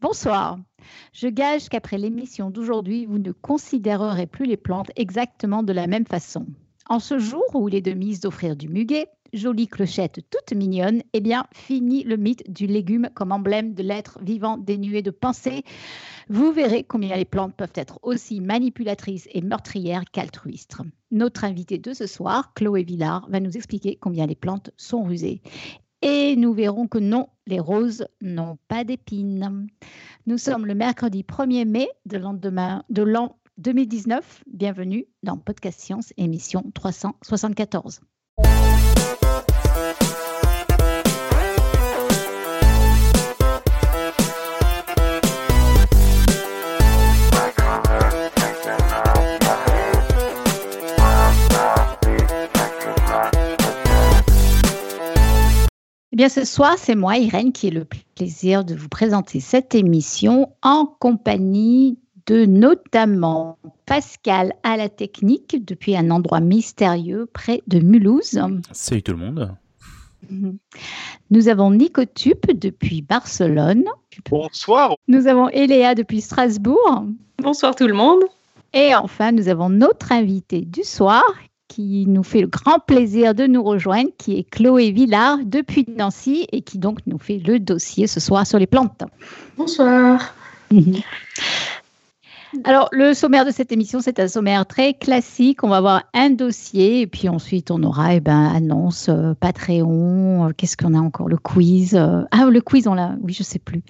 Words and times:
Bonsoir. 0.00 0.58
Je 1.12 1.28
gage 1.28 1.68
qu'après 1.68 1.98
l'émission 1.98 2.48
d'aujourd'hui, 2.48 3.04
vous 3.04 3.18
ne 3.18 3.32
considérerez 3.32 4.26
plus 4.26 4.46
les 4.46 4.56
plantes 4.56 4.90
exactement 4.96 5.62
de 5.62 5.74
la 5.74 5.86
même 5.86 6.06
façon. 6.06 6.46
En 6.88 7.00
ce 7.00 7.18
jour 7.18 7.44
où 7.52 7.68
il 7.68 7.74
est 7.74 7.82
de 7.82 8.20
d'offrir 8.22 8.56
du 8.56 8.70
muguet, 8.70 9.08
jolie 9.34 9.68
clochette 9.68 10.20
toute 10.30 10.56
mignonne, 10.56 11.02
eh 11.12 11.20
bien, 11.20 11.44
fini 11.52 12.02
le 12.02 12.16
mythe 12.16 12.50
du 12.50 12.66
légume 12.66 13.10
comme 13.14 13.30
emblème 13.30 13.74
de 13.74 13.82
l'être 13.82 14.18
vivant 14.22 14.56
dénué 14.56 15.02
de 15.02 15.10
pensée. 15.10 15.64
Vous 16.30 16.50
verrez 16.50 16.82
combien 16.82 17.14
les 17.14 17.26
plantes 17.26 17.54
peuvent 17.54 17.68
être 17.74 17.98
aussi 18.02 18.40
manipulatrices 18.40 19.28
et 19.32 19.42
meurtrières 19.42 20.04
qu'altruistes. 20.10 20.78
Notre 21.10 21.44
invité 21.44 21.76
de 21.76 21.92
ce 21.92 22.06
soir, 22.06 22.54
Chloé 22.54 22.84
Villard, 22.84 23.28
va 23.28 23.38
nous 23.38 23.54
expliquer 23.54 23.96
combien 24.00 24.26
les 24.26 24.34
plantes 24.34 24.70
sont 24.78 25.02
rusées. 25.02 25.42
Et 26.02 26.34
nous 26.36 26.54
verrons 26.54 26.88
que 26.88 26.98
non, 26.98 27.28
les 27.46 27.60
roses 27.60 28.06
n'ont 28.22 28.56
pas 28.68 28.84
d'épines. 28.84 29.66
Nous 30.26 30.38
sommes 30.38 30.64
le 30.64 30.74
mercredi 30.74 31.22
1er 31.22 31.66
mai 31.66 31.90
de 32.06 32.16
l'an 32.16 33.36
2019. 33.58 34.44
Bienvenue 34.46 35.06
dans 35.22 35.36
Podcast 35.36 35.78
Science, 35.78 36.14
émission 36.16 36.70
374. 36.74 38.00
Eh 56.12 56.16
bien, 56.16 56.28
ce 56.28 56.44
soir, 56.44 56.74
c'est 56.76 56.96
moi, 56.96 57.18
Irène, 57.18 57.52
qui 57.52 57.68
ai 57.68 57.70
le 57.70 57.86
plaisir 58.16 58.64
de 58.64 58.74
vous 58.74 58.88
présenter 58.88 59.38
cette 59.38 59.76
émission 59.76 60.52
en 60.60 60.84
compagnie 60.84 62.00
de 62.26 62.46
notamment 62.46 63.58
Pascal 63.86 64.52
à 64.64 64.76
la 64.76 64.88
technique 64.88 65.64
depuis 65.64 65.96
un 65.96 66.10
endroit 66.10 66.40
mystérieux 66.40 67.28
près 67.32 67.62
de 67.68 67.78
Mulhouse. 67.78 68.40
Salut 68.72 69.04
tout 69.04 69.12
le 69.12 69.18
monde. 69.18 69.54
Nous 71.30 71.48
avons 71.48 71.70
Nico 71.70 72.04
Tup 72.04 72.50
depuis 72.54 73.02
Barcelone. 73.02 73.84
Bonsoir. 74.28 74.96
Nous 75.06 75.28
avons 75.28 75.48
Eléa 75.48 75.94
depuis 75.94 76.22
Strasbourg. 76.22 77.04
Bonsoir 77.38 77.76
tout 77.76 77.86
le 77.86 77.94
monde. 77.94 78.22
Et 78.72 78.96
enfin, 78.96 79.30
nous 79.30 79.48
avons 79.48 79.68
notre 79.68 80.10
invité 80.10 80.62
du 80.62 80.82
soir 80.82 81.22
qui 81.70 82.04
nous 82.08 82.24
fait 82.24 82.40
le 82.40 82.48
grand 82.48 82.80
plaisir 82.80 83.32
de 83.32 83.46
nous 83.46 83.62
rejoindre, 83.62 84.10
qui 84.18 84.36
est 84.36 84.42
Chloé 84.42 84.90
Villard 84.90 85.38
depuis 85.44 85.86
Nancy 85.96 86.46
et 86.50 86.62
qui 86.62 86.78
donc 86.78 86.98
nous 87.06 87.18
fait 87.18 87.38
le 87.38 87.60
dossier 87.60 88.08
ce 88.08 88.18
soir 88.18 88.44
sur 88.44 88.58
les 88.58 88.66
plantes. 88.66 89.04
Bonsoir. 89.56 90.34
Alors, 92.64 92.88
le 92.90 93.14
sommaire 93.14 93.44
de 93.44 93.52
cette 93.52 93.70
émission, 93.70 94.00
c'est 94.00 94.18
un 94.18 94.26
sommaire 94.26 94.66
très 94.66 94.94
classique. 94.94 95.62
On 95.62 95.68
va 95.68 95.76
avoir 95.76 96.02
un 96.12 96.30
dossier 96.30 97.02
et 97.02 97.06
puis 97.06 97.28
ensuite, 97.28 97.70
on 97.70 97.80
aura 97.84 98.16
eh 98.16 98.20
ben, 98.20 98.50
annonce, 98.52 99.08
euh, 99.08 99.34
Patreon, 99.38 100.48
euh, 100.48 100.52
qu'est-ce 100.56 100.76
qu'on 100.76 100.94
a 100.94 100.98
encore 100.98 101.28
Le 101.28 101.36
quiz. 101.36 101.94
Euh, 101.94 102.22
ah, 102.32 102.46
le 102.46 102.60
quiz, 102.60 102.88
on 102.88 102.94
l'a. 102.94 103.14
Oui, 103.22 103.32
je 103.32 103.44
sais 103.44 103.60
plus. 103.60 103.82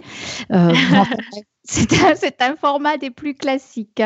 c'est 1.64 2.42
un, 2.42 2.52
un, 2.52 2.56
format 2.56 2.98
des 2.98 3.10
plus 3.10 3.34
classiques. 3.34 4.02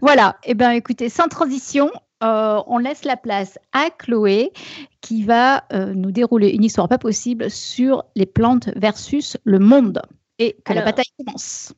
Voilà. 0.00 0.36
Eh 0.44 0.54
bien, 0.54 0.70
écoutez, 0.70 1.08
sans 1.08 1.26
transition, 1.26 1.90
euh, 2.22 2.62
on 2.66 2.78
laisse 2.78 3.04
la 3.04 3.16
place 3.16 3.58
à 3.72 3.90
Chloé 3.90 4.52
qui 5.02 5.22
va 5.22 5.64
euh, 5.72 5.92
nous 5.94 6.10
dérouler 6.10 6.48
une 6.48 6.64
histoire 6.64 6.88
pas 6.88 6.98
possible 6.98 7.50
sur 7.50 8.04
les 8.14 8.26
plantes 8.26 8.70
versus 8.76 9.36
le 9.44 9.58
monde. 9.58 10.00
Et 10.38 10.56
que 10.64 10.72
la 10.72 10.82
bataille 10.82 11.06
commence. 11.18 11.72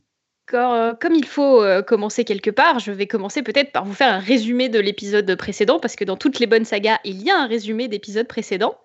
Euh, 0.55 0.95
comme 0.95 1.15
il 1.15 1.27
faut 1.27 1.63
commencer 1.87 2.25
quelque 2.25 2.51
part, 2.51 2.79
je 2.79 2.91
vais 2.91 3.07
commencer 3.07 3.43
peut-être 3.43 3.71
par 3.71 3.85
vous 3.85 3.93
faire 3.93 4.13
un 4.15 4.19
résumé 4.19 4.71
de 4.71 4.81
l'épisode 4.81 5.33
précédent, 5.37 5.79
parce 5.79 5.95
que 5.95 6.05
dans 6.05 6.17
toutes 6.17 6.39
les 6.39 6.47
bonnes 6.47 6.65
sagas, 6.65 6.99
il 7.05 7.23
y 7.23 7.31
a 7.31 7.39
un 7.39 7.47
résumé 7.47 7.87
d'épisodes 7.87 8.27
précédents. 8.27 8.79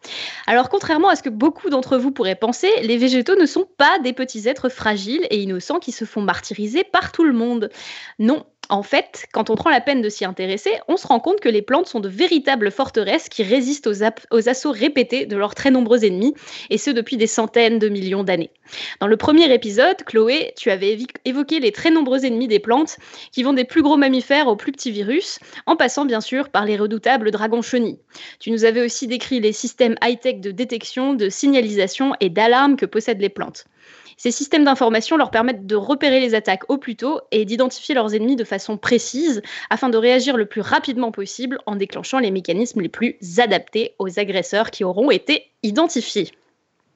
Alors, 0.46 0.69
contrairement 0.69 1.08
à 1.08 1.16
ce 1.16 1.24
que 1.24 1.30
beaucoup 1.30 1.69
d'entre 1.69 1.97
vous 1.97 2.12
pourraient 2.12 2.36
penser, 2.36 2.69
les 2.81 2.97
végétaux 2.97 3.36
ne 3.36 3.46
sont 3.46 3.66
pas 3.78 3.97
des 4.00 4.12
petits 4.12 4.50
êtres 4.50 4.68
fragiles 4.68 5.25
et 5.30 5.42
innocents 5.42 5.80
qui 5.80 5.94
se 5.94 6.03
font 6.03 6.22
martyriser 6.22 6.84
par 6.84 7.13
tout 7.13 7.24
le 7.24 7.34
monde. 7.34 7.69
Non, 8.19 8.46
en 8.69 8.81
fait, 8.81 9.25
quand 9.34 9.50
on 9.50 9.56
prend 9.56 9.69
la 9.69 9.81
peine 9.81 10.01
de 10.01 10.09
s'y 10.09 10.25
intéresser, 10.25 10.72
on 10.88 10.96
se 10.96 11.06
rend 11.06 11.19
compte 11.19 11.41
que 11.41 11.50
les 11.50 11.62
plantes 11.62 11.88
sont 11.88 12.00
de 12.00 12.07
véritables 12.07 12.72
forteresses 12.72 13.28
qui 13.28 13.44
résistent 13.44 13.88
aux, 13.88 14.50
assauts 14.50 14.72
répétés 14.72 15.25
de 15.25 15.35
leurs 15.35 15.53
très 15.53 15.69
nombreux 15.69 16.06
ennemis, 16.06 16.34
et 16.69 16.78
ce 16.78 16.90
depuis 16.90 17.18
des 17.18 17.28
centaines 17.28 17.78
de 17.78 17.90
millions 17.90 18.24
d'années. 18.24 18.51
Dans 19.01 19.07
le 19.07 19.18
premier 19.18 19.53
épisode, 19.53 19.97
Chloé, 20.06 20.53
tu 20.57 20.72
avais 20.72 20.97
évoqué 21.25 21.59
les 21.59 21.72
très 21.72 21.91
nombreux 21.91 22.25
ennemis 22.25 22.47
des 22.47 22.59
plantes, 22.59 22.97
qui 23.31 23.44
vont 23.44 23.53
des 23.53 23.66
plus 23.66 23.81
gros 23.81 23.97
mammifères 23.97 24.47
aux 24.47 24.56
plus 24.56 24.72
petits 24.72 24.91
virus, 24.91 25.40
en 25.66 25.75
passant 25.75 26.06
bien 26.06 26.22
sûr 26.22 26.50
par 26.50 26.66
les 26.66 26.78
redoutables 26.78 27.31
dragons 27.31 27.62
chenilles. 27.62 28.00
Tu 28.40 28.50
nous 28.50 28.63
avais 28.63 28.84
aussi 28.84 29.07
décrit 29.07 29.41
les 29.41 29.53
systèmes 29.53 29.95
high-tech 30.01 30.40
de 30.40 30.51
détection, 30.51 31.13
de 31.13 31.30
signalisation 31.30 32.13
et 32.22 32.30
d'alarme 32.30 32.78
que 32.78 32.85
possèdent 32.85 33.22
les 33.22 33.30
plantes. 33.30 33.66
Ces 34.17 34.31
systèmes 34.31 34.63
d'information 34.63 35.17
leur 35.17 35.31
permettent 35.31 35.66
de 35.66 35.75
repérer 35.75 36.19
les 36.19 36.35
attaques 36.35 36.69
au 36.69 36.77
plus 36.77 36.95
tôt 36.95 37.19
et 37.31 37.45
d'identifier 37.45 37.95
leurs 37.95 38.13
ennemis 38.16 38.35
de 38.35 38.44
façon 38.44 38.77
précise 38.77 39.41
afin 39.69 39.89
de 39.89 39.97
réagir 39.97 40.38
le 40.38 40.45
plus 40.45 40.61
rapidement 40.61 41.11
possible 41.11 41.59
en 41.66 41.75
déclenchant 41.75 42.19
les 42.19 42.31
mécanismes 42.31 42.81
les 42.81 42.89
plus 42.89 43.17
adaptés 43.38 43.95
aux 43.99 44.19
agresseurs 44.19 44.71
qui 44.71 44.83
auront 44.83 45.11
été 45.11 45.51
identifiés. 45.63 46.31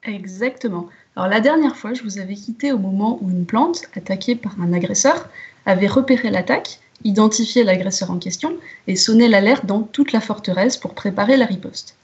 Exactement. 0.03 0.87
Alors 1.15 1.27
la 1.27 1.41
dernière 1.41 1.75
fois, 1.75 1.93
je 1.93 2.03
vous 2.03 2.19
avais 2.19 2.35
quitté 2.35 2.71
au 2.71 2.77
moment 2.77 3.19
où 3.21 3.29
une 3.29 3.45
plante, 3.45 3.81
attaquée 3.95 4.35
par 4.35 4.59
un 4.61 4.71
agresseur, 4.71 5.27
avait 5.65 5.87
repéré 5.87 6.29
l'attaque, 6.29 6.79
identifié 7.03 7.63
l'agresseur 7.63 8.11
en 8.11 8.19
question 8.19 8.55
et 8.87 8.95
sonné 8.95 9.27
l'alerte 9.27 9.65
dans 9.65 9.81
toute 9.81 10.11
la 10.11 10.21
forteresse 10.21 10.77
pour 10.77 10.93
préparer 10.93 11.35
la 11.35 11.45
riposte. 11.45 11.97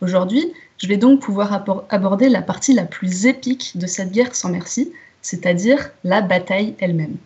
Aujourd'hui, 0.00 0.52
je 0.80 0.86
vais 0.86 0.96
donc 0.96 1.20
pouvoir 1.20 1.62
aborder 1.90 2.30
la 2.30 2.40
partie 2.40 2.72
la 2.72 2.84
plus 2.84 3.26
épique 3.26 3.72
de 3.76 3.86
cette 3.86 4.12
guerre 4.12 4.34
sans 4.34 4.48
merci, 4.48 4.90
c'est-à-dire 5.20 5.90
la 6.04 6.22
bataille 6.22 6.74
elle-même. 6.78 7.16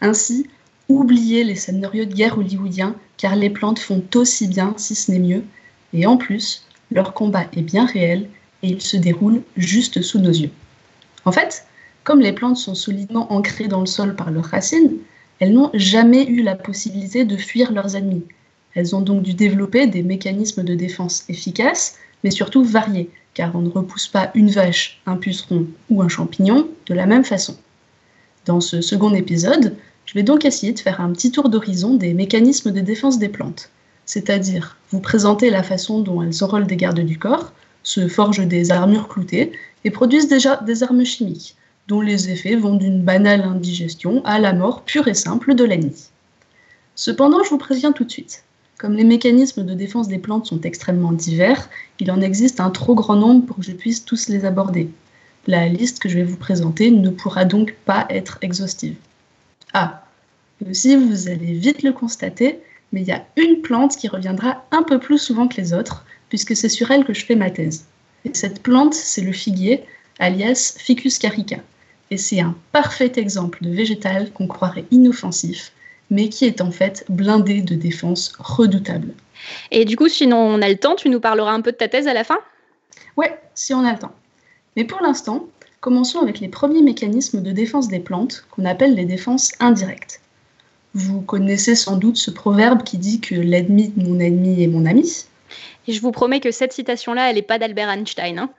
Ainsi, 0.00 0.46
oubliez 0.88 1.42
les 1.42 1.56
scénarios 1.56 2.04
de 2.04 2.14
guerre 2.14 2.38
hollywoodiens, 2.38 2.94
car 3.16 3.34
les 3.34 3.50
plantes 3.50 3.80
font 3.80 4.04
aussi 4.14 4.46
bien, 4.46 4.74
si 4.76 4.94
ce 4.94 5.10
n'est 5.10 5.18
mieux, 5.18 5.42
et 5.92 6.06
en 6.06 6.16
plus, 6.16 6.64
leur 6.92 7.12
combat 7.12 7.46
est 7.56 7.62
bien 7.62 7.86
réel 7.86 8.28
et 8.62 8.68
il 8.68 8.80
se 8.80 8.96
déroule 8.96 9.42
juste 9.56 10.00
sous 10.00 10.20
nos 10.20 10.30
yeux. 10.30 10.50
En 11.24 11.32
fait, 11.32 11.66
comme 12.04 12.20
les 12.20 12.32
plantes 12.32 12.56
sont 12.56 12.76
solidement 12.76 13.32
ancrées 13.32 13.68
dans 13.68 13.80
le 13.80 13.86
sol 13.86 14.14
par 14.14 14.30
leurs 14.30 14.44
racines, 14.44 14.98
elles 15.40 15.52
n'ont 15.52 15.70
jamais 15.74 16.24
eu 16.26 16.42
la 16.42 16.54
possibilité 16.54 17.24
de 17.24 17.36
fuir 17.36 17.72
leurs 17.72 17.96
ennemis. 17.96 18.24
Elles 18.74 18.94
ont 18.94 19.00
donc 19.00 19.24
dû 19.24 19.34
développer 19.34 19.88
des 19.88 20.04
mécanismes 20.04 20.62
de 20.62 20.76
défense 20.76 21.24
efficaces 21.28 21.98
mais 22.22 22.30
surtout 22.30 22.64
variés, 22.64 23.10
car 23.34 23.54
on 23.54 23.60
ne 23.60 23.68
repousse 23.68 24.08
pas 24.08 24.30
une 24.34 24.50
vache, 24.50 25.00
un 25.06 25.16
puceron 25.16 25.66
ou 25.90 26.02
un 26.02 26.08
champignon 26.08 26.68
de 26.86 26.94
la 26.94 27.06
même 27.06 27.24
façon. 27.24 27.56
Dans 28.44 28.60
ce 28.60 28.80
second 28.80 29.14
épisode, 29.14 29.76
je 30.06 30.14
vais 30.14 30.22
donc 30.22 30.44
essayer 30.44 30.72
de 30.72 30.80
faire 30.80 31.00
un 31.00 31.12
petit 31.12 31.30
tour 31.30 31.48
d'horizon 31.48 31.94
des 31.94 32.12
mécanismes 32.12 32.72
de 32.72 32.80
défense 32.80 33.18
des 33.18 33.28
plantes, 33.28 33.70
c'est-à-dire 34.04 34.76
vous 34.90 35.00
présenter 35.00 35.48
la 35.48 35.62
façon 35.62 36.00
dont 36.00 36.22
elles 36.22 36.42
enrôlent 36.42 36.66
des 36.66 36.76
gardes 36.76 37.00
du 37.00 37.18
corps, 37.18 37.52
se 37.82 38.08
forgent 38.08 38.46
des 38.46 38.70
armures 38.70 39.08
cloutées 39.08 39.52
et 39.84 39.90
produisent 39.90 40.28
déjà 40.28 40.56
des 40.56 40.82
armes 40.82 41.04
chimiques, 41.04 41.56
dont 41.88 42.00
les 42.00 42.30
effets 42.30 42.56
vont 42.56 42.76
d'une 42.76 43.02
banale 43.02 43.42
indigestion 43.42 44.24
à 44.24 44.38
la 44.38 44.52
mort 44.52 44.82
pure 44.82 45.08
et 45.08 45.14
simple 45.14 45.54
de 45.54 45.64
l'ennemi. 45.64 46.10
Cependant, 46.94 47.42
je 47.42 47.50
vous 47.50 47.58
préviens 47.58 47.92
tout 47.92 48.04
de 48.04 48.10
suite, 48.10 48.44
comme 48.82 48.96
les 48.96 49.04
mécanismes 49.04 49.64
de 49.64 49.74
défense 49.74 50.08
des 50.08 50.18
plantes 50.18 50.46
sont 50.46 50.60
extrêmement 50.62 51.12
divers, 51.12 51.70
il 52.00 52.10
en 52.10 52.20
existe 52.20 52.58
un 52.58 52.70
trop 52.70 52.96
grand 52.96 53.14
nombre 53.14 53.46
pour 53.46 53.58
que 53.58 53.62
je 53.62 53.70
puisse 53.70 54.04
tous 54.04 54.28
les 54.28 54.44
aborder. 54.44 54.90
La 55.46 55.68
liste 55.68 56.00
que 56.00 56.08
je 56.08 56.16
vais 56.16 56.24
vous 56.24 56.36
présenter 56.36 56.90
ne 56.90 57.10
pourra 57.10 57.44
donc 57.44 57.76
pas 57.84 58.06
être 58.10 58.38
exhaustive. 58.42 58.96
Ah, 59.72 60.04
vous 60.60 61.28
allez 61.28 61.52
vite 61.52 61.84
le 61.84 61.92
constater, 61.92 62.58
mais 62.90 63.02
il 63.02 63.06
y 63.06 63.12
a 63.12 63.24
une 63.36 63.62
plante 63.62 63.96
qui 63.96 64.08
reviendra 64.08 64.64
un 64.72 64.82
peu 64.82 64.98
plus 64.98 65.18
souvent 65.18 65.46
que 65.46 65.60
les 65.60 65.72
autres, 65.72 66.04
puisque 66.28 66.56
c'est 66.56 66.68
sur 66.68 66.90
elle 66.90 67.04
que 67.04 67.14
je 67.14 67.24
fais 67.24 67.36
ma 67.36 67.52
thèse. 67.52 67.84
Et 68.24 68.34
cette 68.34 68.64
plante, 68.64 68.94
c'est 68.94 69.22
le 69.22 69.32
figuier, 69.32 69.84
alias 70.18 70.74
Ficus 70.76 71.18
carica. 71.18 71.58
et 72.10 72.16
c'est 72.16 72.40
un 72.40 72.56
parfait 72.72 73.12
exemple 73.14 73.62
de 73.62 73.70
végétal 73.70 74.32
qu'on 74.32 74.48
croirait 74.48 74.86
inoffensif, 74.90 75.70
mais 76.12 76.28
qui 76.28 76.44
est 76.44 76.60
en 76.60 76.70
fait 76.70 77.04
blindé 77.08 77.62
de 77.62 77.74
défenses 77.74 78.34
redoutables. 78.38 79.14
Et 79.70 79.86
du 79.86 79.96
coup, 79.96 80.08
sinon 80.08 80.36
on 80.36 80.60
a 80.60 80.68
le 80.68 80.76
temps, 80.76 80.94
tu 80.94 81.08
nous 81.08 81.20
parleras 81.20 81.52
un 81.52 81.62
peu 81.62 81.72
de 81.72 81.76
ta 81.76 81.88
thèse 81.88 82.06
à 82.06 82.12
la 82.12 82.22
fin? 82.22 82.38
Ouais, 83.16 83.40
si 83.54 83.72
on 83.72 83.84
a 83.84 83.92
le 83.92 83.98
temps. 83.98 84.12
Mais 84.76 84.84
pour 84.84 85.00
l'instant, 85.00 85.48
commençons 85.80 86.20
avec 86.20 86.38
les 86.38 86.48
premiers 86.48 86.82
mécanismes 86.82 87.42
de 87.42 87.50
défense 87.50 87.88
des 87.88 87.98
plantes 87.98 88.44
qu'on 88.50 88.66
appelle 88.66 88.94
les 88.94 89.06
défenses 89.06 89.52
indirectes. 89.58 90.20
Vous 90.94 91.22
connaissez 91.22 91.74
sans 91.74 91.96
doute 91.96 92.18
ce 92.18 92.30
proverbe 92.30 92.82
qui 92.82 92.98
dit 92.98 93.20
que 93.20 93.34
l'ennemi 93.34 93.88
de 93.88 94.06
mon 94.06 94.20
ennemi 94.20 94.62
est 94.62 94.68
mon 94.68 94.84
ami. 94.84 95.24
Et 95.88 95.94
je 95.94 96.02
vous 96.02 96.12
promets 96.12 96.40
que 96.40 96.50
cette 96.50 96.74
citation-là, 96.74 97.30
elle 97.30 97.36
n'est 97.36 97.42
pas 97.42 97.58
d'Albert 97.58 97.88
Einstein. 97.88 98.38
Hein 98.38 98.50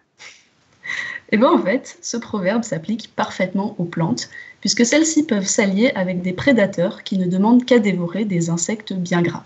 et 1.31 1.35
eh 1.35 1.38
bien 1.38 1.51
en 1.51 1.61
fait, 1.61 1.97
ce 2.01 2.17
proverbe 2.17 2.63
s'applique 2.63 3.15
parfaitement 3.15 3.75
aux 3.79 3.85
plantes, 3.85 4.29
puisque 4.63 4.86
celles-ci 4.86 5.24
peuvent 5.24 5.45
s'allier 5.45 5.92
avec 5.94 6.21
des 6.21 6.31
prédateurs 6.31 7.04
qui 7.04 7.18
ne 7.18 7.25
demandent 7.25 7.65
qu'à 7.65 7.80
dévorer 7.80 8.24
des 8.24 8.50
insectes 8.50 8.94
bien 8.94 9.21
gras. 9.21 9.44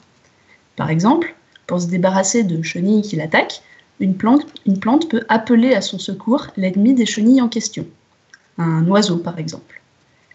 Par 0.75 0.92
exemple, 0.92 1.34
pour 1.66 1.81
se 1.81 1.88
débarrasser 1.88 2.44
de 2.44 2.62
chenilles 2.62 3.02
qui 3.02 3.16
l'attaquent, 3.16 3.64
une 4.00 4.14
plante, 4.14 5.10
peut 5.10 5.24
appeler 5.28 5.74
à 5.74 5.81
son 5.81 5.98
secours 5.98 6.46
l'ennemi 6.56 6.94
des 6.94 7.08
chenilles 7.08 7.42
en 7.42 7.50
question, 7.50 7.88
un 8.60 8.86
oiseau 8.90 9.18
par 9.18 9.40
exemple. 9.40 9.81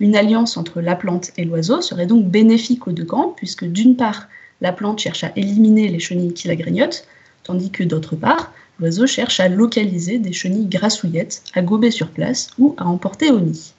Une 0.00 0.16
alliance 0.16 0.56
entre 0.56 0.80
la 0.80 0.96
plante 0.96 1.30
et 1.36 1.44
l'oiseau 1.44 1.80
serait 1.80 2.06
donc 2.06 2.26
bénéfique 2.26 2.88
aux 2.88 2.92
deux 2.92 3.04
camps, 3.04 3.34
puisque 3.36 3.64
d'une 3.64 3.94
part, 3.94 4.26
la 4.60 4.72
plante 4.72 4.98
cherche 4.98 5.22
à 5.22 5.30
éliminer 5.36 5.86
les 5.90 6.00
chenilles 6.00 6.34
qui 6.34 6.48
la 6.48 6.56
grignotent, 6.56 7.06
tandis 7.44 7.70
que 7.70 7.84
d'autre 7.84 8.16
part, 8.16 8.52
l'oiseau 8.80 9.06
cherche 9.06 9.38
à 9.38 9.48
localiser 9.48 10.18
des 10.18 10.32
chenilles 10.32 10.66
grassouillettes 10.66 11.44
à 11.54 11.62
gober 11.62 11.92
sur 11.92 12.08
place 12.08 12.48
ou 12.58 12.74
à 12.78 12.88
emporter 12.88 13.30
au 13.30 13.38
nid. 13.38 13.74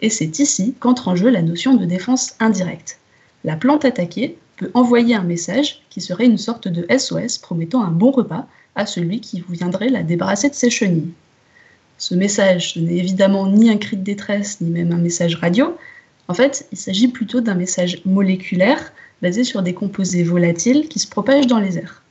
Et 0.00 0.10
c'est 0.10 0.38
ici 0.38 0.74
qu'entre 0.80 1.08
en 1.08 1.16
jeu 1.16 1.30
la 1.30 1.42
notion 1.42 1.74
de 1.74 1.84
défense 1.84 2.34
indirecte. 2.40 2.98
La 3.44 3.56
plante 3.56 3.84
attaquée 3.84 4.36
peut 4.56 4.70
envoyer 4.74 5.14
un 5.14 5.22
message 5.22 5.82
qui 5.90 6.00
serait 6.00 6.26
une 6.26 6.38
sorte 6.38 6.68
de 6.68 6.86
SOS 6.96 7.38
promettant 7.38 7.82
un 7.82 7.90
bon 7.90 8.10
repas 8.10 8.46
à 8.74 8.86
celui 8.86 9.20
qui 9.20 9.44
viendrait 9.48 9.88
la 9.88 10.02
débarrasser 10.02 10.50
de 10.50 10.54
ses 10.54 10.70
chenilles. 10.70 11.12
Ce 11.98 12.14
message 12.14 12.76
n'est 12.76 12.96
évidemment 12.96 13.46
ni 13.46 13.70
un 13.70 13.76
cri 13.76 13.96
de 13.96 14.02
détresse, 14.02 14.60
ni 14.60 14.70
même 14.70 14.92
un 14.92 14.98
message 14.98 15.36
radio. 15.36 15.76
En 16.26 16.34
fait, 16.34 16.66
il 16.72 16.78
s'agit 16.78 17.08
plutôt 17.08 17.40
d'un 17.40 17.54
message 17.54 18.00
moléculaire 18.04 18.92
basé 19.22 19.44
sur 19.44 19.62
des 19.62 19.74
composés 19.74 20.24
volatiles 20.24 20.88
qui 20.88 20.98
se 20.98 21.08
propagent 21.08 21.46
dans 21.46 21.60
les 21.60 21.78
airs. 21.78 22.02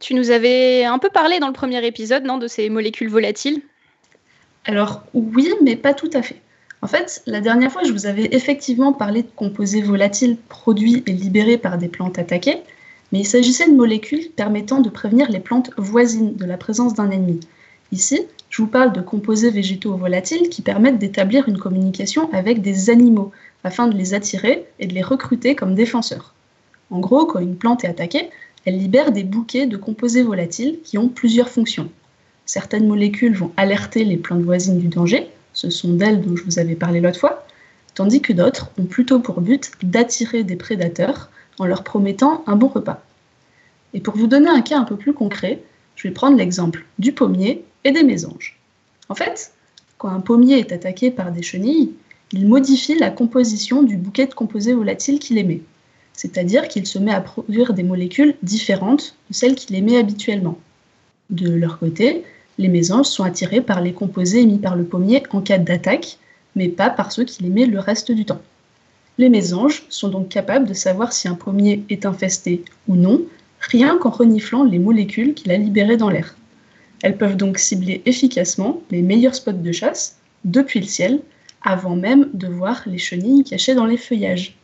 Tu 0.00 0.14
nous 0.14 0.30
avais 0.30 0.84
un 0.84 0.98
peu 0.98 1.08
parlé 1.10 1.38
dans 1.38 1.46
le 1.46 1.52
premier 1.52 1.84
épisode, 1.86 2.24
non, 2.24 2.38
de 2.38 2.48
ces 2.48 2.68
molécules 2.68 3.08
volatiles? 3.08 3.62
Alors 4.64 5.04
oui, 5.14 5.50
mais 5.62 5.76
pas 5.76 5.94
tout 5.94 6.10
à 6.12 6.22
fait. 6.22 6.40
En 6.84 6.86
fait, 6.86 7.22
la 7.24 7.40
dernière 7.40 7.72
fois, 7.72 7.82
je 7.82 7.92
vous 7.92 8.04
avais 8.04 8.28
effectivement 8.32 8.92
parlé 8.92 9.22
de 9.22 9.30
composés 9.34 9.80
volatiles 9.80 10.36
produits 10.50 11.02
et 11.06 11.12
libérés 11.12 11.56
par 11.56 11.78
des 11.78 11.88
plantes 11.88 12.18
attaquées, 12.18 12.58
mais 13.10 13.20
il 13.20 13.26
s'agissait 13.26 13.70
de 13.70 13.74
molécules 13.74 14.28
permettant 14.36 14.82
de 14.82 14.90
prévenir 14.90 15.30
les 15.30 15.40
plantes 15.40 15.70
voisines 15.78 16.36
de 16.36 16.44
la 16.44 16.58
présence 16.58 16.92
d'un 16.92 17.10
ennemi. 17.10 17.40
Ici, 17.90 18.20
je 18.50 18.60
vous 18.60 18.68
parle 18.68 18.92
de 18.92 19.00
composés 19.00 19.48
végétaux 19.48 19.96
volatiles 19.96 20.50
qui 20.50 20.60
permettent 20.60 20.98
d'établir 20.98 21.48
une 21.48 21.56
communication 21.56 22.30
avec 22.34 22.60
des 22.60 22.90
animaux 22.90 23.32
afin 23.64 23.86
de 23.86 23.96
les 23.96 24.12
attirer 24.12 24.66
et 24.78 24.86
de 24.86 24.92
les 24.92 25.00
recruter 25.00 25.54
comme 25.54 25.74
défenseurs. 25.74 26.34
En 26.90 27.00
gros, 27.00 27.24
quand 27.24 27.38
une 27.38 27.56
plante 27.56 27.84
est 27.84 27.88
attaquée, 27.88 28.28
elle 28.66 28.76
libère 28.76 29.10
des 29.10 29.24
bouquets 29.24 29.66
de 29.66 29.78
composés 29.78 30.22
volatiles 30.22 30.80
qui 30.84 30.98
ont 30.98 31.08
plusieurs 31.08 31.48
fonctions. 31.48 31.88
Certaines 32.44 32.86
molécules 32.86 33.34
vont 33.34 33.52
alerter 33.56 34.04
les 34.04 34.18
plantes 34.18 34.42
voisines 34.42 34.78
du 34.78 34.88
danger, 34.88 35.30
ce 35.54 35.70
sont 35.70 35.94
d'elles 35.94 36.20
dont 36.20 36.36
je 36.36 36.44
vous 36.44 36.58
avais 36.58 36.74
parlé 36.74 37.00
l'autre 37.00 37.18
fois, 37.18 37.46
tandis 37.94 38.20
que 38.20 38.32
d'autres 38.32 38.70
ont 38.78 38.84
plutôt 38.84 39.20
pour 39.20 39.40
but 39.40 39.70
d'attirer 39.82 40.44
des 40.44 40.56
prédateurs 40.56 41.30
en 41.58 41.64
leur 41.64 41.84
promettant 41.84 42.44
un 42.46 42.56
bon 42.56 42.68
repas. 42.68 43.02
Et 43.94 44.00
pour 44.00 44.16
vous 44.16 44.26
donner 44.26 44.50
un 44.50 44.60
cas 44.60 44.78
un 44.78 44.84
peu 44.84 44.96
plus 44.96 45.14
concret, 45.14 45.62
je 45.96 46.06
vais 46.08 46.14
prendre 46.14 46.36
l'exemple 46.36 46.84
du 46.98 47.12
pommier 47.12 47.64
et 47.84 47.92
des 47.92 48.02
mésanges. 48.02 48.58
En 49.08 49.14
fait, 49.14 49.52
quand 49.96 50.08
un 50.08 50.20
pommier 50.20 50.58
est 50.58 50.72
attaqué 50.72 51.10
par 51.10 51.30
des 51.32 51.42
chenilles, 51.42 51.92
il 52.32 52.46
modifie 52.48 52.98
la 52.98 53.10
composition 53.10 53.82
du 53.82 53.96
bouquet 53.96 54.26
de 54.26 54.34
composés 54.34 54.74
volatiles 54.74 55.20
qu'il 55.20 55.38
émet 55.38 55.62
c'est-à-dire 56.14 56.68
qu'il 56.68 56.86
se 56.86 56.98
met 56.98 57.12
à 57.12 57.20
produire 57.20 57.74
des 57.74 57.82
molécules 57.82 58.36
différentes 58.42 59.16
de 59.28 59.34
celles 59.34 59.56
qu'il 59.56 59.76
émet 59.76 59.98
habituellement. 59.98 60.58
De 61.30 61.50
leur 61.50 61.78
côté, 61.78 62.24
les 62.58 62.68
mésanges 62.68 63.06
sont 63.06 63.24
attirés 63.24 63.60
par 63.60 63.80
les 63.80 63.92
composés 63.92 64.40
émis 64.40 64.58
par 64.58 64.76
le 64.76 64.84
pommier 64.84 65.22
en 65.30 65.40
cas 65.40 65.58
d'attaque, 65.58 66.18
mais 66.54 66.68
pas 66.68 66.90
par 66.90 67.12
ceux 67.12 67.24
qu'il 67.24 67.46
émet 67.46 67.66
le 67.66 67.78
reste 67.78 68.12
du 68.12 68.24
temps. 68.24 68.40
Les 69.18 69.28
mésanges 69.28 69.84
sont 69.88 70.08
donc 70.08 70.28
capables 70.28 70.66
de 70.66 70.74
savoir 70.74 71.12
si 71.12 71.28
un 71.28 71.34
pommier 71.34 71.84
est 71.88 72.06
infesté 72.06 72.64
ou 72.88 72.96
non, 72.96 73.22
rien 73.60 73.96
qu'en 73.98 74.10
reniflant 74.10 74.64
les 74.64 74.78
molécules 74.78 75.34
qu'il 75.34 75.52
a 75.52 75.56
libérées 75.56 75.96
dans 75.96 76.10
l'air. 76.10 76.36
Elles 77.02 77.16
peuvent 77.16 77.36
donc 77.36 77.58
cibler 77.58 78.02
efficacement 78.06 78.80
les 78.90 79.02
meilleurs 79.02 79.34
spots 79.34 79.52
de 79.52 79.72
chasse 79.72 80.16
depuis 80.44 80.80
le 80.80 80.86
ciel, 80.86 81.20
avant 81.62 81.96
même 81.96 82.28
de 82.34 82.46
voir 82.46 82.82
les 82.86 82.98
chenilles 82.98 83.44
cachées 83.44 83.74
dans 83.74 83.86
les 83.86 83.96
feuillages. 83.96 84.56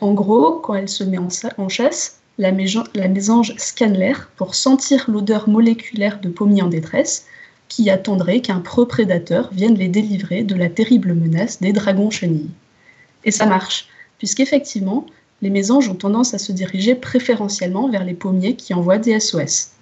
En 0.00 0.14
gros, 0.14 0.52
quand 0.54 0.74
elle 0.74 0.88
se 0.88 1.04
met 1.04 1.18
en, 1.18 1.68
chasse, 1.68 2.19
la, 2.40 3.08
mésange 3.08 3.54
scanne 3.58 3.96
l'air 3.96 4.30
pour 4.36 4.54
sentir 4.54 5.04
l'odeur 5.08 5.48
moléculaire 5.48 6.20
de 6.20 6.30
pommiers 6.30 6.62
en 6.62 6.68
détresse 6.68 7.26
qui 7.68 7.90
attendrait 7.90 8.40
qu'un 8.40 8.60
pro-prédateur 8.60 9.50
vienne 9.52 9.76
les 9.76 9.88
délivrer 9.88 10.42
de 10.42 10.54
la 10.54 10.68
terrible 10.68 11.14
menace 11.14 11.60
des 11.60 11.72
dragons 11.72 12.10
chenilles. 12.10 12.50
Et 13.24 13.30
ça 13.30 13.46
marche, 13.46 13.88
puisqu'effectivement, 14.18 15.06
les 15.42 15.50
mésanges 15.50 15.88
ont 15.88 15.94
tendance 15.94 16.34
à 16.34 16.38
se 16.38 16.52
diriger 16.52 16.94
préférentiellement 16.94 17.88
vers 17.88 18.04
les 18.04 18.14
pommiers 18.14 18.56
qui 18.56 18.74
envoient 18.74 18.98
des 18.98 19.20
SOS. 19.20 19.72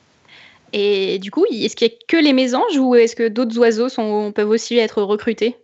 Et 0.73 1.19
du 1.21 1.31
coup, 1.31 1.47
est-ce 1.51 1.77
qu'il 1.77 1.89
n'y 1.89 1.95
a 1.95 1.97
que 2.09 2.17
les 2.17 2.33
mésanges 2.33 2.77
ou 2.77 2.95
est-ce 2.95 3.17
que 3.17 3.29
d'autres 3.29 3.59
oiseaux 3.59 3.89
peuvent 4.33 4.51
aussi 4.51 4.77
être 4.77 5.03
recrutés? 5.03 5.57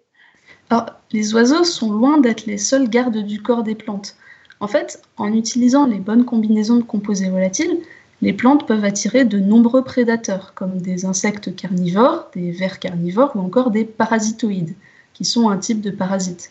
Alors, 0.70 0.86
les 1.12 1.34
oiseaux 1.34 1.64
sont 1.64 1.92
loin 1.92 2.18
d'être 2.18 2.46
les 2.46 2.56
seuls 2.56 2.88
gardes 2.88 3.18
du 3.18 3.42
corps 3.42 3.64
des 3.64 3.74
plantes. 3.74 4.16
En 4.60 4.68
fait, 4.68 5.02
en 5.16 5.32
utilisant 5.32 5.86
les 5.86 5.98
bonnes 5.98 6.24
combinaisons 6.24 6.76
de 6.76 6.82
composés 6.82 7.28
volatiles, 7.28 7.80
les 8.22 8.32
plantes 8.32 8.66
peuvent 8.66 8.84
attirer 8.84 9.24
de 9.24 9.38
nombreux 9.38 9.84
prédateurs, 9.84 10.54
comme 10.54 10.78
des 10.78 11.04
insectes 11.04 11.54
carnivores, 11.54 12.30
des 12.34 12.52
vers 12.52 12.78
carnivores 12.78 13.32
ou 13.34 13.40
encore 13.40 13.70
des 13.70 13.84
parasitoïdes, 13.84 14.74
qui 15.12 15.24
sont 15.24 15.50
un 15.50 15.58
type 15.58 15.80
de 15.80 15.90
parasite. 15.90 16.50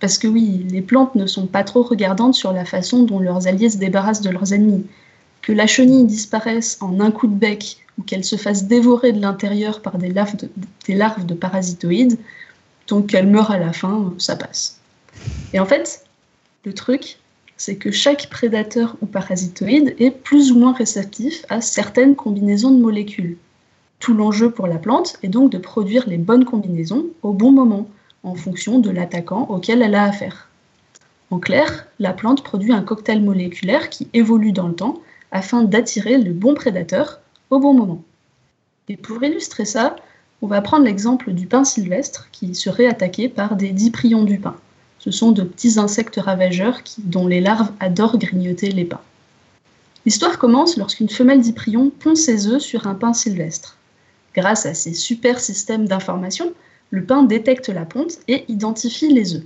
Parce 0.00 0.18
que 0.18 0.28
oui, 0.28 0.66
les 0.70 0.82
plantes 0.82 1.14
ne 1.14 1.26
sont 1.26 1.46
pas 1.46 1.64
trop 1.64 1.82
regardantes 1.82 2.34
sur 2.34 2.52
la 2.52 2.64
façon 2.64 3.02
dont 3.02 3.18
leurs 3.18 3.46
alliés 3.46 3.70
se 3.70 3.78
débarrassent 3.78 4.20
de 4.20 4.30
leurs 4.30 4.52
ennemis. 4.52 4.86
Que 5.42 5.52
la 5.52 5.66
chenille 5.66 6.04
disparaisse 6.04 6.78
en 6.80 7.00
un 7.00 7.10
coup 7.10 7.26
de 7.26 7.34
bec 7.34 7.78
ou 7.98 8.02
qu'elle 8.02 8.24
se 8.24 8.36
fasse 8.36 8.64
dévorer 8.66 9.12
de 9.12 9.20
l'intérieur 9.20 9.82
par 9.82 9.98
des 9.98 10.10
larves 10.10 10.36
de, 11.26 11.34
parasitoïdes, 11.34 12.18
donc 12.86 13.08
qu'elle 13.08 13.26
meurt 13.26 13.50
à 13.50 13.58
la 13.58 13.72
fin, 13.72 14.12
ça 14.18 14.36
passe. 14.36 14.78
Et 15.52 15.58
en 15.58 15.66
fait, 15.66 16.04
le 16.64 16.72
truc, 16.72 17.18
c'est 17.58 17.76
que 17.76 17.90
chaque 17.90 18.30
prédateur 18.30 18.96
ou 19.02 19.06
parasitoïde 19.06 19.94
est 19.98 20.12
plus 20.12 20.52
ou 20.52 20.58
moins 20.58 20.72
réceptif 20.72 21.44
à 21.50 21.60
certaines 21.60 22.14
combinaisons 22.14 22.70
de 22.70 22.80
molécules. 22.80 23.36
Tout 23.98 24.14
l'enjeu 24.14 24.50
pour 24.50 24.68
la 24.68 24.78
plante 24.78 25.18
est 25.24 25.28
donc 25.28 25.50
de 25.50 25.58
produire 25.58 26.08
les 26.08 26.18
bonnes 26.18 26.44
combinaisons 26.44 27.06
au 27.22 27.32
bon 27.32 27.50
moment, 27.50 27.88
en 28.22 28.36
fonction 28.36 28.78
de 28.78 28.90
l'attaquant 28.90 29.46
auquel 29.50 29.82
elle 29.82 29.96
a 29.96 30.04
affaire. 30.04 30.48
En 31.30 31.38
clair, 31.40 31.86
la 31.98 32.12
plante 32.12 32.44
produit 32.44 32.72
un 32.72 32.82
cocktail 32.82 33.20
moléculaire 33.20 33.90
qui 33.90 34.08
évolue 34.14 34.52
dans 34.52 34.68
le 34.68 34.74
temps 34.74 35.00
afin 35.32 35.64
d'attirer 35.64 36.16
le 36.16 36.32
bon 36.32 36.54
prédateur 36.54 37.20
au 37.50 37.58
bon 37.58 37.74
moment. 37.74 38.02
Et 38.88 38.96
pour 38.96 39.22
illustrer 39.22 39.64
ça, 39.64 39.96
on 40.42 40.46
va 40.46 40.62
prendre 40.62 40.84
l'exemple 40.84 41.32
du 41.32 41.46
pin 41.46 41.64
sylvestre 41.64 42.28
qui 42.30 42.54
serait 42.54 42.86
attaqué 42.86 43.28
par 43.28 43.56
des 43.56 43.70
diprions 43.70 44.22
du 44.22 44.38
pin. 44.38 44.56
Ce 44.98 45.10
sont 45.10 45.32
de 45.32 45.42
petits 45.42 45.78
insectes 45.78 46.20
ravageurs 46.22 46.80
dont 46.98 47.26
les 47.26 47.40
larves 47.40 47.70
adorent 47.80 48.18
grignoter 48.18 48.70
les 48.70 48.84
pins. 48.84 49.00
L'histoire 50.04 50.38
commence 50.38 50.76
lorsqu'une 50.76 51.08
femelle 51.08 51.40
d'Iprion 51.40 51.90
pond 51.90 52.14
ses 52.14 52.46
œufs 52.46 52.62
sur 52.62 52.86
un 52.86 52.94
pin 52.94 53.12
sylvestre. 53.12 53.76
Grâce 54.34 54.66
à 54.66 54.74
ses 54.74 54.94
super 54.94 55.40
systèmes 55.40 55.86
d'information, 55.86 56.52
le 56.90 57.04
pin 57.04 57.22
détecte 57.22 57.68
la 57.68 57.84
ponte 57.84 58.18
et 58.28 58.44
identifie 58.48 59.12
les 59.12 59.34
œufs. 59.34 59.44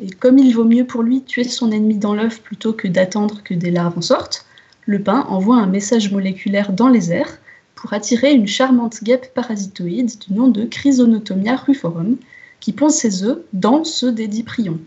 Et 0.00 0.10
comme 0.10 0.38
il 0.38 0.54
vaut 0.54 0.64
mieux 0.64 0.84
pour 0.84 1.02
lui 1.02 1.22
tuer 1.22 1.44
son 1.44 1.72
ennemi 1.72 1.96
dans 1.96 2.14
l'œuf 2.14 2.40
plutôt 2.40 2.72
que 2.72 2.88
d'attendre 2.88 3.42
que 3.42 3.54
des 3.54 3.70
larves 3.70 3.98
en 3.98 4.02
sortent, 4.02 4.46
le 4.86 5.02
pin 5.02 5.26
envoie 5.28 5.56
un 5.56 5.66
message 5.66 6.12
moléculaire 6.12 6.72
dans 6.72 6.88
les 6.88 7.10
airs 7.12 7.38
pour 7.74 7.92
attirer 7.92 8.32
une 8.32 8.46
charmante 8.46 9.02
guêpe 9.02 9.34
parasitoïde 9.34 10.18
du 10.18 10.34
nom 10.34 10.48
de 10.48 10.64
Chrysonotomia 10.64 11.56
ruforum, 11.56 12.16
qui 12.60 12.72
pond 12.72 12.88
ses 12.88 13.24
œufs 13.24 13.40
dans 13.52 13.84
ceux 13.84 14.12
des 14.12 14.28
diprions. 14.28 14.78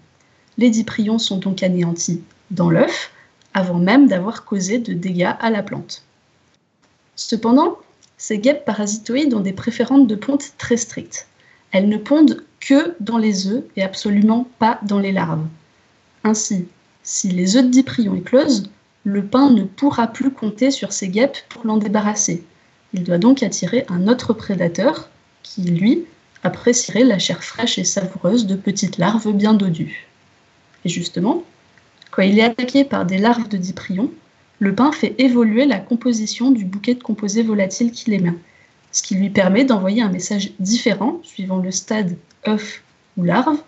Les 0.58 0.70
diprions 0.70 1.20
sont 1.20 1.38
donc 1.38 1.64
anéantis 1.64 2.22
dans 2.52 2.70
l'œuf 2.70 3.12
avant 3.54 3.80
même 3.80 4.08
d'avoir 4.08 4.46
causé 4.46 4.80
de 4.80 4.94
dégâts 4.94 5.34
à 5.40 5.50
la 5.50 5.64
plante. 5.64 6.04
Cependant, 7.16 7.78
ces 8.18 8.40
guêpes 8.40 8.66
parasitoïdes 8.66 9.34
ont 9.34 9.42
des 9.42 9.54
préférences 9.54 10.08
de 10.08 10.16
ponte 10.16 10.54
très 10.58 10.78
strictes. 10.78 11.28
Elles 11.72 11.90
ne 11.90 11.98
pondent 11.98 12.44
que 12.60 12.96
dans 13.00 13.18
les 13.18 13.48
œufs 13.48 13.64
et 13.76 13.84
absolument 13.84 14.48
pas 14.60 14.80
dans 14.84 15.00
les 15.00 15.12
larves. 15.12 15.46
Ainsi, 16.24 16.68
si 17.04 17.30
les 17.30 17.56
œufs 17.58 17.66
de 17.66 17.70
diprion 17.70 18.16
éclosent, 18.16 18.70
le 19.04 19.26
pain 19.26 19.50
ne 19.50 19.64
pourra 19.64 20.08
plus 20.08 20.32
compter 20.32 20.70
sur 20.70 20.94
ses 20.94 21.10
guêpes 21.10 21.38
pour 21.50 21.66
l'en 21.66 21.78
débarrasser. 21.78 22.44
Il 22.94 23.04
doit 23.04 23.18
donc 23.18 23.42
attirer 23.42 23.86
un 23.90 24.08
autre 24.08 24.34
prédateur 24.34 25.10
qui, 25.42 25.64
lui, 25.64 26.06
apprécierait 26.44 27.04
la 27.04 27.20
chair 27.20 27.44
fraîche 27.44 27.78
et 27.78 27.84
savoureuse 27.84 28.48
de 28.48 28.56
petites 28.56 28.98
larves 28.98 29.32
bien 29.32 29.54
dodues. 29.54 30.08
Et 30.86 30.90
justement, 30.90 31.44
quand 32.10 32.24
il 32.24 32.40
est 32.40 32.44
attaqué 32.44 32.84
par 32.84 33.06
des 33.06 33.18
larves 33.18 33.48
de 33.48 33.58
diprion, 33.58 34.12
le 34.60 34.76
pain 34.76 34.92
fait 34.92 35.16
évoluer 35.18 35.66
la 35.66 35.80
composition 35.80 36.52
du 36.52 36.66
bouquet 36.66 36.94
de 36.94 37.04
composés 37.04 37.44
volatiles 37.44 37.92
qu'il 37.92 38.14
émet, 38.14 38.34
ce 38.92 39.02
qui 39.02 39.16
lui 39.16 39.30
permet 39.30 39.66
d'envoyer 39.66 40.02
un 40.02 40.10
message 40.10 40.52
différent 40.60 41.20
suivant 41.24 41.58
le 41.58 41.72
stade 41.72 42.18
œuf 42.48 42.84
ou 43.18 43.24
larve 43.24 43.60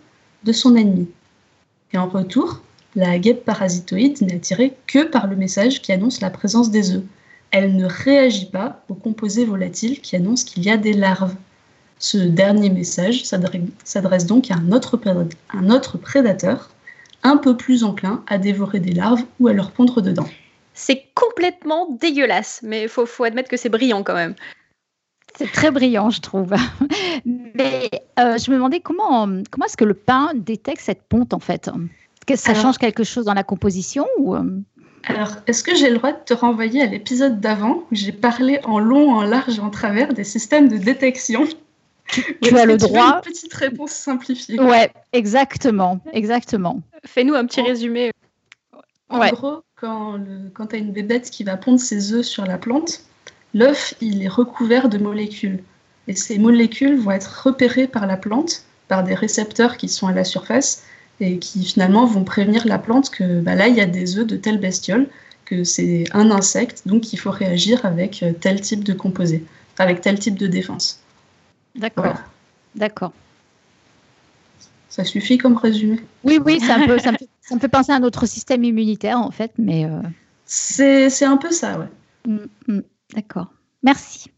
de 0.43 0.51
son 0.51 0.75
ennemi. 0.75 1.07
Et 1.93 1.97
en 1.97 2.07
retour, 2.07 2.61
la 2.95 3.17
guêpe 3.17 3.45
parasitoïde 3.45 4.21
n'est 4.21 4.35
attirée 4.35 4.73
que 4.85 5.03
par 5.03 5.27
le 5.27 5.35
message 5.35 5.81
qui 5.81 5.91
annonce 5.91 6.21
la 6.21 6.29
présence 6.29 6.69
des 6.69 6.91
œufs. 6.91 7.03
Elle 7.49 7.75
ne 7.75 7.85
réagit 7.85 8.47
pas 8.47 8.83
aux 8.89 8.93
composés 8.93 9.45
volatiles 9.45 10.01
qui 10.01 10.15
annoncent 10.15 10.45
qu'il 10.45 10.63
y 10.63 10.69
a 10.69 10.77
des 10.77 10.93
larves. 10.93 11.35
Ce 11.99 12.17
dernier 12.17 12.69
message 12.69 13.23
s'adresse 13.23 14.25
donc 14.25 14.51
à 14.51 14.55
un 14.55 14.71
autre, 14.71 14.99
un 15.53 15.69
autre 15.69 15.97
prédateur 15.97 16.69
un 17.23 17.37
peu 17.37 17.55
plus 17.55 17.83
enclin 17.83 18.23
à 18.27 18.37
dévorer 18.37 18.79
des 18.79 18.93
larves 18.93 19.23
ou 19.39 19.47
à 19.47 19.53
leur 19.53 19.71
pondre 19.71 20.01
dedans. 20.01 20.27
C'est 20.73 21.05
complètement 21.13 21.87
dégueulasse, 22.01 22.59
mais 22.63 22.83
il 22.83 22.89
faut, 22.89 23.05
faut 23.05 23.23
admettre 23.23 23.49
que 23.49 23.57
c'est 23.57 23.69
brillant 23.69 24.03
quand 24.03 24.15
même. 24.15 24.35
C'est 25.37 25.51
très 25.51 25.71
brillant, 25.71 26.09
je 26.09 26.21
trouve. 26.21 26.53
Mais 27.25 27.89
euh, 28.19 28.37
je 28.37 28.51
me 28.51 28.55
demandais 28.55 28.81
comment, 28.81 29.27
comment 29.49 29.65
est-ce 29.65 29.77
que 29.77 29.85
le 29.85 29.95
pain 29.95 30.31
détecte 30.35 30.81
cette 30.81 31.03
ponte 31.03 31.33
en 31.33 31.39
fait? 31.39 31.69
Que 32.27 32.35
ça 32.35 32.53
change 32.53 32.77
quelque 32.77 33.03
chose 33.03 33.25
dans 33.25 33.33
la 33.33 33.43
composition 33.43 34.07
ou 34.17 34.35
euh? 34.35 34.43
Alors, 35.05 35.31
est-ce 35.47 35.63
que 35.63 35.75
j'ai 35.75 35.89
le 35.89 35.97
droit 35.97 36.13
de 36.13 36.23
te 36.23 36.33
renvoyer 36.33 36.81
à 36.81 36.85
l'épisode 36.85 37.41
d'avant 37.41 37.83
où 37.91 37.95
j'ai 37.95 38.13
parlé 38.13 38.59
en 38.63 38.79
long, 38.79 39.11
en 39.11 39.23
large 39.23 39.57
et 39.57 39.61
en 39.61 39.69
travers 39.69 40.13
des 40.13 40.23
systèmes 40.23 40.69
de 40.69 40.77
détection? 40.77 41.45
Tu, 42.07 42.57
as 42.57 42.65
le 42.65 42.77
droit. 42.77 43.15
une 43.15 43.21
petite 43.21 43.53
réponse 43.53 43.91
simplifiée. 43.91 44.59
Ouais, 44.59 44.91
exactement, 45.13 45.99
exactement. 46.11 46.81
Fais-nous 47.05 47.33
un 47.33 47.45
petit 47.45 47.61
résumé. 47.61 48.11
En 49.09 49.27
gros, 49.29 49.63
quand, 49.75 50.19
quand 50.53 50.67
tu 50.67 50.75
as 50.75 50.79
une 50.79 50.91
bébête 50.91 51.29
qui 51.29 51.43
va 51.43 51.57
pondre 51.57 51.79
ses 51.79 52.13
œufs 52.13 52.25
sur 52.25 52.45
la 52.45 52.57
plante, 52.57 53.03
l'œuf 53.53 53.93
il 54.01 54.23
est 54.23 54.27
recouvert 54.27 54.89
de 54.89 54.97
molécules. 54.97 55.63
Et 56.07 56.15
ces 56.15 56.37
molécules 56.37 56.97
vont 56.99 57.11
être 57.11 57.43
repérées 57.45 57.87
par 57.87 58.05
la 58.05 58.17
plante, 58.17 58.63
par 58.87 59.03
des 59.03 59.13
récepteurs 59.13 59.77
qui 59.77 59.87
sont 59.87 60.07
à 60.07 60.13
la 60.13 60.23
surface, 60.23 60.83
et 61.19 61.39
qui 61.39 61.63
finalement 61.63 62.05
vont 62.05 62.23
prévenir 62.23 62.65
la 62.67 62.79
plante 62.79 63.09
que 63.09 63.39
bah, 63.39 63.55
là, 63.55 63.67
il 63.67 63.75
y 63.75 63.81
a 63.81 63.85
des 63.85 64.17
œufs 64.17 64.27
de 64.27 64.35
telle 64.35 64.59
bestiole, 64.59 65.07
que 65.45 65.63
c'est 65.63 66.05
un 66.13 66.31
insecte, 66.31 66.83
donc 66.87 67.13
il 67.13 67.17
faut 67.17 67.31
réagir 67.31 67.85
avec 67.85 68.23
euh, 68.23 68.33
tel 68.33 68.61
type 68.61 68.83
de 68.83 68.93
composé, 68.93 69.43
avec 69.77 70.01
tel 70.01 70.17
type 70.17 70.37
de 70.37 70.47
défense. 70.47 71.02
D'accord. 71.75 72.15
D'accord. 72.75 73.13
Ça 74.89 75.03
suffit 75.03 75.37
comme 75.37 75.57
résumé? 75.57 75.99
Oui, 76.23 76.39
oui, 76.45 76.59
ça, 76.59 76.77
me, 76.77 76.97
ça, 76.99 77.11
me 77.11 77.59
fait, 77.59 77.67
penser 77.67 77.91
à 77.91 77.95
un 77.95 78.03
autre 78.03 78.27
système 78.27 78.63
immunitaire, 78.63 79.19
en 79.19 79.31
fait, 79.31 79.51
mais... 79.57 79.85
Euh, 79.85 80.01
c'est 80.45 81.25
un 81.25 81.37
peu 81.37 81.51
ça, 81.51 81.79
ouais. 81.79 81.87
Mm, 82.27 82.73
mm, 82.73 82.81
d'accord. 83.15 83.47
Merci. 83.81 84.29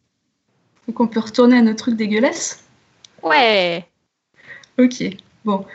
Donc 0.87 0.99
on 0.99 1.07
peut 1.07 1.19
retourner 1.19 1.57
à 1.57 1.61
notre 1.61 1.79
truc 1.83 1.95
dégueulasse? 1.95 2.63
Ouais. 3.23 3.85
Ok. 4.77 5.03
Bon. 5.43 5.65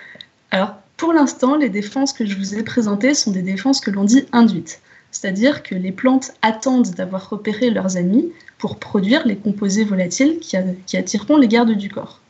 Alors, 0.51 0.77
pour 0.97 1.13
l'instant, 1.13 1.57
les 1.57 1.69
défenses 1.69 2.13
que 2.13 2.27
je 2.27 2.37
vous 2.37 2.55
ai 2.55 2.63
présentées 2.63 3.15
sont 3.15 3.31
des 3.31 3.43
défenses 3.43 3.81
que 3.81 3.91
l'on 3.91 4.05
dit 4.05 4.27
induites, 4.33 4.81
c'est-à-dire 5.11 5.63
que 5.63 5.75
les 5.75 5.93
plantes 5.93 6.33
attendent 6.43 6.91
d'avoir 6.91 7.29
repéré 7.31 7.71
leurs 7.71 7.97
ennemis 7.97 8.33
pour 8.61 8.77
produire 8.77 9.27
les 9.27 9.37
composés 9.37 9.85
volatiles 9.85 10.39
qui, 10.39 10.97
attireront 10.97 11.39
les 11.39 11.49
gardes 11.49 11.73
du 11.73 11.89
corps. 11.89 12.21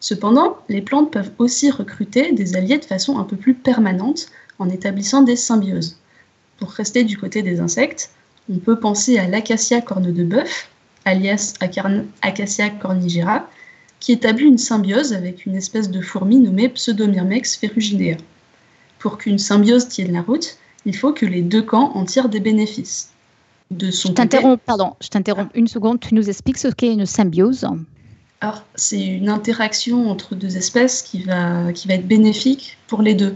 Cependant, 0.00 0.58
les 0.68 0.82
plantes 0.82 1.12
peuvent 1.12 1.30
aussi 1.38 1.70
recruter 1.70 2.32
des 2.32 2.56
alliés 2.56 2.78
de 2.78 2.84
façon 2.84 3.18
un 3.18 3.22
peu 3.22 3.36
plus 3.36 3.54
permanente 3.54 4.26
en 4.58 4.68
établissant 4.68 5.22
des 5.22 5.36
symbioses. 5.36 5.98
Pour 6.58 6.70
rester 6.70 7.04
du 7.04 7.16
côté 7.16 7.42
des 7.42 7.60
insectes, 7.60 8.10
on 8.52 8.58
peut 8.58 8.80
penser 8.80 9.18
à 9.18 9.28
l'acacia 9.28 9.80
corne 9.80 10.12
de 10.12 10.24
bœuf, 10.24 10.68
alias 11.04 11.54
Acacia 12.22 12.70
cornigera, 12.70 13.48
qui 14.00 14.10
établit 14.10 14.46
une 14.46 14.58
symbiose 14.58 15.12
avec 15.12 15.46
une 15.46 15.54
espèce 15.54 15.90
de 15.90 16.00
fourmi 16.00 16.40
nommée 16.40 16.70
Pseudomyrmex 16.70 17.56
ferruginea. 17.56 18.16
Pour 18.98 19.16
qu'une 19.16 19.38
symbiose 19.38 19.88
tienne 19.88 20.12
la 20.12 20.22
route, 20.22 20.56
il 20.86 20.96
faut 20.96 21.12
que 21.12 21.26
les 21.26 21.42
deux 21.42 21.62
camps 21.62 21.92
en 21.94 22.04
tirent 22.04 22.28
des 22.28 22.40
bénéfices. 22.40 23.11
De 23.72 23.90
son 23.90 24.08
je 24.08 24.14
t'interromps, 24.14 24.62
pardon, 24.64 24.94
je 25.00 25.08
t'interromps 25.08 25.50
une 25.54 25.66
seconde. 25.66 25.98
Tu 25.98 26.14
nous 26.14 26.28
expliques 26.28 26.58
ce 26.58 26.68
qu'est 26.68 26.92
une 26.92 27.06
symbiose 27.06 27.66
Alors, 28.42 28.64
c'est 28.74 29.02
une 29.02 29.30
interaction 29.30 30.10
entre 30.10 30.34
deux 30.34 30.56
espèces 30.58 31.00
qui 31.00 31.22
va, 31.22 31.72
qui 31.72 31.88
va 31.88 31.94
être 31.94 32.06
bénéfique 32.06 32.76
pour 32.86 33.00
les 33.00 33.14
deux. 33.14 33.34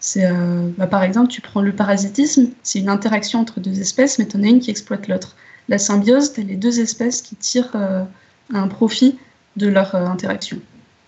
C'est, 0.00 0.26
euh, 0.26 0.68
bah, 0.76 0.86
par 0.86 1.02
exemple, 1.02 1.28
tu 1.28 1.40
prends 1.40 1.62
le 1.62 1.72
parasitisme, 1.72 2.50
c'est 2.62 2.78
une 2.78 2.88
interaction 2.88 3.40
entre 3.40 3.60
deux 3.60 3.80
espèces, 3.80 4.18
mais 4.18 4.28
tu 4.28 4.36
en 4.36 4.42
as 4.42 4.46
une 4.46 4.60
qui 4.60 4.70
exploite 4.70 5.08
l'autre. 5.08 5.36
La 5.68 5.78
symbiose, 5.78 6.32
tu 6.34 6.40
as 6.40 6.44
les 6.44 6.56
deux 6.56 6.80
espèces 6.80 7.22
qui 7.22 7.34
tirent 7.34 7.72
euh, 7.74 8.04
un 8.52 8.68
profit 8.68 9.18
de 9.56 9.68
leur 9.68 9.94
euh, 9.94 10.06
interaction. 10.06 10.60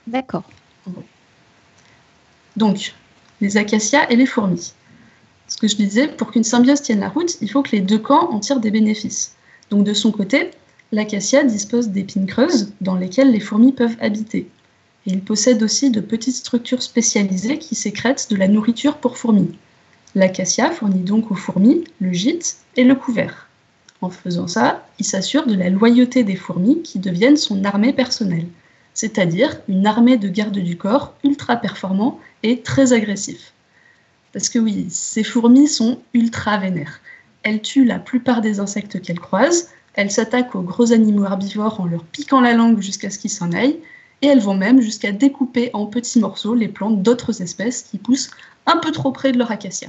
D'accord. 0.07 0.43
Donc, 2.57 2.95
les 3.41 3.57
acacias 3.57 4.09
et 4.09 4.17
les 4.17 4.27
fourmis. 4.27 4.73
Ce 5.51 5.57
que 5.57 5.69
je 5.69 5.77
disais, 5.77 6.07
pour 6.07 6.31
qu'une 6.31 6.45
symbiose 6.45 6.81
tienne 6.81 7.01
la 7.01 7.09
route, 7.09 7.37
il 7.43 7.51
faut 7.51 7.63
que 7.63 7.73
les 7.73 7.81
deux 7.81 7.99
camps 7.99 8.31
en 8.31 8.39
tirent 8.39 8.61
des 8.61 8.71
bénéfices. 8.71 9.35
Donc, 9.69 9.85
de 9.85 9.93
son 9.93 10.13
côté, 10.13 10.53
l'acacia 10.93 11.43
dispose 11.43 11.89
d'épines 11.89 12.27
creuses 12.27 12.73
dans 12.81 12.95
lesquelles 12.95 13.33
les 13.33 13.41
fourmis 13.41 13.73
peuvent 13.73 13.97
habiter. 14.01 14.49
Et 15.07 15.11
il 15.11 15.21
possède 15.21 15.63
aussi 15.63 15.91
de 15.91 16.01
petites 16.01 16.37
structures 16.37 16.83
spécialisées 16.83 17.59
qui 17.59 17.75
sécrètent 17.75 18.29
de 18.31 18.37
la 18.37 18.47
nourriture 18.49 18.99
pour 18.99 19.19
fourmis. 19.19 19.51
L'acacia 20.15 20.71
fournit 20.71 21.03
donc 21.03 21.31
aux 21.31 21.37
fourmis 21.37 21.85
le 22.01 22.13
gîte 22.13 22.59
et 22.77 22.85
le 22.85 22.95
couvert. 22.95 23.49
En 24.03 24.11
faisant 24.11 24.47
ça, 24.47 24.87
il 24.99 25.05
s'assure 25.05 25.47
de 25.47 25.55
la 25.55 25.69
loyauté 25.69 26.23
des 26.23 26.37
fourmis 26.37 26.83
qui 26.83 27.01
deviennent 27.01 27.37
son 27.37 27.65
armée 27.65 27.93
personnelle, 27.93 28.47
c'est-à-dire 28.95 29.61
une 29.69 29.87
armée 29.87 30.17
de 30.17 30.29
gardes 30.29 30.59
du 30.59 30.77
corps 30.77 31.15
ultra 31.25 31.57
performants 31.57 32.21
et 32.45 32.61
très 32.61 32.93
agressifs. 32.93 33.53
Parce 34.33 34.49
que 34.49 34.59
oui, 34.59 34.87
ces 34.91 35.25
fourmis 35.25 35.69
sont 35.69 36.01
ultra 36.15 36.59
vénères. 36.59 37.01
Elles 37.43 37.63
tuent 37.63 37.85
la 37.85 37.99
plupart 37.99 38.41
des 38.41 38.61
insectes 38.61 39.01
qu'elles 39.01 39.21
croisent, 39.21 39.69
elles 39.95 40.11
s'attaquent 40.11 40.55
aux 40.55 40.63
gros 40.63 40.93
animaux 40.93 41.25
herbivores 41.25 41.81
en 41.81 41.87
leur 41.87 42.05
piquant 42.05 42.41
la 42.41 42.53
langue 42.53 42.81
jusqu'à 42.81 43.11
ce 43.11 43.19
qu'ils 43.19 43.31
s'en 43.31 43.53
aillent, 43.53 43.81
et 44.23 44.27
elles 44.27 44.41
vont 44.41 44.55
même 44.55 44.81
jusqu'à 44.81 45.13
découper 45.13 45.71
en 45.73 45.87
petits 45.87 46.21
morceaux 46.21 46.55
les 46.55 46.69
plantes 46.69 47.03
d'autres 47.03 47.43
espèces 47.43 47.83
qui 47.83 47.99
poussent 47.99 48.31
un 48.67 48.77
peu 48.77 48.93
trop 48.93 49.13
près 49.13 49.33
de 49.33 49.39
leur 49.39 49.51
acacia. 49.51 49.89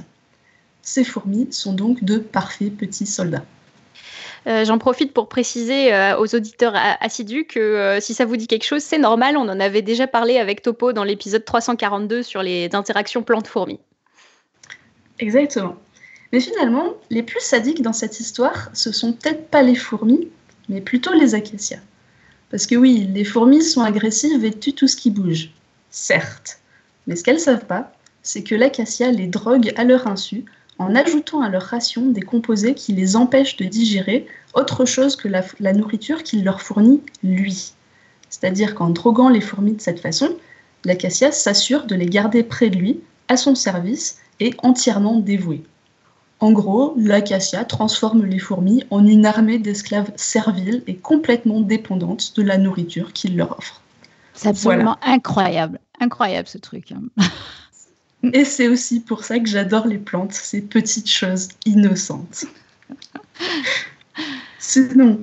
Ces 0.82 1.04
fourmis 1.04 1.48
sont 1.52 1.74
donc 1.74 2.02
de 2.02 2.18
parfaits 2.18 2.76
petits 2.76 3.06
soldats. 3.06 3.44
Euh, 4.48 4.64
j'en 4.64 4.78
profite 4.78 5.12
pour 5.12 5.28
préciser 5.28 5.94
euh, 5.94 6.18
aux 6.18 6.34
auditeurs 6.34 6.74
assidus 7.00 7.44
que 7.44 7.60
euh, 7.60 8.00
si 8.00 8.12
ça 8.12 8.24
vous 8.24 8.36
dit 8.36 8.48
quelque 8.48 8.64
chose, 8.64 8.82
c'est 8.82 8.98
normal. 8.98 9.36
On 9.36 9.48
en 9.48 9.60
avait 9.60 9.82
déjà 9.82 10.08
parlé 10.08 10.38
avec 10.38 10.62
Topo 10.62 10.92
dans 10.92 11.04
l'épisode 11.04 11.44
342 11.44 12.24
sur 12.24 12.42
les 12.42 12.68
interactions 12.74 13.22
plantes-fourmis. 13.22 13.78
Exactement. 15.22 15.76
Mais 16.32 16.40
finalement, 16.40 16.94
les 17.08 17.22
plus 17.22 17.40
sadiques 17.40 17.80
dans 17.80 17.92
cette 17.92 18.18
histoire, 18.18 18.70
ce 18.72 18.90
sont 18.90 19.12
peut-être 19.12 19.46
pas 19.46 19.62
les 19.62 19.76
fourmis, 19.76 20.28
mais 20.68 20.80
plutôt 20.80 21.12
les 21.12 21.36
acacias. 21.36 21.78
Parce 22.50 22.66
que 22.66 22.74
oui, 22.74 23.08
les 23.14 23.22
fourmis 23.22 23.62
sont 23.62 23.82
agressives 23.82 24.44
et 24.44 24.50
tuent 24.50 24.74
tout 24.74 24.88
ce 24.88 24.96
qui 24.96 25.12
bouge. 25.12 25.50
Certes. 25.90 26.58
Mais 27.06 27.14
ce 27.14 27.22
qu'elles 27.22 27.38
savent 27.38 27.66
pas, 27.66 27.92
c'est 28.24 28.42
que 28.42 28.56
l'acacia 28.56 29.12
les 29.12 29.28
drogue 29.28 29.72
à 29.76 29.84
leur 29.84 30.08
insu 30.08 30.44
en 30.78 30.96
ajoutant 30.96 31.40
à 31.40 31.48
leur 31.48 31.62
ration 31.62 32.06
des 32.06 32.22
composés 32.22 32.74
qui 32.74 32.92
les 32.92 33.14
empêchent 33.14 33.56
de 33.56 33.64
digérer 33.64 34.26
autre 34.54 34.84
chose 34.86 35.14
que 35.14 35.28
la, 35.28 35.72
nourriture 35.72 36.24
qu'il 36.24 36.42
leur 36.42 36.62
fournit 36.62 37.00
lui. 37.22 37.74
C'est-à-dire 38.28 38.74
qu'en 38.74 38.90
droguant 38.90 39.28
les 39.28 39.40
fourmis 39.40 39.74
de 39.74 39.80
cette 39.80 40.00
façon, 40.00 40.36
l'acacia 40.84 41.30
s'assure 41.30 41.84
de 41.84 41.94
les 41.94 42.06
garder 42.06 42.42
près 42.42 42.70
de 42.70 42.76
lui, 42.76 43.00
à 43.28 43.36
son 43.36 43.54
service 43.54 44.18
et 44.42 44.54
entièrement 44.62 45.20
dévoué. 45.20 45.62
En 46.40 46.50
gros, 46.50 46.94
l'acacia 46.96 47.64
transforme 47.64 48.24
les 48.24 48.40
fourmis 48.40 48.82
en 48.90 49.06
une 49.06 49.24
armée 49.24 49.60
d'esclaves 49.60 50.10
serviles 50.16 50.82
et 50.88 50.96
complètement 50.96 51.60
dépendantes 51.60 52.34
de 52.34 52.42
la 52.42 52.58
nourriture 52.58 53.12
qu'il 53.12 53.36
leur 53.36 53.56
offre. 53.56 53.80
C'est 54.34 54.48
absolument 54.48 54.96
incroyable, 55.02 55.78
incroyable 56.00 56.48
ce 56.48 56.58
truc. 56.58 56.92
Et 58.32 58.44
c'est 58.44 58.66
aussi 58.66 59.00
pour 59.00 59.22
ça 59.24 59.38
que 59.38 59.48
j'adore 59.48 59.86
les 59.86 59.98
plantes, 59.98 60.32
ces 60.32 60.62
petites 60.62 61.10
choses 61.10 61.48
innocentes. 61.64 62.44
Sinon, 64.58 65.20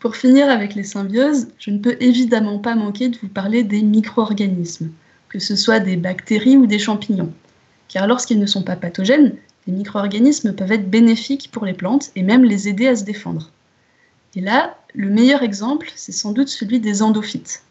Pour 0.00 0.16
finir 0.16 0.48
avec 0.48 0.74
les 0.74 0.84
symbioses, 0.84 1.48
je 1.58 1.70
ne 1.70 1.78
peux 1.78 1.96
évidemment 2.00 2.58
pas 2.58 2.74
manquer 2.74 3.08
de 3.08 3.18
vous 3.18 3.28
parler 3.28 3.64
des 3.64 3.82
micro-organismes, 3.82 4.90
que 5.28 5.38
ce 5.38 5.56
soit 5.56 5.80
des 5.80 5.96
bactéries 5.96 6.56
ou 6.56 6.66
des 6.66 6.78
champignons. 6.78 7.32
Car 7.88 8.06
lorsqu'ils 8.06 8.38
ne 8.38 8.46
sont 8.46 8.62
pas 8.62 8.76
pathogènes, 8.76 9.34
les 9.66 9.72
micro-organismes 9.72 10.54
peuvent 10.54 10.72
être 10.72 10.90
bénéfiques 10.90 11.50
pour 11.50 11.64
les 11.64 11.74
plantes 11.74 12.10
et 12.16 12.22
même 12.22 12.44
les 12.44 12.68
aider 12.68 12.86
à 12.86 12.96
se 12.96 13.04
défendre. 13.04 13.50
Et 14.34 14.40
là, 14.40 14.78
le 14.94 15.10
meilleur 15.10 15.42
exemple, 15.42 15.90
c'est 15.96 16.12
sans 16.12 16.32
doute 16.32 16.48
celui 16.48 16.80
des 16.80 17.02
endophytes. 17.02 17.62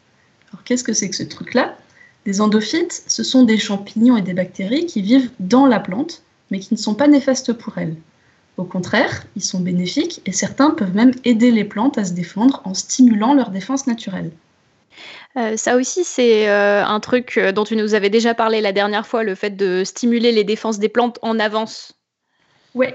Alors 0.51 0.63
qu'est-ce 0.63 0.83
que 0.83 0.93
c'est 0.93 1.09
que 1.09 1.15
ce 1.15 1.23
truc-là? 1.23 1.77
Les 2.25 2.41
endophytes, 2.41 3.03
ce 3.07 3.23
sont 3.23 3.43
des 3.43 3.57
champignons 3.57 4.17
et 4.17 4.21
des 4.21 4.33
bactéries 4.33 4.85
qui 4.85 5.01
vivent 5.01 5.31
dans 5.39 5.65
la 5.65 5.79
plante, 5.79 6.23
mais 6.51 6.59
qui 6.59 6.73
ne 6.73 6.79
sont 6.79 6.95
pas 6.95 7.07
néfastes 7.07 7.53
pour 7.53 7.77
elle. 7.77 7.95
Au 8.57 8.63
contraire, 8.63 9.23
ils 9.35 9.43
sont 9.43 9.59
bénéfiques 9.59 10.21
et 10.25 10.31
certains 10.31 10.71
peuvent 10.71 10.95
même 10.95 11.13
aider 11.25 11.51
les 11.51 11.63
plantes 11.63 11.97
à 11.97 12.05
se 12.05 12.13
défendre 12.13 12.61
en 12.65 12.73
stimulant 12.73 13.33
leur 13.33 13.51
défense 13.51 13.87
naturelle. 13.87 14.31
Euh, 15.37 15.55
ça 15.55 15.75
aussi, 15.75 16.03
c'est 16.03 16.49
euh, 16.49 16.83
un 16.83 16.99
truc 16.99 17.37
euh, 17.37 17.51
dont 17.51 17.63
tu 17.63 17.75
nous 17.75 17.93
avais 17.93 18.09
déjà 18.09 18.33
parlé 18.33 18.59
la 18.59 18.71
dernière 18.71 19.05
fois, 19.05 19.23
le 19.23 19.35
fait 19.35 19.51
de 19.51 19.83
stimuler 19.83 20.31
les 20.31 20.43
défenses 20.43 20.79
des 20.79 20.89
plantes 20.89 21.19
en 21.21 21.37
avance. 21.39 21.93
Oui, 22.73 22.87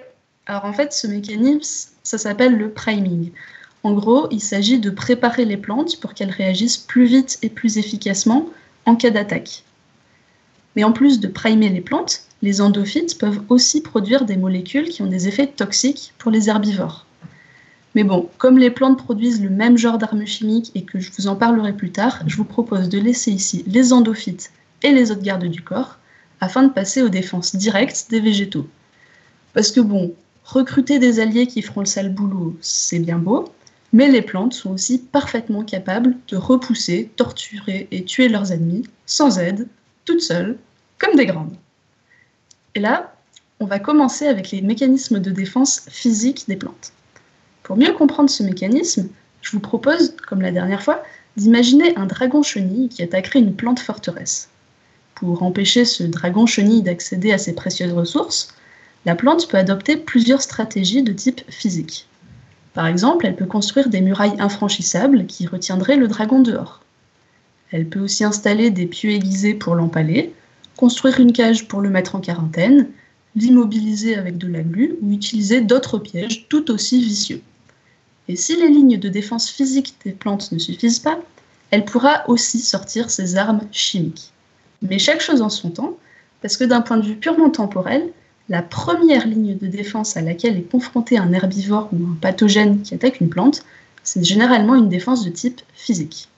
alors 0.47 0.65
en 0.65 0.73
fait, 0.73 0.93
ce 0.93 1.07
mécanisme, 1.07 1.93
ça 2.03 2.19
s'appelle 2.19 2.57
le 2.57 2.71
priming. 2.71 3.31
En 3.85 3.93
gros, 3.93 4.27
il 4.31 4.41
s'agit 4.41 4.81
de 4.81 4.91
préparer 4.91 5.45
les 5.45 5.57
plantes 5.57 6.01
pour 6.01 6.15
qu'elles 6.15 6.31
réagissent 6.31 6.79
plus 6.79 7.05
vite 7.05 7.39
et 7.43 7.49
plus 7.49 7.79
efficacement 7.79 8.49
en 8.87 8.97
cas 8.97 9.11
d'attaque. 9.11 9.63
Mais 10.75 10.85
en 10.85 10.93
plus 10.93 11.21
de 11.21 11.29
primer 11.29 11.69
les 11.69 11.81
plantes, 11.81 12.23
les 12.43 12.61
endophytes 12.61 13.19
peuvent 13.19 13.43
aussi 13.51 13.83
produire 13.83 14.25
des 14.25 14.37
molécules 14.37 14.89
qui 14.89 15.03
ont 15.03 15.07
des 15.07 15.29
effets 15.29 15.47
toxiques 15.47 16.13
pour 16.19 16.33
les 16.33 16.49
herbivores. 16.49 17.07
Mais 17.95 18.05
bon, 18.05 18.29
comme 18.39 18.59
les 18.59 18.71
plantes 18.71 18.99
produisent 18.99 19.43
le 19.43 19.51
même 19.51 19.77
genre 19.77 19.99
d'armes 19.99 20.27
chimiques 20.27 20.73
et 20.75 20.85
que 20.85 20.99
je 20.99 21.11
vous 21.13 21.27
en 21.27 21.37
parlerai 21.37 21.75
plus 21.75 21.93
tard, 21.93 22.23
je 22.27 22.37
vous 22.37 22.45
propose 22.45 22.89
de 22.89 22.99
laisser 22.99 23.31
ici 23.31 23.65
les 23.67 23.93
endophytes 23.93 24.51
et 24.83 24.93
les 24.93 25.11
autres 25.11 25.23
gardes 25.23 25.45
du 25.45 25.63
corps 25.63 25.99
afin 26.41 26.63
de 26.63 26.73
passer 26.73 27.03
aux 27.03 27.09
défenses 27.09 27.55
directes 27.55 28.07
des 28.11 28.21
végétaux. 28.21 28.67
Parce 29.53 29.71
que 29.71 29.81
bon, 29.81 30.15
recruter 30.45 30.99
des 30.99 31.21
alliés 31.21 31.47
qui 31.47 31.63
feront 31.63 31.81
le 31.81 31.87
sale 31.87 32.13
boulot, 32.13 32.57
c'est 32.61 32.99
bien 32.99 33.19
beau, 33.19 33.53
mais 33.93 34.09
les 34.09 34.23
plantes 34.23 34.55
sont 34.55 34.71
aussi 34.71 34.99
parfaitement 34.99 35.63
capables 35.63 36.17
de 36.29 36.37
repousser, 36.37 37.11
torturer 37.17 37.89
et 37.91 38.05
tuer 38.05 38.29
leurs 38.29 38.53
ennemis 38.53 38.85
sans 39.05 39.39
aide, 39.39 39.69
toutes 40.07 40.23
seules, 40.23 40.59
comme 40.99 41.15
des 41.15 41.27
grandes. 41.27 41.55
Et 42.75 42.81
là, 42.81 43.15
on 43.61 43.67
va 43.67 43.79
commencer 43.79 44.27
avec 44.27 44.51
les 44.51 44.63
mécanismes 44.63 45.21
de 45.21 45.31
défense 45.31 45.83
physique 45.91 46.45
des 46.49 46.57
plantes. 46.57 46.93
Pour 47.63 47.77
mieux 47.77 47.93
comprendre 47.93 48.29
ce 48.29 48.43
mécanisme, 48.43 49.09
je 49.41 49.53
vous 49.53 49.61
propose, 49.61 50.17
comme 50.27 50.43
la 50.43 50.51
dernière 50.51 50.83
fois, 50.83 51.03
d'imaginer 51.37 51.97
un 51.97 52.07
dragon 52.07 52.43
chenille 52.43 52.89
qui 52.89 53.03
attaquerait 53.03 53.39
une 53.39 53.55
plante 53.55 53.81
forteresse. 53.81 54.49
Pour 55.15 55.43
empêcher 55.43 55.85
ce 55.85 56.03
dragon 56.03 56.47
chenille 56.47 56.83
d'accéder 56.83 57.33
à 57.33 57.39
ses 57.39 57.55
précieuses 57.55 57.93
ressources, 57.93 58.55
la 59.07 59.15
plante 59.15 59.49
peut 59.49 59.57
adopter 59.57 59.97
plusieurs 59.97 60.43
stratégies 60.43 61.03
de 61.03 61.13
type 61.13 61.43
physique. 61.49 62.07
Par 62.75 62.87
exemple, 62.87 63.27
elle 63.27 63.37
peut 63.37 63.47
construire 63.47 63.89
des 63.89 64.01
murailles 64.01 64.41
infranchissables 64.41 65.27
qui 65.27 65.47
retiendraient 65.47 65.97
le 65.97 66.09
dragon 66.09 66.41
dehors. 66.41 66.83
Elle 67.71 67.89
peut 67.89 68.01
aussi 68.01 68.25
installer 68.25 68.71
des 68.71 68.87
pieux 68.87 69.11
aiguisés 69.11 69.55
pour 69.55 69.75
l'empaler, 69.75 70.35
construire 70.77 71.21
une 71.21 71.33
cage 71.33 71.69
pour 71.69 71.81
le 71.81 71.91
mettre 71.91 72.17
en 72.17 72.21
quarantaine, 72.21 72.89
l'immobiliser 73.35 74.17
avec 74.17 74.39
de 74.39 74.49
la 74.49 74.63
glu 74.63 74.97
ou 75.01 75.13
utiliser 75.13 75.61
d'autres 75.61 75.99
pièges 75.99 76.47
tout 76.49 76.71
aussi 76.71 77.01
vicieux. 77.01 77.41
Et 78.29 78.37
si 78.37 78.57
les 78.57 78.69
lignes 78.69 78.99
de 78.99 79.09
défense 79.09 79.51
physique 79.51 79.95
des 80.05 80.13
plantes 80.13 80.53
ne 80.53 80.59
suffisent 80.59 81.01
pas, 81.01 81.19
elle 81.71 81.85
pourra 81.85 82.29
aussi 82.29 82.61
sortir 82.61 83.11
ses 83.11 83.37
armes 83.37 83.67
chimiques. 83.73 84.33
Mais 84.83 84.99
chaque 84.99 85.21
chose 85.21 85.43
en 85.43 85.49
son 85.49 85.71
temps, 85.71 85.97
parce 86.41 86.57
que 86.57 86.65
d'un 86.65 86.81
point 86.81 86.99
de 86.99 87.07
vue 87.07 87.17
purement 87.17 87.51
temporel, 87.51 88.11
la 88.49 88.63
première 88.63 89.27
ligne 89.27 89.57
de 89.57 89.67
défense 89.67 90.17
à 90.17 90.21
laquelle 90.21 90.59
est 90.59 90.71
confronté 90.71 91.17
un 91.17 91.33
herbivore 91.33 91.89
ou 91.93 91.97
un 92.05 92.17
pathogène 92.21 92.83
qui 92.83 92.95
attaque 92.95 93.21
une 93.21 93.31
plante, 93.31 93.65
c'est 94.03 94.25
généralement 94.25 94.75
une 94.75 94.89
défense 94.89 95.25
de 95.25 95.31
type 95.31 95.63
physique. 95.75 96.29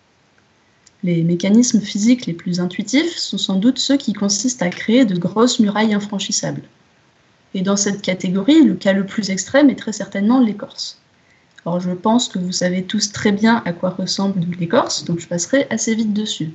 Les 1.03 1.23
mécanismes 1.23 1.81
physiques 1.81 2.27
les 2.27 2.33
plus 2.33 2.61
intuitifs 2.61 3.17
sont 3.17 3.39
sans 3.39 3.57
doute 3.57 3.79
ceux 3.79 3.97
qui 3.97 4.13
consistent 4.13 4.63
à 4.63 4.71
créer 4.71 5.05
de 5.05 5.19
grosses 5.19 5.61
murailles 5.61 5.95
infranchissables. 5.95 6.63
Et 7.55 7.63
dans 7.63 7.77
cette 7.77 8.03
catégorie, 8.03 8.63
le 8.63 8.75
cas 8.75 8.93
le 8.93 9.07
plus 9.07 9.31
extrême 9.31 9.71
est 9.71 9.79
très 9.79 9.93
certainement 9.93 10.41
l'écorce. 10.41 10.99
Alors 11.67 11.81
je 11.81 11.91
pense 11.93 12.29
que 12.29 12.39
vous 12.39 12.53
savez 12.53 12.85
tous 12.85 13.13
très 13.13 13.33
bien 13.33 13.63
à 13.65 13.73
quoi 13.73 13.91
ressemble 13.91 14.41
l'écorce, 14.59 15.05
donc 15.05 15.21
je 15.21 15.27
passerai 15.27 15.67
assez 15.71 15.95
vite 15.95 16.13
dessus. 16.13 16.51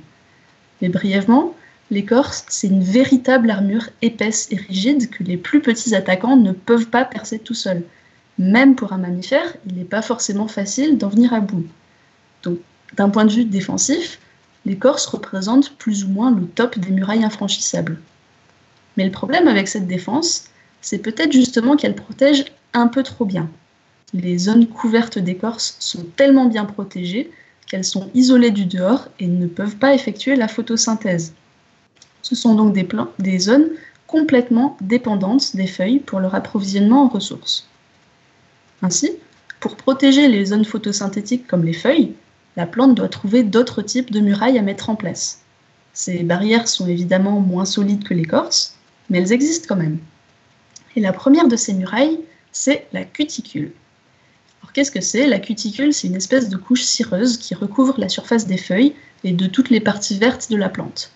Mais 0.80 0.88
brièvement, 0.88 1.54
l'écorce, 1.90 2.44
c'est 2.48 2.68
une 2.68 2.82
véritable 2.82 3.50
armure 3.50 3.88
épaisse 4.02 4.48
et 4.50 4.56
rigide 4.56 5.10
que 5.10 5.24
les 5.24 5.36
plus 5.36 5.60
petits 5.60 5.94
attaquants 5.94 6.36
ne 6.36 6.52
peuvent 6.52 6.86
pas 6.86 7.04
percer 7.04 7.38
tout 7.38 7.54
seuls. 7.54 7.82
Même 8.38 8.76
pour 8.76 8.92
un 8.92 8.98
mammifère, 8.98 9.56
il 9.66 9.74
n'est 9.74 9.84
pas 9.84 10.00
forcément 10.00 10.48
facile 10.48 10.96
d'en 10.96 11.08
venir 11.08 11.34
à 11.34 11.40
bout. 11.40 11.66
Donc, 12.44 12.58
d'un 12.96 13.10
point 13.10 13.24
de 13.24 13.32
vue 13.32 13.44
défensif, 13.44 14.18
l'écorce 14.64 15.06
représente 15.06 15.76
plus 15.76 16.04
ou 16.04 16.08
moins 16.08 16.30
le 16.30 16.46
top 16.46 16.78
des 16.78 16.92
murailles 16.92 17.24
infranchissables. 17.24 18.00
Mais 18.96 19.04
le 19.04 19.10
problème 19.10 19.48
avec 19.48 19.68
cette 19.68 19.86
défense, 19.86 20.44
c'est 20.80 20.98
peut-être 20.98 21.32
justement 21.32 21.76
qu'elle 21.76 21.94
protège 21.94 22.44
un 22.72 22.86
peu 22.86 23.02
trop 23.02 23.24
bien. 23.24 23.50
Les 24.12 24.38
zones 24.38 24.66
couvertes 24.66 25.18
d'écorce 25.18 25.76
sont 25.78 26.04
tellement 26.16 26.46
bien 26.46 26.64
protégées 26.64 27.30
qu'elles 27.66 27.84
sont 27.84 28.10
isolées 28.14 28.50
du 28.50 28.64
dehors 28.64 29.06
et 29.20 29.28
ne 29.28 29.46
peuvent 29.46 29.76
pas 29.76 29.94
effectuer 29.94 30.34
la 30.34 30.48
photosynthèse. 30.48 31.34
Ce 32.22 32.34
sont 32.34 32.54
donc 32.54 32.74
des, 32.74 33.38
zones 33.38 33.68
complètement 34.08 34.76
dépendantes 34.80 35.54
des 35.54 35.68
feuilles 35.68 36.00
pour 36.00 36.18
leur 36.18 36.34
approvisionnement 36.34 37.04
en 37.04 37.08
ressources. 37.08 37.68
Ainsi, 38.82 39.12
pour 39.60 39.76
protéger 39.76 40.26
les 40.26 40.46
zones 40.46 40.64
photosynthétiques 40.64 41.46
comme 41.46 41.64
les 41.64 41.72
feuilles, 41.72 42.14
la 42.56 42.66
plante 42.66 42.96
doit 42.96 43.08
trouver 43.08 43.44
d'autres 43.44 43.82
types 43.82 44.10
de 44.10 44.20
murailles 44.20 44.58
à 44.58 44.62
mettre 44.62 44.90
en 44.90 44.96
place. 44.96 45.42
Ces 45.92 46.24
barrières 46.24 46.66
sont 46.66 46.88
évidemment 46.88 47.40
moins 47.40 47.64
solides 47.64 48.04
que 48.04 48.14
l'écorce, 48.14 48.76
mais 49.08 49.18
elles 49.18 49.32
existent 49.32 49.66
quand 49.68 49.80
même. 49.80 49.98
Et 50.96 51.00
la 51.00 51.12
première 51.12 51.46
de 51.46 51.56
ces 51.56 51.74
murailles, 51.74 52.18
c'est 52.52 52.88
la 52.92 53.04
cuticule. 53.04 53.72
Qu'est-ce 54.72 54.90
que 54.90 55.00
c'est? 55.00 55.26
La 55.26 55.40
cuticule, 55.40 55.92
c'est 55.92 56.06
une 56.06 56.16
espèce 56.16 56.48
de 56.48 56.56
couche 56.56 56.82
cireuse 56.82 57.38
qui 57.38 57.54
recouvre 57.54 57.94
la 57.98 58.08
surface 58.08 58.46
des 58.46 58.56
feuilles 58.56 58.94
et 59.24 59.32
de 59.32 59.46
toutes 59.46 59.70
les 59.70 59.80
parties 59.80 60.18
vertes 60.18 60.50
de 60.50 60.56
la 60.56 60.68
plante. 60.68 61.10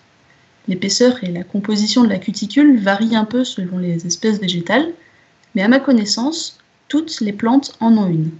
L'épaisseur 0.67 1.23
et 1.23 1.31
la 1.31 1.43
composition 1.43 2.03
de 2.03 2.09
la 2.09 2.17
cuticule 2.17 2.79
varient 2.79 3.15
un 3.15 3.25
peu 3.25 3.43
selon 3.43 3.77
les 3.77 4.05
espèces 4.05 4.39
végétales, 4.39 4.91
mais 5.53 5.61
à 5.61 5.67
ma 5.67 5.79
connaissance, 5.79 6.57
toutes 6.87 7.21
les 7.21 7.33
plantes 7.33 7.75
en 7.79 7.97
ont 7.97 8.07
une. 8.07 8.31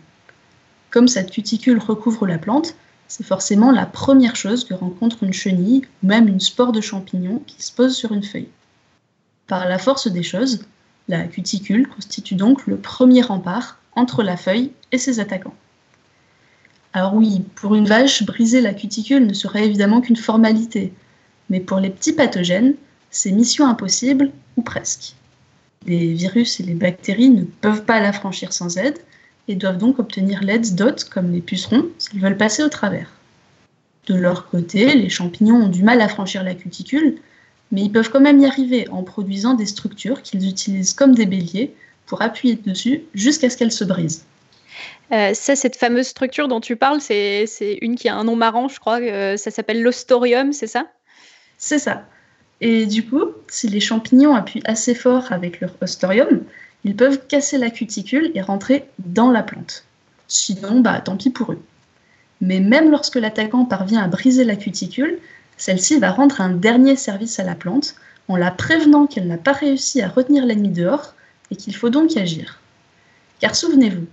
Comme 0.90 1.08
cette 1.08 1.32
cuticule 1.32 1.80
recouvre 1.80 2.28
la 2.28 2.38
plante, 2.38 2.76
c'est 3.08 3.26
forcément 3.26 3.72
la 3.72 3.86
première 3.86 4.36
chose 4.36 4.64
que 4.64 4.74
rencontre 4.74 5.24
une 5.24 5.34
chenille 5.34 5.84
ou 6.04 6.08
même 6.08 6.28
une 6.28 6.40
spore 6.40 6.72
de 6.72 6.82
champignon 6.82 7.42
qui 7.46 7.62
se 7.62 7.72
pose 7.72 7.96
sur 7.96 8.12
une 8.12 8.24
feuille. 8.24 8.50
Par 9.48 9.68
la 9.70 9.78
force 9.78 10.08
des 10.08 10.24
choses, 10.24 10.66
la 11.08 11.24
cuticule 11.26 11.88
constitue 11.88 12.36
donc 12.36 12.66
le 12.66 12.78
premier 12.78 13.22
rempart 13.22 13.78
entre 13.96 14.24
la 14.24 14.38
feuille 14.38 14.72
et 14.92 14.98
ses 14.98 15.20
attaquants. 15.20 15.56
Alors 16.94 17.14
oui, 17.14 17.44
pour 17.56 17.76
une 17.76 17.88
vache, 17.88 18.24
briser 18.24 18.62
la 18.62 18.74
cuticule 18.74 19.28
ne 19.28 19.34
serait 19.34 19.66
évidemment 19.66 20.02
qu'une 20.02 20.16
formalité, 20.16 20.94
mais 21.50 21.60
pour 21.60 21.80
les 21.80 21.90
petits 21.90 22.14
pathogènes, 22.14 22.76
c'est 23.10 23.32
mission 23.32 23.68
impossible 23.68 24.32
ou 24.58 24.62
presque. 24.62 25.16
Les 25.86 26.14
virus 26.14 26.60
et 26.60 26.64
les 26.64 26.74
bactéries 26.74 27.30
ne 27.30 27.44
peuvent 27.44 27.84
pas 27.84 28.00
la 28.00 28.14
franchir 28.14 28.54
sans 28.54 28.78
aide, 28.78 28.98
et 29.48 29.56
doivent 29.56 29.78
donc 29.78 30.00
obtenir 30.00 30.42
l'aide 30.42 30.76
d'autres, 30.76 31.10
comme 31.10 31.32
les 31.32 31.42
pucerons, 31.42 31.86
s'ils 31.98 32.20
veulent 32.20 32.38
passer 32.38 32.64
au 32.64 32.70
travers. 32.70 33.12
De 34.08 34.16
leur 34.16 34.50
côté, 34.50 34.96
les 34.96 35.10
champignons 35.10 35.64
ont 35.64 35.70
du 35.70 35.84
mal 35.84 36.02
à 36.02 36.08
franchir 36.08 36.44
la 36.44 36.56
cuticule, 36.56 37.18
mais 37.72 37.84
ils 37.84 37.92
peuvent 37.92 38.10
quand 38.10 38.22
même 38.22 38.40
y 38.40 38.46
arriver 38.46 38.88
en 38.90 39.04
produisant 39.04 39.54
des 39.54 39.66
structures 39.66 40.22
qu'ils 40.22 40.48
utilisent 40.48 40.94
comme 40.94 41.16
des 41.16 41.26
béliers 41.26 41.76
pour 42.06 42.22
appuyer 42.22 42.56
dessus 42.56 43.04
jusqu'à 43.14 43.50
ce 43.50 43.58
qu'elles 43.58 43.72
se 43.72 43.84
brisent. 43.84 44.26
Euh, 45.12 45.34
ça, 45.34 45.56
cette 45.56 45.76
fameuse 45.76 46.08
structure 46.08 46.48
dont 46.48 46.60
tu 46.60 46.76
parles, 46.76 47.02
c'est 47.02 47.48
une 47.82 47.96
qui 47.96 48.10
a 48.10 48.16
un 48.16 48.24
nom 48.24 48.36
marrant, 48.36 48.68
je 48.68 48.80
crois. 48.80 49.00
Euh, 49.00 49.38
ça 49.38 49.52
s'appelle 49.52 49.82
l'ostorium, 49.82 50.52
c'est 50.54 50.68
ça? 50.68 50.88
C'est 51.58 51.80
ça. 51.80 52.06
Et 52.62 52.86
du 52.86 53.06
coup, 53.06 53.26
si 53.48 53.68
les 53.68 53.80
champignons 53.80 54.34
appuient 54.34 54.64
assez 54.66 54.96
fort 54.96 55.32
avec 55.32 55.60
leur 55.60 55.72
ostorium, 55.82 56.44
ils 56.84 56.96
peuvent 56.96 57.26
casser 57.28 57.58
la 57.58 57.70
cuticule 57.70 58.32
et 58.34 58.42
rentrer 58.42 58.86
dans 59.00 59.32
la 59.32 59.44
plante. 59.44 59.86
Sinon, 60.28 60.80
bah, 60.80 61.02
tant 61.02 61.18
pis 61.18 61.30
pour 61.30 61.52
eux. 61.52 61.62
Mais 62.42 62.60
même 62.60 62.92
lorsque 62.92 63.16
l'attaquant 63.16 63.66
parvient 63.66 64.04
à 64.04 64.08
briser 64.08 64.44
la 64.44 64.56
cuticule, 64.56 65.20
celle-ci 65.58 66.00
va 66.00 66.12
rendre 66.12 66.42
un 66.42 66.50
dernier 66.50 66.96
service 66.96 67.40
à 67.40 67.44
la 67.44 67.56
plante 67.56 67.96
en 68.28 68.36
la 68.36 68.52
prévenant 68.52 69.08
qu'elle 69.08 69.28
n'a 69.28 69.38
pas 69.38 69.54
réussi 69.54 70.02
à 70.02 70.10
retenir 70.10 70.46
l'ennemi 70.46 70.70
dehors 70.70 71.14
et 71.56 71.58
qu'il 71.58 71.76
faut 71.76 71.90
donc 71.90 72.18
agir. 72.18 72.60
Car 73.40 73.56
souvenez-vous, 73.56 74.06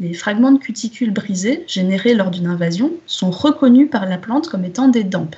Les 0.00 0.12
fragments 0.12 0.50
de 0.50 0.58
cuticules 0.58 1.12
brisés 1.12 1.64
générés 1.68 2.14
lors 2.14 2.30
d'une 2.30 2.48
invasion 2.48 2.92
sont 3.06 3.30
reconnus 3.30 3.88
par 3.90 4.06
la 4.06 4.18
plante 4.18 4.48
comme 4.48 4.64
étant 4.64 4.88
des 4.88 5.04
DAMP, 5.04 5.36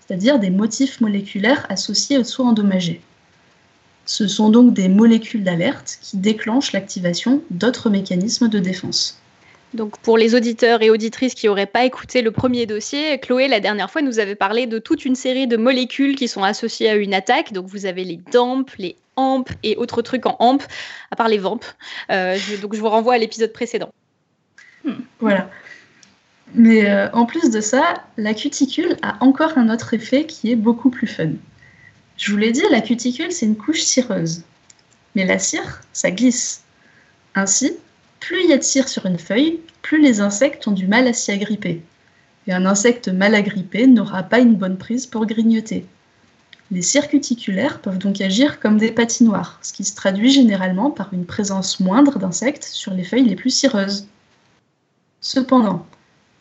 c'est-à-dire 0.00 0.38
des 0.38 0.50
motifs 0.50 1.00
moléculaires 1.00 1.64
associés 1.70 2.18
aux 2.18 2.24
soins 2.24 2.50
endommagés. 2.50 3.00
Ce 4.04 4.28
sont 4.28 4.50
donc 4.50 4.74
des 4.74 4.88
molécules 4.88 5.44
d'alerte 5.44 5.98
qui 6.02 6.18
déclenchent 6.18 6.72
l'activation 6.72 7.42
d'autres 7.50 7.88
mécanismes 7.88 8.48
de 8.48 8.58
défense. 8.58 9.18
Donc 9.72 9.98
pour 9.98 10.18
les 10.18 10.34
auditeurs 10.34 10.82
et 10.82 10.90
auditrices 10.90 11.34
qui 11.34 11.46
n'auraient 11.46 11.66
pas 11.66 11.86
écouté 11.86 12.20
le 12.20 12.30
premier 12.30 12.66
dossier, 12.66 13.18
Chloé, 13.18 13.48
la 13.48 13.60
dernière 13.60 13.90
fois, 13.90 14.02
nous 14.02 14.18
avait 14.18 14.34
parlé 14.34 14.66
de 14.66 14.78
toute 14.78 15.06
une 15.06 15.16
série 15.16 15.46
de 15.46 15.56
molécules 15.56 16.16
qui 16.16 16.28
sont 16.28 16.42
associées 16.42 16.90
à 16.90 16.96
une 16.96 17.14
attaque. 17.14 17.52
Donc 17.52 17.66
vous 17.66 17.86
avez 17.86 18.04
les 18.04 18.20
DAMP, 18.30 18.66
les 18.78 18.96
AMP 19.16 19.50
et 19.62 19.76
autres 19.76 20.02
trucs 20.02 20.26
en 20.26 20.36
AMP, 20.38 20.62
à 21.10 21.16
part 21.16 21.28
les 21.28 21.38
VAMP. 21.38 21.64
Euh, 22.10 22.36
donc 22.60 22.74
je 22.74 22.80
vous 22.80 22.88
renvoie 22.88 23.14
à 23.14 23.18
l'épisode 23.18 23.52
précédent. 23.52 23.92
Hmm. 24.84 25.00
Voilà. 25.20 25.50
Mais 26.54 26.88
euh, 26.88 27.10
en 27.12 27.26
plus 27.26 27.50
de 27.50 27.60
ça, 27.60 28.04
la 28.16 28.34
cuticule 28.34 28.96
a 29.02 29.22
encore 29.24 29.58
un 29.58 29.68
autre 29.68 29.94
effet 29.94 30.26
qui 30.26 30.52
est 30.52 30.56
beaucoup 30.56 30.90
plus 30.90 31.06
fun. 31.06 31.32
Je 32.16 32.30
vous 32.30 32.38
l'ai 32.38 32.52
dit, 32.52 32.62
la 32.70 32.80
cuticule, 32.80 33.32
c'est 33.32 33.46
une 33.46 33.56
couche 33.56 33.82
cireuse. 33.82 34.42
Mais 35.14 35.26
la 35.26 35.38
cire, 35.38 35.82
ça 35.92 36.10
glisse. 36.10 36.62
Ainsi, 37.34 37.76
plus 38.20 38.42
il 38.44 38.50
y 38.50 38.52
a 38.52 38.58
de 38.58 38.62
cire 38.62 38.88
sur 38.88 39.06
une 39.06 39.18
feuille, 39.18 39.60
plus 39.82 40.00
les 40.00 40.20
insectes 40.20 40.66
ont 40.66 40.72
du 40.72 40.86
mal 40.86 41.06
à 41.06 41.12
s'y 41.12 41.32
agripper. 41.32 41.82
Et 42.46 42.52
un 42.52 42.64
insecte 42.64 43.08
mal 43.08 43.34
agrippé 43.34 43.86
n'aura 43.86 44.22
pas 44.22 44.38
une 44.38 44.54
bonne 44.54 44.78
prise 44.78 45.06
pour 45.06 45.26
grignoter. 45.26 45.84
Les 46.72 46.82
cires 46.82 47.08
cuticulaires 47.08 47.80
peuvent 47.80 47.98
donc 47.98 48.20
agir 48.20 48.58
comme 48.58 48.76
des 48.76 48.90
patinoires, 48.90 49.58
ce 49.62 49.72
qui 49.72 49.84
se 49.84 49.94
traduit 49.94 50.30
généralement 50.30 50.90
par 50.90 51.14
une 51.14 51.24
présence 51.24 51.78
moindre 51.78 52.18
d'insectes 52.18 52.64
sur 52.64 52.92
les 52.92 53.04
feuilles 53.04 53.28
les 53.28 53.36
plus 53.36 53.50
cireuses. 53.50 54.08
Cependant, 55.20 55.86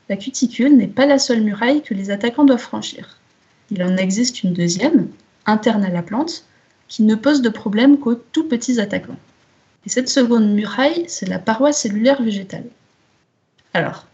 la 0.09 0.17
cuticule 0.17 0.75
n'est 0.75 0.87
pas 0.87 1.05
la 1.05 1.19
seule 1.19 1.41
muraille 1.41 1.83
que 1.83 1.93
les 1.93 2.09
attaquants 2.09 2.43
doivent 2.43 2.59
franchir. 2.59 3.19
Il 3.69 3.83
en 3.83 3.97
existe 3.97 4.43
une 4.43 4.53
deuxième, 4.53 5.09
interne 5.45 5.83
à 5.83 5.89
la 5.89 6.01
plante, 6.01 6.45
qui 6.87 7.03
ne 7.03 7.15
pose 7.15 7.41
de 7.41 7.49
problème 7.49 7.99
qu'aux 7.99 8.15
tout 8.15 8.47
petits 8.47 8.79
attaquants. 8.79 9.17
Et 9.85 9.89
cette 9.89 10.09
seconde 10.09 10.53
muraille, 10.53 11.05
c'est 11.07 11.27
la 11.27 11.39
paroi 11.39 11.71
cellulaire 11.71 12.21
végétale. 12.21 12.65
Alors, 13.73 14.07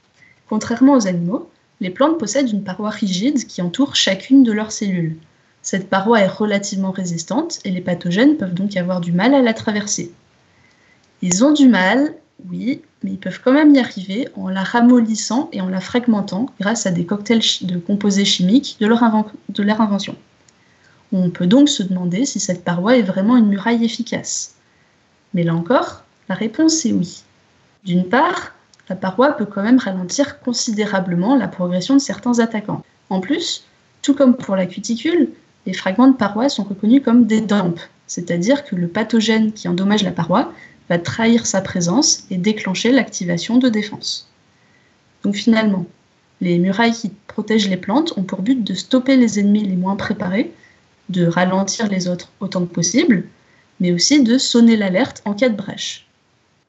contrairement 0.50 0.96
aux 0.96 1.08
animaux, 1.08 1.50
les 1.80 1.90
plantes 1.90 2.20
possèdent 2.20 2.52
une 2.52 2.64
paroi 2.64 2.90
rigide 2.90 3.46
qui 3.48 3.62
entoure 3.62 3.96
chacune 3.96 4.44
de 4.44 4.52
leurs 4.52 4.72
cellules. 4.72 5.18
Cette 5.62 5.90
paroi 5.90 6.22
est 6.22 6.28
relativement 6.28 6.92
résistante 6.92 7.60
et 7.66 7.72
les 7.72 7.82
pathogènes 7.82 8.38
peuvent 8.38 8.54
donc 8.54 8.76
avoir 8.78 9.00
du 9.00 9.12
mal 9.12 9.36
à 9.36 9.42
la 9.42 9.54
traverser. 9.54 10.12
Ils 11.22 11.46
ont 11.46 11.54
du 11.54 11.68
mal, 11.68 12.16
oui, 12.50 12.82
mais 13.04 13.12
ils 13.12 13.20
peuvent 13.20 13.40
quand 13.44 13.52
même 13.52 13.76
y 13.76 13.80
arriver 13.80 14.28
en 14.36 14.50
la 14.50 14.64
ramollissant 14.64 15.50
et 15.54 15.62
en 15.62 15.70
la 15.70 15.80
fragmentant 15.80 16.48
grâce 16.60 16.88
à 16.88 16.92
des 16.92 17.06
cocktails 17.06 17.44
de 17.62 17.78
composés 17.78 18.26
chimiques 18.26 18.78
de 18.80 18.88
leur, 18.88 19.04
invention. 19.04 20.16
On 21.12 21.30
peut 21.30 21.46
donc 21.46 21.70
se 21.70 21.84
demander 21.84 22.26
si 22.26 22.40
cette 22.40 22.64
paroi 22.64 22.98
est 22.98 23.04
vraiment 23.04 23.38
une 23.38 23.48
muraille 23.48 23.86
efficace. 23.86 24.56
Mais 25.36 25.44
là 25.44 25.54
encore, 25.54 26.04
la 26.28 26.36
réponse 26.36 26.86
est 26.86 26.94
oui. 26.94 27.22
D'une 27.84 28.10
part, 28.10 28.54
la 28.90 28.96
paroi 28.96 29.34
peut 29.34 29.46
quand 29.46 29.62
même 29.62 29.78
ralentir 29.78 30.40
considérablement 30.40 31.36
la 31.36 31.48
progression 31.48 31.94
de 31.94 32.02
certains 32.02 32.40
attaquants. 32.40 32.84
En 33.10 33.20
plus, 33.20 33.66
tout 34.02 34.16
comme 34.16 34.36
pour 34.36 34.56
la 34.56 34.66
cuticule, 34.66 35.30
les 35.66 35.74
fragments 35.74 36.08
de 36.08 36.16
paroi 36.16 36.50
sont 36.50 36.64
reconnus 36.64 37.02
comme 37.04 37.26
des 37.26 37.42
DAMP, 37.42 37.80
c'est-à-dire 38.08 38.64
que 38.64 38.76
le 38.76 38.88
pathogène 38.88 39.54
qui 39.54 39.68
endommage 39.68 40.04
la 40.04 40.12
paroi 40.12 40.54
va 40.90 40.98
trahir 41.00 41.46
sa 41.46 41.62
présence 41.62 42.26
et 42.30 42.38
déclencher 42.38 42.92
l'activation 42.92 43.58
de 43.58 43.70
défense. 43.70 44.30
Donc 45.24 45.36
finalement, 45.36 45.86
les 46.42 46.58
murailles 46.58 46.94
qui 46.94 47.12
protègent 47.28 47.70
les 47.70 47.78
plantes 47.78 48.14
ont 48.18 48.24
pour 48.24 48.42
but 48.42 48.64
de 48.64 48.74
stopper 48.74 49.16
les 49.16 49.40
ennemis 49.40 49.64
les 49.64 49.76
moins 49.76 49.96
préparés, 49.96 50.52
de 51.10 51.28
ralentir 51.28 51.88
les 51.88 52.08
autres 52.08 52.30
autant 52.40 52.66
que 52.66 52.74
possible, 52.74 53.26
mais 53.80 53.92
aussi 53.92 54.24
de 54.24 54.38
sonner 54.38 54.76
l'alerte 54.76 55.22
en 55.26 55.34
cas 55.34 55.50
de 55.50 55.56
brèche. 55.56 56.08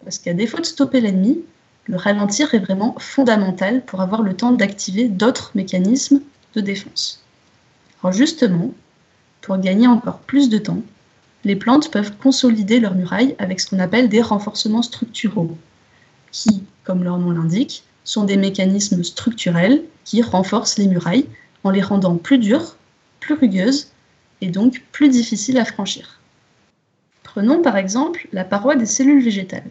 Parce 0.04 0.18
qu'à 0.18 0.34
défaut 0.34 0.58
de 0.58 0.66
stopper 0.66 1.00
l'ennemi, 1.00 1.40
le 1.86 1.96
ralentir 1.96 2.54
est 2.54 2.58
vraiment 2.58 2.94
fondamental 2.98 3.84
pour 3.84 4.00
avoir 4.00 4.22
le 4.22 4.34
temps 4.34 4.52
d'activer 4.52 5.08
d'autres 5.08 5.52
mécanismes 5.54 6.20
de 6.54 6.60
défense. 6.60 7.21
Alors 8.02 8.12
justement, 8.12 8.72
pour 9.40 9.58
gagner 9.58 9.86
encore 9.86 10.18
plus 10.18 10.48
de 10.48 10.58
temps, 10.58 10.82
les 11.44 11.56
plantes 11.56 11.90
peuvent 11.90 12.16
consolider 12.16 12.80
leurs 12.80 12.94
murailles 12.94 13.34
avec 13.38 13.60
ce 13.60 13.68
qu'on 13.68 13.78
appelle 13.78 14.08
des 14.08 14.22
renforcements 14.22 14.82
structuraux, 14.82 15.56
qui, 16.30 16.64
comme 16.84 17.04
leur 17.04 17.18
nom 17.18 17.30
l'indique, 17.30 17.84
sont 18.04 18.24
des 18.24 18.36
mécanismes 18.36 19.04
structurels 19.04 19.82
qui 20.04 20.22
renforcent 20.22 20.78
les 20.78 20.88
murailles 20.88 21.26
en 21.64 21.70
les 21.70 21.82
rendant 21.82 22.16
plus 22.16 22.38
dures, 22.38 22.76
plus 23.20 23.34
rugueuses 23.34 23.88
et 24.40 24.48
donc 24.48 24.82
plus 24.90 25.08
difficiles 25.08 25.58
à 25.58 25.64
franchir. 25.64 26.20
Prenons 27.22 27.62
par 27.62 27.76
exemple 27.76 28.28
la 28.32 28.44
paroi 28.44 28.74
des 28.74 28.86
cellules 28.86 29.22
végétales. 29.22 29.70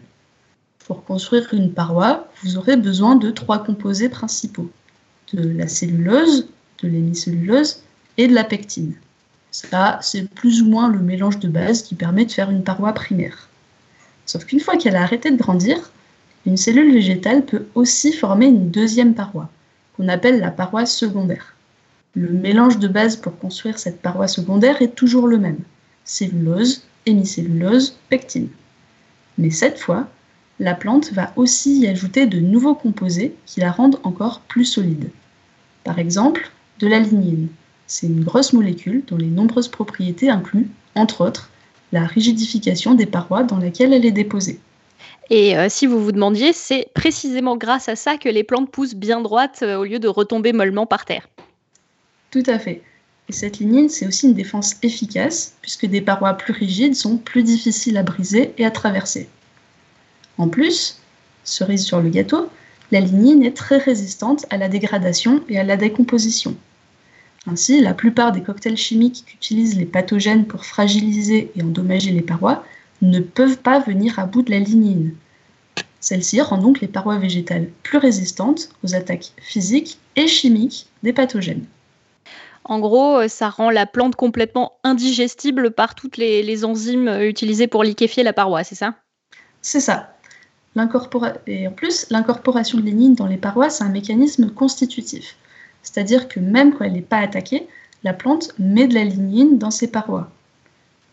Pour 0.86 1.04
construire 1.04 1.52
une 1.52 1.72
paroi, 1.72 2.28
vous 2.42 2.56
aurez 2.56 2.76
besoin 2.76 3.14
de 3.14 3.30
trois 3.30 3.62
composés 3.62 4.08
principaux 4.08 4.70
de 5.32 5.48
la 5.48 5.68
cellulose, 5.68 6.48
de 6.82 6.88
l'hémicellulose 6.88 7.82
et 8.18 8.28
de 8.28 8.34
la 8.34 8.44
pectine. 8.44 8.94
Ça, 9.50 9.98
c'est 10.02 10.28
plus 10.30 10.62
ou 10.62 10.66
moins 10.66 10.90
le 10.90 10.98
mélange 10.98 11.38
de 11.38 11.48
base 11.48 11.82
qui 11.82 11.94
permet 11.94 12.24
de 12.24 12.32
faire 12.32 12.50
une 12.50 12.64
paroi 12.64 12.92
primaire. 12.92 13.48
Sauf 14.24 14.44
qu'une 14.44 14.60
fois 14.60 14.76
qu'elle 14.76 14.96
a 14.96 15.02
arrêté 15.02 15.30
de 15.30 15.36
grandir, 15.36 15.90
une 16.46 16.56
cellule 16.56 16.92
végétale 16.92 17.44
peut 17.44 17.66
aussi 17.74 18.12
former 18.12 18.46
une 18.46 18.70
deuxième 18.70 19.14
paroi, 19.14 19.50
qu'on 19.96 20.08
appelle 20.08 20.40
la 20.40 20.50
paroi 20.50 20.86
secondaire. 20.86 21.54
Le 22.14 22.30
mélange 22.30 22.78
de 22.78 22.88
base 22.88 23.16
pour 23.16 23.38
construire 23.38 23.78
cette 23.78 24.02
paroi 24.02 24.28
secondaire 24.28 24.82
est 24.82 24.94
toujours 24.94 25.26
le 25.26 25.38
même 25.38 25.60
cellulose, 26.04 26.82
hémicellulose, 27.06 27.96
pectine. 28.08 28.48
Mais 29.38 29.50
cette 29.50 29.78
fois, 29.78 30.08
la 30.60 30.74
plante 30.74 31.12
va 31.12 31.32
aussi 31.36 31.80
y 31.80 31.86
ajouter 31.86 32.26
de 32.26 32.40
nouveaux 32.40 32.74
composés 32.74 33.34
qui 33.46 33.60
la 33.60 33.72
rendent 33.72 33.98
encore 34.02 34.40
plus 34.40 34.64
solide. 34.64 35.10
Par 35.84 35.98
exemple, 35.98 36.50
de 36.78 36.86
la 36.86 36.98
lignine, 36.98 37.48
c'est 37.92 38.06
une 38.06 38.24
grosse 38.24 38.54
molécule 38.54 39.02
dont 39.06 39.18
les 39.18 39.26
nombreuses 39.26 39.68
propriétés 39.68 40.30
incluent, 40.30 40.70
entre 40.94 41.26
autres, 41.26 41.50
la 41.92 42.06
rigidification 42.06 42.94
des 42.94 43.04
parois 43.04 43.42
dans 43.42 43.58
lesquelles 43.58 43.92
elle 43.92 44.06
est 44.06 44.12
déposée. 44.12 44.58
Et 45.28 45.58
euh, 45.58 45.66
si 45.68 45.86
vous 45.86 46.02
vous 46.02 46.10
demandiez, 46.10 46.54
c'est 46.54 46.88
précisément 46.94 47.54
grâce 47.58 47.90
à 47.90 47.96
ça 47.96 48.16
que 48.16 48.30
les 48.30 48.44
plantes 48.44 48.70
poussent 48.70 48.94
bien 48.94 49.20
droites 49.20 49.60
euh, 49.62 49.76
au 49.76 49.84
lieu 49.84 49.98
de 49.98 50.08
retomber 50.08 50.54
mollement 50.54 50.86
par 50.86 51.04
terre. 51.04 51.28
Tout 52.30 52.42
à 52.46 52.58
fait. 52.58 52.80
Et 53.28 53.32
cette 53.32 53.58
lignine, 53.58 53.90
c'est 53.90 54.06
aussi 54.06 54.26
une 54.26 54.34
défense 54.34 54.76
efficace, 54.82 55.54
puisque 55.60 55.84
des 55.84 56.00
parois 56.00 56.32
plus 56.32 56.54
rigides 56.54 56.94
sont 56.94 57.18
plus 57.18 57.42
difficiles 57.42 57.98
à 57.98 58.02
briser 58.02 58.54
et 58.56 58.64
à 58.64 58.70
traverser. 58.70 59.28
En 60.38 60.48
plus, 60.48 60.98
cerise 61.44 61.84
sur 61.84 62.00
le 62.00 62.08
gâteau, 62.08 62.48
la 62.90 63.00
lignine 63.00 63.42
est 63.42 63.56
très 63.56 63.76
résistante 63.76 64.46
à 64.48 64.56
la 64.56 64.70
dégradation 64.70 65.44
et 65.50 65.58
à 65.58 65.64
la 65.64 65.76
décomposition. 65.76 66.56
Ainsi, 67.46 67.80
la 67.80 67.94
plupart 67.94 68.32
des 68.32 68.42
cocktails 68.42 68.76
chimiques 68.76 69.24
qu'utilisent 69.26 69.76
les 69.76 69.84
pathogènes 69.84 70.46
pour 70.46 70.64
fragiliser 70.64 71.50
et 71.56 71.62
endommager 71.62 72.12
les 72.12 72.22
parois 72.22 72.64
ne 73.00 73.20
peuvent 73.20 73.58
pas 73.58 73.80
venir 73.80 74.18
à 74.18 74.26
bout 74.26 74.42
de 74.42 74.50
la 74.50 74.60
lignine. 74.60 75.14
Celle-ci 76.00 76.40
rend 76.40 76.58
donc 76.58 76.80
les 76.80 76.88
parois 76.88 77.18
végétales 77.18 77.68
plus 77.82 77.98
résistantes 77.98 78.70
aux 78.84 78.94
attaques 78.94 79.32
physiques 79.40 79.98
et 80.16 80.28
chimiques 80.28 80.86
des 81.02 81.12
pathogènes. 81.12 81.64
En 82.64 82.78
gros, 82.78 83.18
euh, 83.18 83.28
ça 83.28 83.50
rend 83.50 83.70
la 83.70 83.86
plante 83.86 84.14
complètement 84.14 84.72
indigestible 84.84 85.72
par 85.72 85.94
toutes 85.94 86.16
les, 86.16 86.64
enzymes 86.64 87.08
euh, 87.08 87.28
utilisées 87.28 87.66
pour 87.66 87.82
liquéfier 87.82 88.22
la 88.22 88.32
paroi, 88.32 88.62
c'est 88.62 88.76
ça? 88.76 88.94
C'est 89.62 89.80
ça. 89.80 90.14
Et 91.46 91.68
en 91.68 91.72
plus, 91.72 92.06
l'incorporation 92.10 92.78
de 92.78 92.84
lignine 92.84 93.14
dans 93.14 93.26
les 93.26 93.36
parois, 93.36 93.68
c'est 93.68 93.84
un 93.84 93.88
mécanisme 93.88 94.50
constitutif. 94.50 95.36
C'est-à-dire 95.82 96.28
que 96.28 96.40
même 96.40 96.72
quand 96.72 96.84
elle 96.84 96.92
n'est 96.92 97.00
pas 97.02 97.18
attaquée, 97.18 97.66
la 98.04 98.12
plante 98.12 98.52
met 98.58 98.86
de 98.86 98.94
la 98.94 99.04
lignine 99.04 99.58
dans 99.58 99.70
ses 99.70 99.88
parois. 99.88 100.30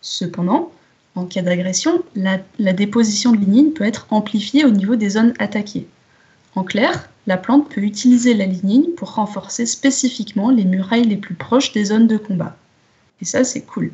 Cependant, 0.01 0.71
en 1.15 1.25
cas 1.25 1.41
d'agression, 1.41 2.03
la, 2.15 2.39
déposition 2.73 3.31
de 3.31 3.37
lignine 3.37 3.73
peut 3.73 3.83
être 3.83 4.07
amplifiée 4.11 4.65
au 4.65 4.69
niveau 4.69 4.95
des 4.95 5.09
zones 5.09 5.33
attaquées. 5.39 5.87
En 6.55 6.63
clair, 6.63 7.09
la 7.27 7.37
plante 7.37 7.69
peut 7.69 7.81
utiliser 7.81 8.33
la 8.33 8.45
lignine 8.45 8.87
pour 8.95 9.15
renforcer 9.15 9.65
spécifiquement 9.65 10.49
les 10.49 10.65
murailles 10.65 11.07
les 11.07 11.17
plus 11.17 11.35
proches 11.35 11.73
des 11.73 11.85
zones 11.85 12.07
de 12.07 12.17
combat. 12.17 12.55
Et 13.21 13.25
ça, 13.25 13.43
c'est 13.43 13.61
cool. 13.61 13.91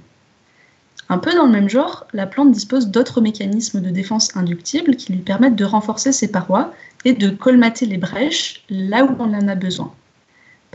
Un 1.10 1.18
peu 1.18 1.34
dans 1.34 1.46
le 1.46 1.52
même 1.52 1.70
genre, 1.70 2.08
la 2.14 2.26
plante 2.26 2.52
dispose 2.52 2.88
d'autres 2.88 3.22
mécanismes 3.22 3.82
de 3.82 3.90
défense 3.90 4.36
inductibles 4.36 4.96
qui 4.96 5.14
lui 5.14 5.22
permettent 5.22 5.56
de 5.56 5.66
renforcer 5.66 6.12
ses 6.12 6.32
parois 6.32 6.74
et 7.04 7.14
de 7.14 7.30
colmater 7.30 7.86
les 7.86 7.98
brèches 7.98 8.64
là 8.70 9.04
où 9.06 9.16
on 9.20 9.34
en 9.34 9.48
a 9.48 9.56
besoin 9.56 9.94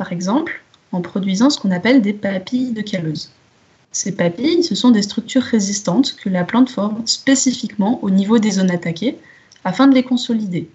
par 0.00 0.12
exemple, 0.12 0.62
en 0.92 1.02
produisant 1.02 1.50
ce 1.50 1.58
qu'on 1.58 1.70
appelle 1.70 2.00
des 2.00 2.14
papilles 2.14 2.72
de 2.72 2.80
callose. 2.80 3.30
Ces 3.92 4.12
papilles, 4.12 4.64
ce 4.64 4.74
sont 4.74 4.90
des 4.90 5.02
structures 5.02 5.42
résistantes 5.42 6.16
que 6.16 6.30
la 6.30 6.42
plante 6.42 6.70
forme 6.70 7.06
spécifiquement 7.06 8.02
au 8.02 8.08
niveau 8.08 8.38
des 8.38 8.52
zones 8.52 8.70
attaquées 8.70 9.18
afin 9.62 9.88
de 9.88 9.94
les 9.94 10.02
consolider. 10.02 10.70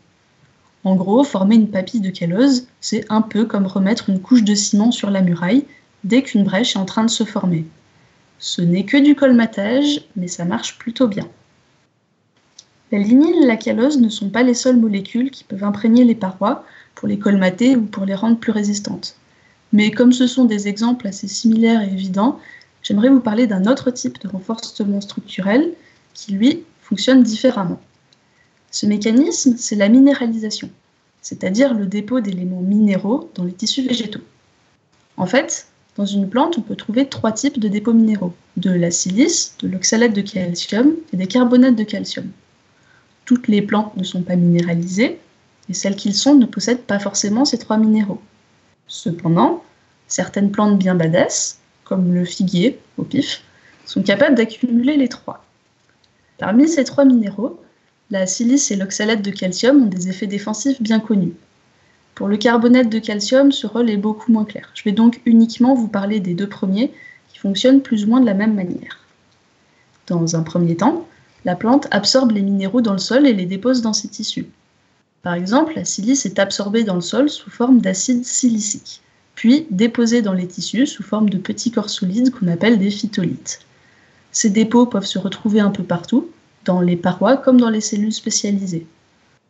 En 0.83 0.95
gros, 0.95 1.23
former 1.23 1.55
une 1.55 1.71
papille 1.71 2.01
de 2.01 2.11
callose, 2.11 2.67
c'est 2.81 3.03
un 3.09 3.23
peu 3.23 3.45
comme 3.45 3.65
remettre 3.65 4.11
une 4.11 4.21
couche 4.21 4.43
de 4.43 4.53
ciment 4.53 4.91
sur 4.91 5.09
la 5.09 5.23
muraille 5.23 5.65
dès 6.03 6.21
qu'une 6.21 6.43
brèche 6.43 6.75
est 6.75 6.79
en 6.79 6.85
train 6.85 7.03
de 7.03 7.09
se 7.09 7.23
former. 7.23 7.65
Ce 8.37 8.61
n'est 8.61 8.85
que 8.85 8.97
du 8.97 9.15
colmatage, 9.15 10.01
mais 10.15 10.27
ça 10.27 10.45
marche 10.45 10.77
plutôt 10.77 11.07
bien. 11.07 11.27
La 12.91 12.99
lignine 12.99 13.41
et 13.41 13.47
la 13.47 13.57
callose 13.57 13.99
ne 13.99 14.09
sont 14.09 14.29
pas 14.29 14.43
les 14.43 14.53
seules 14.53 14.77
molécules 14.77 15.31
qui 15.31 15.43
peuvent 15.43 15.63
imprégner 15.63 16.03
les 16.03 16.13
parois 16.13 16.63
pour 16.95 17.07
les 17.07 17.19
colmater 17.19 17.75
ou 17.75 17.83
pour 17.83 18.05
les 18.05 18.15
rendre 18.15 18.37
plus 18.37 18.51
résistantes. 18.51 19.15
Mais 19.73 19.91
comme 19.91 20.13
ce 20.13 20.27
sont 20.27 20.45
des 20.45 20.67
exemples 20.67 21.07
assez 21.07 21.27
similaires 21.27 21.81
et 21.81 21.91
évidents, 21.91 22.39
j'aimerais 22.81 23.09
vous 23.09 23.19
parler 23.19 23.45
d'un 23.45 23.65
autre 23.65 23.91
type 23.91 24.21
de 24.21 24.27
renforcement 24.27 25.01
structurel 25.01 25.73
qui, 26.13 26.31
lui, 26.31 26.63
fonctionne 26.81 27.23
différemment. 27.23 27.81
Ce 28.71 28.85
mécanisme, 28.85 29.55
c'est 29.57 29.75
la 29.75 29.89
minéralisation, 29.89 30.69
c'est-à-dire 31.21 31.73
le 31.73 31.85
dépôt 31.85 32.21
d'éléments 32.21 32.61
minéraux 32.61 33.29
dans 33.35 33.43
les 33.43 33.53
tissus 33.53 33.81
végétaux. 33.81 34.21
En 35.17 35.25
fait, 35.25 35.67
dans 35.97 36.05
une 36.05 36.29
plante, 36.29 36.57
on 36.57 36.61
peut 36.61 36.75
trouver 36.75 37.07
trois 37.07 37.31
types 37.31 37.59
de 37.59 37.67
dépôts 37.67 37.93
minéraux 37.93 38.33
de 38.57 38.69
la 38.69 38.91
silice, 38.91 39.55
de 39.59 39.67
l'oxalate 39.67 40.13
de 40.13 40.21
calcium 40.21 40.93
et 41.13 41.17
des 41.17 41.27
carbonates 41.27 41.75
de 41.75 41.83
calcium. 41.83 42.27
Toutes 43.23 43.47
les 43.47 43.61
plantes 43.61 43.95
ne 43.97 44.03
sont 44.03 44.21
pas 44.21 44.35
minéralisées, 44.35 45.19
et 45.69 45.73
celles 45.73 45.95
qui 45.95 46.09
le 46.09 46.13
sont 46.13 46.35
ne 46.35 46.45
possèdent 46.45 46.83
pas 46.83 46.99
forcément 46.99 47.45
ces 47.45 47.57
trois 47.57 47.77
minéraux. 47.77 48.21
Cependant, 48.87 49.63
certaines 50.07 50.51
plantes 50.51 50.77
bien 50.77 50.95
badass, 50.95 51.59
comme 51.83 52.13
le 52.13 52.25
figuier 52.25 52.79
au 52.97 53.03
pif, 53.03 53.43
sont 53.85 54.03
capables 54.03 54.35
d'accumuler 54.35 54.97
les 54.97 55.09
trois. 55.09 55.43
Parmi 56.37 56.67
ces 56.67 56.83
trois 56.83 57.05
minéraux, 57.05 57.59
la 58.11 58.27
silice 58.27 58.69
et 58.71 58.75
l'oxalate 58.75 59.21
de 59.21 59.31
calcium 59.31 59.83
ont 59.83 59.87
des 59.87 60.09
effets 60.09 60.27
défensifs 60.27 60.81
bien 60.81 60.99
connus. 60.99 61.33
Pour 62.13 62.27
le 62.27 62.37
carbonate 62.37 62.89
de 62.89 62.99
calcium, 62.99 63.51
ce 63.51 63.67
rôle 63.67 63.89
est 63.89 63.97
beaucoup 63.97 64.31
moins 64.31 64.45
clair. 64.45 64.69
Je 64.73 64.83
vais 64.83 64.91
donc 64.91 65.21
uniquement 65.25 65.73
vous 65.73 65.87
parler 65.87 66.19
des 66.19 66.33
deux 66.33 66.47
premiers 66.47 66.93
qui 67.29 67.39
fonctionnent 67.39 67.81
plus 67.81 68.05
ou 68.05 68.09
moins 68.09 68.21
de 68.21 68.25
la 68.25 68.33
même 68.33 68.53
manière. 68.53 68.99
Dans 70.07 70.35
un 70.35 70.43
premier 70.43 70.77
temps, 70.77 71.07
la 71.45 71.55
plante 71.55 71.87
absorbe 71.91 72.31
les 72.31 72.41
minéraux 72.41 72.81
dans 72.81 72.93
le 72.93 72.99
sol 72.99 73.27
et 73.27 73.33
les 73.33 73.45
dépose 73.45 73.81
dans 73.81 73.93
ses 73.93 74.07
tissus. 74.07 74.47
Par 75.25 75.33
exemple, 75.33 75.73
la 75.75 75.85
silice 75.85 76.27
est 76.27 76.37
absorbée 76.37 76.83
dans 76.83 76.93
le 76.93 77.01
sol 77.01 77.31
sous 77.31 77.49
forme 77.49 77.81
d'acide 77.81 78.23
silicique, 78.23 79.01
puis 79.33 79.65
déposée 79.71 80.21
dans 80.21 80.33
les 80.33 80.45
tissus 80.45 80.85
sous 80.85 81.01
forme 81.01 81.31
de 81.31 81.39
petits 81.39 81.71
corps 81.71 81.89
solides 81.89 82.29
qu'on 82.29 82.47
appelle 82.47 82.77
des 82.77 82.91
phytolithes. 82.91 83.61
Ces 84.31 84.51
dépôts 84.51 84.85
peuvent 84.85 85.07
se 85.07 85.17
retrouver 85.17 85.61
un 85.61 85.71
peu 85.71 85.81
partout, 85.81 86.29
dans 86.63 86.79
les 86.79 86.95
parois 86.95 87.37
comme 87.37 87.59
dans 87.59 87.71
les 87.71 87.81
cellules 87.81 88.13
spécialisées. 88.13 88.85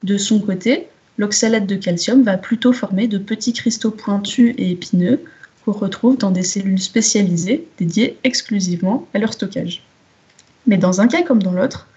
De 0.04 0.18
son 0.18 0.40
côté, 0.40 0.88
l'oxalate 1.18 1.68
de 1.68 1.76
calcium 1.76 2.24
va 2.24 2.38
plutôt 2.38 2.72
former 2.72 3.10
de 3.10 3.18
petits 3.18 3.52
cristaux 3.52 3.92
pointus 3.92 4.56
et 4.58 4.72
épineux 4.72 5.20
qu'on 5.66 5.74
retrouve 5.74 6.18
dans 6.18 6.32
des 6.32 6.44
cellules 6.44 6.82
spécialisées 6.82 7.68
dédiées 7.78 8.18
exclusivement 8.24 9.10
à 9.14 9.20
leur 9.20 9.34
stockage. 9.34 9.84
Mais 10.68 10.78
dans 10.78 11.02
un 11.02 11.10
cas 11.10 11.24
comme 11.24 11.44
dans 11.44 11.52
l'autre, 11.52 11.90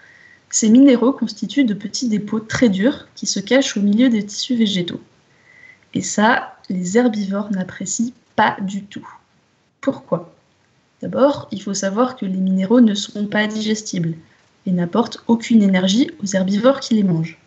ces 0.51 0.69
minéraux 0.69 1.13
constituent 1.13 1.65
de 1.65 1.75
petits 1.75 2.09
dépôts 2.09 2.41
très 2.41 2.69
durs 2.69 3.09
qui 3.15 3.27
se 3.27 3.41
cachent 3.41 3.77
au 3.77 3.83
milieu 3.83 4.09
des 4.09 4.25
tissus 4.25 4.57
végétaux. 4.57 5.01
Et 5.95 6.03
ça, 6.03 6.57
les 6.69 6.97
herbivores 6.97 7.51
n'apprécient 7.51 8.13
pas 8.37 8.57
du 8.61 8.85
tout. 8.85 9.09
Pourquoi? 9.81 10.35
D'abord, 11.01 11.49
il 11.53 11.63
faut 11.63 11.75
savoir 11.75 12.17
que 12.17 12.27
les 12.27 12.39
minéraux 12.39 12.81
ne 12.81 12.95
sont 12.95 13.27
pas 13.27 13.47
digestibles 13.47 14.15
et 14.67 14.73
n'apportent 14.73 15.23
aucune 15.29 15.63
énergie 15.63 16.11
aux 16.23 16.27
herbivores 16.27 16.81
qui 16.81 16.95
les 16.95 17.05
mangent. 17.05 17.39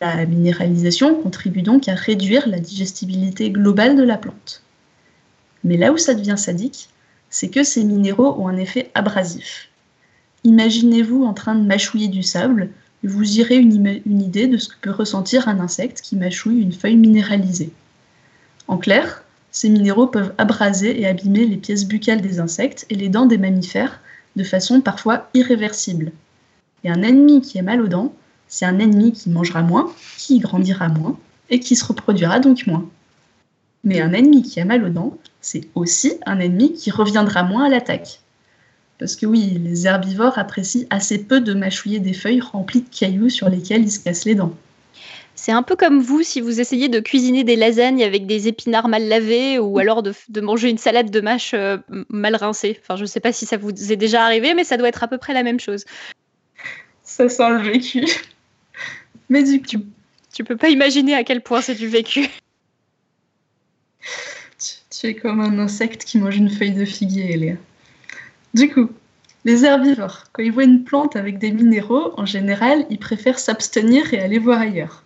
La 0.00 0.26
minéralisation 0.26 1.14
contribue 1.14 1.62
donc 1.62 1.88
à 1.88 1.94
réduire 1.94 2.48
la 2.48 2.58
digestibilité 2.58 3.50
globale 3.50 3.96
de 3.96 4.02
la 4.02 4.18
plante. 4.18 4.62
Mais 5.64 5.76
là 5.76 5.92
où 5.92 5.98
ça 5.98 6.14
devient 6.14 6.36
sadique, 6.36 6.88
c'est 7.30 7.48
que 7.48 7.64
ces 7.64 7.84
minéraux 7.84 8.40
ont 8.40 8.48
un 8.48 8.56
effet 8.56 8.90
abrasif. 8.94 9.68
Imaginez-vous 10.46 11.24
en 11.24 11.34
train 11.34 11.56
de 11.56 11.66
mâchouiller 11.66 12.06
du 12.06 12.22
sable, 12.22 12.70
vous 13.02 13.40
irez 13.40 13.56
une, 13.56 14.00
une 14.06 14.22
idée 14.22 14.46
de 14.46 14.58
ce 14.58 14.68
que 14.68 14.76
peut 14.80 14.92
ressentir 14.92 15.48
un 15.48 15.58
insecte 15.58 16.00
qui 16.00 16.14
mâchouille 16.14 16.62
une 16.62 16.72
feuille 16.72 16.94
minéralisée. 16.94 17.72
En 18.68 18.78
clair, 18.78 19.24
ces 19.50 19.68
minéraux 19.68 20.06
peuvent 20.06 20.32
abraser 20.38 21.00
et 21.00 21.04
abîmer 21.08 21.46
les 21.46 21.56
pièces 21.56 21.84
buccales 21.84 22.20
des 22.20 22.38
insectes 22.38 22.86
et 22.90 22.94
les 22.94 23.08
dents 23.08 23.26
des 23.26 23.38
mammifères 23.38 23.98
de 24.36 24.44
façon 24.44 24.80
parfois 24.80 25.28
irréversible. 25.34 26.12
Et 26.84 26.90
un 26.90 27.02
ennemi 27.02 27.40
qui 27.40 27.58
est 27.58 27.62
mal 27.62 27.80
aux 27.80 27.88
dents, 27.88 28.14
c'est 28.46 28.66
un 28.66 28.78
ennemi 28.78 29.10
qui 29.10 29.30
mangera 29.30 29.62
moins, 29.62 29.92
qui 30.16 30.38
grandira 30.38 30.86
moins 30.86 31.18
et 31.50 31.58
qui 31.58 31.74
se 31.74 31.84
reproduira 31.84 32.38
donc 32.38 32.68
moins. 32.68 32.88
Mais 33.82 34.00
un 34.00 34.12
ennemi 34.12 34.44
qui 34.44 34.60
a 34.60 34.64
mal 34.64 34.84
aux 34.84 34.90
dents, 34.90 35.18
c'est 35.40 35.62
aussi 35.74 36.12
un 36.24 36.38
ennemi 36.38 36.72
qui 36.72 36.92
reviendra 36.92 37.42
moins 37.42 37.64
à 37.64 37.68
l'attaque. 37.68 38.20
Parce 38.98 39.14
que 39.14 39.26
oui, 39.26 39.60
les 39.62 39.86
herbivores 39.86 40.38
apprécient 40.38 40.86
assez 40.90 41.18
peu 41.18 41.40
de 41.40 41.52
mâchouiller 41.52 41.98
des 41.98 42.14
feuilles 42.14 42.40
remplies 42.40 42.82
de 42.82 42.88
cailloux 42.88 43.28
sur 43.28 43.48
lesquels 43.48 43.82
ils 43.82 43.90
se 43.90 44.00
cassent 44.00 44.24
les 44.24 44.34
dents. 44.34 44.54
C'est 45.34 45.52
un 45.52 45.62
peu 45.62 45.76
comme 45.76 46.00
vous 46.00 46.22
si 46.22 46.40
vous 46.40 46.60
essayez 46.60 46.88
de 46.88 46.98
cuisiner 46.98 47.44
des 47.44 47.56
lasagnes 47.56 48.02
avec 48.02 48.26
des 48.26 48.48
épinards 48.48 48.88
mal 48.88 49.06
lavés 49.06 49.58
ou 49.58 49.78
alors 49.78 50.02
de, 50.02 50.40
manger 50.40 50.70
une 50.70 50.78
salade 50.78 51.10
de 51.10 51.20
mâche 51.20 51.52
euh, 51.52 51.76
mal 52.08 52.34
rincée. 52.36 52.80
Enfin, 52.82 52.96
je 52.96 53.02
ne 53.02 53.06
sais 53.06 53.20
pas 53.20 53.32
si 53.32 53.44
ça 53.44 53.58
vous 53.58 53.70
est 53.70 53.96
déjà 53.96 54.24
arrivé, 54.24 54.54
mais 54.54 54.64
ça 54.64 54.78
doit 54.78 54.88
être 54.88 55.04
à 55.04 55.08
peu 55.08 55.18
près 55.18 55.34
la 55.34 55.42
même 55.42 55.60
chose. 55.60 55.84
Ça 57.02 57.28
sent 57.28 57.50
le 57.50 57.58
vécu. 57.58 58.06
Mais 59.28 59.42
du 59.42 59.60
coup. 59.60 59.84
Tu, 60.32 60.44
peux 60.44 60.56
pas 60.56 60.70
imaginer 60.70 61.14
à 61.14 61.22
quel 61.22 61.42
point 61.42 61.60
c'est 61.60 61.74
du 61.74 61.86
vécu. 61.86 62.28
Tu, 64.90 65.06
es 65.06 65.14
comme 65.14 65.40
un 65.40 65.58
insecte 65.58 66.04
qui 66.04 66.18
mange 66.18 66.36
une 66.36 66.50
feuille 66.50 66.72
de 66.72 66.84
figuier, 66.84 67.32
Eléa. 67.32 67.56
Du 68.54 68.72
coup, 68.72 68.90
les 69.44 69.64
herbivores, 69.64 70.24
quand 70.32 70.42
ils 70.42 70.52
voient 70.52 70.64
une 70.64 70.84
plante 70.84 71.14
avec 71.14 71.38
des 71.38 71.52
minéraux, 71.52 72.12
en 72.16 72.26
général, 72.26 72.84
ils 72.90 72.98
préfèrent 72.98 73.38
s'abstenir 73.38 74.12
et 74.12 74.18
aller 74.18 74.38
voir 74.38 74.60
ailleurs. 74.60 75.04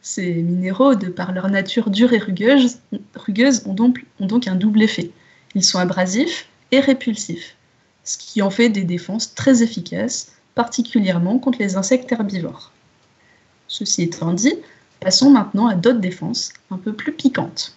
Ces 0.00 0.34
minéraux, 0.34 0.94
de 0.94 1.08
par 1.08 1.32
leur 1.32 1.48
nature 1.48 1.90
dure 1.90 2.12
et 2.12 2.18
rugueuse, 2.18 2.78
ont, 3.66 3.74
donc, 3.74 4.04
ont 4.20 4.26
donc 4.26 4.48
un 4.48 4.54
double 4.54 4.82
effet. 4.82 5.10
Ils 5.54 5.64
sont 5.64 5.78
abrasifs 5.78 6.48
et 6.72 6.80
répulsifs, 6.80 7.56
ce 8.04 8.18
qui 8.18 8.42
en 8.42 8.50
fait 8.50 8.68
des 8.68 8.84
défenses 8.84 9.34
très 9.34 9.62
efficaces, 9.62 10.32
particulièrement 10.54 11.38
contre 11.38 11.58
les 11.58 11.76
insectes 11.76 12.12
herbivores. 12.12 12.72
Ceci 13.68 14.02
étant 14.02 14.32
dit, 14.32 14.54
passons 15.00 15.30
maintenant 15.30 15.66
à 15.66 15.74
d'autres 15.74 16.00
défenses, 16.00 16.52
un 16.70 16.78
peu 16.78 16.92
plus 16.92 17.12
piquantes. 17.12 17.76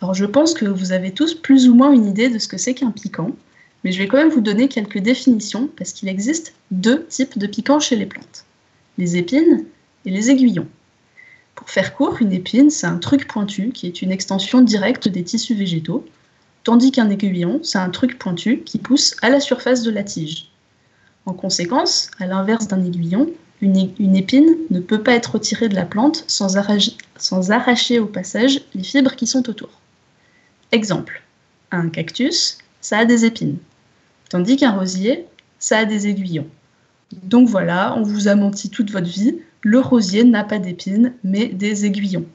Alors 0.00 0.14
je 0.14 0.24
pense 0.24 0.54
que 0.54 0.64
vous 0.64 0.92
avez 0.92 1.12
tous 1.12 1.34
plus 1.34 1.68
ou 1.68 1.74
moins 1.74 1.92
une 1.92 2.06
idée 2.06 2.28
de 2.28 2.38
ce 2.38 2.48
que 2.48 2.58
c'est 2.58 2.74
qu'un 2.74 2.90
piquant, 2.90 3.30
mais 3.84 3.92
je 3.92 3.98
vais 3.98 4.08
quand 4.08 4.16
même 4.16 4.30
vous 4.30 4.40
donner 4.40 4.68
quelques 4.68 4.98
définitions 4.98 5.68
parce 5.76 5.92
qu'il 5.92 6.08
existe 6.08 6.54
deux 6.70 7.04
types 7.06 7.38
de 7.38 7.46
piquants 7.46 7.80
chez 7.80 7.96
les 7.96 8.06
plantes, 8.06 8.44
les 8.98 9.16
épines 9.16 9.66
et 10.06 10.10
les 10.10 10.30
aiguillons. 10.30 10.68
Pour 11.54 11.70
faire 11.70 11.94
court, 11.94 12.16
une 12.20 12.32
épine, 12.32 12.70
c'est 12.70 12.86
un 12.86 12.98
truc 12.98 13.28
pointu 13.28 13.70
qui 13.70 13.86
est 13.86 14.02
une 14.02 14.10
extension 14.10 14.60
directe 14.62 15.08
des 15.08 15.22
tissus 15.22 15.54
végétaux, 15.54 16.04
tandis 16.64 16.90
qu'un 16.90 17.10
aiguillon, 17.10 17.60
c'est 17.62 17.78
un 17.78 17.90
truc 17.90 18.18
pointu 18.18 18.62
qui 18.64 18.78
pousse 18.78 19.16
à 19.22 19.30
la 19.30 19.38
surface 19.38 19.82
de 19.82 19.90
la 19.90 20.02
tige. 20.02 20.48
En 21.26 21.32
conséquence, 21.32 22.10
à 22.18 22.26
l'inverse 22.26 22.66
d'un 22.66 22.84
aiguillon, 22.84 23.30
une, 23.60 24.16
épine 24.16 24.56
ne 24.70 24.80
peut 24.80 25.02
pas 25.02 25.14
être 25.14 25.34
retirée 25.34 25.68
de 25.68 25.74
la 25.74 25.86
plante 25.86 26.24
sans, 26.26 26.56
arracher 26.56 27.98
au 27.98 28.06
passage 28.06 28.60
les 28.74 28.82
fibres 28.82 29.14
qui 29.14 29.26
sont 29.26 29.48
autour. 29.48 29.70
Exemple, 30.72 31.22
un 31.70 31.88
cactus, 31.88 32.58
ça 32.80 32.98
a 32.98 33.04
des 33.06 33.24
épines, 33.24 33.56
tandis 34.28 34.56
qu'un 34.56 34.72
rosier, 34.72 35.26
ça 35.58 35.78
a 35.78 35.84
des 35.84 36.06
aiguillons. 36.08 36.48
Donc 37.22 37.48
voilà, 37.48 37.94
on 37.96 38.02
vous 38.02 38.28
a 38.28 38.34
menti 38.34 38.70
toute 38.70 38.90
votre 38.90 39.08
vie, 39.08 39.38
le 39.62 39.80
rosier 39.80 40.24
n'a 40.24 40.44
pas 40.44 40.58
d'épines, 40.58 41.14
mais 41.22 41.46
des 41.46 41.86
aiguillons. 41.86 42.26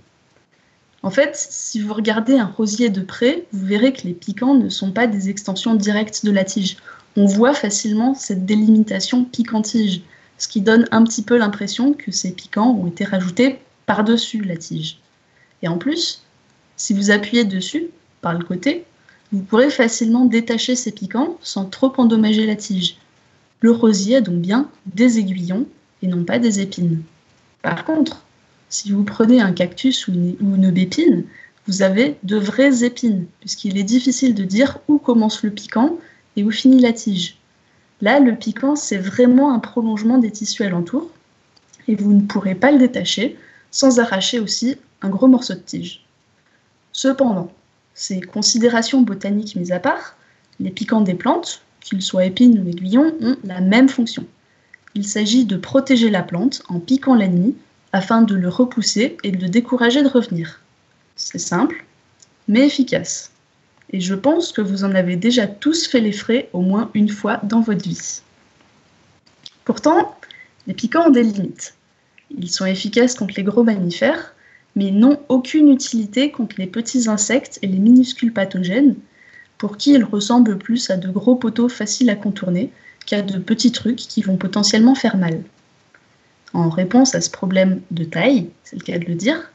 En 1.02 1.12
fait, 1.12 1.36
si 1.36 1.80
vous 1.80 1.94
regardez 1.94 2.38
un 2.38 2.46
rosier 2.46 2.90
de 2.90 3.02
près, 3.02 3.46
vous 3.54 3.66
verrez 3.66 3.94
que 3.94 4.06
les 4.06 4.14
piquants 4.14 4.56
ne 4.56 4.70
sont 4.70 4.92
pas 4.92 5.08
des 5.08 5.30
extensions 5.30 5.76
directes 5.76 6.26
de 6.26 6.32
la 6.32 6.44
tige. 6.44 6.78
On 7.16 7.26
voit 7.26 7.54
facilement 7.54 8.14
cette 8.16 8.46
délimitation 8.46 9.24
piquant-tige, 9.24 10.02
ce 10.38 10.48
qui 10.48 10.62
donne 10.62 10.88
un 10.92 11.04
petit 11.04 11.22
peu 11.22 11.38
l'impression 11.38 11.94
que 11.94 12.12
ces 12.12 12.32
piquants 12.32 12.72
ont 12.72 12.88
été 12.88 13.06
rajoutés 13.06 13.60
par-dessus 13.86 14.44
la 14.44 14.58
tige. 14.58 15.00
Et 15.62 15.68
en 15.68 15.78
plus, 15.78 16.24
si 16.76 16.94
vous 16.94 17.12
appuyez 17.12 17.46
dessus, 17.46 17.88
par 18.22 18.34
le 18.34 18.44
côté, 18.44 18.86
vous 19.32 19.42
pourrez 19.42 19.70
facilement 19.70 20.26
détacher 20.26 20.76
ces 20.76 20.92
piquants 20.92 21.38
sans 21.42 21.66
trop 21.66 21.94
endommager 21.98 22.46
la 22.46 22.56
tige. 22.56 22.98
Le 23.62 23.72
rosier 23.72 24.18
a 24.18 24.22
donc 24.22 24.38
bien 24.38 24.70
des 24.86 25.20
aiguillons 25.20 25.68
et 26.02 26.08
non 26.08 26.24
pas 26.24 26.40
des 26.40 26.60
épines. 26.62 27.04
Par 27.62 27.86
contre, 27.86 28.24
si 28.70 28.92
vous 28.92 29.04
prenez 29.04 29.42
un 29.42 29.52
cactus 29.52 30.08
ou 30.08 30.12
une, 30.14 30.72
bépine, 30.72 31.26
vous 31.68 31.82
avez 31.82 32.16
de 32.24 32.38
vraies 32.38 32.84
épines, 32.84 33.26
puisqu'il 33.40 33.78
est 33.78 33.84
difficile 33.84 34.34
de 34.34 34.44
dire 34.44 34.80
où 34.88 34.98
commence 34.98 35.44
le 35.44 35.52
piquant 35.52 35.98
et 36.36 36.44
où 36.44 36.52
finit 36.52 36.80
la 36.80 36.94
tige. 36.94 37.38
Là, 38.02 38.20
le 38.20 38.36
piquant, 38.36 38.76
c'est 38.76 38.98
vraiment 38.98 39.54
un 39.54 39.60
prolongement 39.60 40.20
des 40.20 40.32
tissus 40.32 40.64
alentours, 40.64 41.10
et 41.88 41.96
vous 41.96 42.14
ne 42.14 42.22
pourrez 42.22 42.56
pas 42.56 42.72
le 42.72 42.78
détacher, 42.78 43.38
sans 43.72 44.00
arracher 44.00 44.40
aussi 44.40 44.78
un 45.02 45.10
gros 45.10 45.28
morceau 45.28 45.56
de 45.56 45.60
tige. 45.60 46.06
Cependant, 46.94 47.52
ces 48.00 48.22
considérations 48.22 49.02
botaniques 49.02 49.58
mises 49.58 49.74
à 49.74 49.80
part, 49.80 50.16
les 50.62 50.70
piquants 50.70 51.02
des 51.02 51.16
plantes, 51.16 51.62
qu'ils 51.82 52.02
soient 52.02 52.24
épines 52.24 52.58
ou 52.58 52.70
aiguillons, 52.70 53.14
ont 53.20 53.36
la 53.44 53.60
même 53.60 53.90
fonction. 53.90 54.26
Il 54.96 55.06
s'agit 55.06 55.44
de 55.44 55.58
protéger 55.58 56.10
la 56.10 56.24
plante 56.24 56.64
en 56.70 56.80
piquant 56.80 57.14
l'ennemi 57.14 57.58
afin 57.92 58.22
de 58.22 58.36
le 58.36 58.48
repousser 58.48 59.18
et 59.26 59.32
de 59.32 59.42
le 59.42 59.50
décourager 59.50 60.02
de 60.02 60.08
revenir. 60.08 60.62
C'est 61.18 61.40
simple, 61.40 61.84
mais 62.48 62.66
efficace. 62.66 63.32
Et 63.90 64.00
je 64.00 64.16
pense 64.16 64.54
que 64.54 64.62
vous 64.62 64.86
en 64.86 64.96
avez 64.96 65.18
déjà 65.18 65.46
tous 65.46 65.86
fait 65.86 66.00
les 66.00 66.14
frais 66.14 66.50
au 66.54 66.62
moins 66.62 66.92
une 66.94 67.10
fois 67.10 67.42
dans 67.44 67.60
votre 67.60 67.84
vie. 67.84 68.22
Pourtant, 69.66 70.16
les 70.68 70.74
piquants 70.74 71.08
ont 71.08 71.12
des 71.12 71.24
limites. 71.24 71.76
Ils 72.32 72.50
sont 72.50 72.66
efficaces 72.66 73.16
contre 73.16 73.34
les 73.36 73.44
gros 73.44 73.66
mammifères, 73.66 74.34
mais 74.80 74.92
n'ont 74.92 75.20
aucune 75.28 75.68
utilité 75.68 76.32
contre 76.32 76.56
les 76.58 76.66
petits 76.66 77.10
insectes 77.10 77.60
et 77.62 77.68
les 77.68 77.80
minuscules 77.80 78.32
pathogènes, 78.32 78.96
pour 79.58 79.76
qui 79.76 79.92
ils 79.92 80.06
ressemblent 80.06 80.58
plus 80.58 80.90
à 80.90 80.96
de 80.96 81.10
gros 81.10 81.36
poteaux 81.36 81.68
faciles 81.68 82.10
à 82.10 82.16
contourner 82.16 82.72
qu'à 83.06 83.22
de 83.22 83.40
petits 83.40 83.74
trucs 83.74 83.98
qui 83.98 84.22
vont 84.22 84.38
potentiellement 84.38 84.96
faire 84.96 85.18
mal. 85.18 85.44
En 86.54 86.70
réponse 86.70 87.14
à 87.14 87.20
ce 87.20 87.30
problème 87.30 87.82
de 87.92 88.06
taille, 88.06 88.52
c'est 88.64 88.78
le 88.78 88.86
cas 88.86 88.98
de 88.98 89.06
le 89.06 89.16
dire, 89.16 89.52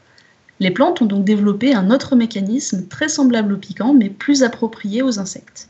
les 0.59 0.69
plantes 0.69 1.01
ont 1.01 1.07
donc 1.07 1.25
développé 1.25 1.73
un 1.73 1.89
autre 1.89 2.15
mécanisme 2.15 2.85
très 2.87 3.09
semblable 3.09 3.53
au 3.53 3.57
piquant 3.57 3.95
mais 3.95 4.11
plus 4.11 4.43
approprié 4.43 5.01
aux 5.01 5.17
insectes. 5.17 5.69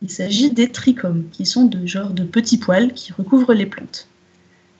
Il 0.00 0.10
s'agit 0.10 0.52
des 0.52 0.70
trichomes, 0.70 1.24
qui 1.32 1.44
sont 1.44 1.64
de 1.64 1.84
genre 1.86 2.10
de 2.10 2.22
petits 2.22 2.58
poils 2.58 2.92
qui 2.92 3.12
recouvrent 3.12 3.52
les 3.52 3.66
plantes. 3.66 4.06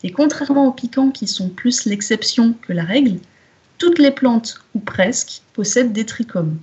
Et 0.05 0.13
contrairement 0.13 0.69
aux 0.69 0.73
piquants 0.73 1.11
qui 1.11 1.27
sont 1.27 1.49
plus 1.49 1.87
l'exception 1.87 2.55
que 2.63 2.73
la 2.73 2.85
règle, 2.85 3.19
toutes 3.83 3.99
les 3.99 4.13
plantes, 4.13 4.61
ou 4.77 4.79
presque, 4.79 5.43
possèdent 5.55 5.93
des 5.93 6.07
trichomes. 6.07 6.57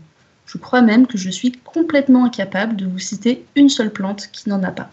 Je 0.46 0.58
crois 0.58 0.82
même 0.82 1.06
que 1.06 1.18
je 1.18 1.30
suis 1.30 1.52
complètement 1.52 2.24
incapable 2.24 2.78
de 2.78 2.86
vous 2.86 2.98
citer 2.98 3.46
une 3.58 3.68
seule 3.68 3.92
plante 3.92 4.30
qui 4.32 4.48
n'en 4.48 4.64
a 4.64 4.72
pas. 4.72 4.90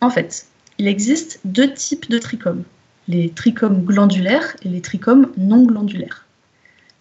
En 0.00 0.10
fait, 0.10 0.48
il 0.78 0.88
existe 0.88 1.38
deux 1.44 1.72
types 1.72 2.10
de 2.10 2.18
trichomes, 2.18 2.64
les 3.06 3.30
trichomes 3.30 3.84
glandulaires 3.84 4.56
et 4.62 4.68
les 4.68 4.80
trichomes 4.80 5.30
non 5.36 5.62
glandulaires. 5.62 6.26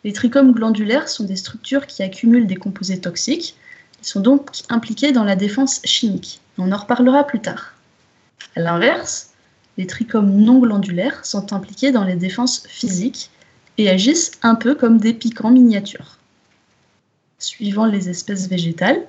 Les 0.04 0.14
trichomes 0.14 0.54
glandulaires 0.54 1.10
sont 1.10 1.24
des 1.24 1.36
structures 1.36 1.88
qui 1.88 2.04
accumulent 2.04 2.46
des 2.46 2.58
composés 2.58 3.02
toxiques. 3.02 3.56
Ils 4.04 4.08
sont 4.08 4.22
donc 4.22 4.52
impliqués 4.70 5.14
dans 5.14 5.24
la 5.24 5.36
défense 5.36 5.82
chimique. 5.84 6.42
On 6.60 6.72
en 6.72 6.78
reparlera 6.78 7.24
plus 7.24 7.40
tard. 7.40 7.74
A 8.56 8.60
l'inverse, 8.60 9.32
les 9.80 9.88
trichomes 9.88 10.30
non 10.30 10.60
glandulaires 10.60 11.26
sont 11.26 11.54
impliqués 11.54 11.92
dans 11.92 12.04
les 12.04 12.16
défenses 12.16 12.68
physiques 12.68 13.32
et 13.78 13.90
agissent 13.90 14.32
un 14.42 14.56
peu 14.56 14.76
comme 14.76 14.98
des 14.98 15.14
piquants 15.14 15.52
miniatures. 15.52 16.18
Suivant 17.40 17.86
les 17.86 18.10
espèces 18.10 18.48
végétales, 18.48 19.02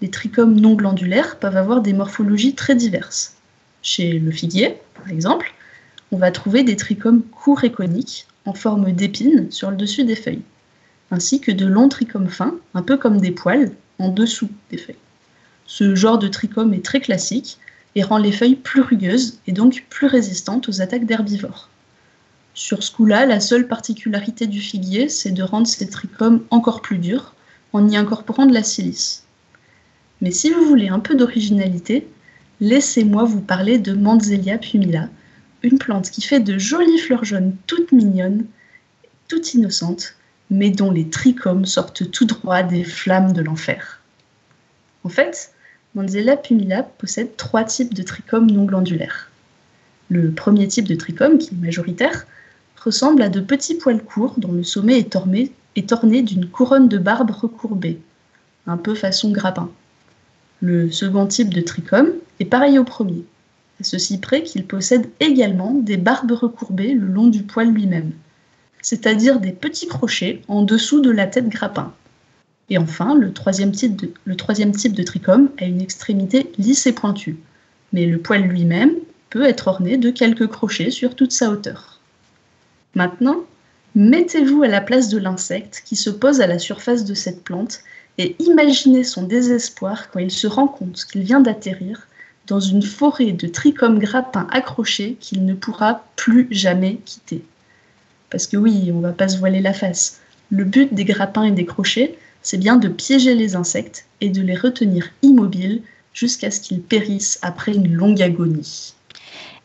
les 0.00 0.10
trichomes 0.10 0.58
non 0.58 0.74
glandulaires 0.74 1.38
peuvent 1.38 1.56
avoir 1.56 1.80
des 1.80 1.92
morphologies 1.92 2.54
très 2.54 2.74
diverses. 2.74 3.36
Chez 3.82 4.18
le 4.18 4.30
figuier, 4.30 4.76
par 4.94 5.10
exemple, 5.10 5.54
on 6.10 6.16
va 6.16 6.30
trouver 6.30 6.62
des 6.62 6.76
trichomes 6.76 7.22
courts 7.22 7.64
et 7.64 7.72
coniques 7.72 8.26
en 8.46 8.54
forme 8.54 8.92
d'épines 8.92 9.50
sur 9.50 9.70
le 9.70 9.76
dessus 9.76 10.04
des 10.04 10.16
feuilles, 10.16 10.42
ainsi 11.10 11.40
que 11.40 11.52
de 11.52 11.66
longs 11.66 11.88
trichomes 11.88 12.28
fins, 12.28 12.56
un 12.74 12.82
peu 12.82 12.96
comme 12.96 13.20
des 13.20 13.30
poils, 13.30 13.72
en 13.98 14.08
dessous 14.08 14.50
des 14.70 14.78
feuilles. 14.78 14.96
Ce 15.66 15.94
genre 15.94 16.18
de 16.18 16.28
trichome 16.28 16.74
est 16.74 16.84
très 16.84 17.00
classique 17.00 17.58
et 17.94 18.02
rend 18.02 18.18
les 18.18 18.32
feuilles 18.32 18.56
plus 18.56 18.80
rugueuses 18.80 19.38
et 19.46 19.52
donc 19.52 19.86
plus 19.88 20.06
résistantes 20.06 20.68
aux 20.68 20.80
attaques 20.80 21.06
d'herbivores. 21.06 21.68
Sur 22.54 22.84
ce 22.84 22.92
coup-là, 22.92 23.26
la 23.26 23.40
seule 23.40 23.66
particularité 23.66 24.46
du 24.46 24.60
figuier, 24.60 25.08
c'est 25.08 25.32
de 25.32 25.42
rendre 25.42 25.66
ces 25.66 25.88
trichomes 25.88 26.44
encore 26.50 26.82
plus 26.82 26.98
durs 26.98 27.34
en 27.72 27.88
y 27.88 27.96
incorporant 27.96 28.46
de 28.46 28.54
la 28.54 28.62
silice. 28.62 29.24
Mais 30.20 30.30
si 30.30 30.50
vous 30.50 30.64
voulez 30.64 30.88
un 30.88 31.00
peu 31.00 31.16
d'originalité, 31.16 32.06
laissez-moi 32.60 33.24
vous 33.24 33.40
parler 33.40 33.78
de 33.78 33.92
Manzelia 33.92 34.58
pumila, 34.58 35.08
une 35.64 35.78
plante 35.78 36.10
qui 36.10 36.22
fait 36.22 36.38
de 36.38 36.56
jolies 36.56 37.00
fleurs 37.00 37.24
jaunes 37.24 37.56
toutes 37.66 37.90
mignonnes, 37.90 38.46
toutes 39.26 39.54
innocentes, 39.54 40.14
mais 40.48 40.70
dont 40.70 40.92
les 40.92 41.08
trichomes 41.08 41.66
sortent 41.66 42.08
tout 42.12 42.24
droit 42.24 42.62
des 42.62 42.84
flammes 42.84 43.32
de 43.32 43.42
l'enfer. 43.42 44.00
En 45.02 45.08
fait, 45.08 45.52
Manzella 45.96 46.36
pumila 46.36 46.84
possède 46.84 47.36
trois 47.36 47.64
types 47.64 47.94
de 47.94 48.02
trichomes 48.04 48.50
non 48.50 48.64
glandulaires. 48.64 49.30
Le 50.08 50.30
premier 50.30 50.68
type 50.68 50.86
de 50.86 50.94
trichome, 50.94 51.38
qui 51.38 51.54
est 51.54 51.58
majoritaire, 51.58 52.26
ressemble 52.84 53.22
à 53.22 53.28
de 53.28 53.40
petits 53.40 53.74
poils 53.74 54.02
courts 54.02 54.34
dont 54.36 54.52
le 54.52 54.62
sommet 54.62 54.98
est 54.98 55.16
orné, 55.16 55.52
est 55.76 55.92
orné 55.92 56.22
d'une 56.22 56.48
couronne 56.48 56.88
de 56.88 56.98
barbe 56.98 57.30
recourbée, 57.30 58.00
un 58.66 58.76
peu 58.76 58.94
façon 58.94 59.30
grappin. 59.30 59.70
Le 60.60 60.90
second 60.90 61.26
type 61.26 61.52
de 61.52 61.60
trichome 61.60 62.12
est 62.40 62.44
pareil 62.44 62.78
au 62.78 62.84
premier 62.84 63.24
à 63.80 63.84
ceci 63.84 64.18
près 64.18 64.42
qu'il 64.42 64.66
possède 64.66 65.08
également 65.20 65.74
des 65.74 65.96
barbes 65.96 66.32
recourbées 66.32 66.94
le 66.94 67.06
long 67.06 67.26
du 67.26 67.42
poil 67.42 67.68
lui-même, 67.68 68.12
c'est-à-dire 68.82 69.40
des 69.40 69.52
petits 69.52 69.88
crochets 69.88 70.42
en 70.48 70.62
dessous 70.62 71.00
de 71.00 71.10
la 71.10 71.26
tête 71.26 71.48
grappin. 71.48 71.92
Et 72.70 72.78
enfin, 72.78 73.14
le 73.14 73.32
troisième, 73.32 73.72
type 73.72 73.96
de, 73.96 74.12
le 74.24 74.36
troisième 74.36 74.72
type 74.72 74.94
de 74.94 75.02
trichome 75.02 75.50
a 75.58 75.64
une 75.64 75.80
extrémité 75.80 76.50
lisse 76.56 76.86
et 76.86 76.92
pointue, 76.92 77.36
mais 77.92 78.06
le 78.06 78.18
poil 78.18 78.42
lui-même 78.42 78.92
peut 79.30 79.44
être 79.44 79.68
orné 79.68 79.96
de 79.96 80.10
quelques 80.10 80.46
crochets 80.46 80.90
sur 80.90 81.14
toute 81.14 81.32
sa 81.32 81.50
hauteur. 81.50 81.93
Maintenant, 82.94 83.44
mettez-vous 83.94 84.62
à 84.62 84.68
la 84.68 84.80
place 84.80 85.08
de 85.08 85.18
l'insecte 85.18 85.82
qui 85.84 85.96
se 85.96 86.10
pose 86.10 86.40
à 86.40 86.46
la 86.46 86.58
surface 86.58 87.04
de 87.04 87.14
cette 87.14 87.42
plante 87.42 87.80
et 88.18 88.36
imaginez 88.38 89.02
son 89.02 89.24
désespoir 89.24 90.10
quand 90.10 90.20
il 90.20 90.30
se 90.30 90.46
rend 90.46 90.68
compte 90.68 91.04
qu'il 91.04 91.22
vient 91.22 91.40
d'atterrir 91.40 92.06
dans 92.46 92.60
une 92.60 92.82
forêt 92.82 93.32
de 93.32 93.48
trichomes 93.48 93.98
grappins 93.98 94.46
accrochés 94.50 95.16
qu'il 95.18 95.44
ne 95.44 95.54
pourra 95.54 96.04
plus 96.14 96.46
jamais 96.50 96.98
quitter. 97.04 97.42
Parce 98.30 98.46
que 98.46 98.56
oui, 98.56 98.90
on 98.92 99.00
va 99.00 99.12
pas 99.12 99.28
se 99.28 99.38
voiler 99.38 99.60
la 99.60 99.72
face. 99.72 100.20
Le 100.50 100.64
but 100.64 100.92
des 100.94 101.04
grappins 101.04 101.44
et 101.44 101.52
des 101.52 101.64
crochets, 101.64 102.16
c'est 102.42 102.58
bien 102.58 102.76
de 102.76 102.88
piéger 102.88 103.34
les 103.34 103.56
insectes 103.56 104.06
et 104.20 104.28
de 104.28 104.42
les 104.42 104.56
retenir 104.56 105.08
immobiles 105.22 105.82
jusqu'à 106.12 106.50
ce 106.50 106.60
qu'ils 106.60 106.82
périssent 106.82 107.38
après 107.42 107.72
une 107.72 107.92
longue 107.92 108.22
agonie. 108.22 108.93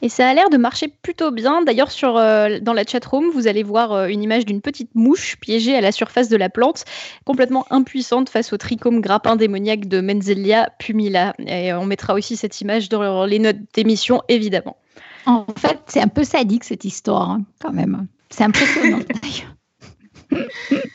Et 0.01 0.09
ça 0.09 0.29
a 0.29 0.33
l'air 0.33 0.49
de 0.49 0.57
marcher 0.57 0.87
plutôt 0.87 1.31
bien. 1.31 1.61
D'ailleurs, 1.61 1.91
sur 1.91 2.17
euh, 2.17 2.59
dans 2.61 2.73
la 2.73 2.85
chatroom, 2.85 3.29
vous 3.31 3.47
allez 3.47 3.63
voir 3.63 3.91
euh, 3.91 4.07
une 4.07 4.23
image 4.23 4.45
d'une 4.45 4.61
petite 4.61 4.89
mouche 4.95 5.37
piégée 5.37 5.75
à 5.75 5.81
la 5.81 5.91
surface 5.91 6.29
de 6.29 6.37
la 6.37 6.49
plante, 6.49 6.85
complètement 7.25 7.65
impuissante 7.69 8.29
face 8.29 8.53
au 8.53 8.57
trichome 8.57 9.01
grappin 9.01 9.35
démoniaque 9.35 9.87
de 9.87 9.99
Menzelia 9.99 10.69
pumila. 10.79 11.33
Et 11.39 11.73
on 11.73 11.85
mettra 11.85 12.13
aussi 12.13 12.37
cette 12.37 12.61
image 12.61 12.87
dans 12.89 13.25
les 13.25 13.39
notes 13.39 13.57
d'émission, 13.73 14.21
évidemment. 14.29 14.77
En 15.25 15.45
fait, 15.57 15.79
c'est 15.87 16.01
un 16.01 16.07
peu 16.07 16.23
sadique 16.23 16.63
cette 16.63 16.85
histoire, 16.85 17.29
hein, 17.29 17.43
quand 17.61 17.73
même. 17.73 18.07
C'est 18.29 18.43
impressionnant 18.43 18.99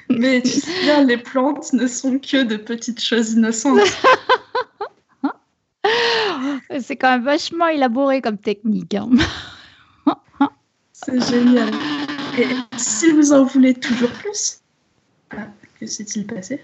Mais 0.08 0.40
tu 0.42 0.48
sais 0.48 0.82
bien, 0.82 1.04
les 1.04 1.16
plantes 1.16 1.72
ne 1.72 1.86
sont 1.88 2.18
que 2.18 2.44
de 2.44 2.56
petites 2.56 3.02
choses 3.02 3.32
innocentes. 3.32 3.80
C'est 6.81 6.97
quand 6.97 7.11
même 7.11 7.25
vachement 7.25 7.68
élaboré 7.68 8.20
comme 8.20 8.38
technique. 8.38 8.94
Hein. 8.94 9.11
C'est 10.92 11.20
génial. 11.29 11.70
Et 12.38 12.47
si 12.77 13.11
vous 13.12 13.33
en 13.33 13.44
voulez 13.44 13.75
toujours 13.75 14.11
plus, 14.11 14.61
ah, 15.31 15.47
que 15.79 15.87
s'est-il 15.87 16.27
passé? 16.27 16.62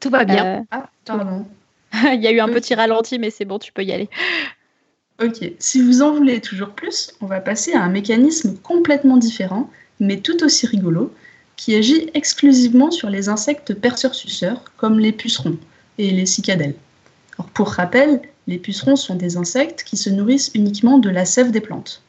Tout 0.00 0.10
va 0.10 0.24
bien. 0.24 0.44
Euh, 0.44 0.60
ah, 0.70 0.90
pardon. 1.04 1.46
Il 1.92 2.22
y 2.22 2.26
a 2.26 2.32
eu 2.32 2.40
un 2.40 2.48
petit 2.48 2.74
ralenti, 2.74 3.18
mais 3.18 3.30
c'est 3.30 3.44
bon, 3.44 3.58
tu 3.58 3.72
peux 3.72 3.84
y 3.84 3.92
aller. 3.92 4.08
Ok, 5.22 5.52
si 5.58 5.80
vous 5.80 6.02
en 6.02 6.12
voulez 6.12 6.40
toujours 6.40 6.70
plus, 6.70 7.12
on 7.20 7.26
va 7.26 7.40
passer 7.40 7.72
à 7.72 7.82
un 7.82 7.88
mécanisme 7.88 8.56
complètement 8.62 9.16
différent, 9.16 9.70
mais 10.00 10.20
tout 10.20 10.42
aussi 10.42 10.66
rigolo, 10.66 11.14
qui 11.56 11.74
agit 11.74 12.10
exclusivement 12.14 12.90
sur 12.90 13.10
les 13.10 13.28
insectes 13.28 13.74
perceurs-suceurs, 13.74 14.64
comme 14.76 14.98
les 14.98 15.12
pucerons 15.12 15.56
et 15.98 16.10
les 16.10 16.26
cicadelles. 16.26 16.74
Alors, 17.38 17.48
pour 17.50 17.68
rappel, 17.68 18.22
les 18.46 18.58
pucerons 18.58 18.96
sont 18.96 19.14
des 19.14 19.36
insectes 19.36 19.84
qui 19.84 19.96
se 19.96 20.10
nourrissent 20.10 20.50
uniquement 20.54 20.98
de 20.98 21.10
la 21.10 21.24
sève 21.24 21.50
des 21.50 21.60
plantes. 21.60 22.02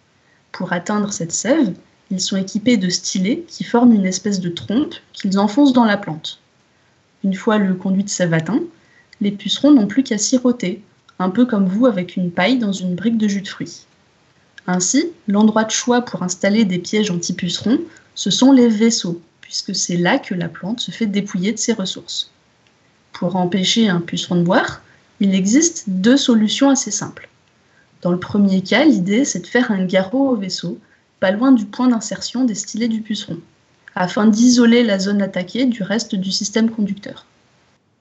Pour 0.52 0.74
atteindre 0.74 1.14
cette 1.14 1.32
sève, 1.32 1.74
ils 2.12 2.22
sont 2.22 2.38
équipés 2.38 2.78
de 2.78 2.90
stylets 2.90 3.44
qui 3.48 3.64
forment 3.64 3.94
une 3.94 4.06
espèce 4.06 4.40
de 4.40 4.50
trompe 4.50 4.96
qu'ils 5.14 5.40
enfoncent 5.40 5.74
dans 5.74 5.86
la 5.86 5.98
plante. 5.98 6.40
Une 7.24 7.34
fois 7.34 7.58
le 7.58 7.74
conduit 7.74 8.04
de 8.04 8.10
sève 8.10 8.34
atteint, 8.34 8.62
les 9.22 9.32
pucerons 9.32 9.72
n'ont 9.72 9.88
plus 9.88 10.04
qu'à 10.04 10.18
siroter, 10.18 10.84
un 11.20 11.30
peu 11.30 11.46
comme 11.46 11.68
vous 11.68 11.86
avec 11.86 12.16
une 12.16 12.32
paille 12.32 12.60
dans 12.60 12.74
une 12.74 12.96
brique 12.96 13.18
de 13.18 13.28
jus 13.28 13.42
de 13.42 13.48
fruits. 13.48 13.86
Ainsi, 14.68 15.12
l'endroit 15.28 15.64
de 15.64 15.72
choix 15.72 16.02
pour 16.02 16.24
installer 16.24 16.66
des 16.66 16.80
pièges 16.80 17.12
anti-pucerons, 17.12 17.80
ce 18.14 18.30
sont 18.30 18.52
les 18.52 18.68
vaisseaux, 18.68 19.22
puisque 19.42 19.76
c'est 19.76 19.98
là 19.98 20.20
que 20.20 20.34
la 20.34 20.50
plante 20.50 20.80
se 20.80 20.92
fait 20.92 21.06
dépouiller 21.06 21.52
de 21.52 21.58
ses 21.58 21.74
ressources. 21.74 22.32
Pour 23.14 23.36
empêcher 23.36 23.88
un 23.88 24.02
puceron 24.02 24.36
de 24.36 24.44
boire, 24.44 24.82
il 25.20 25.34
existe 25.34 25.86
deux 25.88 26.18
solutions 26.18 26.70
assez 26.70 26.91
simples. 26.91 27.30
Dans 28.01 28.11
le 28.11 28.20
premier 28.20 28.61
cas, 28.61 28.86
l'idée 28.86 29.26
c'est 29.26 29.39
de 29.39 29.47
faire 29.47 29.72
un 29.72 29.86
garrot 29.86 30.30
au 30.30 30.36
vaisseau, 30.36 30.80
pas 31.20 31.32
loin 31.32 31.51
du 31.51 31.66
point 31.66 31.88
d'insertion 31.88 32.43
des 32.43 32.55
stylets 32.55 32.88
du 32.88 33.01
puceron. 33.01 33.39
afin 33.95 34.28
d'isoler 34.28 34.84
la 34.84 34.99
zone 34.99 35.22
attaquée 35.22 35.66
du 35.66 35.82
reste 35.82 36.16
du 36.16 36.32
système 36.32 36.70
conducteur. 36.70 37.26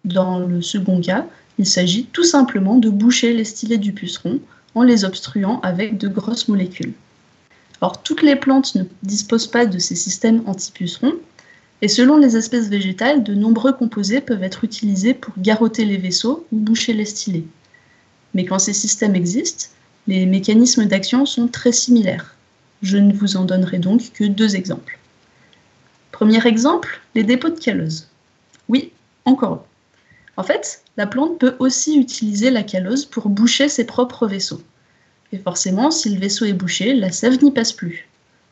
Dans 0.05 0.41
le 0.41 0.61
second 0.61 1.01
cas, 1.01 1.25
il 1.59 1.67
s'agit 1.67 2.07
tout 2.07 2.25
simplement 2.25 2.77
de 2.77 2.91
boucher 2.91 3.33
les 3.33 3.45
stylets 3.45 3.79
du 3.79 3.93
puceron 3.93 4.41
en 4.75 4.83
les 4.83 5.05
obstruant 5.05 5.61
avec 5.61 5.97
de 5.97 6.09
grosses 6.09 6.49
molécules. 6.49 6.95
Or, 7.81 8.03
toutes 8.03 8.23
les 8.23 8.35
plantes 8.35 8.75
ne 8.75 8.83
disposent 9.03 9.47
pas 9.47 9.67
de 9.67 9.79
ces 9.79 9.95
systèmes 9.95 10.43
anti-pucerons, 10.47 11.15
et 11.85 11.89
selon 11.89 12.17
les 12.17 12.39
espèces 12.39 12.71
végétales, 12.71 13.23
de 13.23 13.35
nombreux 13.35 13.75
composés 13.75 14.23
peuvent 14.23 14.43
être 14.43 14.65
utilisés 14.65 15.13
pour 15.13 15.35
garrotter 15.37 15.85
les 15.85 15.99
vaisseaux 15.99 16.47
ou 16.51 16.57
boucher 16.57 16.95
les 16.95 17.05
stylets. 17.05 17.45
Mais 18.33 18.47
quand 18.47 18.59
ces 18.59 18.73
systèmes 18.73 19.15
existent, 19.15 19.67
les 20.07 20.25
mécanismes 20.25 20.87
d'action 20.87 21.27
sont 21.27 21.47
très 21.47 21.73
similaires. 21.73 22.37
Je 22.81 22.97
ne 22.97 23.13
vous 23.13 23.37
en 23.37 23.45
donnerai 23.45 23.81
donc 23.81 24.13
que 24.15 24.25
deux 24.25 24.57
exemples. 24.57 24.99
Premier 26.11 26.47
exemple, 26.47 27.03
les 27.15 27.23
dépôts 27.23 27.51
de 27.51 27.61
callose. 27.61 28.09
Oui, 28.71 28.91
encore 29.27 29.55
eux. 29.55 29.63
En 30.39 30.43
fait, 30.43 30.83
la 30.97 31.07
plante 31.07 31.39
peut 31.39 31.55
aussi 31.59 31.99
utiliser 31.99 32.51
la 32.51 32.63
callose 32.63 33.05
pour 33.05 33.29
boucher 33.29 33.69
ses 33.69 33.85
propres 33.85 34.27
vaisseaux. 34.27 34.63
Et 35.33 35.39
forcément, 35.39 35.91
si 35.91 36.09
le 36.09 36.19
vaisseau 36.19 36.47
est 36.47 36.55
bouché, 36.55 36.95
la 36.95 37.13
sève 37.13 37.45
n'y 37.45 37.51
passe 37.51 37.75
plus. 37.75 38.09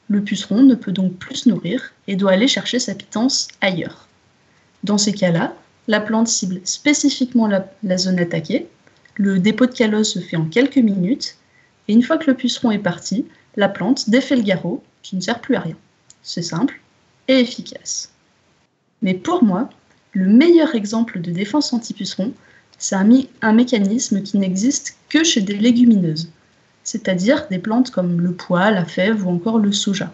Le 0.09 0.23
puceron 0.23 0.63
ne 0.63 0.75
peut 0.75 0.93
donc 0.93 1.15
plus 1.15 1.37
se 1.37 1.49
nourrir 1.49 1.93
et 2.07 2.17
doit 2.17 2.33
aller 2.33 2.49
chercher 2.49 2.79
sa 2.79 2.95
pitance 2.95 3.49
ailleurs. 3.61 4.09
Dans 4.85 4.99
ces 4.99 5.13
cas-là, 5.13 5.55
la 5.89 6.01
plante 6.01 6.29
cible 6.29 6.61
spécifiquement 6.65 7.47
la, 7.47 7.99
zone 7.99 8.19
attaquée, 8.19 8.69
le 9.17 9.39
dépôt 9.39 9.67
de 9.67 9.73
callose 9.73 10.11
se 10.11 10.19
fait 10.19 10.37
en 10.37 10.47
quelques 10.47 10.79
minutes, 10.79 11.37
et 11.89 11.93
une 11.93 12.03
fois 12.03 12.19
que 12.19 12.31
le 12.31 12.37
puceron 12.37 12.71
est 12.71 12.79
parti, 12.79 13.27
la 13.57 13.69
plante 13.69 14.09
défait 14.09 14.37
le 14.37 14.43
garrot, 14.43 14.83
qui 15.03 15.17
ne 15.17 15.21
sert 15.21 15.41
plus 15.41 15.57
à 15.57 15.61
rien. 15.61 15.77
C'est 16.23 16.43
simple 16.43 16.81
et 17.29 17.41
efficace. 17.41 18.13
Mais 19.03 19.15
pour 19.15 19.43
moi, 19.43 19.69
le 20.13 20.27
meilleur 20.27 20.75
exemple 20.75 21.21
de 21.21 21.31
défense 21.31 21.73
anti-puceron, 21.73 22.33
c'est 22.79 22.95
un, 22.95 23.09
un 23.43 23.53
mécanisme 23.53 24.23
qui 24.23 24.39
n'existe 24.39 24.97
que 25.09 25.25
chez 25.25 25.41
des 25.41 25.57
légumineuses 25.57 26.31
c'est-à-dire 26.85 27.47
des 27.49 27.59
plantes 27.59 27.91
comme 27.91 28.21
le 28.21 28.33
pois, 28.33 28.71
la 28.71 28.85
fève 28.85 29.27
ou 29.27 29.31
encore 29.31 29.59
le 29.59 29.73
soja. 29.73 30.13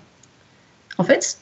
En 0.98 1.04
fait, 1.04 1.38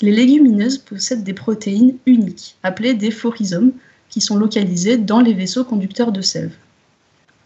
les 0.00 0.12
légumineuses 0.12 0.78
possèdent 0.78 1.24
des 1.24 1.34
protéines 1.34 1.96
uniques, 2.06 2.56
appelées 2.62 2.94
des 2.94 3.10
phorisome, 3.10 3.72
qui 4.08 4.20
sont 4.20 4.36
localisées 4.36 4.96
dans 4.96 5.20
les 5.20 5.34
vaisseaux 5.34 5.64
conducteurs 5.64 6.12
de 6.12 6.22
sève. 6.22 6.54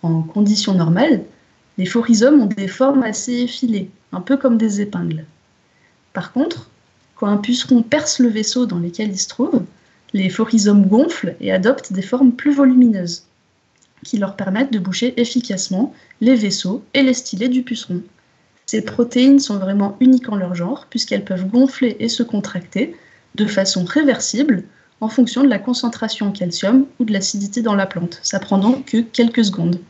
En 0.03 0.23
conditions 0.23 0.75
normales, 0.75 1.25
les 1.79 1.87
phorisome 1.87 2.43
ont 2.43 2.47
des 2.47 2.69
formes 2.69 3.03
assez 3.03 3.33
effilées, 3.33 3.91
un 4.13 4.21
peu 4.21 4.37
comme 4.37 4.59
des 4.59 4.81
épingles. 4.81 5.25
Par 6.13 6.33
contre, 6.33 6.69
quand 7.17 7.27
un 7.27 7.39
puceron 7.39 7.83
perce 7.83 8.19
le 8.19 8.29
vaisseau 8.29 8.67
dans 8.67 8.79
lequel 8.79 9.11
il 9.11 9.19
se 9.19 9.29
trouve, 9.29 9.63
les 10.13 10.29
phorisome 10.29 10.87
gonflent 10.87 11.35
et 11.41 11.53
adoptent 11.53 11.93
des 11.93 12.03
formes 12.03 12.33
plus 12.33 12.53
volumineuses 12.53 13.25
qui 14.05 14.19
leur 14.19 14.37
permettent 14.37 14.73
de 14.73 14.79
boucher 14.79 15.21
efficacement 15.21 15.95
les 16.21 16.35
vaisseaux 16.35 16.83
et 16.95 17.03
les 17.03 17.15
stylets 17.15 17.49
du 17.49 17.63
puceron. 17.63 18.03
Ces 18.67 18.83
protéines 18.83 19.39
sont 19.39 19.59
vraiment 19.59 19.97
uniques 20.01 20.29
en 20.29 20.37
leur 20.37 20.55
genre 20.55 20.87
puisqu'elles 20.89 21.25
peuvent 21.25 21.47
gonfler 21.47 21.97
et 22.01 22.09
se 22.09 22.23
contracter 22.23 22.97
de 23.35 23.47
façon 23.47 23.85
réversible 23.85 24.65
en 25.01 25.09
fonction 25.09 25.43
de 25.43 25.49
la 25.49 25.59
concentration 25.59 26.29
en 26.29 26.33
calcium 26.33 26.87
ou 26.99 27.05
de 27.05 27.13
l'acidité 27.13 27.61
dans 27.61 27.75
la 27.75 27.87
plante. 27.87 28.21
Ça 28.23 28.39
prend 28.39 28.59
donc 28.59 28.85
que 28.87 28.99
quelques 28.99 29.45
secondes. 29.45 29.81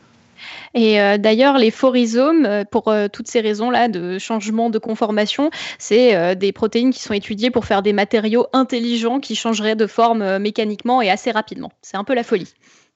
Et 0.75 1.01
euh, 1.01 1.19
d'ailleurs, 1.19 1.59
les 1.59 1.71
phorisomes, 1.71 2.47
euh, 2.47 2.65
pour 2.65 2.89
euh, 2.89 3.09
toutes 3.09 3.29
ces 3.29 3.41
raisons-là 3.41 3.89
de 3.89 4.19
changement 4.19 4.71
de 4.71 4.79
conformation, 4.79 5.51
c'est 5.79 6.37
des 6.37 6.53
protéines 6.53 6.93
qui 6.93 7.03
sont 7.03 7.15
étudiées 7.15 7.51
pour 7.51 7.65
faire 7.65 7.83
des 7.83 7.93
matériaux 7.93 8.47
intelligents 8.53 9.21
qui 9.21 9.35
changeraient 9.35 9.77
de 9.77 9.87
forme 9.87 10.39
mécaniquement 10.39 11.03
et 11.03 11.11
assez 11.11 11.31
rapidement. 11.31 11.73
C'est 11.83 11.97
un 11.97 12.05
peu 12.05 12.15
la 12.15 12.23
folie. 12.23 12.53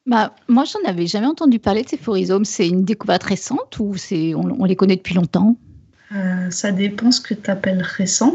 Bah, 0.06 0.34
moi, 0.48 0.64
j'en 0.64 0.88
avais 0.88 1.06
jamais 1.06 1.26
entendu 1.26 1.58
parler 1.58 1.82
de 1.82 1.88
ces 1.88 1.96
phorisomes. 1.96 2.44
C'est 2.44 2.68
une 2.68 2.84
découverte 2.84 3.24
récente 3.24 3.78
ou 3.80 3.96
c'est 3.96 4.34
on, 4.34 4.60
on 4.60 4.64
les 4.64 4.76
connaît 4.76 4.96
depuis 4.96 5.14
longtemps? 5.14 5.56
Euh, 6.12 6.50
ça 6.50 6.70
dépend 6.70 7.10
ce 7.10 7.20
que 7.20 7.34
tu 7.34 7.50
appelles 7.50 7.82
récent. 7.82 8.34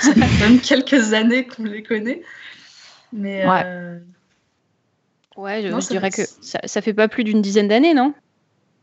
Ça 0.00 0.14
fait 0.14 0.20
quand 0.20 0.48
même 0.48 0.60
quelques 0.60 1.12
années 1.12 1.46
qu'on 1.46 1.64
les 1.64 1.82
connaît. 1.82 2.22
Mais 3.12 3.46
Ouais. 3.46 3.62
euh, 3.64 3.98
Ouais, 5.36 5.62
je, 5.62 5.68
Non, 5.68 5.80
je 5.80 5.86
ça 5.86 5.90
dirais 5.94 6.10
fait- 6.10 6.24
que 6.24 6.30
ça, 6.42 6.58
ça 6.64 6.82
fait 6.82 6.92
pas 6.94 7.08
plus 7.08 7.24
d'une 7.24 7.40
dizaine 7.40 7.68
d'années, 7.68 7.94
non? 7.94 8.12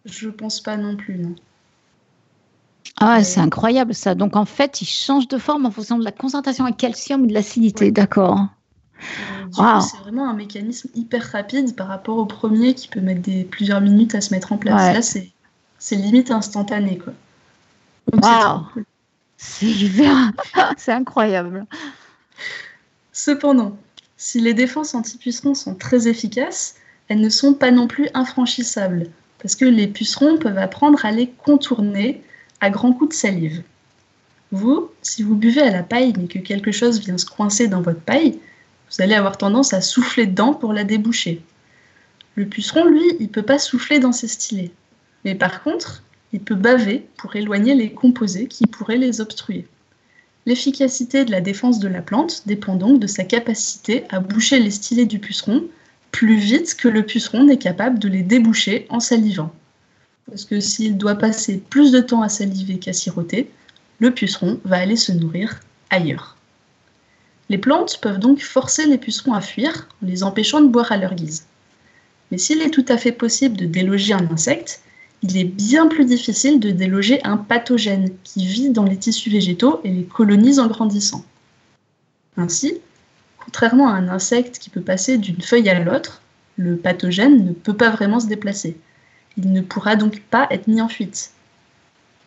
Je 0.05 0.29
pense 0.29 0.61
pas 0.61 0.77
non 0.77 0.95
plus. 0.95 1.15
Non. 1.17 1.35
Ah, 2.99 3.17
Ouais. 3.17 3.23
c'est 3.23 3.39
incroyable 3.41 3.93
ça. 3.93 4.15
Donc 4.15 4.35
en 4.35 4.45
fait, 4.45 4.81
ils 4.81 4.87
changent 4.87 5.27
de 5.27 5.37
forme 5.37 5.65
en 5.65 5.71
fonction 5.71 5.99
de 5.99 6.03
la 6.03 6.11
concentration 6.11 6.65
en 6.65 6.71
calcium 6.71 7.23
ou 7.23 7.27
de 7.27 7.33
l'acidité. 7.33 7.85
Ouais. 7.85 7.91
D'accord. 7.91 8.45
Euh, 8.99 9.45
du 9.45 9.59
Wow. 9.59 9.79
coup, 9.79 9.87
c'est 9.89 9.97
vraiment 9.97 10.29
un 10.29 10.33
mécanisme 10.33 10.89
hyper 10.95 11.23
rapide 11.31 11.75
par 11.75 11.87
rapport 11.87 12.17
au 12.17 12.25
premier 12.25 12.73
qui 12.73 12.87
peut 12.87 13.01
mettre 13.01 13.21
des, 13.21 13.43
plusieurs 13.43 13.81
minutes 13.81 14.15
à 14.15 14.21
se 14.21 14.33
mettre 14.33 14.51
en 14.51 14.57
place. 14.57 14.87
Ouais. 14.87 14.93
Là, 14.93 15.31
c'est 15.79 15.95
limite 15.95 16.31
instantané. 16.31 16.97
Quoi. 16.97 17.13
C'est 18.13 18.73
cool. 18.73 18.85
C'est 20.77 20.91
incroyable. 20.91 21.65
Cependant, 23.11 23.77
si 24.15 24.39
les 24.39 24.53
défenses 24.53 24.95
anti-pucerons 24.95 25.53
sont 25.53 25.75
très 25.75 26.07
efficaces, 26.07 26.75
elles 27.07 27.19
ne 27.21 27.29
sont 27.29 27.53
pas 27.53 27.71
non 27.71 27.87
plus 27.87 28.09
infranchissables, 28.13 29.09
parce 29.39 29.55
que 29.55 29.65
les 29.65 29.87
pucerons 29.87 30.37
peuvent 30.37 30.57
apprendre 30.57 31.05
à 31.05 31.11
les 31.11 31.27
contourner 31.29 32.23
à 32.61 32.69
grands 32.71 32.93
coups 32.93 33.09
de 33.15 33.19
salive. 33.19 33.61
Vous, 34.51 34.89
si 35.01 35.23
vous 35.23 35.35
buvez 35.35 35.61
à 35.61 35.71
la 35.71 35.83
paille 35.83 36.13
mais 36.17 36.27
que 36.27 36.39
quelque 36.39 36.71
chose 36.71 36.99
vient 36.99 37.17
se 37.17 37.25
coincer 37.25 37.67
dans 37.67 37.81
votre 37.81 37.99
paille, 38.01 38.39
vous 38.89 39.01
allez 39.01 39.15
avoir 39.15 39.37
tendance 39.37 39.73
à 39.73 39.81
souffler 39.81 40.25
dedans 40.27 40.53
pour 40.53 40.73
la 40.73 40.83
déboucher. 40.83 41.41
Le 42.35 42.45
puceron, 42.45 42.85
lui, 42.85 43.03
il 43.19 43.29
peut 43.29 43.43
pas 43.43 43.59
souffler 43.59 43.99
dans 43.99 44.11
ses 44.11 44.27
stylets. 44.27 44.71
Mais 45.25 45.35
par 45.35 45.63
contre, 45.63 46.03
il 46.33 46.39
peut 46.39 46.55
baver 46.55 47.07
pour 47.17 47.35
éloigner 47.35 47.75
les 47.75 47.91
composés 47.91 48.47
qui 48.47 48.67
pourraient 48.67 48.97
les 48.97 49.21
obstruer. 49.21 49.65
L'efficacité 50.45 51.25
de 51.25 51.31
la 51.31 51.41
défense 51.41 51.79
de 51.79 51.87
la 51.87 52.01
plante 52.01 52.43
dépend 52.45 52.75
donc 52.75 52.99
de 52.99 53.07
sa 53.07 53.25
capacité 53.25 54.03
à 54.09 54.19
boucher 54.19 54.59
les 54.59 54.71
stylets 54.71 55.05
du 55.05 55.19
puceron 55.19 55.65
plus 56.11 56.37
vite 56.37 56.75
que 56.75 56.87
le 56.87 57.03
puceron 57.03 57.43
n'est 57.43 57.57
capable 57.57 57.99
de 57.99 58.07
les 58.07 58.23
déboucher 58.23 58.87
en 58.89 58.99
salivant. 58.99 59.51
Parce 60.29 60.45
que 60.45 60.59
s'il 60.59 60.97
doit 60.97 61.15
passer 61.15 61.57
plus 61.57 61.91
de 61.91 61.99
temps 61.99 62.21
à 62.21 62.29
saliver 62.29 62.79
qu'à 62.79 62.93
siroter, 62.93 63.49
le 63.99 64.11
puceron 64.11 64.59
va 64.63 64.77
aller 64.77 64.95
se 64.95 65.11
nourrir 65.11 65.59
ailleurs. 65.89 66.36
Les 67.49 67.57
plantes 67.57 67.99
peuvent 68.01 68.19
donc 68.19 68.41
forcer 68.41 68.85
les 68.85 68.97
pucerons 68.97 69.33
à 69.33 69.41
fuir 69.41 69.87
en 70.03 70.07
les 70.07 70.23
empêchant 70.23 70.61
de 70.61 70.67
boire 70.67 70.91
à 70.91 70.97
leur 70.97 71.15
guise. 71.15 71.45
Mais 72.31 72.37
s'il 72.37 72.61
est 72.61 72.71
tout 72.71 72.85
à 72.89 72.97
fait 72.97 73.11
possible 73.11 73.55
de 73.55 73.65
déloger 73.65 74.13
un 74.13 74.29
insecte, 74.31 74.81
il 75.23 75.37
est 75.37 75.45
bien 75.45 75.87
plus 75.87 76.05
difficile 76.05 76.59
de 76.59 76.71
déloger 76.71 77.23
un 77.23 77.37
pathogène 77.37 78.11
qui 78.23 78.45
vit 78.45 78.69
dans 78.69 78.83
les 78.83 78.97
tissus 78.97 79.29
végétaux 79.29 79.81
et 79.83 79.91
les 79.91 80.03
colonise 80.03 80.59
en 80.59 80.67
grandissant. 80.67 81.25
Ainsi, 82.35 82.79
contrairement 83.43 83.89
à 83.89 83.93
un 83.93 84.09
insecte 84.09 84.59
qui 84.59 84.69
peut 84.69 84.81
passer 84.81 85.17
d'une 85.17 85.41
feuille 85.41 85.69
à 85.69 85.79
l'autre, 85.79 86.21
le 86.57 86.75
pathogène 86.75 87.45
ne 87.45 87.53
peut 87.53 87.75
pas 87.75 87.89
vraiment 87.89 88.19
se 88.19 88.27
déplacer. 88.27 88.77
Il 89.37 89.51
ne 89.51 89.61
pourra 89.61 89.95
donc 89.95 90.21
pas 90.21 90.47
être 90.51 90.67
mis 90.67 90.81
en 90.81 90.89
fuite. 90.89 91.31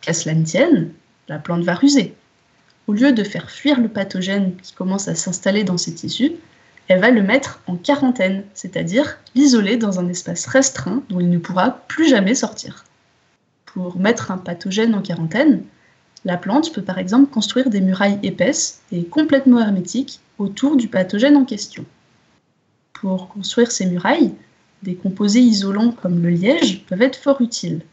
Qu'à 0.01 0.13
cela 0.13 0.35
ne 0.35 0.43
tienne, 0.43 0.91
la 1.27 1.37
plante 1.37 1.63
va 1.63 1.75
ruser. 1.75 2.15
Au 2.91 2.93
lieu 2.93 3.13
de 3.13 3.23
faire 3.23 3.49
fuir 3.49 3.79
le 3.79 3.87
pathogène 3.87 4.57
qui 4.61 4.73
commence 4.73 5.07
à 5.07 5.15
s'installer 5.15 5.63
dans 5.63 5.77
ses 5.77 5.93
tissus, 5.93 6.33
elle 6.89 6.99
va 6.99 7.09
le 7.09 7.23
mettre 7.23 7.61
en 7.65 7.77
quarantaine, 7.77 8.43
c'est-à-dire 8.53 9.17
l'isoler 9.33 9.77
dans 9.77 10.01
un 10.01 10.09
espace 10.09 10.45
restreint 10.45 11.01
dont 11.07 11.21
il 11.21 11.29
ne 11.29 11.37
pourra 11.37 11.85
plus 11.87 12.09
jamais 12.09 12.35
sortir. 12.35 12.83
Pour 13.65 13.97
mettre 13.97 14.29
un 14.29 14.37
pathogène 14.37 14.93
en 14.93 15.01
quarantaine, 15.01 15.63
la 16.25 16.35
plante 16.35 16.73
peut 16.73 16.81
par 16.81 16.97
exemple 16.97 17.31
construire 17.31 17.69
des 17.69 17.79
murailles 17.79 18.19
épaisses 18.23 18.81
et 18.91 19.05
complètement 19.05 19.61
hermétiques 19.61 20.19
autour 20.37 20.75
du 20.75 20.89
pathogène 20.89 21.37
en 21.37 21.45
question. 21.45 21.85
Pour 22.91 23.29
construire 23.29 23.71
ces 23.71 23.85
murailles, 23.85 24.33
des 24.83 24.95
composés 24.95 25.39
isolants 25.39 25.93
comme 25.93 26.21
le 26.21 26.31
liège 26.31 26.83
peuvent 26.87 27.03
être 27.03 27.15
fort 27.15 27.39
utiles. 27.39 27.83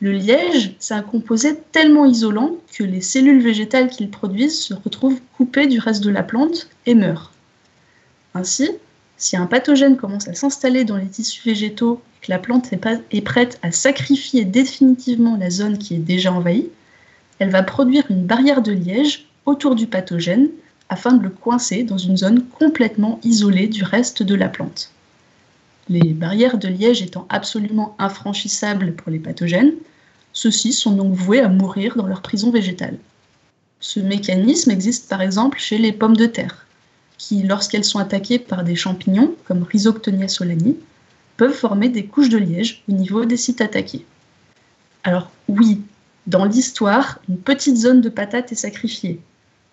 Le 0.00 0.12
liège, 0.12 0.74
c'est 0.80 0.94
un 0.94 1.02
composé 1.02 1.56
tellement 1.72 2.04
isolant 2.04 2.56
que 2.72 2.84
les 2.84 3.00
cellules 3.00 3.42
végétales 3.42 3.88
qu'il 3.88 4.10
produisent 4.10 4.60
se 4.60 4.74
retrouvent 4.74 5.20
coupées 5.36 5.66
du 5.66 5.78
reste 5.78 6.02
de 6.02 6.10
la 6.10 6.22
plante 6.22 6.68
et 6.86 6.94
meurent. 6.94 7.32
Ainsi, 8.34 8.70
si 9.16 9.36
un 9.36 9.46
pathogène 9.46 9.96
commence 9.96 10.28
à 10.28 10.34
s'installer 10.34 10.84
dans 10.84 10.96
les 10.96 11.06
tissus 11.06 11.48
végétaux 11.48 12.00
et 12.16 12.26
que 12.26 12.32
la 12.32 12.38
plante 12.38 12.72
est, 12.72 13.20
prête 13.22 13.58
à 13.62 13.70
sacrifier 13.70 14.44
définitivement 14.44 15.36
la 15.36 15.50
zone 15.50 15.78
qui 15.78 15.94
est 15.94 15.98
déjà 15.98 16.32
envahie, 16.32 16.68
elle 17.38 17.50
va 17.50 17.62
produire 17.62 18.10
une 18.10 18.26
barrière 18.26 18.62
de 18.62 18.72
liège 18.72 19.28
autour 19.46 19.76
du 19.76 19.86
pathogène 19.86 20.48
afin 20.88 21.12
de 21.12 21.22
le 21.22 21.30
coincer 21.30 21.84
dans 21.84 21.98
une 21.98 22.16
zone 22.16 22.44
complètement 22.58 23.20
isolée 23.22 23.68
du 23.68 23.84
reste 23.84 24.22
de 24.22 24.34
la 24.34 24.48
plante. 24.48 24.93
Les 25.88 26.14
barrières 26.14 26.58
de 26.58 26.68
liège 26.68 27.02
étant 27.02 27.26
absolument 27.28 27.94
infranchissables 27.98 28.94
pour 28.94 29.10
les 29.10 29.18
pathogènes, 29.18 29.74
ceux-ci 30.32 30.72
sont 30.72 30.92
donc 30.92 31.14
voués 31.14 31.40
à 31.40 31.48
mourir 31.48 31.96
dans 31.96 32.06
leur 32.06 32.22
prison 32.22 32.50
végétale. 32.50 32.98
Ce 33.80 34.00
mécanisme 34.00 34.70
existe 34.70 35.08
par 35.10 35.20
exemple 35.20 35.58
chez 35.58 35.76
les 35.76 35.92
pommes 35.92 36.16
de 36.16 36.26
terre, 36.26 36.66
qui, 37.18 37.42
lorsqu'elles 37.42 37.84
sont 37.84 37.98
attaquées 37.98 38.38
par 38.38 38.64
des 38.64 38.76
champignons, 38.76 39.34
comme 39.44 39.62
Rhizoctonia 39.62 40.26
solani, 40.26 40.76
peuvent 41.36 41.52
former 41.52 41.88
des 41.88 42.06
couches 42.06 42.30
de 42.30 42.38
liège 42.38 42.82
au 42.88 42.92
niveau 42.92 43.24
des 43.26 43.36
sites 43.36 43.60
attaqués. 43.60 44.06
Alors 45.02 45.30
oui, 45.48 45.82
dans 46.26 46.46
l'histoire, 46.46 47.20
une 47.28 47.38
petite 47.38 47.76
zone 47.76 48.00
de 48.00 48.08
patates 48.08 48.52
est 48.52 48.56
sacrifiée, 48.56 49.20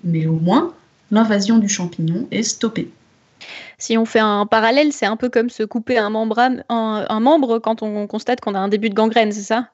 mais 0.04 0.26
au 0.26 0.34
moins, 0.40 0.74
l'invasion 1.10 1.58
du 1.58 1.70
champignon 1.70 2.28
est 2.32 2.44
stoppée. 2.44 2.92
Si 3.78 3.98
on 3.98 4.06
fait 4.06 4.20
un 4.20 4.46
parallèle, 4.46 4.92
c'est 4.94 5.06
un 5.06 5.18
peu 5.18 5.30
comme 5.30 5.50
se 5.50 5.64
couper 5.64 5.98
un 5.98 6.10
membre, 6.10 6.40
un, 6.70 7.20
membre 7.20 7.60
quand 7.60 7.82
on 7.84 8.08
constate 8.08 8.42
qu'on 8.42 8.56
a 8.56 8.60
un 8.60 8.68
début 8.68 8.90
de 8.90 8.96
gangrène, 8.96 9.32
c'est 9.32 9.42
ça? 9.42 9.70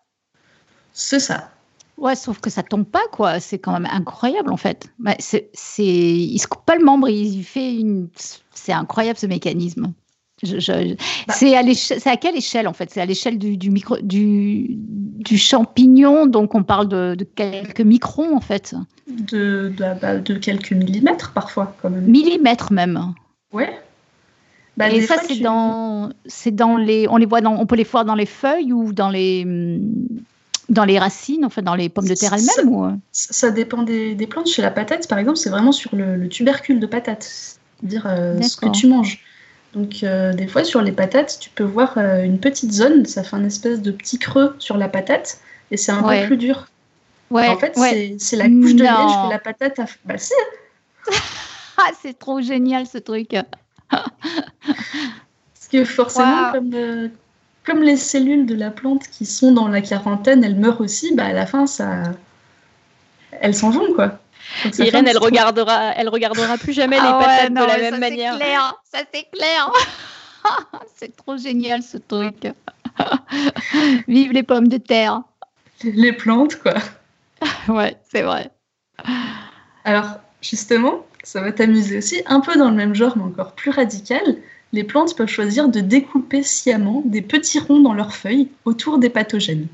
C'est 0.93 1.19
ça. 1.19 1.49
Ouais, 1.97 2.15
sauf 2.15 2.39
que 2.39 2.49
ça 2.49 2.63
tombe 2.63 2.85
pas, 2.85 3.05
quoi. 3.11 3.39
C'est 3.39 3.57
quand 3.57 3.73
même 3.73 3.87
incroyable, 3.91 4.51
en 4.51 4.57
fait. 4.57 4.87
Bah, 4.99 5.15
c'est, 5.19 5.49
c'est, 5.53 5.83
il 5.83 6.37
se 6.37 6.47
coupe 6.47 6.65
pas 6.65 6.75
le 6.75 6.85
membre, 6.85 7.09
il 7.09 7.43
fait 7.43 7.73
une. 7.73 8.09
C'est 8.53 8.73
incroyable 8.73 9.17
ce 9.17 9.25
mécanisme. 9.25 9.93
Bah. 10.43 11.33
c'est, 11.33 11.57
à 11.57 11.63
c'est 11.73 12.07
à 12.07 12.15
quelle 12.15 12.35
échelle 12.35 12.67
en 12.67 12.73
fait? 12.73 12.91
C'est 12.91 13.01
à 13.01 13.05
l'échelle 13.07 13.39
du, 13.39 13.57
du, 13.57 13.71
micro, 13.71 13.97
du, 13.97 14.67
du, 14.69 15.35
champignon, 15.35 16.27
donc 16.27 16.53
on 16.53 16.63
parle 16.63 16.87
de, 16.87 17.15
de 17.15 17.23
quelques 17.23 17.81
microns 17.81 18.35
en 18.35 18.41
fait. 18.41 18.75
De, 19.07 19.73
de, 19.75 19.99
bah, 19.99 20.17
de, 20.19 20.35
quelques 20.35 20.73
millimètres 20.73 21.33
parfois 21.33 21.75
quand 21.81 21.89
même. 21.89 22.05
Millimètres 22.05 22.71
même. 22.71 23.13
Ouais. 23.53 23.79
Bah, 24.77 24.89
Et 24.91 25.01
ça 25.01 25.15
c'est 25.27 25.39
dans, 25.39 26.11
c'est 26.27 26.55
dans 26.55 26.77
les, 26.77 27.07
on 27.09 27.17
les 27.17 27.25
voit 27.25 27.41
dans, 27.41 27.55
on 27.55 27.65
peut 27.65 27.75
les 27.75 27.83
voir 27.83 28.05
dans 28.05 28.13
les 28.13 28.27
feuilles 28.27 28.71
ou 28.71 28.93
dans 28.93 29.09
les, 29.09 29.43
dans 30.69 30.85
les 30.85 30.99
racines, 30.99 31.45
enfin 31.45 31.63
dans 31.63 31.73
les 31.73 31.89
pommes 31.89 32.07
de 32.07 32.13
terre 32.13 32.33
elles-mêmes 32.33 32.71
ou... 32.71 32.87
Ça 33.11 33.49
dépend 33.49 33.81
des, 33.81 34.13
des, 34.13 34.27
plantes. 34.27 34.47
Chez 34.47 34.61
la 34.61 34.69
patate 34.69 35.07
par 35.07 35.17
exemple, 35.17 35.37
c'est 35.37 35.49
vraiment 35.49 35.71
sur 35.71 35.95
le, 35.95 36.29
tubercule 36.29 36.79
de 36.79 36.85
patate, 36.85 37.57
dire 37.81 38.05
euh, 38.05 38.39
ce 38.41 38.55
que 38.55 38.69
tu 38.69 38.85
manges. 38.85 39.19
Donc 39.73 40.03
euh, 40.03 40.31
des 40.33 40.45
fois 40.45 40.63
sur 40.63 40.83
les 40.83 40.91
patates, 40.91 41.37
tu 41.39 41.49
peux 41.49 41.63
voir 41.63 41.97
euh, 41.97 42.21
une 42.21 42.39
petite 42.39 42.71
zone, 42.71 43.05
ça 43.05 43.23
fait 43.23 43.35
un 43.35 43.45
espèce 43.45 43.81
de 43.81 43.89
petit 43.89 44.19
creux 44.19 44.55
sur 44.59 44.77
la 44.77 44.89
patate 44.89 45.39
et 45.71 45.77
c'est 45.77 45.91
un 45.91 46.03
peu 46.03 46.27
plus 46.27 46.37
dur. 46.37 46.67
Ouais, 47.31 47.47
en 47.47 47.57
fait, 47.57 47.73
c'est 48.19 48.35
la 48.37 48.45
couche 48.45 48.75
de 48.75 48.83
liège 48.83 48.91
que 48.91 49.29
la 49.31 49.39
patate 49.39 49.79
a. 49.79 49.85
Bah 50.05 50.19
si. 50.19 50.33
ah, 51.89 51.91
c'est 52.01 52.17
trop 52.17 52.41
génial 52.41 52.87
ce 52.87 52.97
truc. 52.97 53.35
Parce 53.89 55.67
que 55.71 55.85
forcément, 55.85 56.51
comme, 56.51 56.73
euh, 56.73 57.09
comme 57.65 57.81
les 57.81 57.97
cellules 57.97 58.45
de 58.45 58.55
la 58.55 58.71
plante 58.71 59.07
qui 59.07 59.25
sont 59.25 59.51
dans 59.51 59.67
la 59.67 59.81
quarantaine, 59.81 60.43
elles 60.43 60.55
meurent 60.55 60.81
aussi, 60.81 61.13
bah 61.15 61.25
à 61.25 61.33
la 61.33 61.45
fin 61.45 61.67
ça, 61.67 62.03
elles 63.31 63.55
s'en 63.55 63.69
vont 63.69 63.93
quoi. 63.93 64.19
Irène, 64.79 65.07
elle 65.07 65.17
regardera, 65.17 65.93
elle 65.95 66.09
regardera 66.09 66.57
plus 66.57 66.73
jamais 66.73 66.95
les 66.95 67.07
ah 67.07 67.19
patates 67.19 67.53
de 67.53 67.67
la 67.67 67.77
même 67.77 67.99
manière. 67.99 68.35
Clair, 68.37 68.75
ça 68.83 68.99
c'est 69.13 69.27
clair. 69.31 69.71
c'est 70.95 71.15
trop 71.15 71.37
génial 71.37 71.83
ce 71.83 71.97
truc. 71.97 72.47
Vive 74.07 74.31
les 74.31 74.43
pommes 74.43 74.67
de 74.67 74.77
terre. 74.77 75.21
Les 75.83 76.13
plantes, 76.13 76.55
quoi. 76.55 76.75
ouais, 77.67 77.97
c'est 78.09 78.23
vrai. 78.23 78.49
Alors, 79.83 80.19
justement, 80.41 81.05
ça 81.27 81.41
va 81.41 81.51
t'amuser 81.51 81.97
aussi, 81.97 82.21
un 82.25 82.39
peu 82.39 82.57
dans 82.57 82.69
le 82.69 82.75
même 82.77 82.95
genre, 82.95 83.17
mais 83.17 83.23
encore 83.23 83.51
plus 83.51 83.69
radical. 83.69 84.37
Les 84.71 84.85
plantes 84.85 85.13
peuvent 85.13 85.27
choisir 85.27 85.67
de 85.67 85.81
découper 85.81 86.41
sciemment 86.41 87.01
des 87.03 87.21
petits 87.21 87.59
ronds 87.59 87.81
dans 87.81 87.93
leurs 87.93 88.15
feuilles 88.15 88.47
autour 88.63 88.97
des 88.97 89.09
pathogènes. 89.09 89.67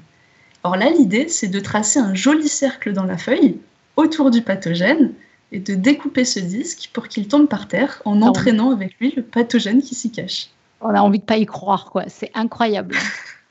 Or 0.63 0.77
là, 0.77 0.89
l'idée, 0.89 1.27
c'est 1.27 1.49
de 1.49 1.59
tracer 1.59 1.99
un 1.99 2.15
joli 2.15 2.49
cercle 2.49 2.91
dans 2.91 3.03
la 3.03 3.19
feuille 3.19 3.59
autour 3.97 4.31
du 4.31 4.41
pathogène 4.41 5.13
et 5.51 5.59
de 5.59 5.75
découper 5.75 6.25
ce 6.25 6.39
disque 6.39 6.89
pour 6.91 7.07
qu'il 7.07 7.27
tombe 7.27 7.47
par 7.47 7.67
terre 7.67 8.01
en 8.03 8.23
ah 8.23 8.25
entraînant 8.25 8.71
avec 8.71 8.97
lui 8.99 9.13
le 9.15 9.21
pathogène 9.21 9.83
qui 9.83 9.93
s'y 9.93 10.09
cache. 10.09 10.49
On 10.81 10.89
a 10.89 11.01
envie 11.01 11.19
de 11.19 11.23
pas 11.23 11.37
y 11.37 11.45
croire, 11.45 11.91
quoi. 11.91 12.05
C'est 12.07 12.31
incroyable. 12.33 12.95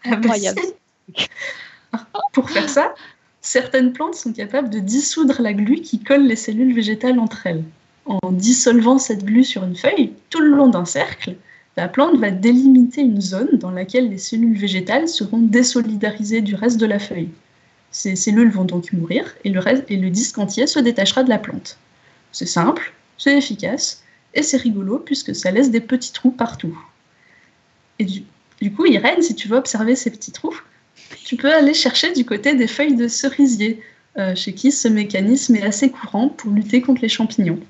Ah 0.05 0.15
incroyable. 0.15 0.61
pour 2.33 2.51
faire 2.51 2.69
ça, 2.69 2.93
certaines 3.41 3.93
plantes 3.93 4.17
sont 4.17 4.33
capables 4.33 4.69
de 4.69 4.81
dissoudre 4.81 5.41
la 5.41 5.53
glu 5.53 5.77
qui 5.77 6.01
colle 6.01 6.27
les 6.27 6.35
cellules 6.35 6.75
végétales 6.75 7.21
entre 7.21 7.47
elles. 7.47 7.63
En 8.07 8.33
dissolvant 8.33 8.99
cette 8.99 9.25
glu 9.25 9.45
sur 9.45 9.65
une 9.65 9.77
feuille, 9.77 10.13
tout 10.29 10.41
le 10.41 10.57
long 10.57 10.69
d'un 10.69 10.85
cercle, 10.85 11.37
la 11.77 11.89
plante 11.89 12.19
va 12.19 12.31
délimiter 12.31 13.01
une 13.01 13.21
zone 13.21 13.59
dans 13.59 13.71
laquelle 13.71 14.11
les 14.11 14.19
cellules 14.19 14.59
végétales 14.59 15.09
seront 15.09 15.39
désolidarisées 15.39 16.43
du 16.43 16.55
reste 16.55 16.79
de 16.79 16.87
la 16.87 16.99
feuille. 16.99 17.31
Ces 17.93 18.17
cellules 18.17 18.51
vont 18.51 18.65
donc 18.65 18.93
mourir 18.93 19.35
et 19.45 19.51
le, 19.51 20.11
disque 20.11 20.39
entier 20.39 20.67
se 20.67 20.81
détachera 20.81 21.23
de 21.23 21.29
la 21.29 21.39
plante. 21.39 21.79
C'est 22.33 22.47
simple, 22.47 22.93
c'est 23.19 23.37
efficace 23.37 24.03
et 24.35 24.43
c'est 24.43 24.57
rigolo 24.57 24.99
puisque 24.99 25.35
ça 25.35 25.51
laisse 25.51 25.71
des 25.71 25.81
petits 25.81 26.13
trous 26.13 26.31
partout. 26.31 26.77
Et 27.99 28.05
du, 28.05 28.73
coup, 28.73 28.87
Irène, 28.87 29.23
si 29.23 29.35
tu 29.35 29.47
veux 29.47 29.57
observer 29.57 29.95
ces 29.95 30.11
petits 30.11 30.33
trous, 30.33 30.59
tu 31.25 31.37
peux 31.37 31.53
aller 31.53 31.75
chercher 31.75 32.13
du 32.13 32.25
côté 32.25 32.55
des 32.55 32.67
feuilles 32.67 32.97
de 32.97 33.09
cerisier, 33.09 33.81
euh, 34.19 34.35
chez 34.35 34.55
qui 34.55 34.73
ce 34.73 34.89
mécanisme 34.89 35.57
est 35.57 35.63
assez 35.63 35.91
courant 35.91 36.29
pour 36.29 36.51
lutter 36.51 36.81
contre 36.83 37.03
les 37.03 37.09
champignons. 37.09 37.61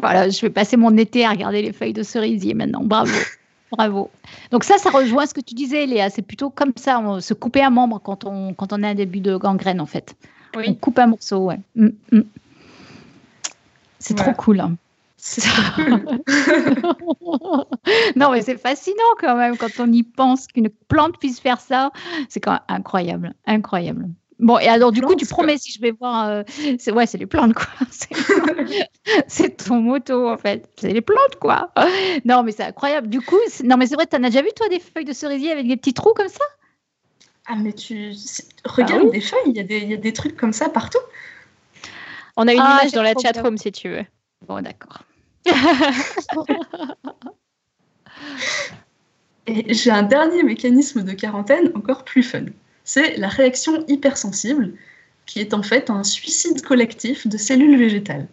Voilà, 0.00 0.28
je 0.28 0.40
vais 0.40 0.50
passer 0.50 0.76
mon 0.76 0.96
été 0.96 1.24
à 1.24 1.30
regarder 1.30 1.62
les 1.62 1.72
feuilles 1.72 1.92
de 1.92 2.02
cerisier 2.02 2.54
maintenant. 2.54 2.82
Bravo. 2.84 3.12
Bravo. 3.72 4.10
Donc 4.50 4.64
ça, 4.64 4.78
ça 4.78 4.90
rejoint 4.90 5.26
ce 5.26 5.34
que 5.34 5.40
tu 5.40 5.54
disais, 5.54 5.84
Léa. 5.84 6.08
C'est 6.08 6.22
plutôt 6.22 6.50
comme 6.50 6.72
ça, 6.76 7.02
se 7.20 7.34
couper 7.34 7.62
un 7.62 7.70
membre 7.70 8.00
quand 8.02 8.24
on, 8.24 8.54
quand 8.54 8.72
on 8.72 8.82
a 8.82 8.88
un 8.88 8.94
début 8.94 9.20
de 9.20 9.36
gangrène, 9.36 9.80
en 9.80 9.86
fait. 9.86 10.14
On 10.56 10.74
coupe 10.74 10.98
un 10.98 11.08
morceau, 11.08 11.46
ouais. 11.46 11.60
Mm, 11.76 11.88
mm. 12.12 12.22
C'est 13.98 14.14
trop 14.14 14.32
cool. 14.32 14.60
Hein. 14.60 14.76
C'est 15.16 15.42
cool. 15.74 16.20
non, 18.16 18.30
mais 18.30 18.42
c'est 18.42 18.56
fascinant 18.56 19.14
quand 19.20 19.36
même 19.36 19.56
quand 19.56 19.80
on 19.80 19.92
y 19.92 20.02
pense 20.02 20.46
qu'une 20.46 20.70
plante 20.88 21.18
puisse 21.18 21.40
faire 21.40 21.60
ça. 21.60 21.90
C'est 22.28 22.40
quand 22.40 22.52
même 22.52 22.60
incroyable, 22.68 23.34
incroyable. 23.46 24.08
Bon, 24.38 24.58
et 24.58 24.68
alors, 24.68 24.92
du 24.92 25.02
coup, 25.02 25.16
tu 25.16 25.26
promets 25.26 25.58
si 25.58 25.72
je 25.72 25.80
vais 25.80 25.90
voir. 25.90 26.28
Euh, 26.28 26.42
c'est, 26.78 26.92
ouais, 26.92 27.06
c'est 27.06 27.18
les 27.18 27.26
plantes, 27.26 27.54
quoi. 27.54 27.66
C'est, 29.26 29.56
ton 29.56 29.80
moto, 29.80 30.28
en 30.28 30.36
fait. 30.36 30.68
C'est 30.76 30.92
les 30.92 31.00
plantes, 31.00 31.36
quoi. 31.40 31.72
Non, 32.24 32.42
mais 32.42 32.52
c'est 32.52 32.64
incroyable. 32.64 33.08
Du 33.08 33.20
coup, 33.20 33.38
non, 33.64 33.76
mais 33.76 33.86
c'est 33.86 33.94
vrai, 33.94 34.06
tu 34.06 34.16
en 34.16 34.22
as 34.22 34.28
déjà 34.30 34.42
vu, 34.42 34.50
toi, 34.54 34.68
des 34.68 34.78
feuilles 34.80 35.06
de 35.06 35.12
cerisier 35.12 35.50
avec 35.50 35.66
des 35.66 35.76
petits 35.76 35.94
trous 35.94 36.12
comme 36.14 36.28
ça? 36.28 36.44
Ah, 37.46 37.56
mais 37.56 37.72
tu. 37.72 38.12
Regarde 38.64 39.06
ah 39.06 39.10
des 39.10 39.20
feuilles, 39.20 39.40
il 39.46 39.56
y, 39.56 39.86
y, 39.86 39.94
a 39.94 39.96
des 39.96 40.12
trucs 40.12 40.36
comme 40.36 40.52
ça 40.52 40.68
partout. 40.68 40.98
On 42.36 42.46
a 42.46 42.52
une 42.52 42.60
ah, 42.60 42.80
image 42.82 42.92
dans 42.92 43.02
la 43.02 43.14
chatroom, 43.14 43.56
si 43.56 43.72
tu 43.72 43.88
veux. 43.88 44.04
Bon, 44.46 44.60
d'accord. 44.62 45.02
et 49.46 49.72
j'ai 49.74 49.90
un 49.90 50.02
dernier 50.02 50.42
mécanisme 50.42 51.02
de 51.02 51.12
quarantaine 51.12 51.72
encore 51.74 52.04
plus 52.04 52.22
fun 52.22 52.44
c'est 52.88 53.18
la 53.18 53.28
réaction 53.28 53.84
hypersensible, 53.86 54.72
qui 55.26 55.40
est 55.40 55.52
en 55.52 55.62
fait 55.62 55.90
un 55.90 56.02
suicide 56.02 56.62
collectif 56.62 57.26
de 57.26 57.36
cellules 57.36 57.78
végétales. 57.78 58.26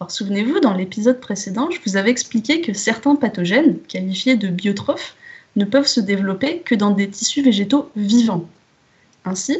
Alors 0.00 0.10
souvenez-vous, 0.10 0.58
dans 0.58 0.74
l'épisode 0.74 1.20
précédent, 1.20 1.70
je 1.70 1.78
vous 1.86 1.96
avais 1.96 2.10
expliqué 2.10 2.62
que 2.62 2.72
certains 2.72 3.14
pathogènes, 3.14 3.78
qualifiés 3.86 4.34
de 4.34 4.48
biotrophes, 4.48 5.14
ne 5.54 5.64
peuvent 5.64 5.86
se 5.86 6.00
développer 6.00 6.62
que 6.64 6.74
dans 6.74 6.90
des 6.90 7.08
tissus 7.08 7.42
végétaux 7.42 7.88
vivants. 7.94 8.48
Ainsi, 9.24 9.56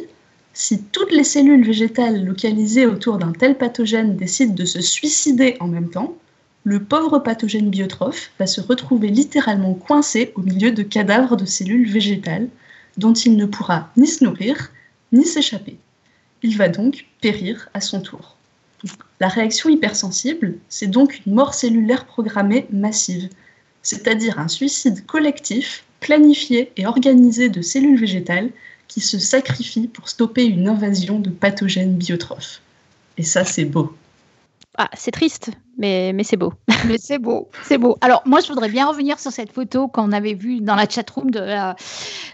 si 0.51 0.83
toutes 0.83 1.13
les 1.13 1.23
cellules 1.23 1.65
végétales 1.65 2.25
localisées 2.25 2.87
autour 2.87 3.17
d'un 3.17 3.31
tel 3.31 3.57
pathogène 3.57 4.17
décident 4.17 4.53
de 4.53 4.65
se 4.65 4.81
suicider 4.81 5.55
en 5.61 5.69
même 5.69 5.89
temps, 5.89 6.17
le 6.65 6.83
pauvre 6.83 7.19
pathogène 7.19 7.69
biotrophe 7.69 8.31
va 8.39 8.45
se 8.45 8.59
retrouver 8.59 9.07
littéralement 9.07 9.73
coincé 9.73 10.33
au 10.35 10.41
milieu 10.41 10.73
de 10.73 10.83
cadavres 10.83 11.37
de 11.37 11.45
cellules 11.45 11.89
végétales, 11.89 12.49
dont 12.97 13.13
il 13.13 13.35
ne 13.35 13.45
pourra 13.45 13.91
ni 13.97 14.07
se 14.07 14.23
nourrir, 14.23 14.71
ni 15.11 15.25
s'échapper. 15.25 15.77
Il 16.43 16.57
va 16.57 16.69
donc 16.69 17.05
périr 17.21 17.69
à 17.73 17.81
son 17.81 18.01
tour. 18.01 18.35
La 19.19 19.27
réaction 19.27 19.69
hypersensible, 19.69 20.55
c'est 20.69 20.87
donc 20.87 21.21
une 21.25 21.33
mort 21.33 21.53
cellulaire 21.53 22.05
programmée 22.05 22.67
massive, 22.71 23.29
c'est-à-dire 23.83 24.39
un 24.39 24.47
suicide 24.47 25.05
collectif, 25.05 25.83
planifié 25.99 26.71
et 26.77 26.85
organisé 26.87 27.49
de 27.49 27.61
cellules 27.61 27.99
végétales 27.99 28.49
qui 28.87 28.99
se 28.99 29.19
sacrifient 29.19 29.87
pour 29.87 30.09
stopper 30.09 30.45
une 30.45 30.67
invasion 30.67 31.19
de 31.19 31.29
pathogènes 31.29 31.95
biotrophes. 31.95 32.61
Et 33.17 33.23
ça, 33.23 33.45
c'est 33.45 33.65
beau. 33.65 33.95
Ah, 34.77 34.89
c'est 34.93 35.11
triste, 35.11 35.51
mais, 35.77 36.13
mais 36.13 36.23
c'est 36.23 36.37
beau. 36.37 36.53
mais 36.87 36.97
c'est 36.97 37.19
beau, 37.19 37.49
c'est 37.63 37.77
beau. 37.77 37.97
Alors, 38.01 38.21
moi, 38.25 38.39
je 38.39 38.47
voudrais 38.47 38.69
bien 38.69 38.87
revenir 38.87 39.19
sur 39.19 39.31
cette 39.31 39.51
photo 39.51 39.87
qu'on 39.89 40.11
avait 40.13 40.33
vue 40.33 40.61
dans 40.61 40.75
la 40.75 40.87
chatroom 40.87 41.29
de 41.29 41.39
la, 41.39 41.75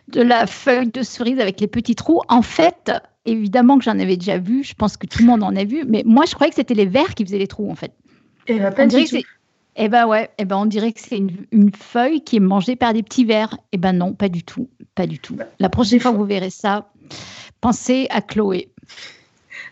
de 0.09 0.21
la 0.21 0.45
feuille 0.45 0.91
de 0.91 1.01
cerise 1.01 1.39
avec 1.39 1.59
les 1.59 1.67
petits 1.67 1.95
trous. 1.95 2.21
En 2.29 2.43
fait, 2.43 2.91
évidemment 3.25 3.79
que 3.79 3.83
j'en 3.83 3.97
avais 3.97 4.17
déjà 4.17 4.37
vu, 4.37 4.63
je 4.63 4.75
pense 4.75 4.97
que 4.97 5.07
tout 5.07 5.19
le 5.19 5.25
monde 5.25 5.43
en 5.43 5.55
a 5.55 5.63
vu, 5.63 5.83
mais 5.87 6.03
moi, 6.05 6.25
je 6.27 6.35
croyais 6.35 6.51
que 6.51 6.55
c'était 6.55 6.75
les 6.75 6.85
vers 6.85 7.15
qui 7.15 7.25
faisaient 7.25 7.39
les 7.39 7.47
trous, 7.47 7.71
en 7.71 7.75
fait. 7.75 7.93
Et 8.47 8.55
eh 8.55 8.59
ben, 8.59 8.71
pas 8.71 8.85
du 8.85 9.03
tout. 9.03 9.17
Eh 9.79 9.89
ben 9.89 10.07
ouais, 10.07 10.31
eh 10.39 10.45
ben 10.45 10.57
on 10.57 10.65
dirait 10.65 10.91
que 10.91 10.99
c'est 10.99 11.17
une, 11.17 11.45
une, 11.51 11.71
feuille 11.71 12.21
qui 12.21 12.37
est 12.37 12.39
mangée 12.39 12.75
par 12.75 12.93
des 12.93 13.03
petits 13.03 13.25
vers. 13.25 13.57
Eh 13.71 13.77
ben 13.77 13.93
non, 13.93 14.13
pas 14.13 14.27
du 14.27 14.43
tout, 14.43 14.69
pas 14.95 15.05
du 15.05 15.19
tout. 15.19 15.37
La 15.59 15.69
prochaine 15.69 15.99
fois 15.99 16.11
que 16.11 16.17
vous 16.17 16.25
verrez 16.25 16.49
ça, 16.49 16.89
pensez 17.61 18.07
à 18.09 18.21
Chloé. 18.21 18.71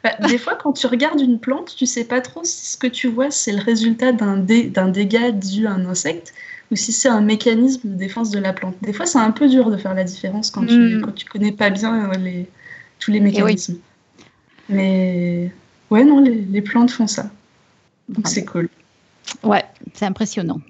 Bah, 0.06 0.28
des 0.28 0.38
fois, 0.38 0.53
quand 0.53 0.72
tu 0.72 0.86
regardes 0.86 1.20
une 1.20 1.39
plante, 1.39 1.76
tu 1.76 1.88
sais 1.88 2.06
pas 2.06 2.22
trop 2.22 2.43
si 2.43 2.74
ce 2.74 2.78
que 2.78 2.86
tu 2.86 3.08
vois, 3.08 3.32
c'est 3.32 3.51
le 3.51 3.60
résultat 3.60 4.12
d'un 4.12 4.38
dégât 4.38 5.32
dû 5.32 5.66
à 5.66 5.72
un 5.72 5.84
insecte 5.88 6.32
ou 6.70 6.76
si 6.76 6.91
c'est 6.91 7.10
un 7.10 7.22
mécanisme 7.22 7.89
de 7.89 7.95
défense 7.95 8.30
de 8.30 8.38
la 8.38 8.53
plante. 8.53 8.76
Des 8.84 8.93
fois, 8.93 9.08
c'est 9.08 9.18
un 9.18 9.32
peu 9.32 9.49
dur 9.49 9.72
de 9.72 9.78
faire 9.78 9.95
la 9.95 10.03
différence 10.03 10.51
quand, 10.51 10.64
tu, 10.64 10.76
ne 10.76 10.97
mm. 10.97 11.14
connais 11.32 11.51
pas 11.51 11.72
bien 11.72 12.08
euh, 12.14 12.43
tous 12.99 13.10
les 13.10 13.20
mécanismes. 13.20 13.80
Mais 14.70 15.51
ouais, 15.89 16.03
non, 16.03 16.22
les, 16.22 16.62
plantes 16.62 16.91
font 16.91 17.08
ça. 17.08 17.32
Donc 18.08 18.28
c'est 18.28 18.45
cool. 18.45 18.70
Ouais, 19.41 19.66
c'est 19.95 20.06
impressionnant. 20.06 20.62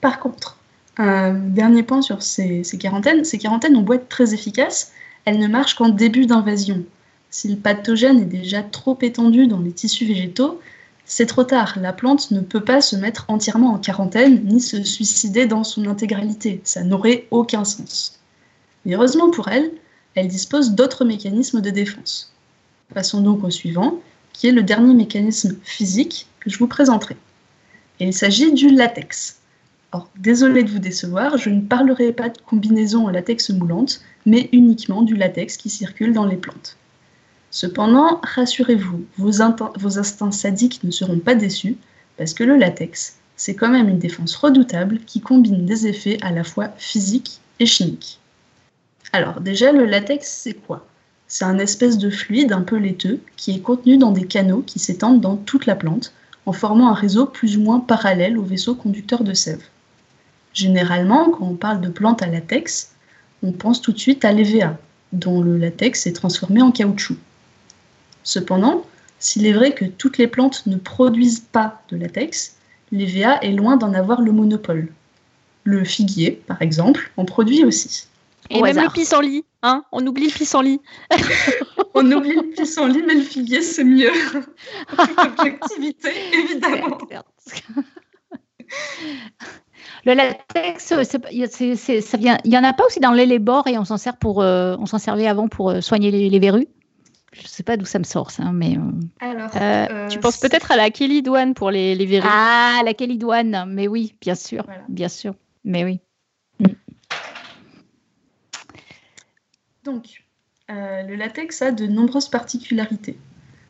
Par 0.00 0.20
contre, 0.20 0.56
un 0.98 1.32
dernier 1.32 1.82
point 1.82 2.00
sur 2.00 2.22
ces, 2.22 2.62
ces 2.62 2.78
quarantaines, 2.78 3.24
ces 3.24 3.38
quarantaines 3.38 3.74
ont 3.74 3.82
beau 3.82 3.94
être 3.94 4.08
très 4.08 4.34
efficaces, 4.34 4.92
elles 5.24 5.40
ne 5.40 5.48
marchent 5.48 5.74
qu'en 5.74 5.88
début 5.88 6.26
d'invasion. 6.26 6.84
Si 7.30 7.48
le 7.48 7.56
pathogène 7.56 8.20
est 8.20 8.24
déjà 8.24 8.62
trop 8.62 8.98
étendu 9.02 9.46
dans 9.46 9.60
les 9.60 9.72
tissus 9.72 10.04
végétaux, 10.04 10.60
c'est 11.04 11.26
trop 11.26 11.44
tard. 11.44 11.78
La 11.80 11.92
plante 11.92 12.30
ne 12.30 12.40
peut 12.40 12.62
pas 12.62 12.80
se 12.80 12.96
mettre 12.96 13.24
entièrement 13.28 13.72
en 13.72 13.78
quarantaine 13.78 14.44
ni 14.44 14.60
se 14.60 14.82
suicider 14.82 15.46
dans 15.46 15.64
son 15.64 15.86
intégralité. 15.86 16.60
Ça 16.64 16.82
n'aurait 16.82 17.26
aucun 17.30 17.64
sens. 17.64 18.20
Mais 18.84 18.94
heureusement 18.94 19.30
pour 19.30 19.48
elle, 19.48 19.70
elle 20.14 20.28
dispose 20.28 20.72
d'autres 20.72 21.04
mécanismes 21.04 21.60
de 21.60 21.70
défense. 21.70 22.32
Passons 22.94 23.20
donc 23.20 23.44
au 23.44 23.50
suivant, 23.50 24.00
qui 24.32 24.48
est 24.48 24.52
le 24.52 24.62
dernier 24.62 24.94
mécanisme 24.94 25.56
physique 25.62 26.26
que 26.40 26.50
je 26.50 26.58
vous 26.58 26.66
présenterai. 26.66 27.16
il 28.00 28.12
s'agit 28.12 28.52
du 28.52 28.70
latex. 28.70 29.38
Or, 29.92 30.08
désolé 30.18 30.62
de 30.62 30.70
vous 30.70 30.78
décevoir, 30.78 31.36
je 31.38 31.50
ne 31.50 31.60
parlerai 31.60 32.12
pas 32.12 32.28
de 32.28 32.38
combinaison 32.38 33.08
latex 33.08 33.50
moulante, 33.50 34.00
mais 34.26 34.48
uniquement 34.52 35.02
du 35.02 35.16
latex 35.16 35.46
qui 35.46 35.70
circule 35.70 36.12
dans 36.12 36.26
les 36.26 36.36
plantes. 36.36 36.76
Cependant, 37.50 38.20
rassurez-vous, 38.22 39.04
vos, 39.16 39.42
instincts 39.42 40.30
sadiques 40.30 40.84
ne 40.84 40.90
seront 40.90 41.18
pas 41.18 41.34
déçus, 41.34 41.76
parce 42.16 42.32
que 42.32 42.44
le 42.44 42.56
latex, 42.56 43.16
c'est 43.36 43.56
quand 43.56 43.70
même 43.70 43.88
une 43.88 43.98
défense 43.98 44.36
redoutable 44.36 45.00
qui 45.00 45.20
combine 45.20 45.66
des 45.66 45.86
effets 45.86 46.18
à 46.22 46.30
la 46.30 46.44
fois 46.44 46.68
physiques 46.76 47.40
et 47.58 47.66
chimiques. 47.66 48.20
Alors 49.12 49.40
déjà, 49.40 49.72
le 49.72 49.84
latex, 49.84 50.28
c'est 50.28 50.54
quoi? 50.54 50.86
C'est 51.26 51.44
un 51.44 51.58
espèce 51.58 51.98
de 51.98 52.10
fluide 52.10 52.52
un 52.52 52.62
peu 52.62 52.76
laiteux 52.76 53.20
qui 53.36 53.52
est 53.52 53.60
contenu 53.60 53.98
dans 53.98 54.12
des 54.12 54.26
canaux 54.26 54.62
qui 54.62 54.78
s'étendent 54.78 55.20
dans 55.20 55.36
toute 55.36 55.66
la 55.66 55.76
plante, 55.76 56.12
en 56.46 56.52
formant 56.52 56.88
un 56.88 56.94
réseau 56.94 57.26
plus 57.26 57.56
ou 57.56 57.62
moins 57.62 57.80
parallèle 57.80 58.38
au 58.38 58.42
vaisseau 58.42 58.74
conducteur 58.74 59.24
de 59.24 59.34
sève. 59.34 59.62
Généralement, 60.54 61.30
quand 61.30 61.46
on 61.46 61.54
parle 61.54 61.80
de 61.80 61.88
plantes 61.88 62.22
à 62.22 62.26
latex, 62.26 62.92
on 63.42 63.52
pense 63.52 63.80
tout 63.80 63.92
de 63.92 63.98
suite 63.98 64.24
à 64.24 64.32
l'EVA, 64.32 64.76
dont 65.12 65.40
le 65.40 65.56
latex 65.56 66.06
est 66.06 66.12
transformé 66.12 66.62
en 66.62 66.72
caoutchouc. 66.72 67.16
Cependant, 68.22 68.84
s'il 69.18 69.46
est 69.46 69.52
vrai 69.52 69.72
que 69.72 69.84
toutes 69.84 70.18
les 70.18 70.26
plantes 70.26 70.66
ne 70.66 70.76
produisent 70.76 71.40
pas 71.40 71.82
de 71.90 71.96
latex, 71.96 72.56
l'EVA 72.92 73.38
est 73.42 73.52
loin 73.52 73.76
d'en 73.76 73.94
avoir 73.94 74.20
le 74.20 74.32
monopole. 74.32 74.88
Le 75.64 75.84
figuier, 75.84 76.42
par 76.46 76.62
exemple, 76.62 77.12
en 77.16 77.24
produit 77.24 77.64
aussi. 77.64 78.06
Et 78.48 78.60
même 78.62 78.76
le 78.76 78.90
pissenlit, 78.90 79.44
hein 79.62 79.84
On 79.92 80.04
oublie 80.06 80.26
le 80.26 80.32
pissenlit. 80.32 80.80
On 81.94 82.10
oublie 82.10 82.34
le 82.34 82.50
pissenlit, 82.54 83.02
mais 83.06 83.14
le 83.14 83.22
figuier, 83.22 83.62
c'est 83.62 83.84
mieux. 83.84 84.10
toute 84.88 85.18
objectivité, 85.18 86.10
évidemment. 86.32 86.98
Le 90.06 90.14
latex, 90.14 90.94
il 91.30 92.52
y 92.52 92.56
en 92.56 92.64
a 92.64 92.72
pas 92.72 92.86
aussi 92.86 93.00
dans 93.00 93.10
les 93.10 93.26
lébores 93.26 93.66
et 93.66 93.76
on 93.76 93.84
s'en 93.84 93.98
sert 93.98 94.16
pour, 94.16 94.40
euh, 94.40 94.76
on 94.78 94.86
s'en 94.86 94.98
servait 94.98 95.26
avant 95.26 95.48
pour 95.48 95.70
euh, 95.70 95.80
soigner 95.82 96.10
les 96.10 96.38
verrues? 96.38 96.68
Je 97.32 97.42
ne 97.42 97.46
sais 97.46 97.62
pas 97.62 97.76
d'où 97.76 97.84
ça 97.84 97.98
me 97.98 98.04
sort, 98.04 98.30
ça, 98.30 98.50
mais. 98.52 98.76
Euh, 98.76 98.80
Alors, 99.20 99.50
euh, 99.54 99.86
euh, 99.90 100.08
tu 100.08 100.18
penses 100.18 100.38
peut-être 100.38 100.72
à 100.72 100.76
la 100.76 100.90
Kelly 100.90 101.22
Douane 101.22 101.54
pour 101.54 101.70
les, 101.70 101.94
les 101.94 102.20
Ah, 102.24 102.80
la 102.84 102.92
Kelly 102.92 103.18
Douane, 103.18 103.66
mais 103.68 103.86
oui, 103.86 104.14
bien 104.20 104.34
sûr, 104.34 104.66
bien 104.88 105.08
sûr, 105.08 105.34
mais 105.64 105.84
oui. 105.84 106.00
Mm. 106.58 106.66
Donc, 109.84 110.24
le 110.68 111.14
latex 111.14 111.62
a 111.62 111.70
de 111.70 111.86
nombreuses 111.86 112.28
particularités. 112.28 113.16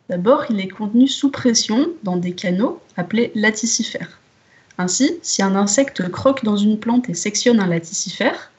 D'abord, 0.08 0.44
il 0.50 0.58
est 0.58 0.68
contenu 0.68 1.06
sous 1.06 1.30
pression 1.30 1.88
dans 2.02 2.16
des 2.16 2.32
canaux 2.32 2.80
appelés 2.96 3.30
laticifères. 3.34 4.18
Ainsi, 4.78 5.18
si 5.22 5.42
un 5.42 5.54
insecte 5.54 6.08
croque 6.10 6.42
dans 6.42 6.56
une 6.56 6.80
plante 6.80 7.08
et 7.10 7.14
sectionne 7.14 7.60
un 7.60 7.66
laticifère, 7.66 8.50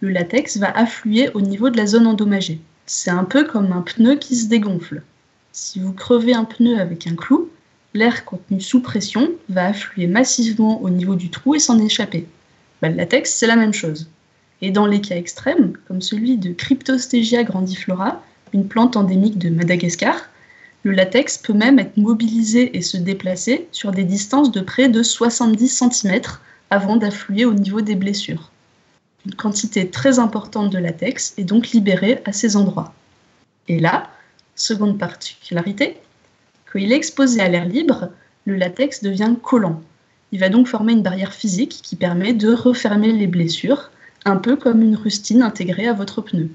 le 0.00 0.10
latex 0.10 0.56
va 0.56 0.70
affluer 0.70 1.28
au 1.34 1.40
niveau 1.40 1.68
de 1.70 1.76
la 1.76 1.86
zone 1.86 2.06
endommagée. 2.06 2.60
C'est 2.86 3.10
un 3.10 3.24
peu 3.24 3.44
comme 3.44 3.72
un 3.72 3.80
pneu 3.80 4.16
qui 4.16 4.36
se 4.36 4.48
dégonfle. 4.48 5.02
Si 5.52 5.80
vous 5.80 5.92
crevez 5.92 6.34
un 6.34 6.44
pneu 6.44 6.78
avec 6.78 7.06
un 7.06 7.14
clou, 7.14 7.48
l'air 7.94 8.24
contenu 8.26 8.60
sous 8.60 8.80
pression 8.80 9.30
va 9.48 9.68
affluer 9.68 10.06
massivement 10.06 10.82
au 10.82 10.90
niveau 10.90 11.14
du 11.14 11.30
trou 11.30 11.54
et 11.54 11.60
s'en 11.60 11.78
échapper. 11.78 12.26
Bah, 12.82 12.90
le 12.90 12.96
latex, 12.96 13.32
c'est 13.32 13.46
la 13.46 13.56
même 13.56 13.72
chose. 13.72 14.10
Et 14.60 14.70
dans 14.70 14.86
les 14.86 15.00
cas 15.00 15.16
extrêmes, 15.16 15.72
comme 15.88 16.02
celui 16.02 16.36
de 16.36 16.52
Cryptostegia 16.52 17.44
grandiflora, 17.44 18.22
une 18.52 18.68
plante 18.68 18.96
endémique 18.96 19.38
de 19.38 19.48
Madagascar, 19.48 20.28
le 20.82 20.92
latex 20.92 21.38
peut 21.38 21.54
même 21.54 21.78
être 21.78 21.96
mobilisé 21.96 22.76
et 22.76 22.82
se 22.82 22.98
déplacer 22.98 23.66
sur 23.72 23.92
des 23.92 24.04
distances 24.04 24.52
de 24.52 24.60
près 24.60 24.90
de 24.90 25.02
70 25.02 25.68
cm 25.68 26.20
avant 26.68 26.96
d'affluer 26.96 27.46
au 27.46 27.54
niveau 27.54 27.80
des 27.80 27.94
blessures. 27.94 28.50
Une 29.26 29.34
quantité 29.34 29.90
très 29.90 30.18
importante 30.18 30.70
de 30.70 30.78
latex 30.78 31.34
est 31.38 31.44
donc 31.44 31.70
libérée 31.70 32.22
à 32.24 32.32
ces 32.32 32.56
endroits. 32.56 32.92
Et 33.68 33.80
là, 33.80 34.10
seconde 34.54 34.98
particularité, 34.98 35.96
quand 36.70 36.78
il 36.78 36.92
est 36.92 36.96
exposé 36.96 37.40
à 37.40 37.48
l'air 37.48 37.66
libre, 37.66 38.10
le 38.44 38.56
latex 38.56 39.02
devient 39.02 39.34
collant. 39.42 39.80
Il 40.32 40.40
va 40.40 40.48
donc 40.48 40.66
former 40.66 40.92
une 40.92 41.02
barrière 41.02 41.32
physique 41.32 41.80
qui 41.82 41.96
permet 41.96 42.34
de 42.34 42.52
refermer 42.52 43.12
les 43.12 43.26
blessures, 43.26 43.90
un 44.24 44.36
peu 44.36 44.56
comme 44.56 44.82
une 44.82 44.96
rustine 44.96 45.42
intégrée 45.42 45.86
à 45.86 45.92
votre 45.92 46.20
pneu. 46.20 46.50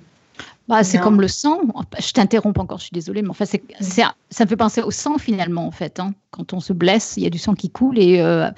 Bah, 0.68 0.84
c'est 0.84 1.00
comme 1.00 1.20
le 1.20 1.28
sang. 1.28 1.62
Je 2.00 2.12
t'interromps 2.12 2.60
encore, 2.60 2.78
je 2.78 2.84
suis 2.84 2.94
désolée, 2.94 3.24
mais 3.24 3.30
enfin, 3.30 3.46
ça 3.46 4.44
me 4.44 4.48
fait 4.48 4.56
penser 4.56 4.82
au 4.82 4.92
sang 4.92 5.18
finalement, 5.18 5.66
en 5.66 5.72
fait. 5.72 6.00
Hein. 6.00 6.14
Quand 6.30 6.54
on 6.54 6.60
se 6.60 6.74
blesse, 6.74 7.16
il 7.18 7.24
y 7.24 7.26
a 7.26 7.32
du 7.32 7.40
sang 7.40 7.56
qui 7.56 7.72
coule 7.72 7.98
et, 7.98 8.22
euh, 8.22 8.52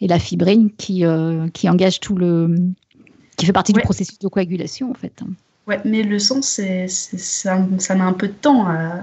et 0.00 0.08
la 0.08 0.18
fibrine 0.18 0.72
qui, 0.72 1.06
euh, 1.06 1.46
qui 1.50 1.68
engage 1.68 2.00
tout 2.00 2.16
le, 2.16 2.56
qui 3.36 3.46
fait 3.46 3.52
partie 3.52 3.72
du 3.72 3.80
processus 3.80 4.18
de 4.18 4.28
coagulation 4.28 4.90
en 4.90 4.94
fait. 4.94 5.22
Ouais, 5.66 5.80
mais 5.84 6.02
le 6.02 6.18
sang, 6.18 6.42
c'est, 6.42 6.88
ça, 6.88 7.58
ça, 7.78 7.94
met 7.94 8.02
un 8.02 8.12
peu 8.12 8.28
de 8.28 8.34
temps 8.34 8.66
à, 8.66 9.00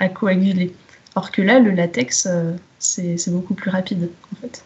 à, 0.00 0.08
coaguler. 0.08 0.74
Alors 1.14 1.30
que 1.30 1.42
là, 1.42 1.60
le 1.60 1.70
latex, 1.70 2.26
euh, 2.26 2.56
c'est, 2.78 3.30
beaucoup 3.30 3.54
plus 3.54 3.70
rapide 3.70 4.10
en 4.32 4.36
fait. 4.36 4.64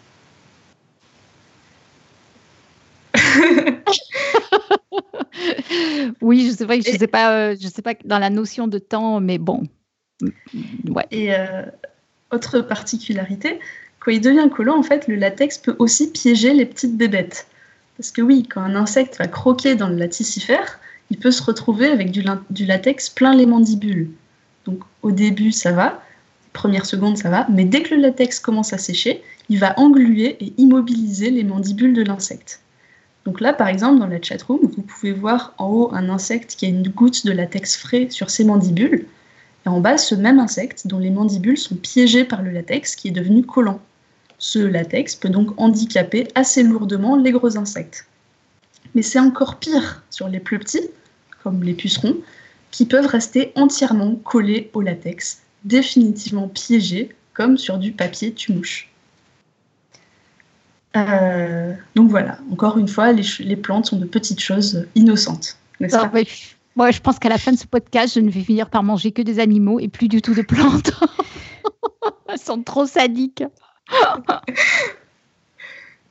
oui, 6.22 6.46
je 6.46 6.56
sais 6.56 6.66
pas, 6.66 6.76
je 6.76 6.90
sais 6.90 7.06
pas, 7.06 7.34
euh, 7.34 7.56
je 7.60 7.68
sais 7.68 7.82
pas 7.82 7.94
dans 8.04 8.18
la 8.18 8.30
notion 8.30 8.66
de 8.66 8.78
temps, 8.78 9.20
mais 9.20 9.38
bon. 9.38 9.62
Ouais. 10.88 11.06
Et 11.10 11.34
euh, 11.34 11.64
autre 12.30 12.60
particularité, 12.60 13.60
quand 13.98 14.10
il 14.10 14.20
devient 14.20 14.48
collant, 14.50 14.78
en 14.78 14.82
fait, 14.82 15.06
le 15.06 15.16
latex 15.16 15.58
peut 15.58 15.76
aussi 15.78 16.10
piéger 16.10 16.54
les 16.54 16.66
petites 16.66 16.96
bébêtes. 16.96 17.46
Parce 18.00 18.12
que 18.12 18.22
oui, 18.22 18.44
quand 18.48 18.62
un 18.62 18.76
insecte 18.76 19.18
va 19.18 19.26
croquer 19.26 19.74
dans 19.74 19.90
le 19.90 19.96
laticifère, 19.96 20.80
il 21.10 21.18
peut 21.18 21.30
se 21.30 21.42
retrouver 21.42 21.88
avec 21.88 22.10
du, 22.10 22.22
latex 22.64 23.10
plein 23.10 23.34
les 23.34 23.44
mandibules. 23.44 24.08
Donc 24.64 24.80
au 25.02 25.10
début, 25.10 25.52
ça 25.52 25.72
va, 25.72 26.02
première 26.54 26.86
seconde, 26.86 27.18
ça 27.18 27.28
va, 27.28 27.46
mais 27.50 27.66
dès 27.66 27.82
que 27.82 27.94
le 27.94 28.00
latex 28.00 28.40
commence 28.40 28.72
à 28.72 28.78
sécher, 28.78 29.22
il 29.50 29.58
va 29.58 29.78
engluer 29.78 30.42
et 30.42 30.54
immobiliser 30.56 31.30
les 31.30 31.44
mandibules 31.44 31.92
de 31.92 32.02
l'insecte. 32.02 32.62
Donc 33.26 33.42
là, 33.42 33.52
par 33.52 33.68
exemple, 33.68 33.98
dans 33.98 34.06
la 34.06 34.22
chatroom, 34.22 34.60
vous 34.62 34.80
pouvez 34.80 35.12
voir 35.12 35.52
en 35.58 35.66
haut 35.66 35.90
un 35.92 36.08
insecte 36.08 36.56
qui 36.56 36.64
a 36.64 36.70
une 36.70 36.88
goutte 36.88 37.26
de 37.26 37.32
latex 37.32 37.76
frais 37.76 38.06
sur 38.08 38.30
ses 38.30 38.44
mandibules, 38.44 39.04
et 39.66 39.68
en 39.68 39.78
bas, 39.78 39.98
ce 39.98 40.14
même 40.14 40.38
insecte 40.38 40.86
dont 40.86 41.00
les 41.00 41.10
mandibules 41.10 41.58
sont 41.58 41.76
piégées 41.76 42.24
par 42.24 42.40
le 42.40 42.50
latex 42.50 42.96
qui 42.96 43.08
est 43.08 43.10
devenu 43.10 43.44
collant. 43.44 43.78
Ce 44.40 44.58
latex 44.58 45.14
peut 45.14 45.28
donc 45.28 45.50
handicaper 45.60 46.26
assez 46.34 46.62
lourdement 46.62 47.14
les 47.14 47.30
gros 47.30 47.58
insectes. 47.58 48.06
Mais 48.94 49.02
c'est 49.02 49.20
encore 49.20 49.56
pire 49.56 50.02
sur 50.08 50.28
les 50.28 50.40
plus 50.40 50.58
petits, 50.58 50.88
comme 51.42 51.62
les 51.62 51.74
pucerons, 51.74 52.16
qui 52.70 52.86
peuvent 52.86 53.06
rester 53.06 53.52
entièrement 53.54 54.14
collés 54.16 54.70
au 54.72 54.80
latex, 54.80 55.42
définitivement 55.64 56.48
piégés, 56.48 57.10
comme 57.34 57.58
sur 57.58 57.76
du 57.76 57.92
papier 57.92 58.32
tumouche. 58.32 58.88
Euh, 60.96 61.74
donc 61.94 62.08
voilà, 62.08 62.38
encore 62.50 62.78
une 62.78 62.88
fois, 62.88 63.12
les, 63.12 63.56
plantes 63.56 63.86
sont 63.86 63.98
de 63.98 64.06
petites 64.06 64.40
choses 64.40 64.86
innocentes, 64.94 65.58
n'est-ce 65.80 65.96
pas? 65.96 66.10
Moi, 66.76 66.92
je 66.92 67.00
pense 67.00 67.18
qu'à 67.18 67.28
la 67.28 67.36
fin 67.36 67.52
de 67.52 67.58
ce 67.58 67.66
podcast, 67.66 68.14
je 68.14 68.20
ne 68.20 68.30
vais 68.30 68.40
finir 68.40 68.70
par 68.70 68.82
manger 68.82 69.12
que 69.12 69.20
des 69.20 69.38
animaux 69.38 69.80
et 69.80 69.88
plus 69.88 70.08
du 70.08 70.22
tout 70.22 70.34
de 70.34 70.40
plantes. 70.40 70.92
Elles 72.28 72.38
sont 72.38 72.62
trop 72.62 72.86
sadiques. 72.86 73.44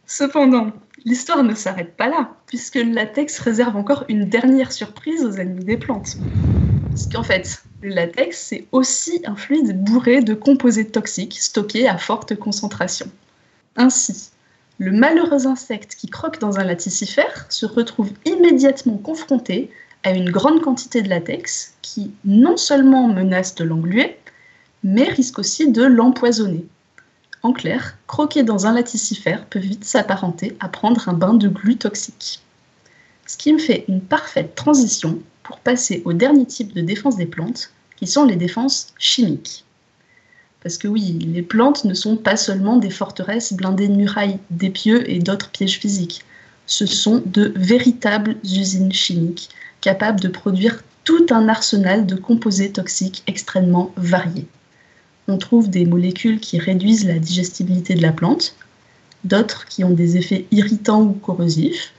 Cependant, 0.06 0.72
l'histoire 1.06 1.44
ne 1.44 1.54
s'arrête 1.54 1.96
pas 1.96 2.10
là, 2.10 2.32
puisque 2.48 2.76
le 2.76 2.92
latex 2.94 3.40
réserve 3.40 3.76
encore 3.76 4.06
une 4.10 4.26
dernière 4.26 4.72
surprise 4.72 5.24
aux 5.24 5.34
ennemis 5.34 5.66
des 5.66 5.78
plantes. 5.78 6.18
Parce 6.90 7.08
qu'en 7.08 7.24
fait, 7.24 7.64
Le 7.82 7.90
latex, 7.92 8.38
c'est 8.38 8.68
aussi 8.74 9.22
un 9.26 9.38
fluide 9.38 9.82
bourré 9.86 10.22
de 10.22 10.34
composés 10.34 10.88
toxiques 10.88 11.40
stockés 11.40 11.88
à 11.88 11.98
forte 11.98 12.36
concentration. 12.36 13.06
Ainsi, 13.78 14.32
le 14.80 14.92
malheureux 14.92 15.48
insecte 15.48 15.96
qui 15.96 16.08
croque 16.08 16.40
dans 16.40 16.60
un 16.60 16.66
laticifère 16.66 17.46
se 17.50 17.66
retrouve 17.66 18.12
immédiatement 18.26 18.98
confronté 18.98 19.72
à 20.04 20.12
une 20.12 20.30
grande 20.30 20.62
quantité 20.62 21.02
de 21.02 21.08
latex 21.08 21.74
qui 21.82 22.12
non 22.26 22.58
seulement 22.58 23.08
menace 23.08 23.56
de 23.56 23.64
l'engluer, 23.64 24.18
mais 24.84 25.04
risque 25.04 25.40
aussi 25.40 25.72
de 25.72 25.84
l'empoisonner. 25.84 26.66
En 27.42 27.54
clair, 27.54 27.98
croquer 28.06 28.44
dans 28.44 28.68
un 28.68 28.74
laticifère 28.74 29.46
peut 29.46 29.60
vite 29.60 29.86
s'apparenter 29.86 30.58
à 30.60 30.68
prendre 30.68 31.08
un 31.08 31.14
bain 31.14 31.34
de 31.34 31.48
glu 31.48 31.78
toxique. 31.78 32.42
Ce 33.26 33.38
qui 33.38 33.54
me 33.54 33.60
fait 33.60 33.86
une 33.88 34.02
parfaite 34.02 34.56
transition 34.56 35.20
pour 35.44 35.60
passer 35.60 36.02
au 36.04 36.12
dernier 36.12 36.46
type 36.46 36.74
de 36.74 36.82
défense 36.82 37.16
des 37.16 37.26
plantes, 37.26 37.72
qui 37.96 38.08
sont 38.08 38.26
les 38.26 38.36
défenses 38.36 38.88
chimiques. 38.98 39.64
Parce 40.62 40.78
que 40.78 40.90
oui, 40.90 41.18
les 41.34 41.42
plantes 41.42 41.86
ne 41.86 41.94
sont 41.94 42.18
pas 42.18 42.36
seulement 42.36 42.76
des 42.76 42.90
forteresses 42.90 43.54
blindées 43.54 43.88
de 43.88 43.96
murailles, 43.96 44.40
d'épieux 44.50 45.10
et 45.10 45.20
d'autres 45.20 45.50
pièges 45.50 45.80
physiques. 45.80 46.26
Ce 46.66 46.86
sont 46.86 47.24
de 47.26 47.54
véritables 47.56 48.36
usines 48.44 48.92
chimiques 48.92 49.50
capables 49.80 50.20
de 50.20 50.28
produire 50.28 50.84
tout 51.06 51.26
un 51.30 51.48
arsenal 51.48 52.06
de 52.06 52.16
composés 52.16 52.74
toxiques 52.74 53.24
extrêmement 53.28 53.94
variés 53.96 54.48
on 55.30 55.38
trouve 55.38 55.70
des 55.70 55.86
molécules 55.86 56.40
qui 56.40 56.60
réduisent 56.60 57.06
la 57.06 57.20
digestibilité 57.20 57.96
de 57.96 58.02
la 58.02 58.12
plante, 58.12 58.56
d'autres 59.24 59.66
qui 59.66 59.84
ont 59.84 59.92
des 59.92 60.18
effets 60.18 60.46
irritants 60.52 61.02
ou 61.02 61.14
corrosifs, 61.14 61.94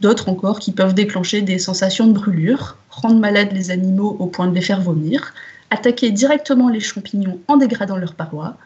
d'autres 0.00 0.28
encore 0.28 0.58
qui 0.58 0.72
peuvent 0.72 0.94
déclencher 0.94 1.42
des 1.42 1.58
sensations 1.58 2.06
de 2.06 2.12
brûlure, 2.12 2.76
rendre 2.90 3.20
malades 3.20 3.52
les 3.52 3.70
animaux 3.70 4.16
au 4.18 4.26
point 4.26 4.48
de 4.48 4.54
les 4.54 4.60
faire 4.60 4.80
vomir, 4.80 5.34
attaquer 5.70 6.10
directement 6.10 6.68
les 6.68 6.80
champignons 6.80 7.40
en 7.48 7.56
dégradant 7.56 7.96
leurs 7.96 8.14
parois, 8.14 8.56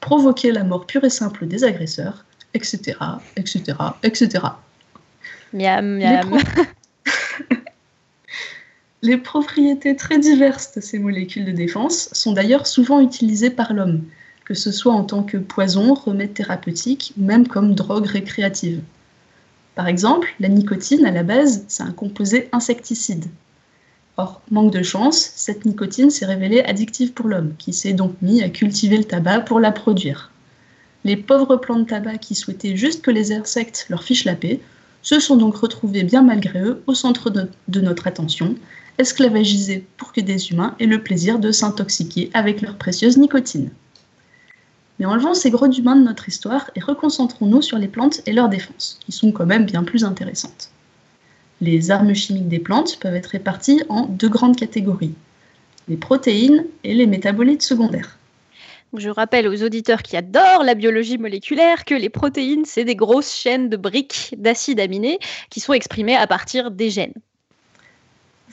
provoquer 0.00 0.52
la 0.52 0.64
mort 0.64 0.86
pure 0.86 1.04
et 1.04 1.10
simple 1.10 1.46
des 1.46 1.64
agresseurs, 1.64 2.24
etc., 2.54 2.96
etc., 3.36 3.76
etc. 4.02 4.44
Miam, 5.52 5.98
miam. 5.98 6.38
Les 9.04 9.18
propriétés 9.18 9.96
très 9.96 10.18
diverses 10.18 10.72
de 10.74 10.80
ces 10.80 10.98
molécules 10.98 11.44
de 11.44 11.52
défense 11.52 12.08
sont 12.12 12.32
d'ailleurs 12.32 12.66
souvent 12.66 13.02
utilisées 13.02 13.50
par 13.50 13.74
l'homme, 13.74 14.02
que 14.46 14.54
ce 14.54 14.72
soit 14.72 14.94
en 14.94 15.04
tant 15.04 15.22
que 15.22 15.36
poison, 15.36 15.92
remède 15.92 16.32
thérapeutique 16.32 17.12
ou 17.18 17.24
même 17.26 17.46
comme 17.46 17.74
drogue 17.74 18.06
récréative. 18.06 18.80
Par 19.74 19.88
exemple, 19.88 20.34
la 20.40 20.48
nicotine, 20.48 21.04
à 21.04 21.10
la 21.10 21.22
base, 21.22 21.66
c'est 21.68 21.82
un 21.82 21.92
composé 21.92 22.48
insecticide. 22.52 23.26
Or, 24.16 24.40
manque 24.50 24.72
de 24.72 24.82
chance, 24.82 25.32
cette 25.36 25.66
nicotine 25.66 26.08
s'est 26.08 26.24
révélée 26.24 26.62
addictive 26.62 27.12
pour 27.12 27.28
l'homme, 27.28 27.52
qui 27.58 27.74
s'est 27.74 27.92
donc 27.92 28.14
mis 28.22 28.42
à 28.42 28.48
cultiver 28.48 28.96
le 28.96 29.04
tabac 29.04 29.40
pour 29.40 29.60
la 29.60 29.70
produire. 29.70 30.30
Les 31.04 31.18
pauvres 31.18 31.56
plants 31.56 31.80
de 31.80 31.84
tabac 31.84 32.16
qui 32.16 32.34
souhaitaient 32.34 32.78
juste 32.78 33.02
que 33.02 33.10
les 33.10 33.34
insectes 33.34 33.84
leur 33.90 34.02
fichent 34.02 34.24
la 34.24 34.34
paix 34.34 34.60
se 35.02 35.20
sont 35.20 35.36
donc 35.36 35.56
retrouvés 35.56 36.04
bien 36.04 36.22
malgré 36.22 36.62
eux 36.62 36.82
au 36.86 36.94
centre 36.94 37.28
de 37.28 37.80
notre 37.82 38.06
attention 38.06 38.56
esclavagisés 38.98 39.86
pour 39.96 40.12
que 40.12 40.20
des 40.20 40.50
humains 40.50 40.74
aient 40.78 40.86
le 40.86 41.02
plaisir 41.02 41.38
de 41.38 41.52
s'intoxiquer 41.52 42.30
avec 42.34 42.62
leur 42.62 42.76
précieuse 42.76 43.18
nicotine. 43.18 43.70
Mais 44.98 45.06
enlevons 45.06 45.34
ces 45.34 45.50
gros 45.50 45.68
d'humains 45.68 45.96
de 45.96 46.04
notre 46.04 46.28
histoire 46.28 46.70
et 46.76 46.80
reconcentrons-nous 46.80 47.62
sur 47.62 47.78
les 47.78 47.88
plantes 47.88 48.20
et 48.26 48.32
leurs 48.32 48.48
défenses, 48.48 48.98
qui 49.04 49.12
sont 49.12 49.32
quand 49.32 49.46
même 49.46 49.66
bien 49.66 49.82
plus 49.82 50.04
intéressantes. 50.04 50.70
Les 51.60 51.90
armes 51.90 52.14
chimiques 52.14 52.48
des 52.48 52.58
plantes 52.58 52.98
peuvent 53.00 53.14
être 53.14 53.26
réparties 53.26 53.82
en 53.88 54.06
deux 54.06 54.28
grandes 54.28 54.56
catégories, 54.56 55.14
les 55.88 55.96
protéines 55.96 56.66
et 56.84 56.94
les 56.94 57.06
métabolites 57.06 57.62
secondaires. 57.62 58.18
Je 58.96 59.08
rappelle 59.10 59.48
aux 59.48 59.62
auditeurs 59.64 60.02
qui 60.02 60.16
adorent 60.16 60.62
la 60.62 60.76
biologie 60.76 61.18
moléculaire 61.18 61.84
que 61.84 61.94
les 61.94 62.10
protéines, 62.10 62.64
c'est 62.64 62.84
des 62.84 62.94
grosses 62.94 63.34
chaînes 63.34 63.68
de 63.68 63.76
briques 63.76 64.34
d'acides 64.38 64.78
aminés 64.78 65.18
qui 65.50 65.58
sont 65.58 65.72
exprimées 65.72 66.14
à 66.14 66.28
partir 66.28 66.70
des 66.70 66.90
gènes. 66.90 67.14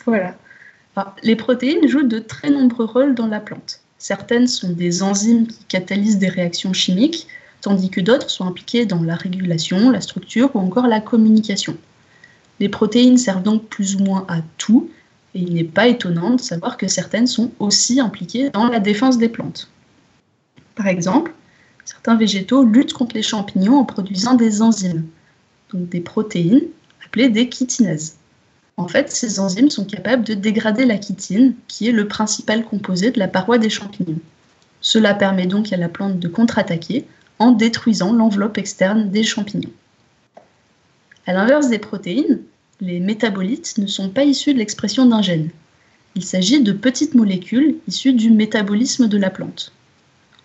Voilà. 0.06 0.36
les 1.24 1.36
protéines 1.36 1.88
jouent 1.88 2.08
de 2.08 2.20
très 2.20 2.50
nombreux 2.50 2.86
rôles 2.86 3.16
dans 3.16 3.28
la 3.28 3.40
plante. 3.40 3.82
Certaines 3.98 4.48
sont 4.48 4.72
des 4.72 5.04
enzymes 5.04 5.46
qui 5.46 5.64
catalysent 5.66 6.18
des 6.18 6.28
réactions 6.28 6.74
chimiques, 6.74 7.28
tandis 7.62 7.92
que 7.92 8.02
d'autres 8.02 8.30
sont 8.30 8.46
impliquées 8.46 8.86
dans 8.86 9.04
la 9.04 9.16
régulation, 9.16 9.92
la 9.92 10.02
structure 10.02 10.50
ou 10.56 10.60
encore 10.60 10.88
la 10.88 11.00
communication. 11.00 11.78
Les 12.60 12.70
protéines 12.70 13.18
servent 13.18 13.44
donc 13.44 13.68
plus 13.68 13.96
ou 13.96 14.00
moins 14.00 14.26
à 14.28 14.40
tout, 14.58 14.90
et 15.36 15.40
il 15.40 15.54
n'est 15.54 15.64
pas 15.64 15.88
étonnant 15.88 16.32
de 16.32 16.42
savoir 16.42 16.78
que 16.78 16.88
certaines 16.88 17.28
sont 17.28 17.52
aussi 17.60 18.00
impliquées 18.00 18.50
dans 18.50 18.68
la 18.68 18.80
défense 18.80 19.18
des 19.18 19.30
plantes. 19.30 19.70
Par 20.76 20.88
exemple, 20.88 21.32
certains 21.86 22.16
végétaux 22.16 22.64
luttent 22.64 22.94
contre 22.94 23.16
les 23.16 23.24
champignons 23.24 23.78
en 23.78 23.86
produisant 23.86 24.34
des 24.34 24.62
enzymes, 24.62 25.06
donc 25.72 25.90
des 25.90 26.02
protéines 26.02 26.64
appelées 27.06 27.30
des 27.30 27.50
chitinases. 27.50 28.18
En 28.78 28.88
fait, 28.88 29.12
ces 29.12 29.40
enzymes 29.40 29.70
sont 29.70 29.86
capables 29.86 30.24
de 30.24 30.34
dégrader 30.34 30.86
la 30.86 31.00
chitine, 31.00 31.54
qui 31.68 31.88
est 31.88 31.92
le 31.92 32.08
principal 32.08 32.64
composé 32.64 33.12
de 33.12 33.20
la 33.20 33.28
paroi 33.28 33.58
des 33.58 33.70
champignons. 33.70 34.20
Cela 34.82 35.14
permet 35.14 35.46
donc 35.46 35.72
à 35.72 35.78
la 35.78 35.90
plante 35.90 36.20
de 36.20 36.28
contre-attaquer 36.28 37.06
en 37.38 37.52
détruisant 37.52 38.14
l'enveloppe 38.14 38.58
externe 38.58 39.10
des 39.10 39.24
champignons. 39.24 39.72
A 41.28 41.34
l'inverse 41.34 41.70
des 41.70 41.80
protéines, 41.80 42.40
les 42.80 43.00
métabolites 43.00 43.78
ne 43.78 43.86
sont 43.86 44.10
pas 44.10 44.24
issus 44.24 44.54
de 44.54 44.60
l'expression 44.60 45.06
d'un 45.06 45.22
gène. 45.22 45.50
Il 46.16 46.24
s'agit 46.24 46.62
de 46.62 46.72
petites 46.72 47.14
molécules 47.14 47.76
issues 47.88 48.14
du 48.14 48.32
métabolisme 48.32 49.08
de 49.08 49.18
la 49.18 49.30
plante. 49.30 49.72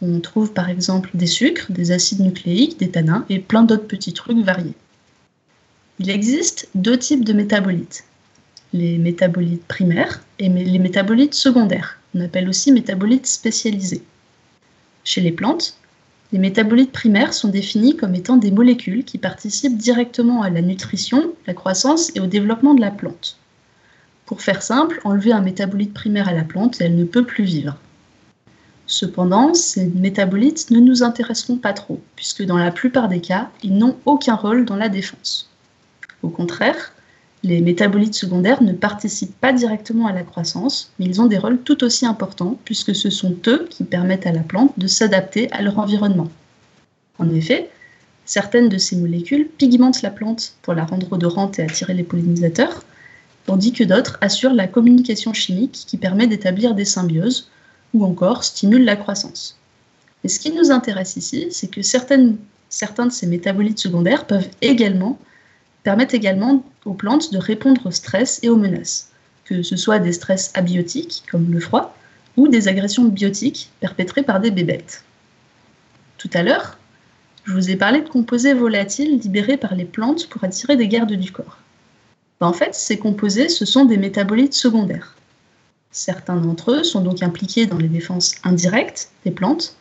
On 0.02 0.20
trouve 0.20 0.52
par 0.52 0.68
exemple 0.68 1.10
des 1.14 1.26
sucres, 1.26 1.72
des 1.72 1.90
acides 1.90 2.20
nucléiques, 2.20 2.78
des 2.78 2.90
tanins 2.90 3.24
et 3.30 3.38
plein 3.38 3.62
d'autres 3.62 3.86
petits 3.86 4.12
trucs 4.12 4.44
variés. 4.44 4.74
Il 5.98 6.10
existe 6.10 6.68
deux 6.74 6.98
types 6.98 7.24
de 7.24 7.32
métabolites 7.32 8.04
les 8.72 8.98
métabolites 8.98 9.64
primaires 9.64 10.22
et 10.38 10.48
les 10.48 10.78
métabolites 10.78 11.34
secondaires. 11.34 11.98
On 12.14 12.20
appelle 12.20 12.48
aussi 12.48 12.72
métabolites 12.72 13.26
spécialisés. 13.26 14.02
Chez 15.04 15.20
les 15.20 15.32
plantes, 15.32 15.78
les 16.32 16.38
métabolites 16.38 16.92
primaires 16.92 17.32
sont 17.32 17.48
définis 17.48 17.96
comme 17.96 18.14
étant 18.14 18.36
des 18.36 18.50
molécules 18.50 19.04
qui 19.04 19.18
participent 19.18 19.76
directement 19.76 20.42
à 20.42 20.50
la 20.50 20.60
nutrition, 20.60 21.32
la 21.46 21.54
croissance 21.54 22.10
et 22.16 22.20
au 22.20 22.26
développement 22.26 22.74
de 22.74 22.80
la 22.80 22.90
plante. 22.90 23.38
Pour 24.24 24.42
faire 24.42 24.62
simple, 24.62 25.00
enlever 25.04 25.32
un 25.32 25.40
métabolite 25.40 25.94
primaire 25.94 26.28
à 26.28 26.32
la 26.32 26.42
plante 26.42 26.80
elle 26.80 26.96
ne 26.96 27.04
peut 27.04 27.24
plus 27.24 27.44
vivre. 27.44 27.76
Cependant, 28.88 29.54
ces 29.54 29.86
métabolites 29.86 30.70
ne 30.70 30.80
nous 30.80 31.02
intéresseront 31.02 31.56
pas 31.56 31.72
trop, 31.72 32.00
puisque 32.16 32.44
dans 32.44 32.58
la 32.58 32.70
plupart 32.70 33.08
des 33.08 33.20
cas, 33.20 33.50
ils 33.62 33.76
n'ont 33.76 33.96
aucun 34.04 34.34
rôle 34.34 34.64
dans 34.64 34.76
la 34.76 34.88
défense. 34.88 35.50
Au 36.22 36.28
contraire, 36.28 36.92
les 37.43 37.61
métabolites 37.61 38.14
secondaires 38.14 38.62
ne 38.62 38.72
participent 38.72 39.39
pas 39.41 39.53
directement 39.53 40.07
à 40.07 40.12
la 40.12 40.22
croissance, 40.22 40.93
mais 40.99 41.07
ils 41.07 41.20
ont 41.20 41.26
des 41.26 41.39
rôles 41.39 41.61
tout 41.61 41.84
aussi 41.84 42.07
importants 42.07 42.59
puisque 42.64 42.95
ce 42.95 43.11
sont 43.11 43.37
eux 43.47 43.66
qui 43.70 43.84
permettent 43.84 44.26
à 44.26 44.32
la 44.32 44.41
plante 44.41 44.78
de 44.78 44.87
s'adapter 44.87 45.51
à 45.53 45.62
leur 45.62 45.78
environnement. 45.78 46.28
En 47.18 47.30
effet, 47.30 47.70
certaines 48.24 48.68
de 48.68 48.78
ces 48.78 48.97
molécules 48.97 49.49
pigmentent 49.49 50.03
la 50.03 50.11
plante 50.11 50.55
pour 50.62 50.74
la 50.74 50.84
rendre 50.84 51.12
odorante 51.12 51.59
et 51.59 51.62
attirer 51.62 51.95
les 51.95 52.03
pollinisateurs, 52.03 52.82
tandis 53.47 53.72
que 53.72 53.84
d'autres 53.84 54.18
assurent 54.20 54.55
la 54.55 54.66
communication 54.66 55.32
chimique 55.32 55.84
qui 55.87 55.97
permet 55.97 56.26
d'établir 56.26 56.74
des 56.74 56.84
symbioses 56.84 57.49
ou 57.95 58.05
encore 58.05 58.45
stimulent 58.45 58.84
la 58.84 58.97
croissance. 58.97 59.59
Mais 60.24 60.28
ce 60.28 60.41
qui 60.41 60.53
nous 60.53 60.70
intéresse 60.72 61.16
ici, 61.16 61.47
c'est 61.51 61.70
que 61.70 61.82
certains 61.82 62.18
de 63.07 63.12
ces 63.12 63.26
métabolites 63.26 63.78
secondaires 63.78 64.26
peuvent 64.26 64.49
également 64.61 65.18
permettent 65.87 66.14
également 66.14 66.64
aux 66.84 66.95
plantes 66.95 67.32
de 67.32 67.39
répondre 67.39 67.87
au 67.87 67.93
stress 67.93 68.41
et 68.43 68.49
aux 68.49 68.57
menaces, 68.57 69.12
que 69.45 69.62
ce 69.62 69.76
soit 69.76 70.01
des 70.01 70.12
stress 70.12 70.51
abiotiques, 70.55 71.22
comme 71.30 71.53
le 71.53 71.61
froid, 71.61 71.97
ou 72.37 72.49
des 72.49 72.66
agressions 72.66 73.05
biotiques 73.05 73.70
perpétrées 73.78 74.24
par 74.24 74.41
des 74.41 74.51
bébêtes. 74.51 75.05
Tout 76.18 76.30
à 76.34 76.43
l'heure, 76.43 76.76
je 77.45 77.53
vous 77.53 77.70
ai 77.70 77.76
parlé 77.76 78.01
de 78.01 78.09
composés 78.09 78.53
volatiles 78.53 79.20
libérés 79.20 79.59
par 79.59 79.76
les 79.76 79.84
plantes 79.84 80.28
pour 80.28 80.43
attirer 80.43 80.74
des 80.74 80.89
gardes 80.89 81.12
du 81.12 81.30
corps. 81.30 81.59
Ben, 82.41 82.49
en 82.49 82.53
fait, 82.53 82.74
ces 82.74 82.99
composés, 82.99 83.49
ce 83.49 83.64
sont 83.64 83.84
des 83.84 83.97
métabolites 83.97 84.55
secondaires. 84.55 85.14
Certains 85.93 86.34
d'entre 86.34 86.72
eux 86.72 86.82
sont 86.82 87.03
donc 87.03 87.22
impliqués 87.22 87.66
dans 87.66 87.78
les 87.78 87.87
défenses 87.87 88.34
indirectes 88.43 89.11
des 89.24 89.30
plantes, 89.30 89.76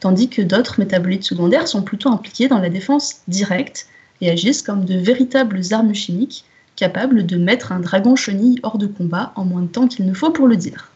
tandis 0.00 0.30
que 0.30 0.40
d'autres 0.40 0.80
métabolites 0.80 1.24
secondaires 1.24 1.68
sont 1.68 1.82
plutôt 1.82 2.08
impliqués 2.08 2.48
dans 2.48 2.58
la 2.58 2.70
défense 2.70 3.16
directe 3.28 3.86
et 4.22 4.30
agissent 4.30 4.62
comme 4.62 4.86
de 4.86 4.94
véritables 4.94 5.60
armes 5.72 5.94
chimiques 5.94 6.46
capables 6.76 7.26
de 7.26 7.36
mettre 7.36 7.72
un 7.72 7.80
dragon 7.80 8.16
chenille 8.16 8.60
hors 8.62 8.78
de 8.78 8.86
combat 8.86 9.32
en 9.36 9.44
moins 9.44 9.62
de 9.62 9.66
temps 9.66 9.88
qu'il 9.88 10.06
ne 10.06 10.14
faut 10.14 10.30
pour 10.30 10.46
le 10.46 10.56
dire. 10.56 10.90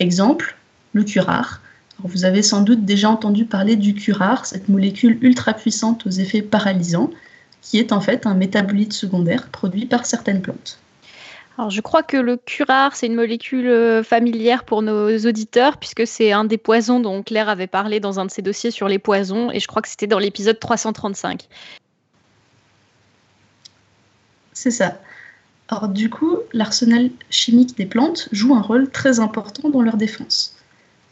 Exemple, 0.00 0.56
le 0.94 1.04
curare. 1.04 1.60
vous 2.02 2.24
avez 2.24 2.42
sans 2.42 2.62
doute 2.62 2.84
déjà 2.84 3.08
entendu 3.08 3.44
parler 3.44 3.76
du 3.76 3.94
curare, 3.94 4.46
cette 4.46 4.68
molécule 4.68 5.18
ultra 5.20 5.52
puissante 5.52 6.06
aux 6.06 6.10
effets 6.10 6.42
paralysants, 6.42 7.10
qui 7.62 7.78
est 7.78 7.92
en 7.92 8.00
fait 8.00 8.26
un 8.26 8.34
métabolite 8.34 8.92
secondaire 8.92 9.48
produit 9.48 9.86
par 9.86 10.04
certaines 10.04 10.42
plantes. 10.42 10.78
alors, 11.56 11.70
je 11.70 11.80
crois 11.80 12.02
que 12.02 12.16
le 12.16 12.36
curare, 12.36 12.96
c'est 12.96 13.06
une 13.06 13.14
molécule 13.14 13.68
euh, 13.68 14.02
familière 14.02 14.64
pour 14.64 14.82
nos 14.82 15.16
auditeurs, 15.18 15.76
puisque 15.76 16.06
c'est 16.06 16.32
un 16.32 16.44
des 16.44 16.58
poisons 16.58 16.98
dont 16.98 17.22
Claire 17.22 17.48
avait 17.48 17.68
parlé 17.68 18.00
dans 18.00 18.18
un 18.18 18.26
de 18.26 18.30
ses 18.30 18.42
dossiers 18.42 18.72
sur 18.72 18.88
les 18.88 18.98
poisons, 18.98 19.52
et 19.52 19.60
je 19.60 19.68
crois 19.68 19.80
que 19.80 19.88
c'était 19.88 20.08
dans 20.08 20.18
l'épisode 20.18 20.58
335. 20.58 21.48
C'est 24.54 24.70
ça. 24.70 25.00
Alors 25.68 25.88
du 25.88 26.08
coup, 26.08 26.38
l'arsenal 26.52 27.10
chimique 27.30 27.76
des 27.76 27.86
plantes 27.86 28.28
joue 28.32 28.54
un 28.54 28.60
rôle 28.62 28.90
très 28.90 29.20
important 29.20 29.68
dans 29.68 29.82
leur 29.82 29.96
défense. 29.96 30.56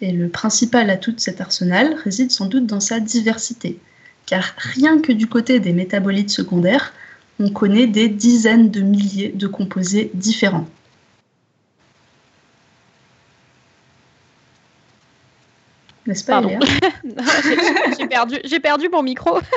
Et 0.01 0.13
le 0.13 0.29
principal 0.29 0.91
atout 0.91 1.13
de 1.13 1.21
cet 1.21 1.41
arsenal 1.41 1.95
réside 1.95 2.31
sans 2.31 2.47
doute 2.47 2.67
dans 2.67 2.81
sa 2.81 3.01
diversité, 3.01 3.79
car 4.27 4.55
rien 4.57 5.01
que 5.01 5.13
du 5.13 5.27
côté 5.27 5.61
des 5.61 5.73
métabolites 5.73 6.31
secondaires, 6.31 6.93
on 7.39 7.51
connaît 7.51 7.87
des 7.87 8.09
dizaines 8.09 8.71
de 8.71 8.81
milliers 8.81 9.31
de 9.31 9.47
composés 9.47 10.11
différents. 10.15 10.67
N'est-ce 16.07 16.25
pas, 16.25 16.43
J'ai 17.99 18.09
perdu, 18.09 18.41
perdu, 18.61 18.89
mon 18.91 19.03
micro. 19.03 19.39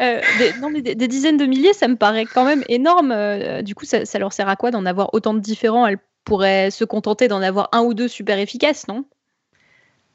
Euh, 0.00 0.20
des, 0.38 0.52
non, 0.60 0.70
mais 0.70 0.80
des, 0.80 1.08
dizaines 1.08 1.36
de 1.36 1.44
milliers, 1.44 1.72
ça 1.72 1.88
me 1.88 1.96
paraît 1.96 2.24
quand 2.24 2.44
même 2.44 2.62
énorme. 2.68 3.10
Euh, 3.10 3.62
du 3.62 3.74
coup, 3.74 3.84
ça, 3.84 4.04
ça 4.04 4.20
leur 4.20 4.32
sert 4.32 4.48
à 4.48 4.54
quoi 4.54 4.70
d'en 4.70 4.86
avoir 4.86 5.12
autant 5.12 5.34
de 5.34 5.40
différents? 5.40 5.88
Elles 5.88 5.98
pourraient 6.24 6.70
se 6.70 6.84
contenter 6.84 7.26
d'en 7.26 7.42
avoir 7.42 7.68
un 7.72 7.82
ou 7.82 7.94
deux 7.94 8.06
super 8.06 8.38
efficaces, 8.38 8.86
non? 8.86 9.04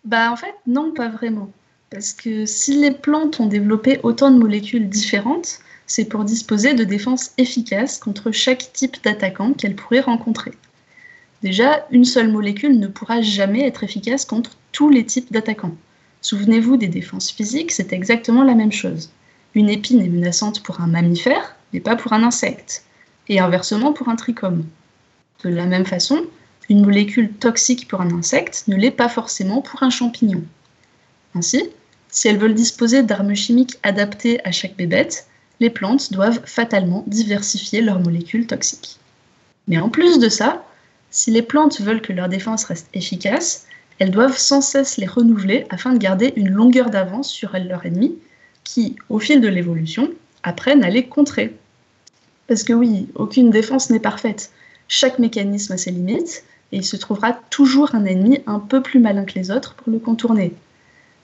Bah, 0.05 0.31
en 0.31 0.37
fait, 0.37 0.55
non, 0.67 0.93
pas 0.93 1.09
vraiment. 1.09 1.49
Parce 1.89 2.13
que 2.13 2.45
si 2.45 2.79
les 2.79 2.91
plantes 2.91 3.41
ont 3.41 3.45
développé 3.45 3.99
autant 4.03 4.31
de 4.31 4.37
molécules 4.37 4.87
différentes, 4.87 5.59
c'est 5.85 6.05
pour 6.05 6.23
disposer 6.23 6.73
de 6.73 6.83
défenses 6.83 7.33
efficaces 7.37 7.99
contre 7.99 8.31
chaque 8.31 8.71
type 8.73 9.03
d'attaquant 9.03 9.53
qu'elle 9.53 9.75
pourrait 9.75 9.99
rencontrer. 9.99 10.51
Déjà, 11.43 11.85
une 11.91 12.05
seule 12.05 12.31
molécule 12.31 12.79
ne 12.79 12.87
pourra 12.87 13.21
jamais 13.21 13.67
être 13.67 13.83
efficace 13.83 14.23
contre 14.23 14.51
tous 14.71 14.89
les 14.89 15.05
types 15.05 15.31
d'attaquants. 15.31 15.75
Souvenez-vous 16.21 16.77
des 16.77 16.87
défenses 16.87 17.31
physiques, 17.31 17.73
c'est 17.73 17.91
exactement 17.91 18.45
la 18.45 18.55
même 18.55 18.71
chose. 18.71 19.11
Une 19.53 19.69
épine 19.69 20.01
est 20.01 20.07
menaçante 20.07 20.63
pour 20.63 20.79
un 20.79 20.87
mammifère, 20.87 21.57
mais 21.73 21.81
pas 21.81 21.97
pour 21.97 22.13
un 22.13 22.23
insecte, 22.23 22.85
et 23.27 23.41
inversement 23.41 23.91
pour 23.91 24.07
un 24.07 24.15
trichome. 24.15 24.63
De 25.43 25.49
la 25.49 25.65
même 25.65 25.85
façon, 25.85 26.21
une 26.69 26.85
molécule 26.85 27.33
toxique 27.33 27.89
pour 27.89 27.99
un 27.99 28.11
insecte 28.11 28.63
ne 28.69 28.77
l'est 28.77 28.89
pas 28.89 29.09
forcément 29.09 29.61
pour 29.61 29.83
un 29.83 29.89
champignon. 29.89 30.43
Ainsi, 31.35 31.69
si 32.07 32.29
elles 32.29 32.37
veulent 32.37 32.53
disposer 32.53 33.03
d'armes 33.03 33.35
chimiques 33.35 33.77
adaptées 33.83 34.39
à 34.45 34.53
chaque 34.53 34.77
bébête, 34.77 35.27
les 35.59 35.69
plantes 35.69 36.13
doivent 36.13 36.41
fatalement 36.45 37.03
diversifier 37.07 37.81
leurs 37.81 37.99
molécules 37.99 38.47
toxiques. 38.47 38.97
Mais 39.67 39.77
en 39.77 39.89
plus 39.89 40.19
de 40.19 40.29
ça, 40.29 40.63
si 41.13 41.29
les 41.29 41.43
plantes 41.43 41.79
veulent 41.79 42.01
que 42.01 42.11
leur 42.11 42.27
défense 42.27 42.65
reste 42.65 42.89
efficace, 42.93 43.67
elles 43.99 44.09
doivent 44.09 44.37
sans 44.37 44.61
cesse 44.61 44.97
les 44.97 45.05
renouveler 45.05 45.65
afin 45.69 45.93
de 45.93 45.99
garder 45.99 46.33
une 46.35 46.49
longueur 46.49 46.89
d'avance 46.89 47.29
sur 47.29 47.53
leur 47.53 47.85
ennemi, 47.85 48.15
qui, 48.63 48.95
au 49.09 49.19
fil 49.19 49.39
de 49.39 49.47
l'évolution, 49.47 50.11
apprennent 50.41 50.83
à 50.83 50.89
les 50.89 51.05
contrer. 51.05 51.55
Parce 52.47 52.63
que 52.63 52.73
oui, 52.73 53.07
aucune 53.13 53.51
défense 53.51 53.91
n'est 53.91 53.99
parfaite. 53.99 54.51
Chaque 54.87 55.19
mécanisme 55.19 55.73
a 55.73 55.77
ses 55.77 55.91
limites, 55.91 56.43
et 56.71 56.77
il 56.77 56.85
se 56.85 56.97
trouvera 56.97 57.33
toujours 57.51 57.93
un 57.93 58.05
ennemi 58.05 58.39
un 58.47 58.59
peu 58.59 58.81
plus 58.81 58.99
malin 58.99 59.25
que 59.25 59.37
les 59.37 59.51
autres 59.51 59.75
pour 59.75 59.91
le 59.91 59.99
contourner. 59.99 60.55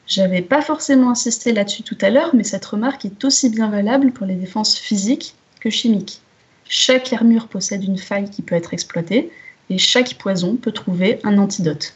J'avais 0.06 0.44
pas 0.44 0.62
forcément 0.62 1.10
insisté 1.10 1.52
là-dessus 1.52 1.82
tout 1.82 1.98
à 2.02 2.12
l'heure, 2.12 2.36
mais 2.36 2.44
cette 2.44 2.66
remarque 2.66 3.06
est 3.06 3.26
aussi 3.26 3.50
bien 3.50 3.70
valable 3.70 4.12
pour 4.12 4.28
les 4.28 4.36
défenses 4.36 4.78
physiques 4.78 5.34
que 5.60 5.72
chimiques. 5.72 6.22
Chaque 6.68 7.12
armure 7.12 7.48
possède 7.48 7.84
une 7.84 7.98
faille 7.98 8.30
qui 8.30 8.44
peut 8.44 8.56
être 8.56 8.76
exploitée, 8.76 9.32
et 9.70 9.78
chaque 9.78 10.16
poison 10.16 10.56
peut 10.56 10.72
trouver 10.72 11.20
un 11.24 11.38
antidote. 11.38 11.94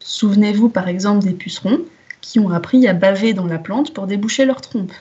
Souvenez-vous 0.00 0.68
par 0.68 0.88
exemple 0.88 1.24
des 1.24 1.32
pucerons 1.32 1.80
qui 2.20 2.38
ont 2.40 2.50
appris 2.50 2.86
à 2.86 2.92
baver 2.92 3.34
dans 3.34 3.46
la 3.46 3.58
plante 3.58 3.92
pour 3.92 4.06
déboucher 4.06 4.44
leur 4.44 4.60
trompe. 4.60 4.92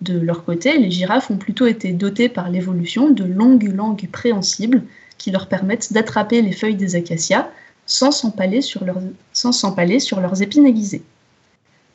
De 0.00 0.18
leur 0.18 0.44
côté, 0.44 0.78
les 0.78 0.90
girafes 0.90 1.30
ont 1.30 1.36
plutôt 1.36 1.66
été 1.66 1.92
dotées 1.92 2.28
par 2.28 2.50
l'évolution 2.50 3.10
de 3.10 3.24
longues 3.24 3.72
langues 3.74 4.08
préhensibles 4.10 4.82
qui 5.18 5.30
leur 5.30 5.48
permettent 5.48 5.92
d'attraper 5.92 6.42
les 6.42 6.52
feuilles 6.52 6.74
des 6.74 6.96
acacias 6.96 7.48
sans 7.86 8.10
s'empaler 8.10 8.60
sur, 8.60 8.84
leurs 8.84 10.42
épines 10.42 10.66
aiguisées. 10.66 11.02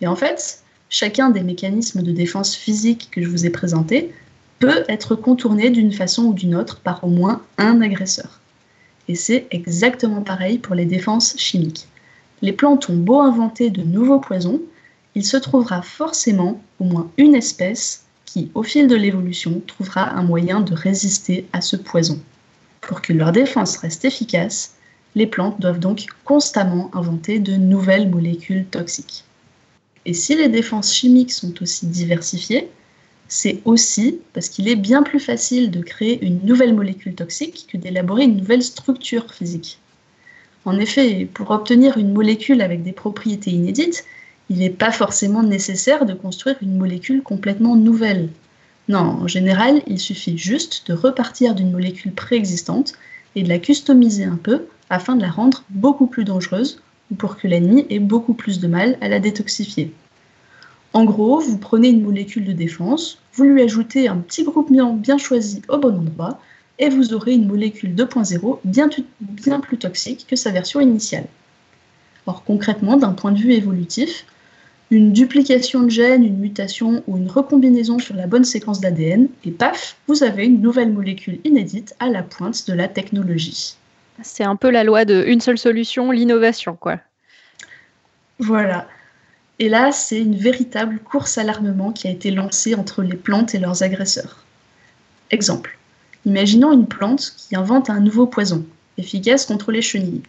Et 0.01 0.07
en 0.07 0.15
fait, 0.15 0.63
chacun 0.89 1.29
des 1.29 1.43
mécanismes 1.43 2.01
de 2.01 2.11
défense 2.11 2.55
physique 2.55 3.09
que 3.11 3.21
je 3.21 3.29
vous 3.29 3.45
ai 3.45 3.49
présentés 3.49 4.13
peut 4.59 4.83
être 4.87 5.15
contourné 5.15 5.69
d'une 5.69 5.91
façon 5.91 6.25
ou 6.25 6.33
d'une 6.33 6.55
autre 6.55 6.79
par 6.79 7.03
au 7.03 7.09
moins 7.09 7.41
un 7.57 7.81
agresseur. 7.81 8.39
Et 9.09 9.15
c'est 9.15 9.47
exactement 9.51 10.21
pareil 10.21 10.59
pour 10.59 10.75
les 10.75 10.85
défenses 10.85 11.35
chimiques. 11.37 11.87
Les 12.41 12.53
plantes 12.53 12.89
ont 12.89 12.95
beau 12.95 13.19
inventer 13.19 13.71
de 13.71 13.81
nouveaux 13.81 14.19
poisons, 14.19 14.61
il 15.15 15.25
se 15.25 15.35
trouvera 15.35 15.81
forcément 15.81 16.61
au 16.79 16.85
moins 16.85 17.11
une 17.17 17.35
espèce 17.35 18.05
qui, 18.25 18.51
au 18.53 18.61
fil 18.61 18.87
de 18.87 18.95
l'évolution, 18.95 19.61
trouvera 19.65 20.11
un 20.11 20.21
moyen 20.21 20.61
de 20.61 20.75
résister 20.75 21.47
à 21.51 21.61
ce 21.61 21.75
poison. 21.75 22.21
Pour 22.81 23.01
que 23.01 23.11
leur 23.11 23.31
défense 23.31 23.77
reste 23.77 24.05
efficace, 24.05 24.75
les 25.15 25.25
plantes 25.25 25.59
doivent 25.59 25.79
donc 25.79 26.05
constamment 26.23 26.91
inventer 26.93 27.39
de 27.39 27.55
nouvelles 27.55 28.09
molécules 28.09 28.65
toxiques. 28.65 29.25
Et 30.05 30.13
si 30.13 30.35
les 30.35 30.49
défenses 30.49 30.93
chimiques 30.93 31.33
sont 31.33 31.61
aussi 31.61 31.87
diversifiées, 31.87 32.69
c'est 33.29 33.61
aussi 33.63 34.19
parce 34.33 34.49
qu'il 34.49 34.67
est 34.67 34.75
bien 34.75 35.03
plus 35.03 35.19
facile 35.19 35.69
de 35.69 35.81
créer 35.81 36.25
une 36.25 36.39
nouvelle 36.43 36.73
molécule 36.73 37.13
toxique 37.13 37.67
que 37.71 37.77
d'élaborer 37.77 38.23
une 38.23 38.37
nouvelle 38.37 38.63
structure 38.63 39.31
physique. 39.31 39.79
En 40.65 40.77
effet, 40.77 41.27
pour 41.31 41.51
obtenir 41.51 41.97
une 41.97 42.11
molécule 42.11 42.61
avec 42.61 42.83
des 42.83 42.91
propriétés 42.91 43.51
inédites, 43.51 44.03
il 44.49 44.57
n'est 44.57 44.71
pas 44.71 44.91
forcément 44.91 45.43
nécessaire 45.43 46.05
de 46.05 46.13
construire 46.13 46.57
une 46.61 46.75
molécule 46.75 47.21
complètement 47.21 47.75
nouvelle. 47.75 48.29
Non, 48.87 49.19
en 49.21 49.27
général, 49.27 49.83
il 49.85 49.99
suffit 49.99 50.37
juste 50.37 50.87
de 50.87 50.93
repartir 50.93 51.53
d'une 51.53 51.71
molécule 51.71 52.11
préexistante 52.11 52.93
et 53.35 53.43
de 53.43 53.49
la 53.49 53.59
customiser 53.59 54.23
un 54.23 54.39
peu 54.41 54.65
afin 54.89 55.15
de 55.15 55.21
la 55.21 55.29
rendre 55.29 55.63
beaucoup 55.69 56.07
plus 56.07 56.23
dangereuse 56.23 56.81
ou 57.11 57.15
pour 57.15 57.37
que 57.37 57.47
l'ennemi 57.47 57.85
ait 57.91 57.99
beaucoup 57.99 58.33
plus 58.33 58.59
de 58.59 58.67
mal 58.67 58.97
à 59.01 59.07
la 59.07 59.19
détoxifier. 59.19 59.93
En 60.93 61.05
gros, 61.05 61.39
vous 61.39 61.57
prenez 61.57 61.89
une 61.89 62.03
molécule 62.03 62.45
de 62.45 62.53
défense, 62.53 63.19
vous 63.33 63.43
lui 63.43 63.61
ajoutez 63.61 64.07
un 64.07 64.17
petit 64.17 64.43
groupe 64.43 64.71
bien 64.71 65.17
choisi 65.17 65.61
au 65.69 65.77
bon 65.77 65.95
endroit, 65.97 66.39
et 66.79 66.89
vous 66.89 67.13
aurez 67.13 67.33
une 67.33 67.47
molécule 67.47 67.93
2.0 67.93 68.59
bien, 68.63 68.89
bien 69.19 69.59
plus 69.59 69.77
toxique 69.77 70.25
que 70.27 70.35
sa 70.35 70.51
version 70.51 70.79
initiale. 70.79 71.25
Or 72.25 72.43
concrètement, 72.43 72.97
d'un 72.97 73.11
point 73.11 73.31
de 73.31 73.37
vue 73.37 73.53
évolutif, 73.53 74.25
une 74.91 75.13
duplication 75.13 75.83
de 75.83 75.89
gènes, 75.89 76.23
une 76.23 76.39
mutation 76.39 77.03
ou 77.07 77.17
une 77.17 77.29
recombinaison 77.29 77.99
sur 77.99 78.15
la 78.15 78.25
bonne 78.25 78.43
séquence 78.43 78.81
d'ADN, 78.81 79.27
et 79.45 79.51
paf, 79.51 79.97
vous 80.07 80.23
avez 80.23 80.45
une 80.45 80.61
nouvelle 80.61 80.91
molécule 80.91 81.39
inédite 81.43 81.95
à 81.99 82.09
la 82.09 82.23
pointe 82.23 82.67
de 82.67 82.73
la 82.73 82.87
technologie. 82.87 83.75
C'est 84.23 84.43
un 84.43 84.55
peu 84.55 84.69
la 84.69 84.83
loi 84.83 85.05
de 85.05 85.23
une 85.27 85.41
seule 85.41 85.59
solution, 85.59 86.11
l'innovation, 86.11 86.75
quoi. 86.75 86.97
Voilà. 88.39 88.87
Et 89.59 89.67
là, 89.67 89.91
c'est 89.91 90.19
une 90.19 90.37
véritable 90.37 90.99
course 90.99 91.37
à 91.37 91.43
l'armement 91.43 91.91
qui 91.91 92.07
a 92.07 92.11
été 92.11 92.31
lancée 92.31 92.75
entre 92.75 93.03
les 93.03 93.17
plantes 93.17 93.53
et 93.53 93.59
leurs 93.59 93.83
agresseurs. 93.83 94.45
Exemple. 95.31 95.77
Imaginons 96.25 96.71
une 96.71 96.87
plante 96.87 97.33
qui 97.37 97.55
invente 97.55 97.89
un 97.89 97.99
nouveau 97.99 98.25
poison, 98.25 98.65
efficace 98.97 99.45
contre 99.45 99.71
les 99.71 99.81
chenilles. 99.81 100.23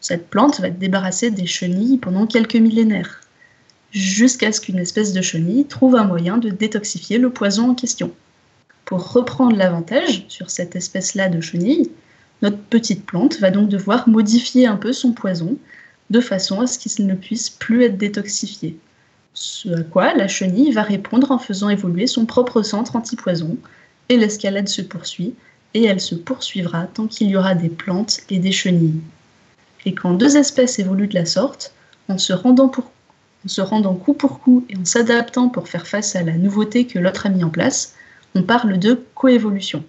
Cette 0.00 0.28
plante 0.28 0.60
va 0.60 0.68
se 0.68 0.74
débarrasser 0.74 1.30
des 1.30 1.46
chenilles 1.46 1.98
pendant 1.98 2.26
quelques 2.26 2.56
millénaires, 2.56 3.20
jusqu'à 3.92 4.52
ce 4.52 4.60
qu'une 4.60 4.78
espèce 4.78 5.12
de 5.12 5.20
chenille 5.20 5.66
trouve 5.66 5.96
un 5.96 6.04
moyen 6.04 6.38
de 6.38 6.50
détoxifier 6.50 7.18
le 7.18 7.30
poison 7.30 7.70
en 7.70 7.74
question. 7.74 8.12
Pour 8.84 9.12
reprendre 9.12 9.56
l'avantage 9.56 10.24
sur 10.28 10.50
cette 10.50 10.76
espèce-là 10.76 11.28
de 11.28 11.40
chenille, 11.40 11.90
notre 12.42 12.58
petite 12.58 13.04
plante 13.04 13.38
va 13.40 13.50
donc 13.50 13.68
devoir 13.68 14.08
modifier 14.08 14.66
un 14.66 14.76
peu 14.76 14.92
son 14.92 15.12
poison 15.12 15.56
de 16.10 16.20
façon 16.20 16.60
à 16.60 16.66
ce 16.66 16.78
qu'il 16.78 17.06
ne 17.06 17.14
puisse 17.14 17.50
plus 17.50 17.84
être 17.84 17.96
détoxifié. 17.96 18.76
Ce 19.32 19.68
à 19.68 19.82
quoi 19.82 20.12
la 20.14 20.28
chenille 20.28 20.72
va 20.72 20.82
répondre 20.82 21.30
en 21.30 21.38
faisant 21.38 21.68
évoluer 21.68 22.06
son 22.06 22.26
propre 22.26 22.62
centre 22.62 22.96
antipoison, 22.96 23.56
et 24.08 24.16
l'escalade 24.16 24.68
se 24.68 24.82
poursuit, 24.82 25.34
et 25.74 25.84
elle 25.84 26.00
se 26.00 26.16
poursuivra 26.16 26.84
tant 26.84 27.06
qu'il 27.06 27.30
y 27.30 27.36
aura 27.36 27.54
des 27.54 27.68
plantes 27.68 28.20
et 28.28 28.38
des 28.38 28.52
chenilles. 28.52 29.00
Et 29.86 29.94
quand 29.94 30.14
deux 30.14 30.36
espèces 30.36 30.78
évoluent 30.78 31.08
de 31.08 31.14
la 31.14 31.26
sorte, 31.26 31.72
en 32.08 32.18
se 32.18 32.32
rendant, 32.32 32.68
coup 33.94 34.14
pour 34.14 34.40
coup 34.40 34.66
et 34.68 34.76
en 34.76 34.84
s'adaptant 34.84 35.48
pour 35.48 35.68
faire 35.68 35.86
face 35.86 36.16
à 36.16 36.22
la 36.22 36.32
nouveauté 36.32 36.86
que 36.86 36.98
l'autre 36.98 37.26
a 37.26 37.28
mis 37.28 37.44
en 37.44 37.50
place, 37.50 37.94
on 38.34 38.42
parle 38.42 38.78
de 38.78 39.00
coévolution. 39.14 39.84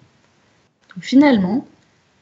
Finalement, 1.00 1.66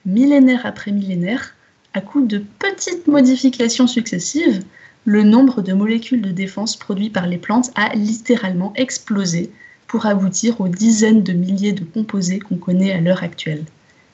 millénaire 0.07 0.65
après 0.65 0.91
millénaire, 0.91 1.55
à 1.95 2.01
coup 2.01 2.25
de 2.25 2.45
petites 2.59 3.07
modifications 3.07 3.87
successives, 3.87 4.63
le 5.05 5.23
nombre 5.23 5.63
de 5.63 5.73
molécules 5.73 6.23
de 6.23 6.31
défense 6.31 6.77
produites 6.77 7.13
par 7.13 7.27
les 7.27 7.39
plantes 7.39 7.71
a 7.75 7.95
littéralement 7.95 8.73
explosé 8.77 9.51
pour 9.87 10.07
aboutir 10.07 10.61
aux 10.61 10.69
dizaines 10.69 11.23
de 11.23 11.33
milliers 11.33 11.73
de 11.73 11.85
composés 11.85 12.39
qu'on 12.39 12.59
connaît 12.59 12.93
à 12.93 13.01
l'heure 13.01 13.23
actuelle. 13.23 13.65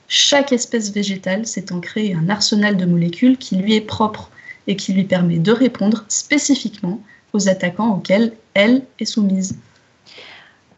chaque 0.07 0.53
espèce 0.53 0.91
végétale 0.93 1.45
s'étant 1.45 1.81
créé 1.81 2.15
un 2.15 2.29
arsenal 2.29 2.77
de 2.77 2.85
molécules 2.85 3.37
qui 3.37 3.57
lui 3.57 3.75
est 3.75 3.81
propre 3.81 4.31
et 4.65 4.77
qui 4.77 4.93
lui 4.93 5.03
permet 5.03 5.37
de 5.37 5.51
répondre 5.51 6.05
spécifiquement 6.07 7.01
aux 7.33 7.49
attaquants 7.49 7.95
auxquels 7.95 8.33
elle 8.53 8.83
est 8.99 9.05
soumise. 9.05 9.57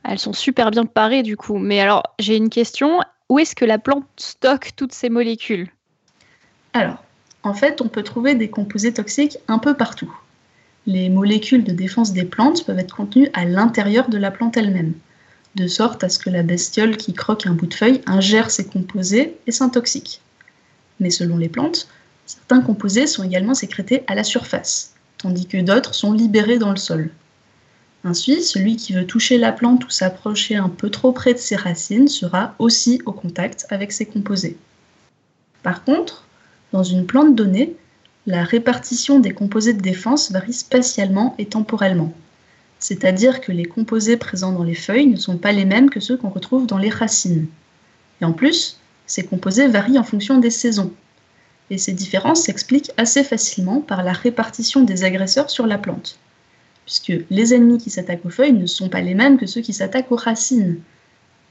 Elles 0.04 0.20
sont 0.20 0.34
super 0.34 0.72
bien 0.72 0.86
parées 0.86 1.24
du 1.24 1.38
coup. 1.38 1.58
Mais 1.58 1.80
alors, 1.80 2.04
j'ai 2.18 2.36
une 2.36 2.50
question. 2.50 3.00
Où 3.30 3.38
est-ce 3.38 3.56
que 3.56 3.66
la 3.66 3.78
plante 3.78 4.06
stocke 4.18 4.72
toutes 4.76 4.94
ces 4.94 5.10
molécules? 5.10 5.70
Alors, 6.80 7.04
en 7.44 7.54
fait, 7.54 7.82
on 7.82 7.90
peut 7.90 8.04
trouver 8.04 8.36
des 8.36 8.50
composés 8.50 8.94
toxiques 8.94 9.38
un 9.50 9.60
peu 9.60 9.74
partout. 9.74 10.18
Les 10.88 11.10
molécules 11.10 11.66
de 11.66 11.74
défense 11.74 12.14
des 12.14 12.24
plantes 12.24 12.66
peuvent 12.66 12.80
être 12.80 12.96
contenues 12.96 13.28
à 13.34 13.44
l'intérieur 13.44 14.08
de 14.08 14.18
la 14.18 14.32
plante 14.32 14.56
elle-même, 14.56 14.94
de 15.56 15.68
sorte 15.68 16.06
à 16.06 16.10
ce 16.10 16.20
que 16.20 16.30
la 16.30 16.42
bestiole 16.42 16.96
qui 16.96 17.12
croque 17.12 17.46
un 17.46 17.52
bout 17.52 17.68
de 17.68 17.74
feuille 17.74 18.00
ingère 18.06 18.50
ces 18.50 18.66
composés 18.66 19.36
et 19.46 19.52
s'intoxique. 19.52 20.22
Mais 21.02 21.10
selon 21.10 21.36
les 21.36 21.50
plantes, 21.50 21.90
certains 22.26 22.62
composés 22.62 23.08
sont 23.08 23.26
également 23.26 23.56
sécrétés 23.56 24.06
à 24.08 24.16
la 24.16 24.24
surface, 24.24 24.94
tandis 25.18 25.48
que 25.48 25.58
d'autres 25.58 25.94
sont 25.94 26.14
libérés 26.14 26.60
dans 26.60 26.72
le 26.72 26.78
sol. 26.78 27.12
Ainsi, 28.06 28.42
celui 28.42 28.78
qui 28.78 28.94
veut 28.94 29.06
toucher 29.06 29.38
la 29.38 29.52
plante 29.52 29.84
ou 29.84 29.90
s'approcher 29.90 30.56
un 30.56 30.70
peu 30.70 30.90
trop 30.90 31.12
près 31.12 31.34
de 31.34 31.40
ses 31.40 31.58
racines 31.58 32.08
sera 32.08 32.56
aussi 32.58 33.02
au 33.06 33.12
contact 33.12 33.66
avec 33.70 33.92
ses 33.92 34.06
composés. 34.06 34.56
Par 35.62 35.84
contre, 35.84 36.24
dans 36.72 36.84
une 36.84 37.06
plante 37.06 37.36
donnée, 37.36 37.76
la 38.28 38.44
répartition 38.44 39.20
des 39.20 39.32
composés 39.32 39.74
de 39.74 39.82
défense 39.82 40.32
varie 40.32 40.54
spatialement 40.54 41.36
et 41.38 41.46
temporellement. 41.46 42.14
C'est-à-dire 42.80 43.42
que 43.42 43.52
les 43.52 43.66
composés 43.66 44.18
présents 44.18 44.54
dans 44.54 44.64
les 44.64 44.76
feuilles 44.76 45.08
ne 45.08 45.18
sont 45.18 45.38
pas 45.38 45.52
les 45.52 45.66
mêmes 45.66 45.90
que 45.90 46.00
ceux 46.00 46.18
qu'on 46.18 46.30
retrouve 46.30 46.66
dans 46.66 46.78
les 46.78 46.90
racines. 46.90 47.48
Et 48.22 48.26
en 48.26 48.34
plus, 48.34 48.80
ces 49.06 49.26
composés 49.26 49.68
varient 49.68 50.00
en 50.00 50.04
fonction 50.04 50.38
des 50.38 50.50
saisons. 50.52 50.94
Et 51.70 51.78
ces 51.78 51.94
différences 51.94 52.44
s'expliquent 52.44 52.92
assez 52.98 53.24
facilement 53.24 53.82
par 53.82 54.04
la 54.04 54.14
répartition 54.14 54.84
des 54.84 55.04
agresseurs 55.04 55.50
sur 55.50 55.68
la 55.68 55.78
plante 55.78 56.20
puisque 56.90 57.24
les 57.30 57.54
ennemis 57.54 57.78
qui 57.78 57.92
s'attaquent 57.92 58.26
aux 58.26 58.32
feuilles 58.32 58.54
ne 58.54 58.66
sont 58.66 58.90
pas 58.90 59.02
les 59.02 59.14
mêmes 59.14 59.38
que 59.38 59.46
ceux 59.46 59.62
qui 59.62 59.74
s'attaquent 59.74 60.12
aux 60.12 60.16
racines. 60.16 60.80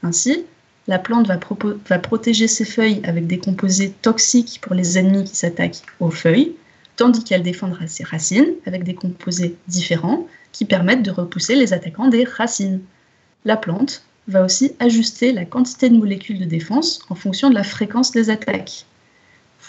Ainsi, 0.03 0.43
la 0.89 0.97
plante 0.97 1.27
va, 1.27 1.99
protéger 1.99 2.47
ses 2.47 2.65
feuilles 2.65 2.99
avec 3.03 3.27
des 3.27 3.37
composés 3.37 3.93
toxiques 4.01 4.57
pour 4.59 4.73
les 4.73 4.97
ennemis 4.97 5.23
qui 5.23 5.35
s'attaquent 5.35 5.83
aux 5.99 6.09
feuilles, 6.09 6.55
tandis 6.95 7.23
qu'elle 7.23 7.43
défendra 7.43 7.85
ses 7.85 8.03
racines 8.03 8.53
avec 8.65 8.83
des 8.83 8.95
composés 8.95 9.55
différents 9.67 10.25
qui 10.51 10.65
permettent 10.65 11.03
de 11.03 11.11
repousser 11.11 11.53
les 11.53 11.73
attaquants 11.73 12.07
des 12.07 12.23
racines. 12.23 12.81
La 13.45 13.55
plante 13.55 14.03
va 14.27 14.43
aussi 14.43 14.71
ajuster 14.79 15.31
la 15.31 15.45
quantité 15.45 15.91
de 15.91 15.95
molécules 15.95 16.39
de 16.39 16.45
défense 16.45 17.01
en 17.09 17.13
fonction 17.13 17.51
de 17.51 17.53
la 17.53 17.63
fréquence 17.63 18.11
des 18.11 18.31
attaques. 18.31 18.87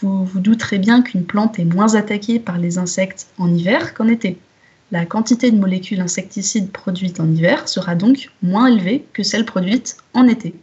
Vous 0.01 0.25
vous 0.25 0.41
douterez 0.41 0.79
bien 0.79 1.03
qu'une 1.03 1.27
plante 1.27 1.59
est 1.59 1.67
moins 1.67 1.97
attaquée 1.97 2.41
par 2.41 2.57
les 2.57 2.79
insectes 2.79 3.27
en 3.37 3.55
hiver 3.55 3.93
qu'en 3.93 4.09
été. 4.09 4.39
La 4.91 5.05
quantité 5.05 5.51
de 5.51 5.59
molécules 5.59 6.01
insecticides 6.01 6.73
produites 6.73 7.21
en 7.21 7.31
hiver 7.31 7.69
sera 7.69 7.95
donc 7.95 8.31
moins 8.43 8.69
élevée 8.69 9.05
que 9.13 9.23
celle 9.23 9.45
produite 9.45 9.99
en 10.15 10.27
été. 10.27 10.55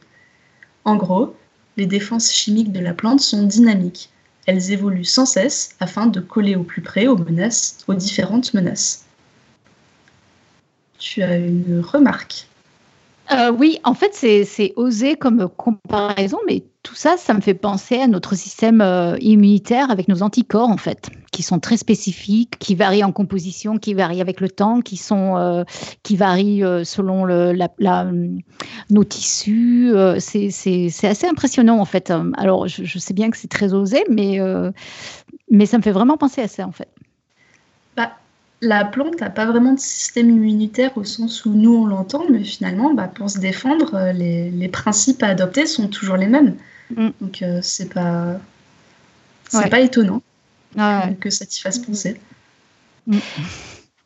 En 0.88 0.96
gros, 0.96 1.36
les 1.76 1.86
défenses 1.86 2.32
chimiques 2.32 2.72
de 2.72 2.80
la 2.80 2.94
plante 2.94 3.20
sont 3.20 3.44
dynamiques. 3.44 4.10
Elles 4.46 4.72
évoluent 4.72 5.04
sans 5.04 5.26
cesse 5.26 5.76
afin 5.82 6.06
de 6.08 6.22
coller 6.22 6.56
au 6.56 6.64
plus 6.64 6.82
près 6.82 7.08
aux 7.08 7.20
différentes 7.90 8.54
menaces. 8.54 9.06
Tu 10.98 11.22
as 11.24 11.36
une 11.36 11.82
remarque? 11.82 12.48
Euh, 13.34 13.52
oui, 13.52 13.82
en 13.84 13.94
fait, 13.94 14.14
c'est 14.14 14.72
osé 14.78 15.18
comme 15.18 15.50
comparaison, 15.58 16.40
mais 16.48 16.64
tout 16.88 16.96
ça, 16.96 17.18
ça 17.18 17.34
me 17.34 17.42
fait 17.42 17.54
penser 17.54 18.00
à 18.00 18.08
notre 18.08 18.34
système 18.36 18.80
euh, 18.80 19.18
immunitaire 19.20 19.92
avec 19.92 20.08
nos 20.08 20.24
anticorps, 20.24 20.70
en 20.70 20.78
fait, 20.78 21.10
qui 21.34 21.44
sont 21.44 21.60
très 21.60 21.76
spécifiques, 21.76 22.58
qui 22.60 22.76
varient 22.76 23.04
en 23.04 23.12
composition, 23.12 23.78
qui 23.78 23.94
varient 23.94 24.22
avec 24.22 24.40
le 24.40 24.50
temps, 24.50 24.80
qui, 24.80 24.96
sont, 24.96 25.36
euh, 25.36 25.66
qui 26.04 26.16
varient 26.16 26.64
selon 26.86 27.26
le, 27.26 27.52
la, 27.52 28.08
nos 28.90 29.04
tissus. 29.04 29.94
c'est 30.20 30.88
assez 31.04 31.28
impressionnant, 31.28 31.80
en 31.80 31.86
fait. 31.86 32.14
Alors, 32.38 32.70
je, 32.70 33.00
sais 33.00 33.14
bien 33.14 33.32
que 33.32 33.38
c'est 33.38 33.50
très 33.50 33.74
osé, 33.74 34.06
mais, 34.10 34.40
mais 35.52 35.66
ça 35.66 35.78
me 35.78 35.84
fait 35.84 35.92
vraiment 35.92 36.16
penser 36.16 36.42
à 36.42 36.48
ça, 36.48 36.66
en 36.66 36.72
fait. 36.72 36.88
Bah, 37.98 38.12
la 38.62 38.86
plante 38.86 39.22
n'a 39.22 39.30
pas 39.30 39.46
vraiment 39.46 39.74
de 39.74 39.80
système 39.80 40.30
immunitaire 40.30 40.98
au 40.98 41.04
sens 41.04 41.46
où 41.46 41.52
nous 41.52 41.76
on 41.76 41.86
l'entend, 41.86 42.24
mais 42.30 42.44
finalement, 42.44 42.94
bah, 42.94 43.08
pour 43.08 43.30
se 43.30 43.40
défendre, 43.40 43.94
euh, 43.96 44.14
les, 44.14 44.68
principes 44.70 45.24
à 45.24 45.28
adopter 45.28 45.66
sont 45.66 45.88
toujours 45.88 46.18
les 46.18 46.28
mêmes. 46.28 46.56
Mm. 46.92 47.10
Donc 47.22 47.42
euh, 47.42 47.60
c'est 47.62 47.94
pas 47.94 48.40
c'est 49.50 49.70
pas 49.70 49.80
étonnant 49.80 50.22
que 51.20 51.30
ça 51.30 51.46
t'y 51.46 51.62
fasse 51.62 51.80
penser. 51.80 52.20
Mm. 53.08 53.18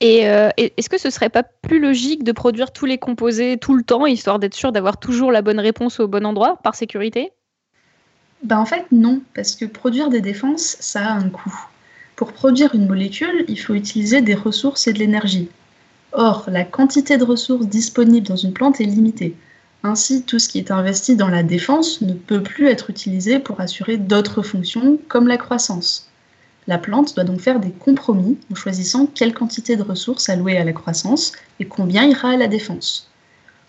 Euh, 0.03 0.49
et 0.57 0.73
est-ce 0.77 0.89
que 0.89 0.97
ce 0.97 1.09
serait 1.09 1.29
pas 1.29 1.43
plus 1.43 1.79
logique 1.79 2.23
de 2.23 2.31
produire 2.31 2.71
tous 2.71 2.85
les 2.85 2.97
composés 2.97 3.57
tout 3.57 3.75
le 3.75 3.83
temps, 3.83 4.05
histoire 4.07 4.39
d'être 4.39 4.55
sûr 4.55 4.71
d'avoir 4.71 4.99
toujours 4.99 5.31
la 5.31 5.41
bonne 5.43 5.59
réponse 5.59 5.99
au 5.99 6.07
bon 6.07 6.25
endroit, 6.25 6.57
par 6.63 6.75
sécurité? 6.75 7.31
Bah 8.43 8.59
en 8.59 8.65
fait 8.65 8.85
non, 8.91 9.21
parce 9.35 9.55
que 9.55 9.65
produire 9.65 10.09
des 10.09 10.21
défenses, 10.21 10.77
ça 10.79 11.05
a 11.05 11.13
un 11.13 11.29
coût. 11.29 11.53
Pour 12.15 12.33
produire 12.33 12.73
une 12.73 12.87
molécule, 12.87 13.45
il 13.47 13.59
faut 13.59 13.75
utiliser 13.75 14.21
des 14.21 14.33
ressources 14.33 14.87
et 14.87 14.93
de 14.93 14.99
l'énergie. 14.99 15.49
Or, 16.13 16.45
la 16.47 16.63
quantité 16.63 17.17
de 17.17 17.23
ressources 17.23 17.67
disponibles 17.67 18.27
dans 18.27 18.35
une 18.35 18.53
plante 18.53 18.81
est 18.81 18.85
limitée. 18.85 19.35
Ainsi, 19.83 20.21
tout 20.23 20.37
ce 20.37 20.47
qui 20.47 20.59
est 20.59 20.69
investi 20.69 21.15
dans 21.15 21.27
la 21.27 21.41
défense 21.41 22.01
ne 22.01 22.13
peut 22.13 22.43
plus 22.43 22.67
être 22.67 22.91
utilisé 22.91 23.39
pour 23.39 23.59
assurer 23.61 23.97
d'autres 23.97 24.43
fonctions 24.43 24.99
comme 25.07 25.27
la 25.27 25.37
croissance. 25.37 26.07
La 26.67 26.77
plante 26.77 27.15
doit 27.15 27.23
donc 27.23 27.41
faire 27.41 27.59
des 27.59 27.71
compromis 27.71 28.37
en 28.51 28.55
choisissant 28.55 29.07
quelle 29.07 29.33
quantité 29.33 29.75
de 29.75 29.81
ressources 29.81 30.29
allouer 30.29 30.57
à 30.57 30.63
la 30.63 30.73
croissance 30.73 31.31
et 31.59 31.65
combien 31.65 32.05
ira 32.05 32.29
à 32.29 32.37
la 32.37 32.47
défense. 32.47 33.09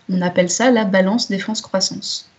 On 0.07 0.21
appelle 0.21 0.51
ça 0.51 0.69
la 0.69 0.85
balance 0.85 1.29
défense-croissance. 1.29 2.29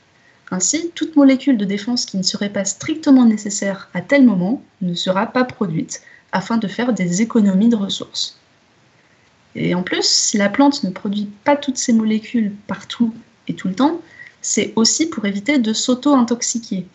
Ainsi, 0.52 0.92
toute 0.94 1.16
molécule 1.16 1.56
de 1.56 1.64
défense 1.64 2.06
qui 2.06 2.16
ne 2.16 2.22
serait 2.22 2.50
pas 2.50 2.64
strictement 2.64 3.24
nécessaire 3.24 3.88
à 3.92 4.02
tel 4.02 4.24
moment 4.24 4.62
ne 4.82 4.94
sera 4.94 5.26
pas 5.26 5.42
produite 5.42 6.02
afin 6.30 6.58
de 6.58 6.68
faire 6.68 6.92
des 6.92 7.22
économies 7.22 7.68
de 7.68 7.76
ressources. 7.76 8.38
Et 9.56 9.74
en 9.74 9.82
plus, 9.82 10.04
si 10.04 10.36
la 10.36 10.48
plante 10.48 10.84
ne 10.84 10.90
produit 10.90 11.30
pas 11.44 11.56
toutes 11.56 11.78
ces 11.78 11.92
molécules 11.92 12.54
partout 12.68 13.12
et 13.48 13.54
tout 13.54 13.68
le 13.68 13.74
temps, 13.74 14.00
c'est 14.42 14.72
aussi 14.76 15.06
pour 15.06 15.24
éviter 15.24 15.58
de 15.58 15.72
s'auto-intoxiquer. 15.72 16.86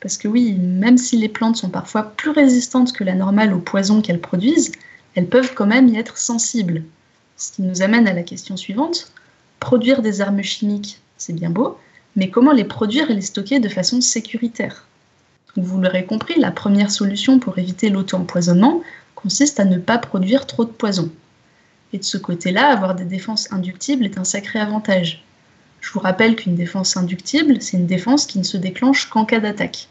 Parce 0.00 0.16
que 0.16 0.28
oui, 0.28 0.54
même 0.54 0.96
si 0.96 1.16
les 1.16 1.28
plantes 1.28 1.56
sont 1.56 1.68
parfois 1.68 2.02
plus 2.16 2.30
résistantes 2.30 2.92
que 2.92 3.04
la 3.04 3.14
normale 3.14 3.52
aux 3.52 3.60
poisons 3.60 4.00
qu'elles 4.00 4.20
produisent, 4.20 4.72
elles 5.14 5.28
peuvent 5.28 5.54
quand 5.54 5.66
même 5.66 5.88
y 5.88 5.98
être 5.98 6.16
sensibles. 6.16 6.84
Ce 7.36 7.52
qui 7.52 7.62
nous 7.62 7.82
amène 7.82 8.08
à 8.08 8.14
la 8.14 8.22
question 8.22 8.56
suivante. 8.56 9.12
Produire 9.60 10.00
des 10.00 10.22
armes 10.22 10.42
chimiques, 10.42 11.00
c'est 11.18 11.34
bien 11.34 11.50
beau, 11.50 11.78
mais 12.16 12.30
comment 12.30 12.52
les 12.52 12.64
produire 12.64 13.10
et 13.10 13.14
les 13.14 13.20
stocker 13.20 13.60
de 13.60 13.68
façon 13.68 14.00
sécuritaire? 14.00 14.86
Vous 15.56 15.80
l'aurez 15.80 16.06
compris, 16.06 16.38
la 16.38 16.50
première 16.50 16.90
solution 16.90 17.38
pour 17.38 17.58
éviter 17.58 17.90
l'auto-empoisonnement 17.90 18.82
consiste 19.14 19.60
à 19.60 19.64
ne 19.64 19.78
pas 19.78 19.98
produire 19.98 20.46
trop 20.46 20.64
de 20.64 20.70
poison. 20.70 21.10
Et 21.92 21.98
de 21.98 22.04
ce 22.04 22.16
côté-là, 22.16 22.68
avoir 22.68 22.94
des 22.94 23.04
défenses 23.04 23.52
inductibles 23.52 24.04
est 24.04 24.16
un 24.16 24.24
sacré 24.24 24.60
avantage. 24.60 25.24
Je 25.80 25.92
vous 25.92 26.00
rappelle 26.00 26.36
qu'une 26.36 26.54
défense 26.54 26.96
inductible, 26.96 27.60
c'est 27.60 27.76
une 27.76 27.86
défense 27.86 28.26
qui 28.26 28.38
ne 28.38 28.44
se 28.44 28.56
déclenche 28.56 29.08
qu'en 29.08 29.24
cas 29.24 29.40
d'attaque. 29.40 29.88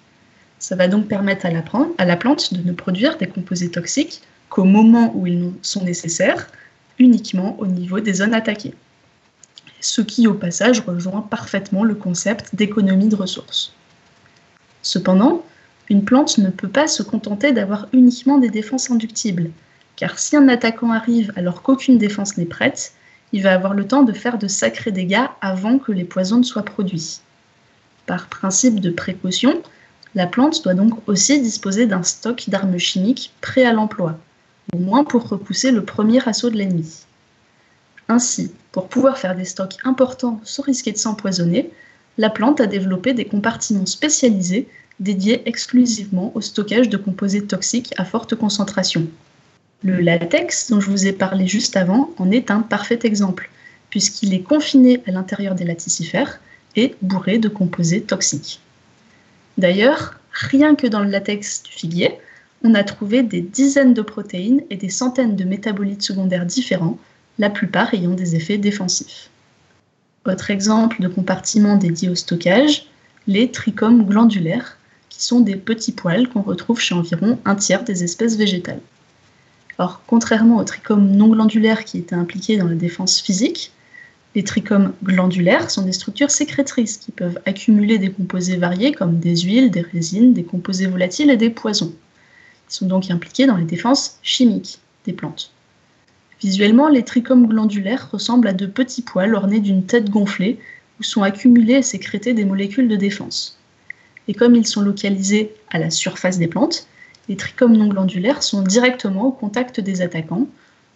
Ça 0.59 0.75
va 0.75 0.87
donc 0.87 1.07
permettre 1.07 1.45
à 1.45 1.51
la, 2.05 2.15
plante 2.17 2.53
de 2.53 2.67
ne 2.67 2.73
produire 2.73 3.17
des 3.17 3.27
composés 3.27 3.71
toxiques 3.71 4.21
qu'au 4.49 4.65
moment 4.65 5.11
où 5.15 5.25
ils 5.27 5.51
sont 5.61 5.83
nécessaires, 5.83 6.47
uniquement 6.99 7.57
au 7.59 7.67
niveau 7.67 7.99
des 7.99 8.13
zones 8.13 8.33
attaquées 8.33 8.73
ce 9.79 10.01
qui 10.01 10.27
au 10.27 10.33
passage 10.33 10.81
rejoint 10.81 11.21
parfaitement 11.21 11.83
le 11.83 11.95
concept 11.95 12.55
d'économie 12.55 13.07
de 13.07 13.15
ressources. 13.15 13.73
Cependant, 14.81 15.43
une 15.89 16.03
plante 16.03 16.37
ne 16.37 16.49
peut 16.49 16.67
pas 16.67 16.87
se 16.87 17.03
contenter 17.03 17.51
d'avoir 17.51 17.87
uniquement 17.93 18.37
des 18.37 18.49
défenses 18.49 18.91
inductibles, 18.91 19.51
car 19.95 20.19
si 20.19 20.35
un 20.35 20.47
attaquant 20.47 20.91
arrive 20.91 21.33
alors 21.35 21.61
qu'aucune 21.61 21.97
défense 21.97 22.37
n'est 22.37 22.45
prête, 22.45 22.93
il 23.31 23.43
va 23.43 23.53
avoir 23.53 23.73
le 23.73 23.87
temps 23.87 24.03
de 24.03 24.13
faire 24.13 24.37
de 24.37 24.47
sacrés 24.47 24.91
dégâts 24.91 25.27
avant 25.41 25.77
que 25.77 25.91
les 25.91 26.03
poisons 26.03 26.37
ne 26.37 26.43
soient 26.43 26.63
produits. 26.63 27.19
Par 28.05 28.27
principe 28.27 28.79
de 28.79 28.89
précaution, 28.89 29.61
la 30.15 30.25
plante 30.25 30.63
doit 30.63 30.73
donc 30.73 31.07
aussi 31.07 31.39
disposer 31.39 31.85
d'un 31.85 32.03
stock 32.03 32.45
d'armes 32.47 32.79
chimiques 32.79 33.31
prêt 33.41 33.65
à 33.65 33.73
l'emploi, 33.73 34.17
au 34.73 34.79
moins 34.79 35.03
pour 35.03 35.29
repousser 35.29 35.71
le 35.71 35.85
premier 35.85 36.27
assaut 36.27 36.49
de 36.49 36.57
l'ennemi. 36.57 37.05
Ainsi, 38.07 38.51
pour 38.71 38.87
pouvoir 38.87 39.19
faire 39.19 39.35
des 39.35 39.45
stocks 39.45 39.77
importants 39.83 40.41
sans 40.43 40.63
risquer 40.63 40.91
de 40.91 40.97
s'empoisonner, 40.97 41.69
la 42.17 42.31
plante 42.31 42.59
a 42.59 42.65
développé 42.65 43.13
des 43.13 43.25
compartiments 43.25 43.85
spécialisés 43.85 44.67
dédiés 44.99 45.47
exclusivement 45.47 46.31
au 46.35 46.41
stockage 46.41 46.89
de 46.89 46.97
composés 46.97 47.45
toxiques 47.45 47.93
à 47.97 48.05
forte 48.05 48.35
concentration. 48.35 49.07
Le 49.81 50.01
latex, 50.01 50.69
dont 50.69 50.81
je 50.81 50.89
vous 50.89 51.07
ai 51.07 51.13
parlé 51.13 51.47
juste 51.47 51.77
avant, 51.77 52.13
en 52.17 52.31
est 52.31 52.51
un 52.51 52.59
parfait 52.59 52.99
exemple, 53.03 53.49
puisqu'il 53.89 54.33
est 54.33 54.41
confiné 54.41 55.01
à 55.07 55.11
l'intérieur 55.11 55.55
des 55.55 55.63
laticifères 55.63 56.41
et 56.75 56.95
bourré 57.01 57.37
de 57.37 57.47
composés 57.47 58.01
toxiques. 58.01 58.59
D'ailleurs, 59.57 60.19
rien 60.31 60.75
que 60.75 60.87
dans 60.87 60.99
le 60.99 61.09
latex 61.09 61.63
du 61.63 61.71
figuier, 61.71 62.17
on 62.61 62.75
a 62.75 62.83
trouvé 62.83 63.23
des 63.23 63.39
dizaines 63.39 63.93
de 63.93 64.01
protéines 64.01 64.63
et 64.69 64.75
des 64.75 64.89
centaines 64.89 65.37
de 65.37 65.45
métabolites 65.45 66.03
secondaires 66.03 66.45
différents, 66.45 66.97
la 67.37 67.49
plupart 67.49 67.93
ayant 67.93 68.15
des 68.15 68.35
effets 68.35 68.57
défensifs. 68.57 69.29
Autre 70.25 70.51
exemple 70.51 71.01
de 71.01 71.07
compartiment 71.07 71.77
dédié 71.77 72.09
au 72.09 72.15
stockage, 72.15 72.87
les 73.27 73.49
trichomes 73.49 74.05
glandulaires, 74.05 74.77
qui 75.07 75.23
sont 75.23 75.39
des 75.39 75.55
petits 75.55 75.93
poils 75.93 76.27
qu'on 76.27 76.41
retrouve 76.41 76.81
chez 76.81 76.95
environ 76.95 77.39
un 77.45 77.55
tiers 77.55 77.85
des 77.85 78.03
espèces 78.03 78.35
végétales. 78.35 78.81
Or, 79.79 80.01
contrairement 80.05 80.57
aux 80.57 80.63
trichomes 80.65 81.09
non 81.09 81.29
glandulaires 81.29 81.85
qui 81.85 81.97
étaient 81.97 82.13
impliqués 82.13 82.57
dans 82.57 82.67
la 82.67 82.75
défense 82.75 83.21
physique, 83.21 83.71
les 84.35 84.43
trichomes 84.43 84.93
glandulaires 85.01 85.71
sont 85.71 85.83
des 85.83 85.93
structures 85.93 86.31
sécrétrices 86.31 86.97
qui 86.97 87.13
peuvent 87.13 87.39
accumuler 87.45 87.97
des 87.97 88.11
composés 88.11 88.57
variés 88.57 88.91
comme 88.91 89.19
des 89.19 89.37
huiles, 89.37 89.71
des 89.71 89.81
résines, 89.81 90.33
des 90.33 90.43
composés 90.43 90.85
volatiles 90.85 91.31
et 91.31 91.37
des 91.37 91.49
poisons. 91.49 91.93
Ils 92.69 92.73
sont 92.73 92.87
donc 92.87 93.09
impliqués 93.09 93.45
dans 93.45 93.55
les 93.55 93.63
défenses 93.63 94.19
chimiques 94.21 94.79
des 95.05 95.13
plantes. 95.13 95.53
Visuellement, 96.41 96.89
les 96.89 97.03
trichomes 97.03 97.47
glandulaires 97.47 98.09
ressemblent 98.11 98.49
à 98.49 98.53
de 98.53 98.65
petits 98.65 99.01
poils 99.01 99.33
ornés 99.33 99.61
d'une 99.61 99.85
tête 99.85 100.09
gonflée 100.09 100.59
où 100.99 101.03
sont 101.03 101.23
accumulées 101.23 101.75
et 101.75 101.83
sécrétées 101.83 102.33
des 102.33 102.45
molécules 102.45 102.89
de 102.89 102.97
défense. 102.97 103.57
Et 104.27 104.33
comme 104.33 104.55
ils 104.55 104.67
sont 104.67 104.81
localisés 104.81 105.53
à 105.69 105.79
la 105.79 105.89
surface 105.89 106.37
des 106.37 106.47
plantes, 106.47 106.85
les 107.29 107.37
trichomes 107.37 107.77
non 107.77 107.87
glandulaires 107.87 108.43
sont 108.43 108.63
directement 108.63 109.27
au 109.27 109.31
contact 109.31 109.79
des 109.79 110.01
attaquants, 110.01 110.47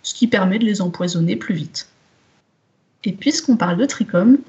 ce 0.01 0.15
qui 0.15 0.27
permet 0.27 0.59
de 0.59 0.65
les 0.65 0.81
empoisonner 0.81 1.35
plus 1.35 1.53
vite. 1.53 1.87
Et 3.03 3.13
puisqu'on 3.13 3.55
parle 3.55 3.77
de 3.77 3.85
trichomes, 3.85 4.39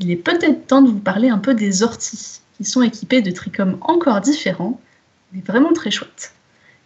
il 0.00 0.10
est 0.10 0.16
peut-être 0.16 0.66
temps 0.66 0.82
de 0.82 0.90
vous 0.90 0.98
parler 0.98 1.28
un 1.28 1.38
peu 1.38 1.54
des 1.54 1.82
orties, 1.82 2.40
qui 2.56 2.64
sont 2.64 2.82
équipées 2.82 3.20
de 3.20 3.30
trichomes 3.30 3.76
encore 3.82 4.20
différents, 4.20 4.80
mais 5.32 5.42
vraiment 5.42 5.72
très 5.72 5.90
chouettes. 5.90 6.32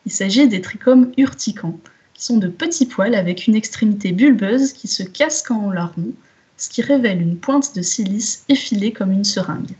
Il 0.07 0.13
s'agit 0.13 0.49
des 0.49 0.61
trichomes 0.61 1.13
urticants, 1.17 1.79
qui 2.13 2.25
sont 2.25 2.39
de 2.39 2.49
petits 2.49 2.87
poils 2.87 3.15
avec 3.15 3.47
une 3.47 3.55
extrémité 3.55 4.11
bulbeuse 4.11 4.73
qui 4.73 4.89
se 4.89 5.05
casse 5.05 5.43
quand 5.43 5.63
on 5.63 5.71
la 5.71 5.87
rompt, 5.87 6.15
ce 6.57 6.69
qui 6.69 6.83
révèle 6.83 7.23
une 7.23 7.39
pointe 7.39 7.77
de 7.77 7.83
silice 7.83 8.45
effilée 8.49 8.93
comme 8.93 9.13
une 9.13 9.25
seringue. 9.25 9.77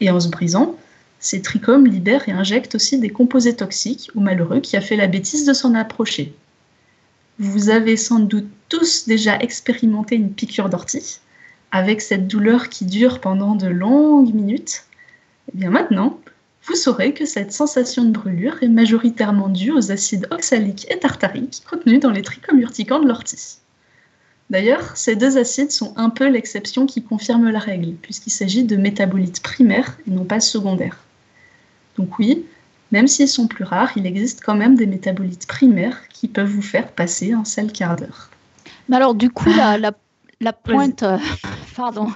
Et 0.00 0.10
en 0.10 0.18
se 0.18 0.28
brisant, 0.28 0.76
ces 1.20 1.42
trichomes 1.42 1.86
libèrent 1.86 2.28
et 2.28 2.32
injectent 2.32 2.76
aussi 2.76 2.98
des 2.98 3.10
composés 3.10 3.56
toxiques 3.56 4.10
au 4.14 4.20
malheureux 4.20 4.60
qui 4.60 4.76
a 4.76 4.80
fait 4.80 4.96
la 4.96 5.06
bêtise 5.06 5.44
de 5.44 5.52
s'en 5.52 5.74
approcher. 5.74 6.34
Vous 7.38 7.70
avez 7.70 7.96
sans 7.96 8.20
doute 8.20 8.48
tous 8.68 9.06
déjà 9.06 9.36
expérimenté 9.38 10.16
une 10.16 10.32
piqûre 10.32 10.68
d'ortie, 10.68 11.20
avec 11.70 12.00
cette 12.00 12.28
douleur 12.28 12.68
qui 12.68 12.84
dure 12.84 13.20
pendant 13.20 13.54
de 13.54 13.68
longues 13.68 14.34
minutes. 14.34 14.84
Et 15.48 15.52
eh 15.54 15.58
bien 15.58 15.70
maintenant, 15.70 16.18
vous 16.64 16.74
saurez 16.74 17.14
que 17.14 17.24
cette 17.24 17.52
sensation 17.52 18.04
de 18.04 18.10
brûlure 18.10 18.62
est 18.62 18.68
majoritairement 18.68 19.48
due 19.48 19.72
aux 19.72 19.90
acides 19.90 20.26
oxaliques 20.30 20.86
et 20.90 20.98
tartariques 20.98 21.62
contenus 21.68 22.00
dans 22.00 22.10
les 22.10 22.22
trichomes 22.22 22.60
urticants 22.60 23.00
de 23.00 23.08
l'ortie. 23.08 23.58
D'ailleurs, 24.50 24.96
ces 24.96 25.14
deux 25.14 25.36
acides 25.36 25.70
sont 25.70 25.94
un 25.96 26.10
peu 26.10 26.28
l'exception 26.28 26.86
qui 26.86 27.02
confirme 27.02 27.50
la 27.50 27.58
règle, 27.58 27.94
puisqu'il 27.94 28.30
s'agit 28.30 28.64
de 28.64 28.76
métabolites 28.76 29.42
primaires 29.42 29.98
et 30.06 30.10
non 30.10 30.24
pas 30.24 30.40
secondaires. 30.40 30.98
Donc 31.98 32.18
oui, 32.18 32.46
même 32.92 33.08
s'ils 33.08 33.28
sont 33.28 33.48
plus 33.48 33.64
rares, 33.64 33.90
il 33.96 34.06
existe 34.06 34.42
quand 34.42 34.54
même 34.54 34.76
des 34.76 34.86
métabolites 34.86 35.46
primaires 35.46 36.08
qui 36.08 36.28
peuvent 36.28 36.48
vous 36.48 36.62
faire 36.62 36.90
passer 36.92 37.32
un 37.32 37.44
sale 37.44 37.72
quart 37.72 37.96
d'heure. 37.96 38.30
Mais 38.88 38.96
alors 38.96 39.14
du 39.14 39.30
coup, 39.30 39.50
la, 39.50 39.76
la, 39.76 40.52
pointe... 40.52 41.02
Euh, 41.02 41.18
pardon. 41.76 42.08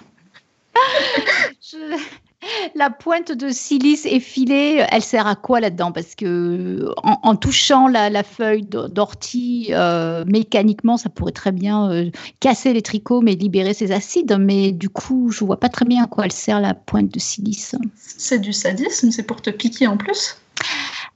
La 2.74 2.90
pointe 2.90 3.32
de 3.32 3.50
silice 3.50 4.06
effilée, 4.06 4.84
elle 4.90 5.02
sert 5.02 5.26
à 5.26 5.36
quoi 5.36 5.60
là-dedans? 5.60 5.92
Parce 5.92 6.14
que 6.14 6.92
en, 7.02 7.36
touchant 7.36 7.86
la, 7.86 8.22
feuille 8.22 8.64
d'ortie 8.64 9.68
euh, 9.70 10.24
mécaniquement, 10.26 10.96
ça 10.96 11.08
pourrait 11.08 11.32
très 11.32 11.52
bien 11.52 11.90
euh, 11.90 12.10
casser 12.40 12.72
les 12.72 12.82
trichomes 12.82 13.28
et 13.28 13.36
libérer 13.36 13.74
ces 13.74 13.92
acides. 13.92 14.36
Mais 14.40 14.72
du 14.72 14.88
coup, 14.88 15.30
je 15.30 15.44
vois 15.44 15.60
pas 15.60 15.68
très 15.68 15.84
bien 15.84 16.04
à 16.04 16.06
quoi 16.06 16.24
elle 16.24 16.32
sert 16.32 16.60
la 16.60 16.74
pointe 16.74 17.12
de 17.12 17.18
silice. 17.18 17.76
C'est 17.96 18.40
du 18.40 18.52
sadisme, 18.52 19.10
c'est 19.10 19.22
pour 19.24 19.40
te 19.40 19.50
piquer 19.50 19.86
en 19.86 19.96
plus? 19.96 20.36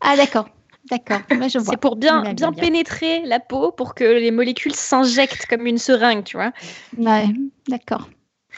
Ah 0.01 0.17
d'accord. 0.17 0.49
D'accord, 0.91 1.21
c'est 1.49 1.77
pour 1.79 1.97
bien, 1.97 2.33
bien, 2.35 2.53
pénétrer 2.53 3.23
la 3.27 3.41
peau 3.41 3.73
pour 3.73 3.95
que 3.95 4.05
les 4.05 4.31
molécules 4.31 4.75
s'injectent 4.75 5.47
comme 5.47 5.67
une 5.67 5.79
seringue, 5.79 6.23
tu 6.23 6.37
vois. 6.37 6.53
Ouais, 6.97 7.27
d'accord. 7.69 8.09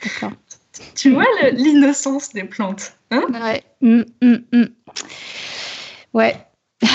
D'accord. 0.02 0.32
Tu 0.94 1.12
vois 1.12 1.24
l'innocence 1.52 2.32
des 2.32 2.44
plantes. 2.44 2.94
Hein? 3.10 3.24
Ouais. 3.32 3.62
Mm, 3.80 4.02
mm, 4.22 4.36
mm. 4.52 4.66
Ouais. 6.14 6.36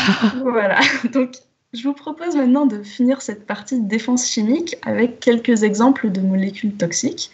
voilà. 0.42 0.80
Donc, 1.12 1.32
je 1.74 1.84
vous 1.84 1.94
propose 1.94 2.36
maintenant 2.36 2.66
de 2.66 2.84
finir 2.84 3.22
cette 3.22 3.46
partie 3.46 3.80
de 3.80 3.88
défense 3.88 4.30
chimique 4.30 4.76
avec 4.84 5.20
quelques 5.20 5.64
exemples 5.64 6.12
de 6.12 6.22
molécules 6.22 6.76
toxiques. 6.76 7.32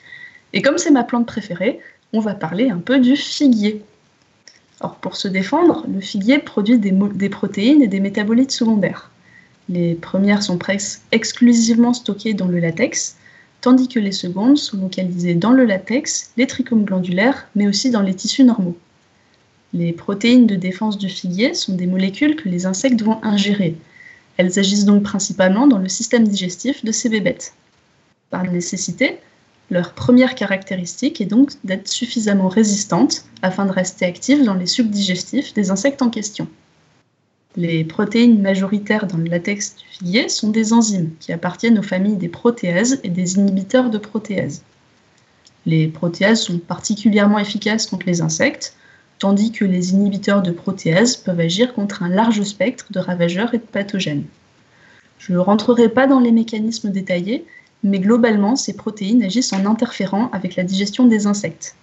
Et 0.53 0.61
comme 0.61 0.77
c'est 0.77 0.91
ma 0.91 1.03
plante 1.03 1.27
préférée, 1.27 1.79
on 2.13 2.19
va 2.19 2.33
parler 2.33 2.69
un 2.69 2.79
peu 2.79 2.99
du 2.99 3.15
figuier. 3.15 3.83
Or, 4.81 4.95
pour 4.95 5.17
se 5.17 5.27
défendre, 5.27 5.85
le 5.93 5.99
figuier 5.99 6.39
produit 6.39 6.79
des, 6.79 6.91
des 6.91 7.29
protéines 7.29 7.81
et 7.81 7.87
des 7.87 7.99
métabolites 7.99 8.51
secondaires. 8.51 9.11
Les 9.67 9.93
premières 9.93 10.41
sont 10.41 10.57
presque 10.57 11.01
exclusivement 11.11 11.93
stockées 11.93 12.33
dans 12.33 12.47
le 12.47 12.59
latex, 12.59 13.17
tandis 13.61 13.87
que 13.87 13.99
les 13.99 14.11
secondes 14.11 14.57
sont 14.57 14.77
localisées 14.77 15.35
dans 15.35 15.51
le 15.51 15.65
latex, 15.65 16.31
les 16.37 16.47
trichomes 16.47 16.85
glandulaires, 16.85 17.47
mais 17.55 17.67
aussi 17.67 17.89
dans 17.89 18.01
les 18.01 18.13
tissus 18.13 18.43
normaux. 18.43 18.77
Les 19.73 19.93
protéines 19.93 20.47
de 20.47 20.55
défense 20.55 20.97
du 20.97 21.09
figuier 21.09 21.53
sont 21.53 21.75
des 21.75 21.85
molécules 21.85 22.35
que 22.35 22.49
les 22.49 22.65
insectes 22.65 23.01
vont 23.01 23.23
ingérer. 23.23 23.75
Elles 24.37 24.57
agissent 24.57 24.85
donc 24.85 25.03
principalement 25.03 25.67
dans 25.67 25.77
le 25.77 25.89
système 25.89 26.27
digestif 26.27 26.83
de 26.83 26.91
ces 26.91 27.09
bébêtes. 27.09 27.53
Par 28.29 28.43
nécessité, 28.43 29.19
leur 29.69 29.93
première 29.93 30.33
caractéristique 30.33 31.21
est 31.21 31.25
donc 31.25 31.51
d'être 31.63 31.87
suffisamment 31.87 32.47
résistantes 32.47 33.25
afin 33.41 33.65
de 33.65 33.71
rester 33.71 34.05
actives 34.05 34.43
dans 34.43 34.55
les 34.55 34.65
sucs 34.65 34.89
digestifs 34.89 35.53
des 35.53 35.69
insectes 35.69 36.01
en 36.01 36.09
question. 36.09 36.47
Les 37.61 37.83
protéines 37.83 38.41
majoritaires 38.41 39.05
dans 39.05 39.17
le 39.17 39.25
latex 39.25 39.75
du 39.75 39.83
figuier 39.85 40.29
sont 40.29 40.49
des 40.49 40.71
enzymes 40.71 41.11
qui 41.19 41.33
appartiennent 41.33 41.77
aux 41.77 41.83
familles 41.83 42.15
des 42.15 42.29
protéases 42.29 43.01
et 43.03 43.09
des 43.09 43.35
inhibiteurs 43.35 43.89
de 43.89 43.97
protéases. 43.97 44.63
Les 45.65 45.89
protéases 45.89 46.41
sont 46.41 46.57
particulièrement 46.57 47.37
efficaces 47.37 47.85
contre 47.85 48.05
les 48.05 48.21
insectes, 48.21 48.75
tandis 49.17 49.51
que 49.51 49.65
les 49.65 49.91
inhibiteurs 49.91 50.41
de 50.41 50.51
protéases 50.51 51.17
peuvent 51.17 51.41
agir 51.41 51.73
contre 51.73 52.01
un 52.01 52.07
large 52.07 52.41
spectre 52.43 52.93
de 52.93 52.99
ravageurs 52.99 53.53
et 53.53 53.57
de 53.57 53.63
pathogènes. 53.63 54.23
Je 55.17 55.33
ne 55.33 55.39
rentrerai 55.39 55.89
pas 55.89 56.07
dans 56.07 56.21
les 56.21 56.31
mécanismes 56.31 56.91
détaillés, 56.91 57.45
mais 57.83 57.99
globalement, 57.99 58.55
ces 58.55 58.77
protéines 58.77 59.21
agissent 59.21 59.51
en 59.51 59.65
interférant 59.65 60.29
avec 60.31 60.55
la 60.55 60.63
digestion 60.63 61.07
des 61.07 61.27
insectes. 61.27 61.75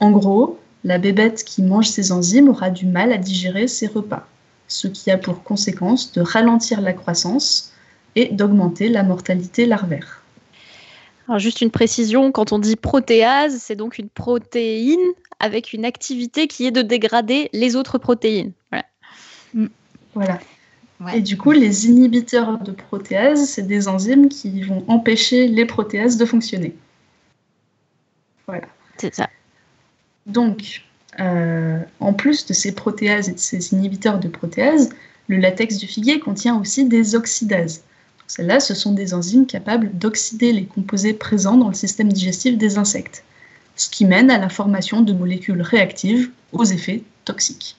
En 0.00 0.10
gros, 0.10 0.58
la 0.82 0.98
bébête 0.98 1.44
qui 1.44 1.62
mange 1.62 1.86
ces 1.86 2.10
enzymes 2.10 2.48
aura 2.48 2.70
du 2.70 2.86
mal 2.86 3.12
à 3.12 3.18
digérer 3.18 3.68
ses 3.68 3.86
repas 3.86 4.26
ce 4.72 4.88
qui 4.88 5.10
a 5.10 5.18
pour 5.18 5.42
conséquence 5.42 6.12
de 6.12 6.22
ralentir 6.22 6.80
la 6.80 6.92
croissance 6.92 7.72
et 8.16 8.28
d'augmenter 8.28 8.88
la 8.88 9.02
mortalité 9.02 9.66
larvaire. 9.66 10.22
Alors 11.28 11.38
juste 11.38 11.60
une 11.60 11.70
précision, 11.70 12.32
quand 12.32 12.52
on 12.52 12.58
dit 12.58 12.76
protéase, 12.76 13.58
c'est 13.58 13.76
donc 13.76 13.98
une 13.98 14.08
protéine 14.08 14.98
avec 15.38 15.72
une 15.72 15.84
activité 15.84 16.46
qui 16.46 16.66
est 16.66 16.70
de 16.70 16.82
dégrader 16.82 17.48
les 17.52 17.76
autres 17.76 17.98
protéines. 17.98 18.52
Voilà. 20.14 20.40
Mm. 21.00 21.08
Et 21.14 21.20
du 21.20 21.36
coup, 21.36 21.50
les 21.50 21.86
inhibiteurs 21.86 22.58
de 22.58 22.70
protéase, 22.70 23.46
c'est 23.46 23.66
des 23.66 23.88
enzymes 23.88 24.28
qui 24.28 24.62
vont 24.62 24.84
empêcher 24.88 25.48
les 25.48 25.64
protéases 25.66 26.16
de 26.16 26.24
fonctionner. 26.24 26.76
Voilà. 28.46 28.66
C'est 28.98 29.14
ça. 29.14 29.28
Donc, 30.26 30.82
euh, 31.20 31.78
en 32.00 32.12
plus 32.12 32.46
de 32.46 32.54
ces 32.54 32.72
protéases 32.72 33.28
et 33.28 33.32
de 33.32 33.38
ces 33.38 33.72
inhibiteurs 33.72 34.18
de 34.18 34.28
protéases, 34.28 34.90
le 35.28 35.36
latex 35.36 35.76
du 35.78 35.86
figuier 35.86 36.20
contient 36.20 36.58
aussi 36.58 36.84
des 36.84 37.14
oxydases. 37.14 37.82
Celles-là, 38.26 38.60
ce 38.60 38.74
sont 38.74 38.92
des 38.92 39.14
enzymes 39.14 39.46
capables 39.46 39.90
d'oxyder 39.92 40.52
les 40.52 40.64
composés 40.64 41.12
présents 41.12 41.56
dans 41.56 41.68
le 41.68 41.74
système 41.74 42.12
digestif 42.12 42.56
des 42.56 42.78
insectes, 42.78 43.24
ce 43.76 43.90
qui 43.90 44.04
mène 44.04 44.30
à 44.30 44.38
la 44.38 44.48
formation 44.48 45.02
de 45.02 45.12
molécules 45.12 45.60
réactives 45.60 46.30
aux 46.52 46.64
effets 46.64 47.02
toxiques. 47.24 47.76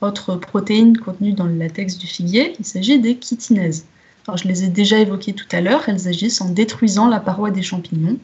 Autre 0.00 0.36
protéine 0.36 0.96
contenue 0.96 1.32
dans 1.32 1.46
le 1.46 1.56
latex 1.56 1.96
du 1.96 2.06
figuier, 2.06 2.54
il 2.58 2.64
s'agit 2.64 2.98
des 2.98 3.18
chitinases. 3.20 3.84
Je 4.36 4.48
les 4.48 4.64
ai 4.64 4.68
déjà 4.68 4.98
évoquées 4.98 5.32
tout 5.32 5.48
à 5.52 5.60
l'heure, 5.60 5.88
elles 5.88 6.08
agissent 6.08 6.40
en 6.40 6.48
détruisant 6.48 7.08
la 7.08 7.20
paroi 7.20 7.50
des 7.50 7.62
champignons, 7.62 8.18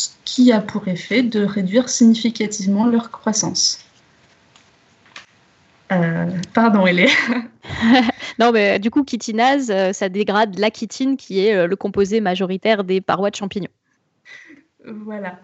ce 0.00 0.08
qui 0.24 0.50
a 0.50 0.60
pour 0.60 0.88
effet 0.88 1.22
de 1.22 1.44
réduire 1.44 1.88
significativement 1.88 2.86
leur 2.86 3.10
croissance. 3.10 3.84
Euh, 5.92 6.26
pardon, 6.54 6.86
Hélène. 6.86 7.08
non, 8.38 8.52
mais 8.52 8.78
du 8.78 8.90
coup, 8.90 9.04
chitinase, 9.08 9.70
euh, 9.70 9.92
ça 9.92 10.08
dégrade 10.08 10.58
la 10.58 10.70
chitine 10.70 11.16
qui 11.16 11.44
est 11.44 11.54
euh, 11.54 11.66
le 11.66 11.76
composé 11.76 12.20
majoritaire 12.20 12.84
des 12.84 13.00
parois 13.00 13.30
de 13.30 13.36
champignons. 13.36 13.68
Voilà. 14.86 15.38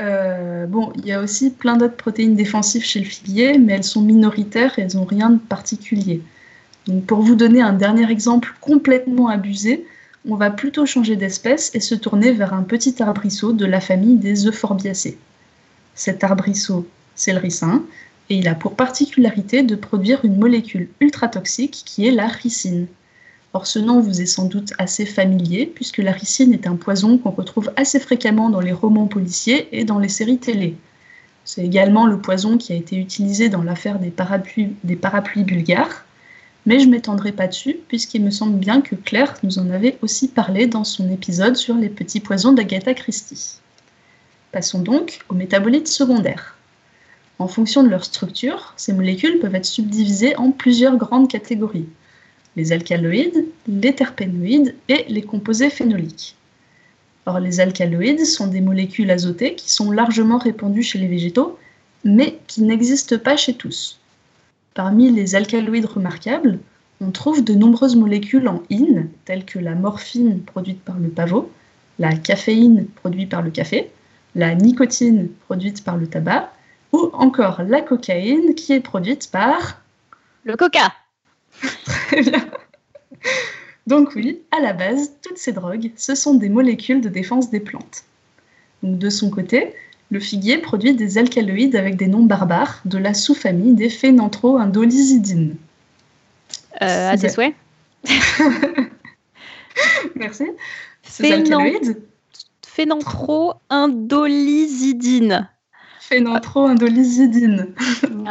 Euh, 0.00 0.66
bon, 0.66 0.92
il 0.96 1.06
y 1.06 1.12
a 1.12 1.20
aussi 1.20 1.50
plein 1.50 1.76
d'autres 1.76 1.96
protéines 1.96 2.36
défensives 2.36 2.84
chez 2.84 2.98
le 2.98 3.06
figuier, 3.06 3.58
mais 3.58 3.74
elles 3.74 3.84
sont 3.84 4.02
minoritaires 4.02 4.78
et 4.78 4.82
elles 4.82 4.96
n'ont 4.96 5.04
rien 5.04 5.30
de 5.30 5.38
particulier. 5.38 6.20
Donc, 6.86 7.06
pour 7.06 7.20
vous 7.20 7.36
donner 7.36 7.62
un 7.62 7.72
dernier 7.72 8.10
exemple 8.10 8.52
complètement 8.60 9.28
abusé, 9.28 9.86
on 10.30 10.36
va 10.36 10.50
plutôt 10.50 10.84
changer 10.84 11.16
d'espèce 11.16 11.70
et 11.74 11.80
se 11.80 11.94
tourner 11.94 12.32
vers 12.32 12.52
un 12.52 12.62
petit 12.62 13.02
arbrisseau 13.02 13.52
de 13.52 13.64
la 13.64 13.80
famille 13.80 14.16
des 14.16 14.46
Euphorbiacées. 14.46 15.16
Cet 15.94 16.22
arbrisseau, 16.22 16.86
c'est 17.14 17.32
le 17.32 17.38
ricin, 17.38 17.82
et 18.28 18.36
il 18.36 18.46
a 18.46 18.54
pour 18.54 18.74
particularité 18.74 19.62
de 19.62 19.74
produire 19.74 20.24
une 20.26 20.36
molécule 20.36 20.90
ultra 21.00 21.28
toxique 21.28 21.82
qui 21.86 22.06
est 22.06 22.10
la 22.10 22.26
ricine. 22.26 22.86
Or, 23.54 23.66
ce 23.66 23.78
nom 23.78 24.00
vous 24.00 24.20
est 24.20 24.26
sans 24.26 24.44
doute 24.44 24.74
assez 24.76 25.06
familier, 25.06 25.64
puisque 25.64 25.96
la 25.96 26.12
ricine 26.12 26.52
est 26.52 26.66
un 26.66 26.76
poison 26.76 27.16
qu'on 27.16 27.30
retrouve 27.30 27.72
assez 27.76 27.98
fréquemment 27.98 28.50
dans 28.50 28.60
les 28.60 28.72
romans 28.72 29.06
policiers 29.06 29.68
et 29.72 29.84
dans 29.84 29.98
les 29.98 30.10
séries 30.10 30.36
télé. 30.36 30.76
C'est 31.46 31.64
également 31.64 32.06
le 32.06 32.18
poison 32.18 32.58
qui 32.58 32.74
a 32.74 32.76
été 32.76 32.96
utilisé 32.96 33.48
dans 33.48 33.62
l'affaire 33.62 33.98
des 33.98 34.10
parapluies 34.10 35.44
bulgares, 35.44 36.04
mais 36.68 36.80
je 36.80 36.84
ne 36.84 36.90
m'étendrai 36.90 37.32
pas 37.32 37.46
dessus, 37.46 37.78
puisqu'il 37.88 38.22
me 38.22 38.30
semble 38.30 38.58
bien 38.58 38.82
que 38.82 38.94
Claire 38.94 39.34
nous 39.42 39.58
en 39.58 39.70
avait 39.70 39.96
aussi 40.02 40.28
parlé 40.28 40.66
dans 40.66 40.84
son 40.84 41.10
épisode 41.10 41.56
sur 41.56 41.74
les 41.74 41.88
petits 41.88 42.20
poisons 42.20 42.52
d'Agatha 42.52 42.92
Christie. 42.92 43.54
Passons 44.52 44.80
donc 44.80 45.20
aux 45.30 45.34
métabolites 45.34 45.88
secondaires. 45.88 46.58
En 47.38 47.48
fonction 47.48 47.82
de 47.82 47.88
leur 47.88 48.04
structure, 48.04 48.74
ces 48.76 48.92
molécules 48.92 49.38
peuvent 49.38 49.54
être 49.54 49.64
subdivisées 49.64 50.36
en 50.36 50.50
plusieurs 50.50 50.98
grandes 50.98 51.30
catégories 51.30 51.88
les 52.56 52.72
alcaloïdes, 52.72 53.46
les 53.66 53.94
terpénoïdes 53.94 54.74
et 54.90 55.06
les 55.08 55.22
composés 55.22 55.70
phénoliques. 55.70 56.36
Or, 57.24 57.40
les 57.40 57.60
alcaloïdes 57.60 58.26
sont 58.26 58.48
des 58.48 58.60
molécules 58.60 59.10
azotées 59.10 59.54
qui 59.54 59.72
sont 59.72 59.90
largement 59.90 60.38
répandues 60.38 60.82
chez 60.82 60.98
les 60.98 61.08
végétaux, 61.08 61.58
mais 62.04 62.38
qui 62.46 62.62
n'existent 62.62 63.16
pas 63.16 63.38
chez 63.38 63.54
tous. 63.54 63.97
Parmi 64.78 65.10
les 65.10 65.34
alcaloïdes 65.34 65.86
remarquables, 65.86 66.60
on 67.00 67.10
trouve 67.10 67.42
de 67.42 67.52
nombreuses 67.52 67.96
molécules 67.96 68.46
en 68.46 68.62
in, 68.70 69.08
telles 69.24 69.44
que 69.44 69.58
la 69.58 69.74
morphine 69.74 70.40
produite 70.42 70.84
par 70.84 71.00
le 71.00 71.08
pavot, 71.08 71.50
la 71.98 72.14
caféine 72.14 72.86
produite 72.86 73.28
par 73.28 73.42
le 73.42 73.50
café, 73.50 73.90
la 74.36 74.54
nicotine 74.54 75.30
produite 75.46 75.82
par 75.82 75.96
le 75.96 76.06
tabac, 76.06 76.52
ou 76.92 77.10
encore 77.12 77.62
la 77.66 77.80
cocaïne 77.80 78.54
qui 78.54 78.72
est 78.72 78.78
produite 78.78 79.32
par... 79.32 79.82
Le 80.44 80.56
coca 80.56 80.94
Très 81.84 82.22
bien. 82.22 82.46
Donc 83.88 84.12
oui, 84.14 84.42
à 84.56 84.60
la 84.60 84.74
base, 84.74 85.10
toutes 85.24 85.38
ces 85.38 85.50
drogues, 85.50 85.90
ce 85.96 86.14
sont 86.14 86.34
des 86.34 86.48
molécules 86.48 87.00
de 87.00 87.08
défense 87.08 87.50
des 87.50 87.58
plantes. 87.58 88.04
Donc 88.84 88.96
de 88.96 89.10
son 89.10 89.28
côté, 89.28 89.74
le 90.10 90.20
figuier 90.20 90.58
produit 90.58 90.94
des 90.94 91.16
alcaloïdes 91.18 91.74
avec 91.76 91.96
des 91.96 92.06
noms 92.06 92.22
barbares 92.22 92.80
de 92.84 92.98
la 92.98 93.14
sous-famille 93.14 93.74
des 93.74 93.90
phénanthroindolizidines. 93.90 95.56
Euh, 96.80 97.10
à 97.10 97.18
tes 97.18 97.28
souhaits. 97.28 97.54
Merci. 100.14 100.44
Ces 101.02 101.32
alcaloïdes 101.32 102.00
Phénanthroindolizidine. 102.66 105.48
Phénanthroindolizidine. 106.00 107.74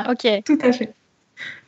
ok. 0.10 0.28
Tout 0.46 0.58
à 0.62 0.72
fait. 0.72 0.94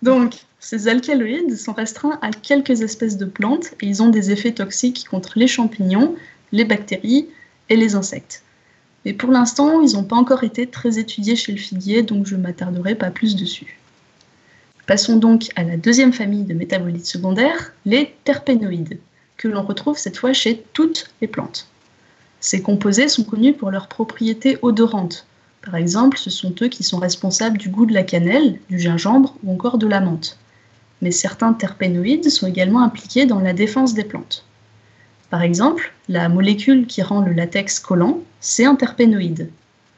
Donc, 0.02 0.36
ces 0.60 0.88
alcaloïdes 0.88 1.58
sont 1.58 1.74
restreints 1.74 2.18
à 2.22 2.32
quelques 2.32 2.82
espèces 2.82 3.18
de 3.18 3.26
plantes 3.26 3.74
et 3.82 3.88
ils 3.88 4.02
ont 4.02 4.08
des 4.10 4.32
effets 4.32 4.54
toxiques 4.54 5.06
contre 5.10 5.38
les 5.38 5.48
champignons, 5.48 6.16
les 6.52 6.66
bactéries 6.66 7.28
et 7.68 7.76
les 7.76 7.96
insectes. 7.96 8.44
Mais 9.10 9.16
pour 9.16 9.32
l'instant, 9.32 9.82
ils 9.82 9.94
n'ont 9.94 10.04
pas 10.04 10.18
encore 10.18 10.44
été 10.44 10.68
très 10.68 11.00
étudiés 11.00 11.36
chez 11.36 11.52
le 11.52 11.58
figuier, 11.58 12.04
donc 12.04 12.28
je 12.28 12.36
ne 12.36 12.44
m'attarderai 12.44 12.94
pas 12.94 13.10
plus 13.10 13.36
dessus. 13.36 13.80
Passons 14.86 15.16
donc 15.16 15.50
à 15.56 15.64
la 15.64 15.78
deuxième 15.78 16.14
famille 16.14 16.44
de 16.44 16.54
métabolites 16.54 17.08
secondaires, 17.08 17.74
les 17.88 18.14
terpénoïdes, 18.24 19.00
que 19.36 19.48
l'on 19.48 19.64
retrouve 19.64 19.98
cette 19.98 20.18
fois 20.18 20.34
chez 20.34 20.64
toutes 20.74 21.10
les 21.22 21.28
plantes. 21.28 21.66
Ces 22.40 22.62
composés 22.62 23.08
sont 23.08 23.24
connus 23.24 23.54
pour 23.54 23.72
leurs 23.72 23.88
propriétés 23.88 24.60
odorantes, 24.62 25.26
par 25.64 25.74
exemple, 25.74 26.20
ce 26.20 26.30
sont 26.30 26.54
eux 26.62 26.68
qui 26.68 26.84
sont 26.84 27.00
responsables 27.00 27.58
du 27.58 27.70
goût 27.70 27.88
de 27.88 27.96
la 27.96 28.04
cannelle, 28.04 28.60
du 28.70 28.78
gingembre 28.80 29.36
ou 29.44 29.52
encore 29.52 29.80
de 29.80 29.88
la 29.88 30.02
menthe. 30.02 30.38
Mais 31.02 31.10
certains 31.10 31.54
terpénoïdes 31.54 32.30
sont 32.30 32.46
également 32.46 32.84
impliqués 32.84 33.26
dans 33.26 33.40
la 33.40 33.54
défense 33.54 33.96
des 33.96 34.04
plantes. 34.04 34.46
Par 35.32 35.42
exemple, 35.42 35.94
la 36.10 36.30
molécule 36.30 36.86
qui 36.86 37.02
rend 37.02 37.22
le 37.22 37.34
latex 37.34 37.80
collant, 37.80 38.22
c'est 38.40 38.66
un 38.66 38.76
terpénoïde. 38.76 39.50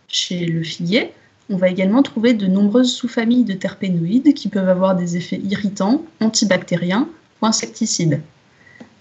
Chez 0.07 0.45
le 0.45 0.63
figuier, 0.63 1.11
on 1.49 1.57
va 1.57 1.69
également 1.69 2.01
trouver 2.01 2.33
de 2.33 2.47
nombreuses 2.47 2.93
sous-familles 2.93 3.43
de 3.43 3.53
terpénoïdes 3.53 4.33
qui 4.33 4.47
peuvent 4.47 4.69
avoir 4.69 4.95
des 4.95 5.17
effets 5.17 5.41
irritants, 5.43 6.05
antibactériens 6.19 7.09
ou 7.41 7.45
insecticides. 7.45 8.21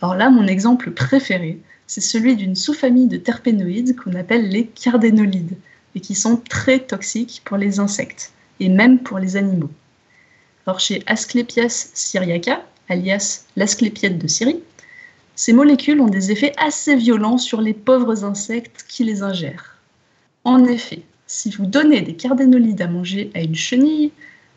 Alors 0.02 0.14
là, 0.14 0.30
mon 0.30 0.46
exemple 0.46 0.90
préféré, 0.90 1.60
c'est 1.86 2.00
celui 2.00 2.36
d'une 2.36 2.56
sous-famille 2.56 3.06
de 3.06 3.16
terpénoïdes 3.16 3.96
qu'on 3.96 4.14
appelle 4.14 4.48
les 4.48 4.66
cardénolides 4.66 5.56
et 5.94 6.00
qui 6.00 6.14
sont 6.14 6.36
très 6.36 6.78
toxiques 6.78 7.42
pour 7.44 7.56
les 7.56 7.80
insectes 7.80 8.32
et 8.60 8.68
même 8.68 8.98
pour 9.00 9.18
les 9.18 9.36
animaux. 9.36 9.70
Or, 10.66 10.80
chez 10.80 11.02
Asclepias 11.06 11.90
syriaca, 11.94 12.64
alias 12.88 13.44
l'asclépiette 13.56 14.18
de 14.18 14.26
Syrie, 14.26 14.60
ces 15.34 15.52
molécules 15.52 16.00
ont 16.00 16.08
des 16.08 16.32
effets 16.32 16.52
assez 16.58 16.96
violents 16.96 17.38
sur 17.38 17.60
les 17.60 17.74
pauvres 17.74 18.24
insectes 18.24 18.84
qui 18.88 19.04
les 19.04 19.22
ingèrent. 19.22 19.76
En 20.44 20.64
effet, 20.64 21.02
si 21.26 21.50
vous 21.50 21.66
donnez 21.66 22.00
des 22.00 22.14
cardénolides 22.14 22.82
à 22.82 22.88
manger 22.88 23.30
à 23.34 23.40
une 23.40 23.54
chenille, 23.54 24.12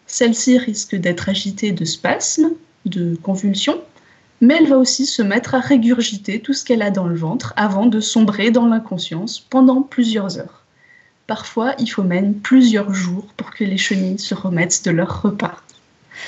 celle-ci 0.08 0.58
risque 0.58 0.95
d'être 0.95 1.30
agitée 1.30 1.72
de 1.72 1.86
spasmes, 1.86 2.52
de 2.86 3.16
convulsions, 3.22 3.80
mais 4.41 4.56
elle 4.60 4.68
va 4.68 4.78
aussi 4.78 5.06
se 5.06 5.22
mettre 5.22 5.56
à 5.56 5.60
régurgiter 5.60 6.40
tout 6.41 6.54
ce 6.54 6.66
qu'elle 6.66 6.82
a 6.82 6.91
dans 6.91 7.08
le 7.08 7.16
ventre 7.16 7.54
avant 7.56 7.86
de 7.86 8.00
sombrer 8.00 8.52
dans 8.52 8.66
l'inconscience 8.66 9.40
pendant 9.40 9.82
plusieurs 9.82 10.38
heures. 10.38 10.64
Parfois, 11.28 11.76
il 11.80 11.88
faut 11.88 12.04
même 12.04 12.36
plusieurs 12.36 12.94
jours 12.94 13.28
pour 13.38 13.52
que 13.52 13.64
les 13.64 13.78
chenilles 13.78 14.20
se 14.20 14.36
remettent 14.36 14.84
de 14.84 14.91
leur 14.91 15.22
repas. 15.22 15.62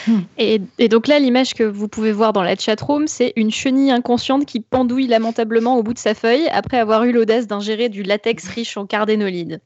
Hmm. 0.08 0.22
Et, 0.38 0.60
donc 0.88 1.08
là, 1.08 1.20
l'image 1.20 1.54
que 1.54 1.64
vous 1.64 1.88
pouvez 1.88 2.12
voir 2.12 2.34
dans 2.34 2.44
la 2.44 2.56
chatroom, 2.56 3.08
c'est 3.08 3.34
une 3.36 3.52
chenille 3.52 3.92
inconsciente 3.92 4.46
qui 4.46 4.60
pendouille 4.60 5.08
lamentablement 5.08 5.78
au 5.78 5.84
bout 5.84 5.94
de 5.94 6.00
sa 6.00 6.14
feuille 6.14 6.48
après 6.52 6.78
avoir 6.78 7.04
eu 7.04 7.12
l'audace 7.12 7.48
d'ingérer 7.48 7.90
du 7.90 8.04
latex 8.04 8.48
riche 8.48 8.78
en 8.78 8.86
cardénolides. 8.86 9.62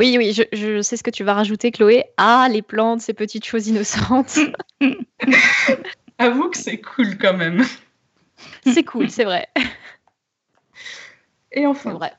Oui, 0.00 0.14
oui, 0.18 0.32
je, 0.32 0.42
je, 0.52 0.82
sais 0.82 0.96
ce 0.96 1.02
que 1.02 1.10
tu 1.10 1.24
vas 1.24 1.34
rajouter, 1.34 1.70
Chloé. 1.70 2.04
Ah, 2.16 2.48
les 2.50 2.62
plantes, 2.62 3.00
ces 3.00 3.14
petites 3.14 3.44
choses 3.44 3.68
innocentes. 3.68 4.38
Avoue 6.18 6.50
que 6.50 6.58
c'est 6.58 6.80
cool 6.80 7.18
quand 7.18 7.36
même. 7.36 7.64
C'est 8.66 8.84
cool, 8.84 9.10
c'est 9.10 9.24
vrai. 9.24 9.48
Et 11.52 11.66
enfin, 11.66 11.92
vrai. 11.92 12.12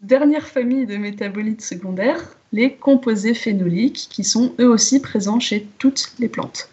Dernière 0.00 0.46
famille 0.46 0.86
de 0.86 0.96
métabolites 0.96 1.62
secondaires, 1.62 2.36
les 2.52 2.74
composés 2.74 3.34
phénoliques, 3.34 4.06
qui 4.10 4.24
sont 4.24 4.54
eux 4.60 4.68
aussi 4.68 5.00
présents 5.00 5.40
chez 5.40 5.66
toutes 5.78 6.12
les 6.18 6.28
plantes. 6.28 6.70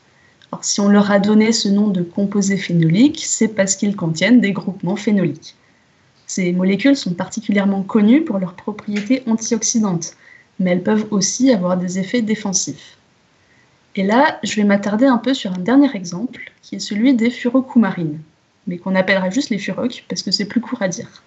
Si 0.63 0.79
on 0.79 0.89
leur 0.89 1.11
a 1.11 1.19
donné 1.19 1.51
ce 1.51 1.69
nom 1.69 1.87
de 1.87 2.01
composés 2.01 2.57
phénoliques, 2.57 3.23
c'est 3.25 3.49
parce 3.49 3.75
qu'ils 3.75 3.95
contiennent 3.95 4.41
des 4.41 4.51
groupements 4.51 4.95
phénoliques. 4.95 5.55
Ces 6.27 6.51
molécules 6.53 6.95
sont 6.95 7.13
particulièrement 7.13 7.83
connues 7.83 8.23
pour 8.23 8.39
leurs 8.39 8.55
propriétés 8.55 9.23
antioxydantes, 9.27 10.13
mais 10.59 10.71
elles 10.71 10.83
peuvent 10.83 11.07
aussi 11.11 11.51
avoir 11.51 11.77
des 11.77 11.99
effets 11.99 12.21
défensifs. 12.21 12.97
Et 13.95 14.03
là, 14.03 14.39
je 14.43 14.55
vais 14.55 14.63
m'attarder 14.63 15.05
un 15.05 15.17
peu 15.17 15.33
sur 15.33 15.53
un 15.53 15.59
dernier 15.59 15.95
exemple, 15.95 16.51
qui 16.61 16.75
est 16.75 16.79
celui 16.79 17.13
des 17.13 17.29
furocoumarines, 17.29 18.19
mais 18.67 18.77
qu'on 18.77 18.95
appellera 18.95 19.29
juste 19.29 19.51
les 19.51 19.59
furocs 19.59 20.03
parce 20.09 20.23
que 20.23 20.31
c'est 20.31 20.45
plus 20.45 20.61
court 20.61 20.81
à 20.81 20.87
dire. 20.87 21.23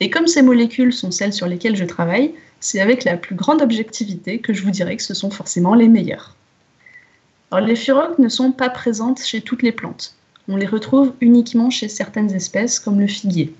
Et 0.00 0.10
comme 0.10 0.26
ces 0.26 0.42
molécules 0.42 0.92
sont 0.92 1.10
celles 1.10 1.32
sur 1.32 1.46
lesquelles 1.46 1.76
je 1.76 1.84
travaille, 1.84 2.34
c'est 2.60 2.80
avec 2.80 3.04
la 3.04 3.16
plus 3.16 3.34
grande 3.34 3.62
objectivité 3.62 4.38
que 4.38 4.52
je 4.52 4.62
vous 4.62 4.70
dirai 4.70 4.96
que 4.96 5.02
ce 5.02 5.14
sont 5.14 5.30
forcément 5.30 5.74
les 5.74 5.88
meilleures. 5.88 6.34
Les 7.60 7.76
furocs 7.76 8.18
ne 8.18 8.28
sont 8.28 8.52
pas 8.52 8.70
présentes 8.70 9.22
chez 9.22 9.40
toutes 9.40 9.62
les 9.62 9.72
plantes. 9.72 10.14
On 10.48 10.56
les 10.56 10.66
retrouve 10.66 11.12
uniquement 11.20 11.70
chez 11.70 11.88
certaines 11.88 12.32
espèces, 12.34 12.80
comme 12.80 13.00
le 13.00 13.06
figuier, 13.06 13.54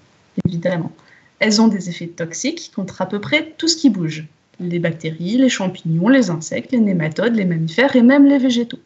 évidemment. 0.44 0.92
Elles 1.38 1.60
ont 1.60 1.68
des 1.68 1.88
effets 1.88 2.08
toxiques 2.08 2.72
contre 2.74 3.02
à 3.02 3.06
peu 3.06 3.20
près 3.20 3.54
tout 3.56 3.68
ce 3.68 3.76
qui 3.76 3.90
bouge. 3.90 4.24
Les 4.60 4.78
bactéries, 4.78 5.38
les 5.38 5.48
champignons, 5.48 6.08
les 6.08 6.30
insectes, 6.30 6.72
les 6.72 6.80
nématodes, 6.80 7.34
les 7.34 7.44
mammifères 7.44 7.96
et 7.96 8.02
même 8.02 8.26
les 8.26 8.38
végétaux. 8.38 8.78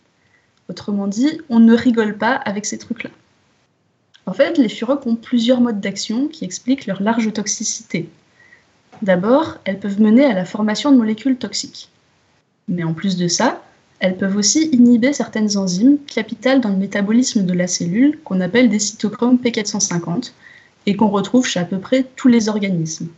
Autrement 0.68 1.06
dit, 1.06 1.40
on 1.48 1.60
ne 1.60 1.74
rigole 1.74 2.16
pas 2.16 2.32
avec 2.32 2.66
ces 2.66 2.78
trucs-là. 2.78 3.10
En 4.26 4.32
fait, 4.32 4.59
les 4.59 4.68
furocs 4.68 5.06
ont 5.06 5.16
plusieurs 5.16 5.60
modes 5.60 5.80
d'action 5.80 6.28
qui 6.28 6.44
expliquent 6.44 6.86
leur 6.86 7.02
large 7.02 7.32
toxicité. 7.32 8.09
D'abord, 9.02 9.59
elles 9.64 9.78
peuvent 9.78 10.01
mener 10.01 10.24
à 10.24 10.35
la 10.35 10.44
formation 10.44 10.93
de 10.93 10.98
molécules 10.98 11.39
toxiques. 11.39 11.89
Mais 12.68 12.85
en 12.85 12.93
plus 12.93 13.16
de 13.16 13.28
ça, 13.28 13.62
elles 14.00 14.16
peuvent 14.16 14.36
aussi 14.36 14.66
inhiber 14.72 15.12
certaines 15.12 15.56
enzymes 15.56 15.98
capitales 16.06 16.60
dans 16.60 16.68
le 16.68 16.76
métabolisme 16.76 17.44
de 17.44 17.52
la 17.52 17.66
cellule 17.66 18.18
qu'on 18.24 18.40
appelle 18.40 18.68
des 18.68 18.78
cytochromes 18.78 19.38
P450 19.42 20.32
et 20.86 20.96
qu'on 20.96 21.08
retrouve 21.08 21.46
chez 21.46 21.60
à 21.60 21.64
peu 21.64 21.78
près 21.78 22.06
tous 22.16 22.28
les 22.28 22.48
organismes. 22.48 23.08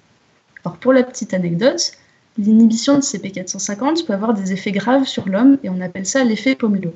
Alors 0.65 0.78
pour 0.78 0.93
la 0.93 1.02
petite 1.02 1.35
anecdote, 1.35 1.93
L'inhibition 2.39 2.94
de 2.94 3.02
CP450 3.02 4.07
peut 4.07 4.12
avoir 4.12 4.35
des 4.35 4.52
effets 4.52 4.70
graves 4.70 5.05
sur 5.05 5.28
l'homme 5.28 5.59
et 5.65 5.69
on 5.69 5.81
appelle 5.81 6.07
ça 6.07 6.23
l'effet 6.23 6.55
pomelo. 6.55 6.94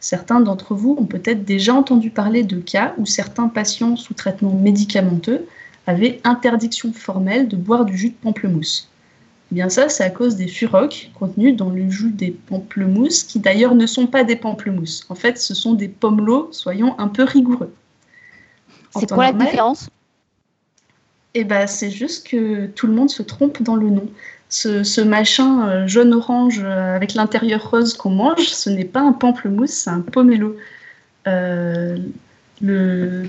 Certains 0.00 0.40
d'entre 0.40 0.74
vous 0.74 0.96
ont 0.98 1.04
peut-être 1.04 1.44
déjà 1.44 1.74
entendu 1.74 2.10
parler 2.10 2.44
de 2.44 2.58
cas 2.58 2.94
où 2.98 3.04
certains 3.04 3.48
patients 3.48 3.96
sous 3.96 4.14
traitement 4.14 4.52
médicamenteux 4.52 5.46
avaient 5.86 6.20
interdiction 6.24 6.92
formelle 6.92 7.46
de 7.46 7.56
boire 7.56 7.84
du 7.84 7.96
jus 7.96 8.10
de 8.10 8.14
pamplemousse. 8.14 8.88
Eh 9.50 9.54
bien 9.54 9.68
ça, 9.68 9.88
c'est 9.88 10.04
à 10.04 10.10
cause 10.10 10.36
des 10.36 10.48
furocs 10.48 11.10
contenus 11.18 11.56
dans 11.56 11.70
le 11.70 11.88
jus 11.90 12.10
des 12.10 12.30
pamplemousses, 12.30 13.22
qui 13.22 13.40
d'ailleurs 13.40 13.74
ne 13.74 13.86
sont 13.86 14.06
pas 14.06 14.24
des 14.24 14.36
pamplemousses. 14.36 15.06
En 15.08 15.14
fait, 15.14 15.38
ce 15.38 15.54
sont 15.54 15.72
des 15.72 15.88
pommelots, 15.88 16.48
soyons 16.52 16.98
un 16.98 17.08
peu 17.08 17.22
rigoureux. 17.22 17.72
C'est 18.94 19.10
quoi 19.10 19.26
la 19.26 19.32
différence? 19.32 19.88
Eh 21.34 21.44
ben, 21.44 21.66
c'est 21.66 21.90
juste 21.90 22.26
que 22.26 22.66
tout 22.66 22.86
le 22.86 22.92
monde 22.92 23.10
se 23.10 23.22
trompe 23.22 23.62
dans 23.62 23.76
le 23.76 23.90
nom. 23.90 24.08
Ce, 24.50 25.00
machin 25.02 25.68
euh, 25.68 25.86
jaune-orange 25.86 26.60
euh, 26.64 26.96
avec 26.96 27.12
l'intérieur 27.12 27.70
rose 27.70 27.94
qu'on 27.94 28.10
mange, 28.10 28.48
ce 28.48 28.70
n'est 28.70 28.86
pas 28.86 29.00
un 29.00 29.12
pamplemousse, 29.12 29.70
c'est 29.70 29.90
un 29.90 30.00
pomelo. 30.00 30.56
Euh, 31.26 31.98
le, 32.62 33.24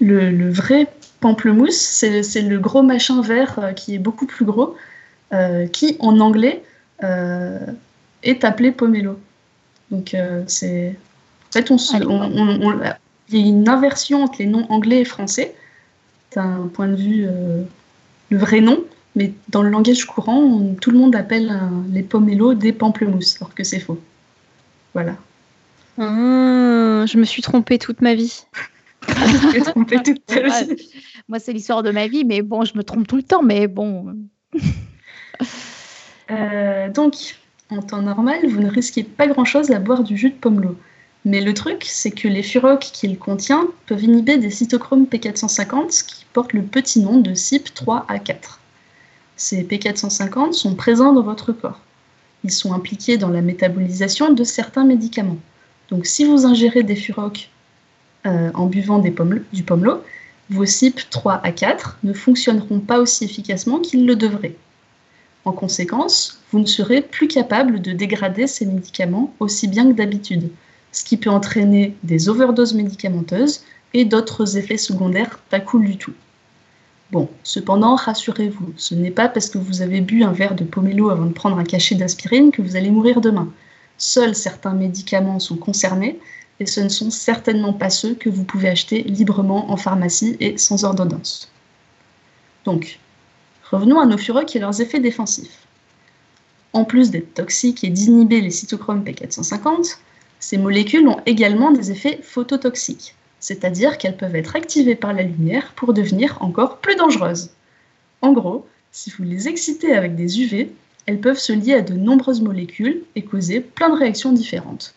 le, 0.00 0.50
vrai 0.50 0.88
pamplemousse, 1.20 1.76
c'est 1.76 2.42
le 2.42 2.58
gros 2.58 2.82
machin 2.82 3.20
vert 3.22 3.72
qui 3.74 3.94
est 3.94 3.98
beaucoup 3.98 4.26
plus 4.26 4.44
gros, 4.44 4.76
qui 5.72 5.96
en 6.00 6.20
anglais 6.20 6.62
est 7.02 8.44
appelé 8.44 8.72
pomelo. 8.72 9.18
Donc 9.90 10.16
c'est. 10.46 10.96
En 11.48 11.52
fait, 11.52 11.70
on, 11.70 11.76
il 13.28 13.40
y 13.40 13.42
a 13.42 13.46
une 13.46 13.68
inversion 13.68 14.24
entre 14.24 14.38
les 14.38 14.46
noms 14.46 14.66
anglais 14.70 15.00
et 15.00 15.04
français, 15.04 15.54
d'un 16.34 16.68
point 16.72 16.88
de 16.88 16.96
vue 16.96 17.26
le 18.28 18.38
vrai 18.38 18.60
nom, 18.60 18.84
mais 19.14 19.32
dans 19.48 19.62
le 19.62 19.70
langage 19.70 20.04
courant, 20.04 20.74
tout 20.80 20.90
le 20.90 20.98
monde 20.98 21.16
appelle 21.16 21.58
les 21.92 22.02
pomelos 22.02 22.54
des 22.54 22.72
pamplemousses, 22.72 23.36
alors 23.40 23.54
que 23.54 23.64
c'est 23.64 23.80
faux. 23.80 24.00
Voilà. 24.92 25.16
Ah, 25.98 27.04
je 27.06 27.16
me 27.16 27.24
suis 27.24 27.40
trompée 27.42 27.78
toute 27.78 28.02
ma 28.02 28.14
vie. 28.14 28.44
je 29.08 29.58
me 29.58 29.64
trompée 29.64 30.02
toute 30.02 30.30
vie. 30.30 30.88
Moi, 31.28 31.38
c'est 31.38 31.52
l'histoire 31.52 31.82
de 31.82 31.90
ma 31.90 32.06
vie, 32.06 32.24
mais 32.24 32.42
bon, 32.42 32.64
je 32.64 32.76
me 32.76 32.82
trompe 32.82 33.06
tout 33.06 33.16
le 33.16 33.22
temps, 33.22 33.42
mais 33.42 33.66
bon. 33.66 34.14
Euh, 36.28 36.90
donc, 36.90 37.36
en 37.70 37.80
temps 37.82 38.02
normal, 38.02 38.48
vous 38.48 38.60
ne 38.60 38.68
risquez 38.68 39.04
pas 39.04 39.28
grand-chose 39.28 39.70
à 39.70 39.78
boire 39.78 40.02
du 40.02 40.16
jus 40.16 40.30
de 40.30 40.34
pomelo. 40.34 40.76
Mais 41.24 41.40
le 41.40 41.54
truc, 41.54 41.84
c'est 41.84 42.10
que 42.10 42.26
les 42.26 42.42
furocs 42.42 42.90
qu'il 42.92 43.18
contient 43.18 43.68
peuvent 43.86 44.02
inhiber 44.02 44.36
des 44.38 44.50
cytochromes 44.50 45.04
P450 45.04 46.04
qui 46.06 46.24
portent 46.32 46.52
le 46.52 46.62
petit 46.62 47.00
nom 47.00 47.18
de 47.18 47.32
CYP3A4. 47.32 48.58
Ces 49.36 49.62
P450 49.64 50.52
sont 50.52 50.74
présents 50.74 51.12
dans 51.12 51.22
votre 51.22 51.52
corps. 51.52 51.80
Ils 52.44 52.52
sont 52.52 52.72
impliqués 52.72 53.18
dans 53.18 53.28
la 53.28 53.42
métabolisation 53.42 54.32
de 54.32 54.44
certains 54.44 54.84
médicaments. 54.84 55.38
Donc 55.90 56.06
si 56.06 56.24
vous 56.24 56.46
ingérez 56.46 56.84
des 56.84 56.96
furocs 56.96 57.50
euh, 58.26 58.50
en 58.54 58.66
buvant 58.66 58.98
du 58.98 59.12
pomelo, 59.12 60.02
vos 60.50 60.64
CYP3 60.64 61.40
a 61.42 61.52
4 61.52 61.98
ne 62.04 62.12
fonctionneront 62.12 62.80
pas 62.80 62.98
aussi 62.98 63.24
efficacement 63.24 63.80
qu'ils 63.80 64.06
le 64.06 64.16
devraient. 64.16 64.56
En 65.44 65.52
conséquence, 65.52 66.42
vous 66.50 66.58
ne 66.58 66.66
serez 66.66 67.02
plus 67.02 67.28
capable 67.28 67.80
de 67.80 67.92
dégrader 67.92 68.46
ces 68.46 68.66
médicaments 68.66 69.32
aussi 69.38 69.68
bien 69.68 69.88
que 69.88 69.96
d'habitude, 69.96 70.50
ce 70.92 71.04
qui 71.04 71.16
peut 71.16 71.30
entraîner 71.30 71.94
des 72.02 72.28
overdoses 72.28 72.74
médicamenteuses 72.74 73.62
et 73.94 74.04
d'autres 74.04 74.56
effets 74.56 74.76
secondaires 74.76 75.38
pas 75.50 75.60
cool 75.60 75.86
du 75.86 75.96
tout. 75.96 76.14
Bon, 77.12 77.28
cependant, 77.44 77.94
rassurez-vous, 77.94 78.72
ce 78.76 78.96
n'est 78.96 79.12
pas 79.12 79.28
parce 79.28 79.48
que 79.48 79.58
vous 79.58 79.82
avez 79.82 80.00
bu 80.00 80.24
un 80.24 80.32
verre 80.32 80.56
de 80.56 80.64
pomelo 80.64 81.10
avant 81.10 81.26
de 81.26 81.32
prendre 81.32 81.58
un 81.58 81.64
cachet 81.64 81.94
d'aspirine 81.94 82.50
que 82.50 82.62
vous 82.62 82.74
allez 82.74 82.90
mourir 82.90 83.20
demain. 83.20 83.52
Seuls 83.98 84.34
certains 84.34 84.74
médicaments 84.74 85.38
sont 85.38 85.56
concernés 85.56 86.18
et 86.60 86.66
ce 86.66 86.80
ne 86.80 86.88
sont 86.88 87.10
certainement 87.10 87.72
pas 87.72 87.90
ceux 87.90 88.14
que 88.14 88.28
vous 88.28 88.44
pouvez 88.44 88.68
acheter 88.68 89.02
librement 89.02 89.70
en 89.70 89.76
pharmacie 89.76 90.36
et 90.40 90.56
sans 90.58 90.84
ordonnance. 90.84 91.50
Donc, 92.64 92.98
revenons 93.70 94.00
à 94.00 94.06
nos 94.06 94.18
furocs 94.18 94.56
et 94.56 94.58
leurs 94.58 94.80
effets 94.80 95.00
défensifs. 95.00 95.66
En 96.72 96.84
plus 96.84 97.10
d'être 97.10 97.34
toxiques 97.34 97.84
et 97.84 97.90
d'inhiber 97.90 98.40
les 98.40 98.50
cytochromes 98.50 99.04
P450, 99.04 99.98
ces 100.38 100.58
molécules 100.58 101.08
ont 101.08 101.20
également 101.26 101.70
des 101.70 101.90
effets 101.90 102.20
phototoxiques 102.22 103.14
c'est-à-dire 103.46 103.98
qu'elles 103.98 104.16
peuvent 104.16 104.34
être 104.34 104.56
activées 104.56 104.96
par 104.96 105.12
la 105.12 105.22
lumière 105.22 105.72
pour 105.76 105.92
devenir 105.92 106.36
encore 106.40 106.78
plus 106.78 106.96
dangereuses. 106.96 107.50
En 108.22 108.32
gros, 108.32 108.66
si 108.92 109.10
vous 109.10 109.24
les 109.24 109.48
excitez 109.48 109.94
avec 109.94 110.16
des 110.16 110.40
UV, 110.40 110.72
elles 111.06 111.20
peuvent 111.20 111.38
se 111.38 111.52
lier 111.52 111.74
à 111.74 111.82
de 111.82 111.94
nombreuses 111.94 112.40
molécules 112.40 113.02
et 113.14 113.22
causer 113.22 113.60
plein 113.60 113.90
de 113.90 113.98
réactions 113.98 114.32
différentes. 114.32 114.94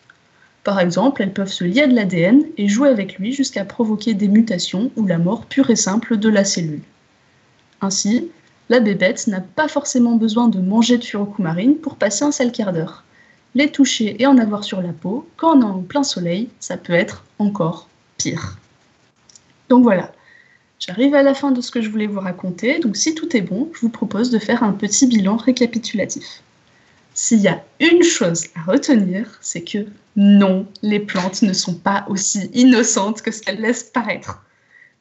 Par 0.64 0.78
exemple, 0.78 1.22
elles 1.22 1.32
peuvent 1.32 1.52
se 1.52 1.64
lier 1.64 1.82
à 1.82 1.86
de 1.86 1.94
l'ADN 1.94 2.44
et 2.58 2.68
jouer 2.68 2.90
avec 2.90 3.18
lui 3.18 3.32
jusqu'à 3.32 3.64
provoquer 3.64 4.12
des 4.14 4.28
mutations 4.28 4.90
ou 4.96 5.06
la 5.06 5.18
mort 5.18 5.46
pure 5.46 5.70
et 5.70 5.76
simple 5.76 6.18
de 6.18 6.28
la 6.28 6.44
cellule. 6.44 6.82
Ainsi, 7.80 8.30
la 8.68 8.80
bébête 8.80 9.26
n'a 9.26 9.40
pas 9.40 9.68
forcément 9.68 10.16
besoin 10.16 10.48
de 10.48 10.60
manger 10.60 10.98
de 10.98 11.04
furocumarine 11.04 11.76
pour 11.76 11.96
passer 11.96 12.24
un 12.24 12.30
sale 12.30 12.52
quart 12.52 12.72
d'heure. 12.72 13.04
Les 13.54 13.72
toucher 13.72 14.22
et 14.22 14.26
en 14.26 14.38
avoir 14.38 14.62
sur 14.62 14.80
la 14.80 14.92
peau, 14.92 15.26
quand 15.36 15.56
on 15.56 15.62
est 15.62 15.64
en 15.64 15.82
plein 15.82 16.04
soleil, 16.04 16.50
ça 16.60 16.76
peut 16.76 16.92
être 16.92 17.24
encore 17.38 17.88
pire. 18.16 18.58
Donc 19.70 19.82
voilà, 19.82 20.12
j'arrive 20.78 21.14
à 21.14 21.22
la 21.22 21.34
fin 21.34 21.50
de 21.50 21.60
ce 21.60 21.70
que 21.70 21.80
je 21.80 21.90
voulais 21.90 22.06
vous 22.06 22.20
raconter, 22.20 22.78
donc 22.78 22.96
si 22.96 23.14
tout 23.14 23.36
est 23.36 23.40
bon, 23.40 23.70
je 23.72 23.80
vous 23.80 23.88
propose 23.88 24.30
de 24.30 24.38
faire 24.38 24.62
un 24.62 24.72
petit 24.72 25.06
bilan 25.06 25.36
récapitulatif. 25.36 26.42
S'il 27.14 27.40
y 27.40 27.48
a 27.48 27.64
une 27.80 28.02
chose 28.02 28.46
à 28.54 28.70
retenir, 28.70 29.38
c'est 29.40 29.62
que 29.62 29.86
non, 30.22 30.66
les 30.82 31.00
plantes 31.00 31.40
ne 31.40 31.54
sont 31.54 31.72
pas 31.72 32.04
aussi 32.10 32.50
innocentes 32.52 33.22
que 33.22 33.30
ce 33.30 33.40
qu'elles 33.40 33.62
laissent 33.62 33.84
paraître. 33.84 34.44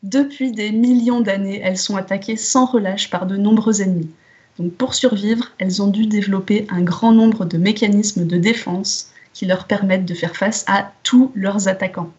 Depuis 0.02 0.54
des 0.54 0.72
millions 0.72 1.20
d'années, 1.20 1.60
elles 1.62 1.78
sont 1.78 1.98
attaquées 1.98 2.38
sans 2.38 2.66
relâche 2.66 3.10
par 3.10 3.26
de 3.26 3.36
nombreux 3.36 3.82
ennemis. 3.82 4.10
Donc 4.58 4.72
pour 4.76 4.94
survivre, 4.94 5.52
elles 5.58 5.82
ont 5.82 5.90
dû 5.90 6.06
développer 6.06 6.68
un 6.70 6.82
grand 6.82 7.12
nombre 7.12 7.44
de 7.44 7.58
mécanismes 7.58 8.26
de 8.26 8.38
défense 8.38 9.12
qui 9.34 9.46
leur 9.46 9.66
permettent 9.68 10.06
de 10.06 10.14
faire 10.14 10.38
face 10.38 10.64
à 10.68 10.94
tous 11.04 11.34
leurs 11.36 11.68
attaquants. 11.68 12.14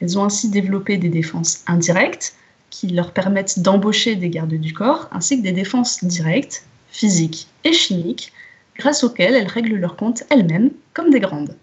Elles 0.00 0.18
ont 0.18 0.24
ainsi 0.24 0.50
développé 0.50 0.96
des 0.96 1.10
défenses 1.10 1.62
indirectes 1.68 2.34
qui 2.70 2.88
leur 2.88 3.12
permettent 3.12 3.60
d'embaucher 3.60 4.16
des 4.16 4.28
gardes 4.28 4.54
du 4.54 4.72
corps, 4.72 5.08
ainsi 5.12 5.38
que 5.38 5.44
des 5.44 5.52
défenses 5.52 6.02
directes, 6.02 6.64
physiques 6.90 7.46
et 7.62 7.72
chimiques, 7.72 8.32
grâce 8.76 9.04
auxquelles 9.04 9.36
elles 9.36 9.46
règlent 9.46 9.76
leur 9.76 9.94
compte 9.94 10.24
elles-mêmes 10.30 10.72
comme 10.94 11.10
des 11.10 11.20
grandes. 11.20 11.54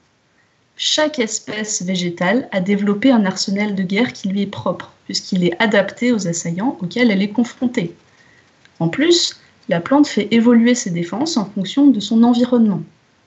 Chaque 0.77 1.19
espèce 1.19 1.84
végétale 1.84 2.49
a 2.52 2.60
développé 2.60 3.10
un 3.10 3.26
arsenal 3.26 3.76
de 3.76 3.84
guerre 3.84 4.11
qui 4.11 4.27
lui 4.27 4.41
est 4.41 4.47
propre, 4.47 4.91
puisqu'il 5.06 5.45
est 5.45 5.56
adapté 5.61 6.11
aux 6.11 6.27
assaillants 6.27 6.77
auxquels 6.81 7.11
elle 7.11 7.22
est 7.22 7.30
confrontée. 7.30 7.95
En 8.80 8.89
plus, 8.89 9.39
la 9.69 9.80
plante 9.80 10.06
fait 10.06 10.27
évoluer 10.31 10.76
ses 10.76 10.89
défenses 10.89 11.38
en 11.38 11.45
fonction 11.45 11.88
de 11.88 12.02
son 12.02 12.23
environnement. 12.23 12.84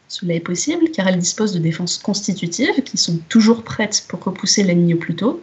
Cela 0.08 0.34
est 0.34 0.40
possible 0.40 0.90
car 0.90 1.08
elles 1.08 1.18
disposent 1.18 1.54
de 1.54 1.58
défenses 1.58 1.96
constitutives 1.96 2.82
qui 2.82 2.98
sont 2.98 3.18
toujours 3.30 3.62
prêtes 3.62 4.04
pour 4.08 4.22
repousser 4.22 4.62
l'ennemi 4.62 4.92
au 4.92 4.98
plus 4.98 5.16
tôt, 5.16 5.42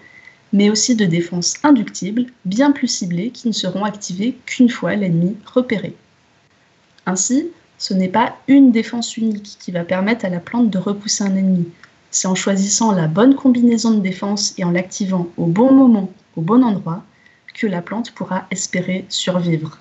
mais 0.53 0.69
aussi 0.69 0.95
de 0.95 1.05
défenses 1.05 1.55
inductibles, 1.63 2.27
bien 2.45 2.71
plus 2.71 2.87
ciblées, 2.87 3.31
qui 3.31 3.47
ne 3.47 3.53
seront 3.53 3.83
activées 3.83 4.37
qu'une 4.45 4.69
fois 4.69 4.95
l'ennemi 4.95 5.35
repéré. 5.45 5.95
Ainsi, 7.07 7.47
ce 7.79 7.95
n'est 7.95 8.09
pas 8.09 8.37
une 8.47 8.71
défense 8.71 9.17
unique 9.17 9.57
qui 9.59 9.71
va 9.71 9.83
permettre 9.83 10.25
à 10.25 10.29
la 10.29 10.39
plante 10.39 10.69
de 10.69 10.77
repousser 10.77 11.23
un 11.23 11.35
ennemi. 11.35 11.67
C'est 12.15 12.29
en 12.29 12.35
choisissant 12.35 12.93
la 12.93 13.07
bonne 13.07 13.35
combinaison 13.35 13.91
de 13.91 13.99
défense 13.99 14.53
et 14.57 14.63
en 14.63 14.71
l'activant 14.71 15.27
au 15.35 15.47
bon 15.47 15.73
moment, 15.73 16.09
au 16.37 16.41
bon 16.41 16.63
endroit, 16.63 17.03
que 17.53 17.67
la 17.67 17.81
plante 17.81 18.11
pourra 18.11 18.45
espérer 18.51 19.03
survivre. 19.09 19.79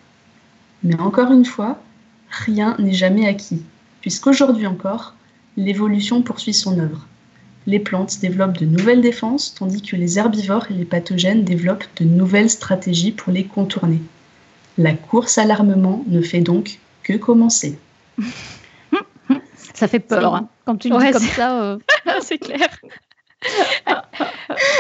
Mais 0.83 0.99
encore 0.99 1.31
une 1.31 1.45
fois, 1.45 1.79
rien 2.29 2.75
n'est 2.81 2.93
jamais 2.93 3.29
acquis 3.29 3.63
puisqu'aujourd'hui 4.01 4.67
encore, 4.67 5.15
l'évolution 5.57 6.23
poursuit 6.23 6.55
son 6.55 6.81
œuvre. 6.81 7.07
Les 7.69 7.79
plantes 7.79 8.19
développent 8.19 8.59
de 8.59 8.67
nouvelles 8.67 9.01
défenses, 9.01 9.55
tandis 9.55 9.81
que 9.81 9.95
les 9.95 10.19
herbivores 10.19 10.67
et 10.73 10.75
les 10.75 10.85
pathogènes 10.85 11.45
développent 11.45 11.87
de 11.99 12.05
nouvelles 12.05 12.51
stratégies 12.51 13.13
pour 13.13 13.33
les 13.33 13.45
contourner. 13.45 14.03
La 14.77 14.93
course 14.93 15.39
à 15.39 15.45
l'armement 15.45 16.05
ne 16.09 16.21
fait 16.21 16.41
donc 16.41 16.81
que 17.05 17.13
commencer. 17.13 17.79
Ça 19.75 19.87
fait 19.87 20.01
peur, 20.01 20.35
hein. 20.35 20.49
Quand 20.65 20.77
tu 20.77 20.89
le 20.89 20.99
dis 20.99 21.13
comme 21.13 21.23
ça. 21.23 21.63
Euh. 21.63 21.79
C'est 22.21 22.39
clair. 22.39 22.69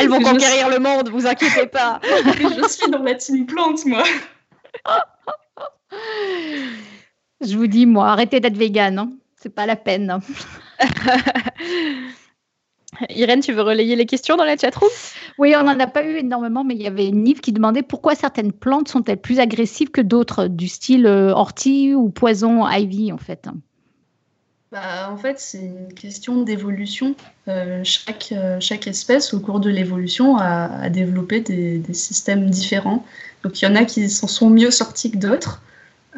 Elles 0.01 0.09
vont 0.09 0.21
conquérir 0.21 0.71
le 0.71 0.79
monde, 0.79 1.11
vous 1.11 1.27
inquiétez 1.27 1.67
pas. 1.67 2.01
je 2.05 2.69
suis 2.69 2.91
dans 2.91 3.03
la 3.03 3.15
team 3.15 3.47
plante, 3.47 3.85
moi. 3.85 4.03
Je 7.41 7.57
vous 7.57 7.67
dis, 7.67 7.87
moi, 7.87 8.09
arrêtez 8.09 8.41
d'être 8.41 8.57
vegan. 8.57 8.99
Hein. 8.99 9.11
C'est 9.37 9.55
pas 9.55 9.67
la 9.67 9.77
peine. 9.77 10.19
Irène, 13.11 13.41
tu 13.41 13.53
veux 13.53 13.63
relayer 13.63 13.97
les 13.97 14.07
questions 14.07 14.37
dans 14.37 14.45
la 14.45 14.57
chatroom 14.57 14.91
Oui, 15.39 15.55
on 15.59 15.65
n'en 15.65 15.79
a 15.79 15.87
pas 15.87 16.05
eu 16.05 16.17
énormément, 16.17 16.65
mais 16.65 16.75
il 16.75 16.83
y 16.83 16.87
avait 16.87 17.09
Yves 17.09 17.41
qui 17.41 17.53
demandait 17.53 17.83
pourquoi 17.83 18.15
certaines 18.15 18.53
plantes 18.53 18.89
sont-elles 18.89 19.21
plus 19.21 19.41
agressives 19.41 19.91
que 19.91 20.01
d'autres, 20.01 20.47
du 20.47 20.69
style 20.69 21.07
ortie 21.07 21.95
ou 21.95 22.11
poison 22.11 22.69
ivy 22.69 23.13
en 23.13 23.19
fait. 23.19 23.49
Bah, 24.75 25.09
en 25.11 25.17
fait, 25.17 25.39
c'est 25.39 25.61
une 25.61 25.95
question 25.95 26.43
d'évolution. 26.43 27.15
chaque, 27.85 28.35
chaque 28.61 28.87
espèce, 28.87 29.33
au 29.33 29.41
cours 29.41 29.61
de 29.61 29.71
l'évolution, 29.71 30.37
a, 30.37 30.91
développé 30.91 31.41
des, 31.41 31.79
des, 31.79 31.95
systèmes 31.95 32.51
différents. 32.51 33.07
Donc, 33.45 33.63
il 33.63 33.65
y 33.65 33.69
en 33.69 33.77
a 33.77 33.85
qui 33.85 34.11
s'en 34.11 34.27
sont 34.27 34.51
mieux 34.51 34.73
sortis 34.73 35.13
que 35.13 35.17
d'autres. 35.17 35.63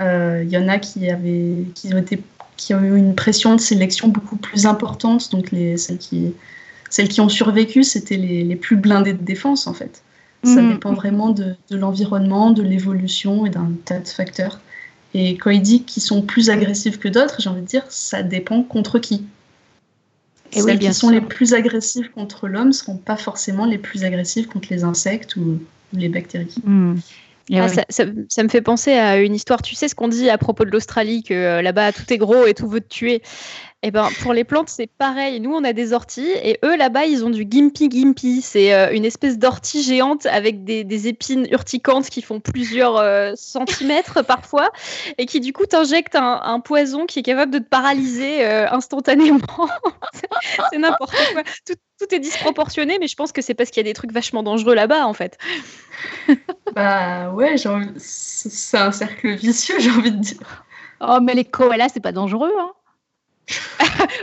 Il 0.01 0.49
y 0.49 0.57
en 0.57 0.69
a 0.69 0.79
qui, 0.79 1.11
avaient, 1.11 1.67
qui 1.75 1.93
ont 1.93 1.99
été 1.99 2.23
qui 2.57 2.75
ont 2.75 2.81
eu 2.81 2.97
une 2.97 3.15
pression 3.15 3.55
de 3.55 3.61
sélection 3.61 4.09
beaucoup 4.09 4.37
plus 4.37 4.67
importante. 4.67 5.31
Donc 5.31 5.51
les, 5.51 5.77
celles, 5.77 5.99
qui, 5.99 6.35
celles 6.91 7.09
qui 7.09 7.21
ont 7.21 7.29
survécu, 7.29 7.85
c'était 7.85 8.17
les, 8.17 8.43
les, 8.43 8.57
plus 8.57 8.77
blindées 8.77 9.13
de 9.13 9.23
défense 9.23 9.67
en 9.67 9.75
fait. 9.75 10.03
Ça 10.45 10.63
mhm. 10.63 10.75
dépend 10.75 10.93
vraiment 10.93 11.31
de 11.31 11.57
l'environnement, 11.71 12.51
de 12.51 12.63
l'évolution 12.63 13.47
et 13.47 13.51
d'un 13.51 13.71
tas 13.85 13.99
de 13.99 14.09
facteurs. 14.09 14.61
Et 15.15 15.37
quand 15.37 15.51
il 15.51 15.63
dit 15.63 15.83
qu'ils 15.83 16.03
sont 16.03 16.23
plus 16.23 16.51
agressifs 16.51 16.99
que 16.99 17.09
d'autres, 17.09 17.37
j'ai 17.41 17.49
envie 17.49 17.63
de 17.63 17.67
dire, 17.67 17.85
ça 17.89 18.23
dépend 18.23 18.63
contre 18.63 18.99
qui. 18.99 19.25
Et 20.53 20.61
Celles 20.61 20.79
qui 20.79 20.93
sont 20.95 21.11
les 21.11 21.21
plus 21.21 21.55
agressives 21.55 22.11
contre 22.13 22.49
l'homme 22.49 22.69
ne 22.69 22.73
seront 22.73 22.97
pas 22.97 23.17
forcément 23.17 23.67
les 23.67 23.79
plus 23.79 24.05
agressives 24.05 24.47
contre 24.47 24.69
les 24.71 24.85
insectes 24.85 25.37
ou, 25.37 25.61
les 25.93 26.09
bactéries. 26.09 26.55
Mhm. 26.65 27.01
Ah, 27.55 27.69
ça, 27.69 28.05
me 28.05 28.49
fait 28.49 28.61
penser 28.61 28.93
à 28.93 29.19
une 29.19 29.35
histoire. 29.35 29.63
Tu 29.63 29.77
sais 29.77 29.87
ce 29.87 29.95
qu'on 29.95 30.09
dit 30.09 30.29
à 30.29 30.37
propos 30.37 30.65
de 30.65 30.71
l'Australie, 30.71 31.23
que 31.23 31.33
euh, 31.33 31.63
là-bas 31.63 31.93
tout 31.93 32.13
est 32.13 32.19
gros 32.19 32.45
et 32.45 32.55
tout 32.55 32.69
veut 32.69 32.81
te 32.81 32.89
tuer. 32.89 33.23
Et 33.83 33.89
eh 33.89 33.91
ben 33.91 34.09
pour 34.23 34.33
les 34.33 34.43
plantes 34.43 34.71
c'est 34.71 34.87
pareil. 34.87 35.39
Nous 35.39 35.53
on 35.53 35.63
a 35.63 35.73
des 35.73 35.93
orties 35.93 36.33
et 36.43 36.59
eux 36.65 36.77
là-bas 36.77 37.05
ils 37.05 37.25
ont 37.25 37.31
du 37.31 37.47
gimpy 37.49 37.91
gimpy. 37.91 38.41
C'est 38.41 38.75
euh, 38.75 38.91
une 38.91 39.05
espèce 39.05 39.39
d'ortie 39.39 39.83
géante 39.83 40.25
avec 40.27 40.65
des, 40.65 41.09
épines 41.09 41.47
urticantes 41.51 42.09
qui 42.09 42.23
font 42.23 42.41
plusieurs 42.41 42.97
euh, 42.97 43.33
centimètres 43.37 44.23
parfois 44.27 44.71
et 45.19 45.27
qui 45.27 45.41
du 45.41 45.53
coup 45.53 45.67
t'injecte 45.67 46.17
un, 46.17 46.59
poison 46.61 47.05
qui 47.05 47.19
est 47.19 47.23
capable 47.23 47.53
de 47.53 47.59
te 47.59 47.69
paralyser 47.69 48.45
instantanément. 48.45 49.39
c'est 50.71 50.79
n'importe 50.79 51.15
quoi. 51.33 51.43
Tout, 51.67 51.75
tout 51.99 52.15
est 52.15 52.19
disproportionné, 52.19 52.99
mais 52.99 53.09
je 53.09 53.17
pense 53.17 53.33
que 53.33 53.41
c'est 53.43 53.55
parce 53.55 53.71
qu'il 53.71 53.79
y 53.79 53.87
a 53.87 53.89
des 53.91 53.95
trucs 53.95 54.13
vachement 54.13 54.43
dangereux 54.43 54.75
là-bas, 54.75 55.07
en 55.07 55.15
fait. 55.15 55.39
bah 56.75 57.31
ouais, 57.31 57.57
c'est 57.97 58.79
un 58.79 58.93
cercle 58.93 59.35
vicieux, 59.35 59.79
j'ai 59.79 59.91
envie 59.91 60.13
de 60.13 60.19
dire. 60.19 60.65
Oh, 61.01 61.19
mais 61.23 61.35
les 61.35 61.45
koalas, 61.45 61.91
c'est 61.91 62.01
pas 62.01 62.13
dangereux, 62.13 62.53
hein 62.59 62.73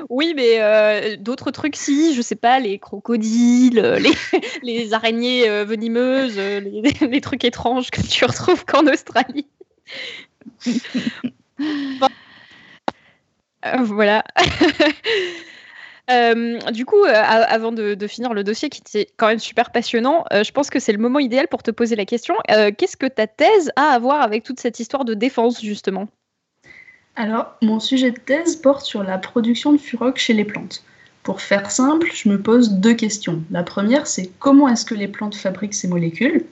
oui, 0.10 0.34
mais 0.36 0.62
euh, 0.62 1.16
d'autres 1.18 1.52
trucs, 1.52 1.76
si, 1.76 2.14
je 2.16 2.22
sais 2.22 2.36
pas, 2.36 2.60
les 2.60 2.80
crocodiles, 2.80 3.80
euh, 3.80 4.00
les, 4.00 4.14
les 4.64 4.94
araignées 4.94 5.50
euh, 5.50 5.66
venimeuses, 5.66 6.38
les, 6.38 6.60
les, 7.02 7.22
trucs 7.22 7.44
étranges 7.44 7.92
que 7.92 8.02
tu 8.02 8.26
retrouves 8.26 8.66
qu'en 8.66 8.86
Australie. 8.88 9.48
voilà. 13.80 14.24
Euh, 16.12 16.60
du 16.72 16.86
coup, 16.86 17.04
avant 17.06 17.72
de, 17.72 17.96
finir 18.08 18.34
le 18.34 18.44
dossier 18.44 18.70
qui 18.70 18.82
était 18.82 19.08
quand 19.16 19.28
même 19.28 19.40
super 19.40 19.72
passionnant, 19.72 20.26
je 20.32 20.52
pense 20.52 20.70
que 20.70 20.80
c'est 20.80 20.92
le 20.92 20.98
moment 20.98 21.20
idéal 21.20 21.48
pour 21.48 21.64
te 21.64 21.72
poser 21.72 21.96
la 21.96 22.06
question. 22.06 22.36
Qu'est-ce 22.48 22.98
que 22.98 23.06
ta 23.06 23.28
thèse 23.28 23.72
a 23.78 23.92
à 23.92 24.00
voir 24.00 24.22
avec 24.22 24.44
toute 24.44 24.60
cette 24.60 24.82
histoire 24.82 25.06
de 25.06 25.14
défense, 25.14 25.62
justement? 25.62 26.10
Alors, 27.16 27.56
mon 27.62 27.80
sujet 27.80 28.12
de 28.12 28.20
thèse 28.20 28.56
porte 28.56 28.86
sur 28.86 29.04
la 29.04 29.18
production 29.18 29.72
de 29.72 29.78
furoc 29.78 30.18
chez 30.18 30.34
les 30.34 30.46
plantes. 30.46 30.84
Pour 31.22 31.42
faire 31.42 31.70
simple, 31.70 32.10
je 32.14 32.28
me 32.28 32.42
pose 32.42 32.72
deux 32.72 32.96
questions. 32.96 33.44
La 33.52 33.64
première, 33.64 34.08
c'est 34.08 34.32
comment 34.40 34.68
est-ce 34.68 34.84
que 34.84 34.96
les 34.96 35.08
plantes 35.08 35.36
fabriquent 35.36 35.76
ces 35.76 35.88
molécules? 35.88 36.46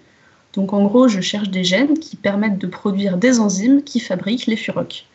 Donc, 0.53 0.73
en 0.73 0.83
gros, 0.83 1.07
je 1.07 1.19
cherche 1.19 1.49
des 1.49 1.63
gènes 1.63 1.97
qui 1.97 2.15
permettent 2.15 2.59
de 2.59 2.67
produire 2.67 3.17
des 3.17 3.39
enzymes 3.39 3.83
qui 3.83 3.99
fabriquent 3.99 4.45
les 4.45 4.55
furocs. 4.55 5.05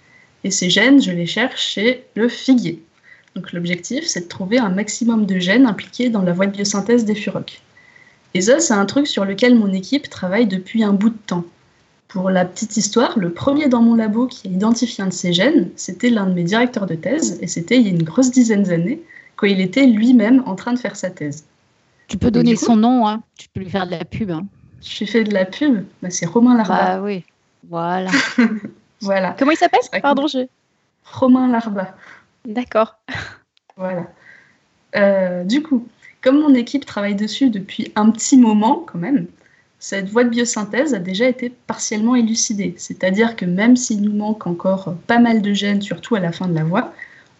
Et 0.45 0.51
ces 0.51 0.71
gènes, 0.71 1.01
je 1.01 1.11
les 1.13 1.27
cherche 1.27 1.61
chez 1.61 2.05
le 2.15 2.29
figuier. 2.29 2.83
Donc 3.35 3.53
l'objectif, 3.53 4.07
c'est 4.07 4.23
de 4.23 4.29
trouver 4.29 4.59
un 4.59 4.71
maximum 4.71 5.27
de 5.27 5.39
gènes 5.39 5.67
impliqués 5.67 6.09
dans 6.09 6.23
la 6.23 6.33
voie 6.33 6.47
de 6.47 6.53
biosynthèse 6.53 7.05
des 7.05 7.15
furocs. 7.15 7.61
Et 8.33 8.41
ça, 8.41 8.61
c'est 8.61 8.75
un 8.75 8.87
truc 8.87 9.07
sur 9.07 9.25
lequel 9.25 9.55
mon 9.55 9.73
équipe 9.73 10.09
travaille 10.09 10.47
depuis 10.47 10.83
un 10.83 10.93
bout 10.93 11.11
de 11.11 11.19
temps. 11.27 11.45
Pour 12.09 12.31
la 12.31 12.45
petite 12.45 12.77
histoire, 12.77 13.19
le 13.19 13.33
premier 13.33 13.69
dans 13.69 13.83
mon 13.83 13.95
labo 13.95 14.27
qui 14.27 14.49
a 14.49 14.51
identifié 14.51 15.03
un 15.03 15.09
de 15.09 15.13
ces 15.13 15.33
gènes, 15.33 15.71
c'était 15.77 16.11
l'un 16.11 16.27
de 16.27 16.35
mes 16.35 16.45
directeurs 16.45 16.87
de 16.87 16.95
thèse, 16.95 17.39
et 17.43 17.47
c'était 17.47 17.79
il 17.79 17.83
y 17.83 17.87
a 17.89 17.91
une 17.91 18.05
grosse 18.05 18.31
dizaine 18.31 18.63
d'années, 18.63 19.03
quand 19.35 19.47
il 19.47 19.61
était 19.61 19.87
lui-même 19.87 20.43
en 20.47 20.55
train 20.55 20.73
de 20.73 20.79
faire 20.79 20.97
sa 20.97 21.11
thèse. 21.11 21.45
Tu 22.09 22.17
peux 22.17 22.31
donner 22.31 22.55
son 22.55 22.77
nom, 22.77 23.07
hein. 23.07 23.23
tu 23.37 23.49
peux 23.49 23.61
lui 23.61 23.69
faire 23.69 23.87
de 23.87 23.91
la 23.91 24.05
pub. 24.05 24.31
Hein. 24.31 24.47
J'ai 24.81 25.07
fait 25.07 25.25
de 25.25 25.35
la 25.35 25.45
pub, 25.45 25.85
bah, 26.01 26.11
c'est 26.11 26.27
Romain 26.27 26.57
Larba. 26.57 26.79
Ah 26.79 27.03
oui, 27.03 27.25
voilà. 27.69 28.13
voilà. 29.01 29.35
Comment 29.39 29.51
il 29.51 29.57
s'appelle? 29.57 29.81
Pardon, 30.01 30.29
j'ai. 30.29 30.49
Romain 31.05 31.49
Larba. 31.49 31.95
D'accord. 32.45 32.97
Voilà. 33.79 34.07
Euh, 34.97 35.45
du 35.45 35.63
coup, 35.63 35.87
comme 36.23 36.41
mon 36.41 36.55
équipe 36.55 36.87
travaille 36.87 37.15
dessus 37.15 37.51
depuis 37.51 37.93
un 37.95 38.11
petit 38.11 38.39
moment 38.39 38.87
quand 38.87 38.99
même, 38.99 39.27
cette 39.79 40.09
voie 40.09 40.25
de 40.25 40.31
biosynthèse 40.31 40.95
a 40.95 40.99
déjà 40.99 41.29
été 41.29 41.53
partiellement 41.67 42.17
élucidée. 42.17 42.75
C'est-à-dire 42.79 43.37
que 43.37 43.45
même 43.45 43.77
s'il 43.77 44.03
nous 44.03 44.15
manque 44.15 44.47
encore 44.47 44.95
pas 45.07 45.19
mal 45.19 45.43
de 45.43 45.53
gènes, 45.53 45.83
surtout 45.83 46.15
à 46.15 46.21
la 46.21 46.33
fin 46.33 46.49
de 46.49 46.55
la 46.55 46.65
voie, 46.65 46.93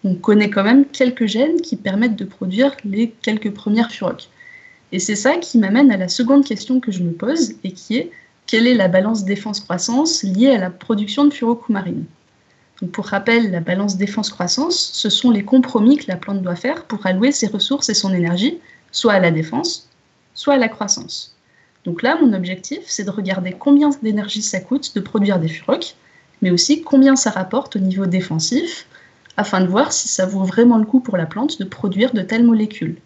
on 0.05 0.15
connaît 0.15 0.51
quand 0.51 0.65
même 0.65 0.85
quelques 0.85 1.27
gènes 1.27 1.61
qui 1.61 1.77
permettent 1.77 2.17
de 2.17 2.25
produire 2.25 2.77
les 2.85 3.11
quelques 3.23 3.53
premières 3.53 3.91
furocs. 3.91 4.29
Et 4.93 4.99
c'est 4.99 5.17
ça 5.17 5.37
qui 5.39 5.59
m'amène 5.59 5.91
à 5.91 5.97
la 5.97 6.09
seconde 6.09 6.45
question 6.45 6.79
que 6.81 6.93
je 6.93 7.03
me 7.03 7.13
pose 7.13 7.55
et 7.65 7.73
qui 7.73 7.97
est 7.97 8.11
quelle 8.47 8.67
est 8.67 8.75
la 8.75 8.89
balance 8.89 9.25
défense-croissance 9.25 10.23
liée 10.23 10.51
à 10.51 10.59
la 10.59 10.71
production 10.71 11.25
de 11.25 11.33
furocoumarine 11.33 12.05
pour 12.93 13.07
rappel, 13.07 13.51
la 13.51 13.61
balance 13.61 13.97
défense-croissance, 13.97 14.91
ce 14.93 15.09
sont 15.09 15.31
les 15.31 15.45
compromis 15.45 15.97
que 15.97 16.05
la 16.09 16.17
plante 16.17 16.43
doit 16.43 16.57
faire 16.57 16.85
pour 16.85 17.07
allouer 17.07 17.33
ses 17.33 17.47
ressources 17.47 17.89
et 17.89 17.95
son 17.95 18.13
énergie, 18.13 18.59
soit 18.93 19.15
à 19.15 19.21
la 19.21 19.31
défense, 19.31 19.89
soit 20.35 20.55
à 20.55 20.59
la 20.59 20.69
croissance. 20.69 21.36
Donc 21.87 22.03
là, 22.03 22.19
mon 22.21 22.33
objectif, 22.33 22.81
c'est 22.87 23.05
de 23.05 23.11
regarder 23.11 23.53
combien 23.53 23.91
d'énergie 24.03 24.43
ça 24.43 24.61
coûte 24.61 24.95
de 24.97 25.01
produire 25.01 25.39
des 25.39 25.49
furocs, 25.49 25.95
mais 26.43 26.51
aussi 26.51 26.83
combien 26.83 27.15
ça 27.15 27.31
rapporte 27.31 27.77
au 27.77 27.79
niveau 27.79 28.07
défensif, 28.07 28.87
afin 29.37 29.61
de 29.61 29.69
voir 29.69 29.93
si 29.93 30.09
ça 30.09 30.27
vaut 30.27 30.43
vraiment 30.43 30.79
le 30.79 30.85
coup 30.85 30.99
pour 30.99 31.17
la 31.17 31.27
plante 31.27 31.61
de 31.61 31.65
produire 31.65 32.13
de 32.13 32.23
telles 32.23 32.45
molécules. 32.45 32.97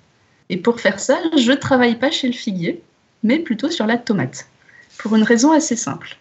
Et 0.48 0.56
pour 0.56 0.80
faire 0.80 0.98
ça, 0.98 1.18
je 1.36 1.50
ne 1.50 1.56
travaille 1.56 1.96
pas 1.96 2.10
chez 2.10 2.26
le 2.26 2.32
figuier, 2.32 2.82
mais 3.22 3.38
plutôt 3.38 3.68
sur 3.68 3.86
la 3.86 3.98
tomate, 3.98 4.48
pour 4.98 5.14
une 5.14 5.24
raison 5.24 5.52
assez 5.52 5.76
simple. 5.76 6.16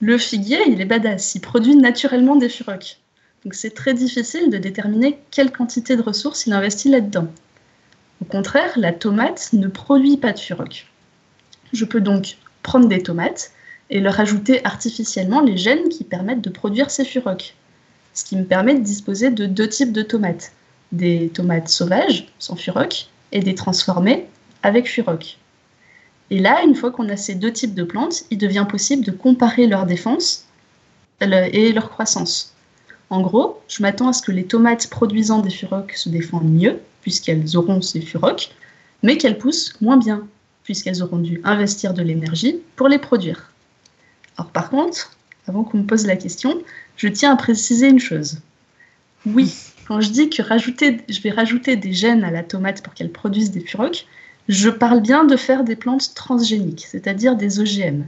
Le 0.00 0.18
figuier, 0.18 0.60
il 0.66 0.82
est 0.82 0.86
badass, 0.86 1.34
il 1.34 1.40
produit 1.40 1.76
naturellement 1.76 2.36
des 2.36 2.50
furocs. 2.50 2.98
Donc 3.42 3.54
c'est 3.54 3.70
très 3.70 3.94
difficile 3.94 4.50
de 4.50 4.58
déterminer 4.58 5.18
quelle 5.30 5.50
quantité 5.50 5.96
de 5.96 6.02
ressources 6.02 6.46
il 6.46 6.52
investit 6.52 6.90
là-dedans. 6.90 7.28
Au 8.20 8.26
contraire, 8.26 8.72
la 8.76 8.92
tomate 8.92 9.54
ne 9.54 9.66
produit 9.66 10.18
pas 10.18 10.34
de 10.34 10.38
furoc. 10.38 10.89
Je 11.72 11.84
peux 11.84 12.00
donc 12.00 12.36
prendre 12.62 12.88
des 12.88 13.02
tomates 13.02 13.52
et 13.90 14.00
leur 14.00 14.18
ajouter 14.20 14.64
artificiellement 14.64 15.40
les 15.40 15.56
gènes 15.56 15.88
qui 15.88 16.04
permettent 16.04 16.42
de 16.42 16.50
produire 16.50 16.90
ces 16.90 17.04
furocs. 17.04 17.54
Ce 18.14 18.24
qui 18.24 18.36
me 18.36 18.44
permet 18.44 18.74
de 18.74 18.82
disposer 18.82 19.30
de 19.30 19.46
deux 19.46 19.68
types 19.68 19.92
de 19.92 20.02
tomates. 20.02 20.52
Des 20.92 21.28
tomates 21.28 21.68
sauvages, 21.68 22.28
sans 22.38 22.56
furoc, 22.56 23.08
et 23.32 23.40
des 23.40 23.54
transformées 23.54 24.26
avec 24.62 24.88
furoc. 24.88 25.38
Et 26.30 26.38
là, 26.38 26.62
une 26.64 26.74
fois 26.74 26.90
qu'on 26.90 27.08
a 27.08 27.16
ces 27.16 27.34
deux 27.34 27.52
types 27.52 27.74
de 27.74 27.84
plantes, 27.84 28.24
il 28.30 28.38
devient 28.38 28.66
possible 28.68 29.04
de 29.04 29.10
comparer 29.10 29.66
leur 29.66 29.86
défense 29.86 30.46
et 31.20 31.72
leur 31.72 31.90
croissance. 31.90 32.54
En 33.10 33.20
gros, 33.20 33.60
je 33.68 33.82
m'attends 33.82 34.08
à 34.08 34.12
ce 34.12 34.22
que 34.22 34.32
les 34.32 34.44
tomates 34.44 34.88
produisant 34.88 35.40
des 35.40 35.50
furocs 35.50 35.92
se 35.92 36.08
défendent 36.08 36.50
mieux, 36.50 36.80
puisqu'elles 37.02 37.56
auront 37.56 37.82
ces 37.82 38.00
furocs, 38.00 38.50
mais 39.02 39.16
qu'elles 39.16 39.38
poussent 39.38 39.74
moins 39.80 39.96
bien, 39.96 40.26
puisqu'elles 40.70 41.02
auront 41.02 41.18
dû 41.18 41.40
investir 41.42 41.94
de 41.94 42.02
l'énergie 42.02 42.60
pour 42.76 42.86
les 42.86 43.00
produire. 43.00 43.50
Alors 44.38 44.52
par 44.52 44.70
contre, 44.70 45.16
avant 45.48 45.64
qu'on 45.64 45.78
me 45.78 45.82
pose 45.84 46.06
la 46.06 46.14
question, 46.14 46.62
je 46.96 47.08
tiens 47.08 47.32
à 47.32 47.36
préciser 47.36 47.88
une 47.88 47.98
chose. 47.98 48.38
Oui, 49.26 49.52
quand 49.88 50.00
je 50.00 50.10
dis 50.10 50.30
que 50.30 50.44
je 50.44 51.22
vais 51.22 51.30
rajouter 51.32 51.74
des 51.74 51.92
gènes 51.92 52.22
à 52.22 52.30
la 52.30 52.44
tomate 52.44 52.82
pour 52.82 52.94
qu'elle 52.94 53.10
produise 53.10 53.50
des 53.50 53.58
furocs, 53.58 54.06
je 54.48 54.70
parle 54.70 55.00
bien 55.00 55.24
de 55.24 55.36
faire 55.36 55.64
des 55.64 55.74
plantes 55.74 56.14
transgéniques, 56.14 56.86
c'est-à-dire 56.88 57.34
des 57.34 57.58
OGM. 57.58 58.04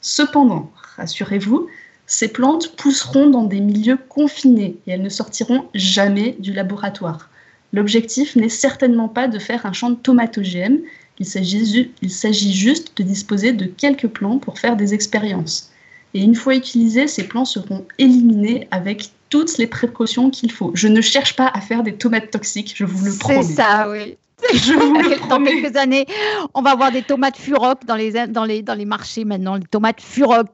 Cependant, 0.00 0.72
rassurez-vous, 0.96 1.68
ces 2.08 2.32
plantes 2.32 2.74
pousseront 2.74 3.30
dans 3.30 3.44
des 3.44 3.60
milieux 3.60 3.98
confinés 4.08 4.76
et 4.88 4.90
elles 4.90 5.02
ne 5.02 5.08
sortiront 5.08 5.68
jamais 5.72 6.34
du 6.40 6.52
laboratoire. 6.52 7.30
L'objectif 7.72 8.34
n'est 8.34 8.48
certainement 8.48 9.08
pas 9.08 9.28
de 9.28 9.38
faire 9.38 9.66
un 9.66 9.72
champ 9.72 9.90
de 9.90 9.94
tomates 9.94 10.36
OGM, 10.36 10.78
il 11.18 11.26
s'agit 11.26 12.52
juste 12.52 12.96
de 12.96 13.02
disposer 13.02 13.52
de 13.52 13.66
quelques 13.66 14.08
plants 14.08 14.38
pour 14.38 14.58
faire 14.58 14.76
des 14.76 14.94
expériences. 14.94 15.70
Et 16.14 16.20
une 16.22 16.34
fois 16.34 16.54
utilisés, 16.54 17.06
ces 17.06 17.24
plants 17.26 17.44
seront 17.46 17.86
éliminés 17.98 18.68
avec 18.70 19.10
toutes 19.30 19.56
les 19.56 19.66
précautions 19.66 20.28
qu'il 20.30 20.52
faut. 20.52 20.70
Je 20.74 20.88
ne 20.88 21.00
cherche 21.00 21.36
pas 21.36 21.50
à 21.54 21.60
faire 21.60 21.82
des 21.82 21.94
tomates 21.94 22.30
toxiques, 22.30 22.74
je 22.76 22.84
vous 22.84 23.04
le 23.06 23.12
promets. 23.16 23.42
C'est 23.42 23.54
ça, 23.54 23.88
oui. 23.90 24.16
Je 24.54 24.72
vous 24.72 24.94
le 24.98 25.10
Dans 25.20 25.26
promets. 25.28 25.62
quelques 25.62 25.76
années, 25.76 26.04
on 26.52 26.62
va 26.62 26.72
avoir 26.72 26.90
des 26.90 27.02
tomates 27.02 27.36
furoc 27.36 27.84
dans 27.86 27.94
les, 27.94 28.10
dans 28.26 28.44
les, 28.44 28.60
dans 28.60 28.74
les 28.74 28.84
marchés 28.84 29.24
maintenant, 29.24 29.54
les 29.54 29.62
tomates 29.62 30.00
furoc. 30.00 30.48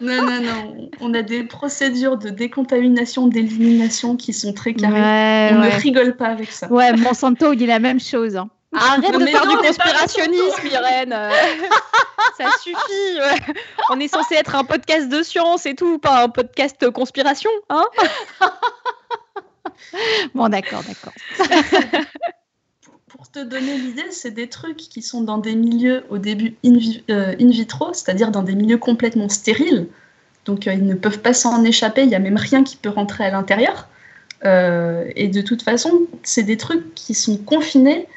Non, 0.00 0.16
non, 0.24 0.40
non. 0.40 0.90
On 1.00 1.12
a 1.12 1.20
des 1.20 1.44
procédures 1.44 2.16
de 2.16 2.30
décontamination, 2.30 3.28
d'élimination 3.28 4.16
qui 4.16 4.32
sont 4.32 4.54
très 4.54 4.72
carrées. 4.72 5.54
on 5.54 5.58
ne 5.60 5.80
rigole 5.82 6.16
pas 6.16 6.28
avec 6.28 6.50
ça. 6.50 6.72
Ouais, 6.72 6.96
Monsanto, 6.96 7.52
il 7.52 7.58
dit 7.58 7.66
la 7.66 7.80
même 7.80 8.00
chose. 8.00 8.34
hein. 8.36 8.48
Arrête 8.74 9.12
Non, 9.12 9.18
de 9.18 9.26
faire 9.26 9.44
non, 9.44 9.50
du 9.52 9.56
conspirationnisme, 9.58 10.66
Irène. 10.66 11.10
Ça 12.38 12.50
suffit. 12.62 13.18
ouais. 13.18 13.54
On 13.90 14.00
est 14.00 14.08
censé 14.08 14.34
être 14.36 14.54
un 14.54 14.64
podcast 14.64 15.08
de 15.08 15.22
science 15.22 15.66
et 15.66 15.74
tout, 15.74 15.98
pas 15.98 16.22
un 16.24 16.28
podcast 16.28 16.90
conspiration, 16.90 17.50
hein 17.68 17.84
Bon, 20.34 20.48
d'accord, 20.48 20.82
d'accord. 20.86 21.12
Pour 23.08 23.30
te 23.30 23.40
donner 23.40 23.76
l'idée, 23.76 24.10
c'est 24.10 24.30
des 24.30 24.48
trucs 24.48 24.78
qui 24.78 25.02
sont 25.02 25.20
dans 25.20 25.36
des 25.38 25.54
milieux 25.54 26.04
au 26.08 26.16
début 26.18 26.56
in, 26.64 26.72
vi- 26.78 27.04
euh, 27.10 27.34
in 27.38 27.50
vitro, 27.50 27.92
c'est-à-dire 27.92 28.30
dans 28.30 28.42
des 28.42 28.54
milieux 28.54 28.78
complètement 28.78 29.28
stériles. 29.28 29.88
Donc 30.46 30.66
euh, 30.66 30.72
ils 30.72 30.86
ne 30.86 30.94
peuvent 30.94 31.20
pas 31.20 31.34
s'en 31.34 31.62
échapper, 31.62 32.02
il 32.02 32.08
n'y 32.08 32.14
a 32.14 32.18
même 32.20 32.38
rien 32.38 32.64
qui 32.64 32.76
peut 32.76 32.88
rentrer 32.88 33.24
à 33.24 33.30
l'intérieur. 33.30 33.86
Euh, 34.44 35.04
et 35.14 35.28
de 35.28 35.40
toute 35.42 35.62
façon, 35.62 36.00
c'est 36.22 36.42
des 36.42 36.56
trucs 36.56 36.94
qui 36.94 37.14
sont 37.14 37.36
confinés 37.36 38.08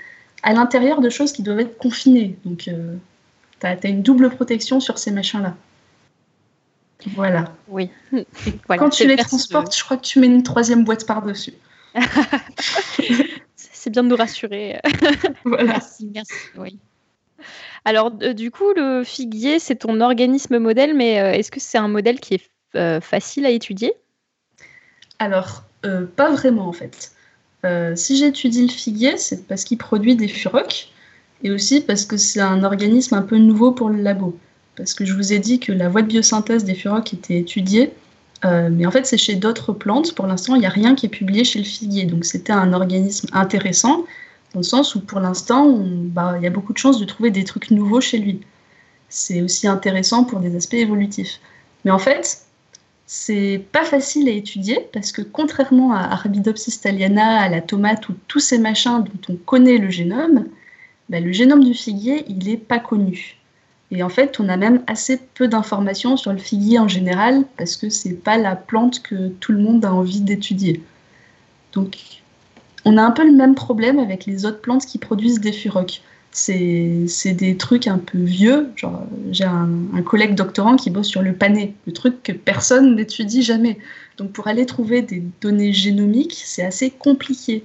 à 0.45 0.53
l'intérieur 0.53 1.01
de 1.01 1.09
choses 1.09 1.33
qui 1.33 1.43
doivent 1.43 1.59
être 1.59 1.77
confinées. 1.77 2.37
Donc 2.45 2.69
tu 3.59 3.67
as, 3.67 3.87
une 3.87 4.03
double 4.03 4.29
protection 4.29 4.79
sur 4.79 4.97
ces 4.97 5.11
machins-là. 5.11 5.55
Voilà. 7.15 7.51
Oui. 7.67 7.89
Voilà, 8.67 8.81
quand 8.81 8.89
tu 8.89 9.07
les 9.07 9.15
de- 9.15 9.21
transportes, 9.21 9.75
je 9.75 9.83
crois 9.83 9.97
que 9.97 10.05
tu 10.05 10.19
mets 10.19 10.27
une 10.27 10.43
troisième 10.43 10.83
boîte 10.83 11.05
par-dessus. 11.05 11.53
C'est 13.55 13.89
bien 13.89 14.03
de 14.03 14.07
nous 14.07 14.15
rassurer. 14.15 14.79
Voilà. 15.43 15.63
Merci, 15.65 16.09
merci. 16.13 16.33
Oui. 16.57 16.79
Alors, 17.83 18.11
euh, 18.23 18.33
du 18.33 18.49
coup, 18.49 18.73
le 18.75 19.03
figuier, 19.03 19.59
c'est 19.59 19.75
ton 19.75 20.01
organisme 20.01 20.57
modèle, 20.57 20.95
mais 20.95 21.19
euh, 21.21 21.31
est-ce 21.33 21.51
que 21.51 21.59
c'est 21.59 21.77
un 21.77 21.87
modèle 21.87 22.19
qui 22.19 22.35
est 22.35 22.49
euh, 22.75 22.99
facile 22.99 23.45
à 23.45 23.51
étudier? 23.51 23.93
Alors, 25.19 25.63
euh, 25.85 26.05
pas 26.07 26.31
vraiment 26.31 26.67
en 26.67 26.73
fait. 26.73 27.11
Euh, 27.65 27.95
si 27.95 28.17
j'étudie 28.17 28.67
le 28.67 28.71
figuier, 28.71 29.17
c'est 29.17 29.47
parce 29.47 29.63
qu'il 29.63 29.77
produit 29.77 30.15
des 30.15 30.27
furocs 30.27 30.89
et 31.43 31.51
aussi 31.51 31.81
parce 31.81 32.05
que 32.05 32.15
c'est 32.15 32.39
un 32.39 32.63
organisme 32.63 33.15
un 33.15 33.21
peu 33.21 33.37
nouveau 33.37 33.71
pour 33.71 33.89
le 33.89 34.01
labo. 34.01 34.37
Parce 34.75 34.93
que 34.93 35.05
je 35.05 35.13
vous 35.13 35.33
ai 35.33 35.39
dit 35.39 35.59
que 35.59 35.71
la 35.71 35.89
voie 35.89 36.01
de 36.01 36.07
biosynthèse 36.07 36.63
des 36.63 36.75
furocs 36.75 37.13
était 37.13 37.39
étudiée, 37.39 37.91
euh, 38.43 38.69
mais 38.71 38.85
en 38.85 38.91
fait 38.91 39.05
c'est 39.05 39.17
chez 39.17 39.35
d'autres 39.35 39.73
plantes. 39.73 40.13
Pour 40.13 40.27
l'instant, 40.27 40.55
il 40.55 40.59
n'y 40.59 40.65
a 40.65 40.69
rien 40.69 40.95
qui 40.95 41.07
est 41.07 41.09
publié 41.09 41.43
chez 41.43 41.59
le 41.59 41.65
figuier. 41.65 42.05
Donc 42.05 42.25
c'était 42.25 42.53
un 42.53 42.71
organisme 42.73 43.27
intéressant 43.33 44.05
dans 44.53 44.59
le 44.59 44.63
sens 44.63 44.95
où 44.95 45.01
pour 45.01 45.19
l'instant, 45.19 45.77
bah, 45.81 46.35
il 46.37 46.43
y 46.43 46.47
a 46.47 46.49
beaucoup 46.49 46.71
de 46.71 46.77
chances 46.77 46.99
de 46.99 47.05
trouver 47.05 47.31
des 47.31 47.43
trucs 47.43 47.71
nouveaux 47.71 48.01
chez 48.01 48.19
lui. 48.19 48.41
C'est 49.09 49.41
aussi 49.41 49.67
intéressant 49.67 50.23
pour 50.23 50.39
des 50.39 50.55
aspects 50.55 50.75
évolutifs. 50.75 51.39
Mais 51.83 51.91
en 51.91 51.99
fait, 51.99 52.44
c'est 53.07 53.63
pas 53.71 53.85
facile 53.85 54.27
à 54.27 54.31
étudier 54.31 54.87
parce 54.91 55.11
que 55.11 55.21
contrairement 55.21 55.93
à 55.93 55.99
Arabidopsis 55.99 56.81
thaliana, 56.81 57.41
à 57.41 57.49
la 57.49 57.61
tomate 57.61 58.09
ou 58.09 58.15
tous 58.27 58.39
ces 58.39 58.57
machins 58.57 59.03
dont 59.03 59.33
on 59.33 59.35
connaît 59.35 59.77
le 59.77 59.89
génome, 59.89 60.45
bah, 61.09 61.19
le 61.19 61.31
génome 61.31 61.63
du 61.63 61.73
figuier, 61.73 62.25
il 62.27 62.39
n'est 62.47 62.57
pas 62.57 62.79
connu. 62.79 63.37
Et 63.91 64.01
en 64.01 64.09
fait, 64.09 64.39
on 64.39 64.49
a 64.49 64.57
même 64.57 64.81
assez 64.87 65.19
peu 65.35 65.47
d'informations 65.47 66.17
sur 66.17 66.33
le 66.33 66.39
figuier 66.39 66.79
en 66.79 66.87
général 66.87 67.43
parce 67.57 67.77
que 67.77 67.89
c'est 67.89 68.15
pas 68.15 68.37
la 68.37 68.55
plante 68.55 69.03
que 69.03 69.29
tout 69.39 69.51
le 69.51 69.59
monde 69.59 69.85
a 69.85 69.93
envie 69.93 70.21
d'étudier. 70.21 70.81
Donc, 71.73 71.97
on 72.85 72.97
a 72.97 73.03
un 73.03 73.11
peu 73.11 73.25
le 73.25 73.33
même 73.33 73.53
problème 73.53 73.99
avec 73.99 74.25
les 74.25 74.45
autres 74.45 74.61
plantes 74.61 74.85
qui 74.85 74.97
produisent 74.97 75.39
des 75.39 75.51
furocs. 75.51 76.01
C'est 76.37 77.33
des 77.33 77.55
trucs 77.55 77.87
un 77.87 77.97
peu 77.97 78.17
vieux. 78.17 78.69
J'ai 79.31 79.45
un, 79.45 79.69
un 79.93 80.01
collègue 80.01 80.35
doctorant 80.35 80.75
qui 80.75 80.89
bosse 80.89 81.07
sur 81.07 81.21
le 81.21 81.33
pané, 81.33 81.75
le 81.87 81.93
truc 81.93 82.21
que 82.23 82.33
personne 82.33 82.95
n'étudie 82.95 83.41
jamais. 83.41 83.77
Donc, 84.17 84.31
pour 84.33 84.47
aller 84.47 84.65
trouver 84.65 85.01
des 85.01 85.23
données 85.41 85.71
génomiques, 85.71 86.41
c'est 86.45 86.63
assez 86.63 86.89
compliqué. 86.89 87.63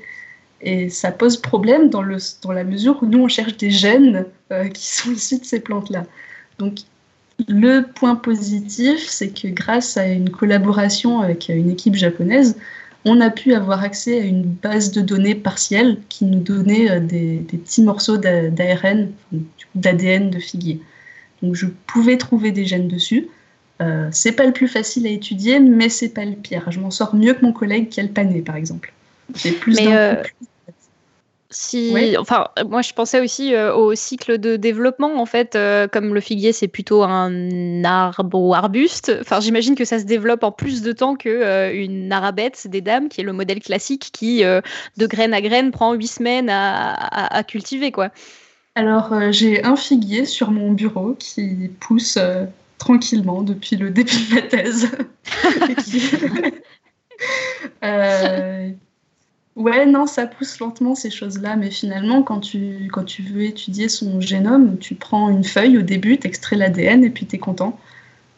Et 0.61 0.89
ça 0.89 1.11
pose 1.11 1.37
problème 1.37 1.91
dans, 1.91 2.03
le, 2.03 2.19
dans 2.43 2.53
la 2.53 2.65
mesure 2.65 3.03
où 3.03 3.07
nous, 3.07 3.19
on 3.19 3.29
cherche 3.29 3.57
des 3.57 3.71
gènes 3.71 4.27
euh, 4.53 4.69
qui 4.69 4.87
sont 4.87 5.11
issus 5.13 5.39
de 5.39 5.45
ces 5.45 5.61
plantes-là. 5.61 6.05
Donc, 6.59 6.79
le 7.49 7.81
point 7.83 8.15
positif, 8.15 9.01
c'est 9.09 9.31
que 9.31 9.49
grâce 9.49 9.97
à 9.97 10.07
une 10.07 10.31
collaboration 10.31 11.21
avec 11.21 11.49
une 11.49 11.71
équipe 11.71 11.95
japonaise, 11.97 12.57
on 13.05 13.21
a 13.21 13.31
pu 13.31 13.55
avoir 13.55 13.83
accès 13.83 14.21
à 14.21 14.25
une 14.25 14.43
base 14.43 14.93
de 14.93 15.01
données 15.01 15.35
partielle 15.35 15.99
qui 16.09 16.25
nous 16.25 16.41
donnait 16.41 16.91
euh, 16.91 17.01
des, 17.01 17.37
des 17.39 17.59
petits 17.59 17.83
morceaux 17.83 18.19
d'a- 18.19 18.51
d'ARN, 18.51 19.09
d'ADN 19.75 20.31
de 20.31 20.39
figuier. 20.39 20.81
Donc 21.43 21.55
je 21.55 21.67
pouvais 21.87 22.19
trouver 22.19 22.51
des 22.53 22.67
gènes 22.67 22.89
dessus. 22.89 23.29
Euh, 23.81 24.09
c'est 24.13 24.33
pas 24.33 24.45
le 24.45 24.53
plus 24.53 24.69
facile 24.69 25.07
à 25.07 25.11
étudier, 25.11 25.59
mais 25.59 25.89
c'est 25.89 26.11
pas 26.11 26.27
le 26.27 26.35
pire. 26.35 26.71
Je 26.71 26.81
m'en 26.81 26.91
sors 26.91 27.15
mieux 27.15 27.33
que 27.33 27.45
mon 27.45 27.53
collègue 27.53 27.89
qui 27.89 28.01
a 28.01 28.03
le 28.03 28.11
pané, 28.11 28.43
par 28.43 28.57
exemple. 28.57 28.93
J'ai 29.35 29.53
plus 29.53 29.77
Mais, 29.77 29.97
euh, 29.97 30.17
Si, 31.53 32.15
enfin, 32.17 32.47
euh, 32.61 32.65
moi 32.65 32.81
je 32.81 32.93
pensais 32.93 33.21
aussi 33.21 33.55
euh, 33.57 33.75
au 33.75 33.97
cycle 33.97 34.39
de 34.39 34.55
développement 34.55 35.21
en 35.21 35.27
fait, 35.27 35.57
euh, 35.57 35.89
comme 35.89 36.15
le 36.15 36.21
figuier 36.21 36.53
c'est 36.53 36.69
plutôt 36.69 37.03
un 37.03 37.83
arbre 37.83 38.39
ou 38.41 38.55
arbuste. 38.55 39.13
Enfin, 39.21 39.41
j'imagine 39.41 39.75
que 39.75 39.85
ça 39.85 39.99
se 39.99 40.05
développe 40.05 40.45
en 40.45 40.53
plus 40.53 40.81
de 40.83 40.93
temps 40.93 41.17
que 41.17 41.29
euh, 41.29 41.73
une 41.75 42.13
arabette 42.13 42.69
des 42.69 42.81
dames, 42.81 43.09
qui 43.09 43.21
est 43.21 43.25
le 43.25 43.33
modèle 43.33 43.59
classique 43.61 44.11
qui 44.13 44.43
de 44.43 45.07
graine 45.07 45.35
à 45.35 45.41
graine 45.41 45.73
prend 45.73 45.93
huit 45.95 46.07
semaines 46.07 46.49
à, 46.49 46.93
à- 46.93 47.37
à 47.39 47.43
cultiver 47.43 47.91
quoi. 47.91 48.11
Alors, 48.77 49.13
j'ai 49.33 49.65
un 49.65 49.75
figuier 49.75 50.27
sur 50.27 50.53
mon 50.53 50.71
bureau 50.71 51.17
qui 51.19 51.69
pousse 51.81 52.17
tranquillement 52.79 53.43
depuis 53.43 53.75
le 53.75 53.91
début 53.91 54.13
de 54.13 54.35
ma 54.37 54.43
thèse. 54.43 54.89
Ouais, 59.57 59.85
non, 59.85 60.07
ça 60.07 60.27
pousse 60.27 60.59
lentement 60.61 60.95
ces 60.95 61.11
choses-là, 61.11 61.57
mais 61.57 61.71
finalement, 61.71 62.23
quand 62.23 62.41
tu, 62.41 62.89
quand 62.93 63.05
tu 63.05 63.23
veux 63.23 63.43
étudier 63.43 63.89
son 63.89 64.21
génome, 64.21 64.79
tu 64.79 64.95
prends 64.95 65.29
une 65.29 65.45
feuille 65.45 65.77
au 65.77 65.83
début, 65.83 66.19
t'extrais 66.19 66.57
l'ADN 66.57 67.05
et 67.05 67.11
puis 67.11 67.27
t'es 67.27 67.39
content. 67.39 67.79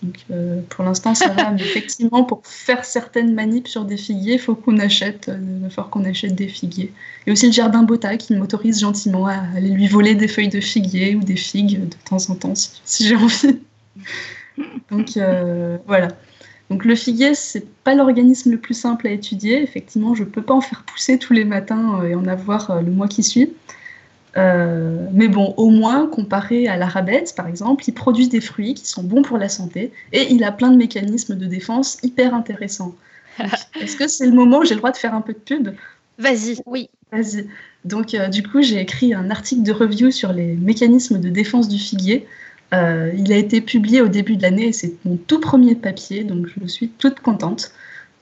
Donc, 0.03 0.17
euh, 0.33 0.63
pour 0.71 0.85
l'instant, 0.85 1.15
ça 1.15 1.29
va, 1.33 1.51
mais 1.53 1.61
effectivement, 1.63 2.25
pour 2.25 2.43
faire 2.45 2.85
certaines 2.85 3.35
manips 3.35 3.69
sur 3.69 3.85
des 3.85 3.97
figuiers, 3.97 4.35
il 4.35 4.41
faut 4.41 4.57
qu'on 4.57 4.79
achète, 4.79 5.29
euh, 5.29 5.69
falloir 5.71 5.91
qu'on 5.91 6.05
achète 6.05 6.35
des 6.35 6.49
figuiers. 6.49 6.93
Et 7.27 7.33
aussi 7.33 7.47
le 7.47 7.53
jardin 7.53 7.85
Botta 7.85 8.17
qui 8.17 8.35
m'autorise 8.35 8.81
gentiment 8.81 9.27
à 9.27 9.35
aller 9.57 9.71
lui 9.71 9.87
voler 9.89 10.15
des 10.17 10.29
feuilles 10.29 10.49
de 10.49 10.61
figuier 10.61 11.15
ou 11.15 11.23
des 11.23 11.37
figues 11.37 11.89
de 11.89 11.97
temps 12.05 12.31
en 12.31 12.35
temps, 12.35 12.55
si, 12.57 12.81
si 12.85 13.07
j'ai 13.09 13.17
envie. 13.17 13.61
Donc, 14.91 15.17
euh, 15.17 15.79
voilà. 15.87 16.09
Donc 16.71 16.85
le 16.85 16.95
figuier, 16.95 17.35
c'est 17.35 17.67
pas 17.85 17.95
l'organisme 17.95 18.51
le 18.51 18.59
plus 18.59 18.75
simple 18.75 19.07
à 19.07 19.11
étudier. 19.11 19.63
Effectivement, 19.63 20.15
je 20.15 20.25
peux 20.25 20.43
pas 20.43 20.55
en 20.55 20.61
faire 20.61 20.85
pousser 20.85 21.19
tous 21.19 21.33
les 21.33 21.45
matins 21.45 22.01
euh, 22.01 22.09
et 22.09 22.15
en 22.15 22.27
avoir 22.27 22.71
euh, 22.71 22.81
le 22.81 22.91
mois 22.91 23.09
qui 23.09 23.23
suit. 23.23 23.53
Euh, 24.37 25.07
mais 25.13 25.29
bon, 25.29 25.53
au 25.57 25.71
moins, 25.71 26.07
comparé 26.07 26.67
à 26.69 26.77
l'arabette, 26.77 27.35
par 27.37 27.47
exemple, 27.47 27.85
il 27.87 27.93
produit 27.93 28.29
des 28.29 28.41
fruits 28.41 28.75
qui 28.75 28.87
sont 28.87 29.03
bons 29.03 29.23
pour 29.23 29.37
la 29.39 29.49
santé 29.49 29.93
et 30.13 30.33
il 30.33 30.43
a 30.45 30.53
plein 30.53 30.71
de 30.71 30.77
mécanismes 30.77 31.37
de 31.37 31.47
défense 31.47 31.99
hyper 32.03 32.35
intéressants. 32.35 32.95
Est-ce 33.81 33.97
que 33.97 34.09
c'est 34.09 34.27
le 34.27 34.33
moment 34.33 34.59
où 34.59 34.65
j'ai 34.65 34.75
le 34.75 34.81
droit 34.81 34.93
de 34.93 34.97
faire 34.97 35.15
un 35.15 35.21
peu 35.21 35.33
de 35.33 35.39
pub? 35.39 35.69
Vas-y, 36.19 36.61
oui. 36.67 36.89
Vas-y. 37.11 37.47
Donc, 37.85 38.15
euh, 38.15 38.29
du 38.29 38.43
coup, 38.43 38.63
j'ai 38.63 38.81
écrit 38.81 39.13
un 39.13 39.31
article 39.31 39.63
de 39.63 39.73
review 39.73 40.11
sur 40.11 40.33
les 40.33 40.55
mécanismes 40.55 41.19
de 41.19 41.29
défense 41.29 41.69
du 41.69 41.79
figuier. 41.79 42.27
Euh, 42.73 43.13
il 43.17 43.33
a 43.33 43.37
été 43.37 43.61
publié 43.61 44.01
au 44.01 44.09
début 44.09 44.37
de 44.37 44.43
l'année 44.43 44.69
et 44.69 44.73
c'est 44.73 44.95
mon 45.05 45.17
tout 45.17 45.41
premier 45.41 45.75
papier, 45.75 46.25
donc 46.25 46.47
je 46.47 46.67
suis 46.67 46.89
toute 46.89 47.21
contente. 47.21 47.73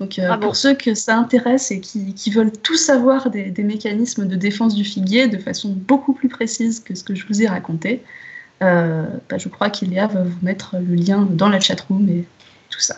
Donc, 0.01 0.18
euh, 0.18 0.36
pour 0.39 0.56
ceux 0.56 0.74
que 0.74 0.94
ça 0.94 1.18
intéresse 1.18 1.70
et 1.70 1.81
qui, 1.81 2.14
qui 2.14 2.31
veulent 2.31 2.52
tout 2.52 2.77
savoir 2.77 3.31
des, 3.31 3.51
des 3.51 3.62
mécanismes 3.62 4.27
de 4.27 4.35
défense 4.35 4.74
du 4.74 4.82
figuier 4.82 5.28
de 5.28 5.36
façon 5.36 5.74
beaucoup 5.77 6.14
plus 6.14 6.28
précise 6.28 6.81
que 6.81 6.94
ce 6.94 7.05
que 7.05 7.14
je 7.14 7.27
vous 7.27 7.43
ai 7.43 7.47
raconté, 7.47 8.02
euh, 8.62 9.05
bah, 9.28 9.39
je 9.39 9.48
crois 9.48 9.70
qu'Ilia 9.70 10.06
va 10.06 10.22
vous 10.22 10.39
mettre 10.43 10.77
le 10.77 10.94
lien 10.94 11.28
dans 11.31 11.48
la 11.48 11.60
chatroom 11.60 12.09
et 12.09 12.24
tout 12.70 12.81
ça. 12.81 12.97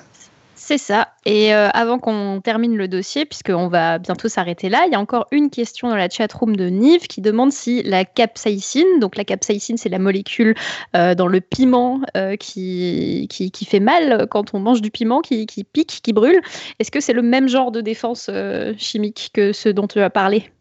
C'est 0.64 0.78
ça. 0.78 1.08
Et 1.26 1.52
euh, 1.52 1.70
avant 1.70 1.98
qu'on 1.98 2.40
termine 2.40 2.76
le 2.76 2.86
dossier, 2.86 3.24
puisqu'on 3.24 3.66
va 3.66 3.98
bientôt 3.98 4.28
s'arrêter 4.28 4.68
là, 4.68 4.84
il 4.86 4.92
y 4.92 4.94
a 4.94 5.00
encore 5.00 5.26
une 5.32 5.50
question 5.50 5.88
dans 5.88 5.96
la 5.96 6.08
chatroom 6.08 6.54
de 6.54 6.66
Nive 6.66 7.08
qui 7.08 7.20
demande 7.20 7.50
si 7.50 7.82
la 7.82 8.04
capsaïcine, 8.04 9.00
donc 9.00 9.16
la 9.16 9.24
capsaïcine, 9.24 9.76
c'est 9.76 9.88
la 9.88 9.98
molécule 9.98 10.54
euh, 10.94 11.16
dans 11.16 11.26
le 11.26 11.40
piment 11.40 12.00
euh, 12.16 12.36
qui, 12.36 13.28
fait 13.68 13.80
mal 13.80 14.28
quand 14.30 14.54
on 14.54 14.60
mange 14.60 14.82
du 14.82 14.92
piment, 14.92 15.20
qui, 15.20 15.46
qui 15.46 15.64
pique, 15.64 15.98
qui 16.00 16.12
brûle. 16.12 16.40
Est-ce 16.78 16.92
que 16.92 17.00
c'est 17.00 17.12
le 17.12 17.22
même 17.22 17.48
genre 17.48 17.72
de 17.72 17.80
défense 17.80 18.30
chimique 18.78 19.30
que 19.34 19.52
ce 19.52 19.68
dont 19.68 19.88
tu 19.88 19.98
as 19.98 20.10
parlé? 20.10 20.52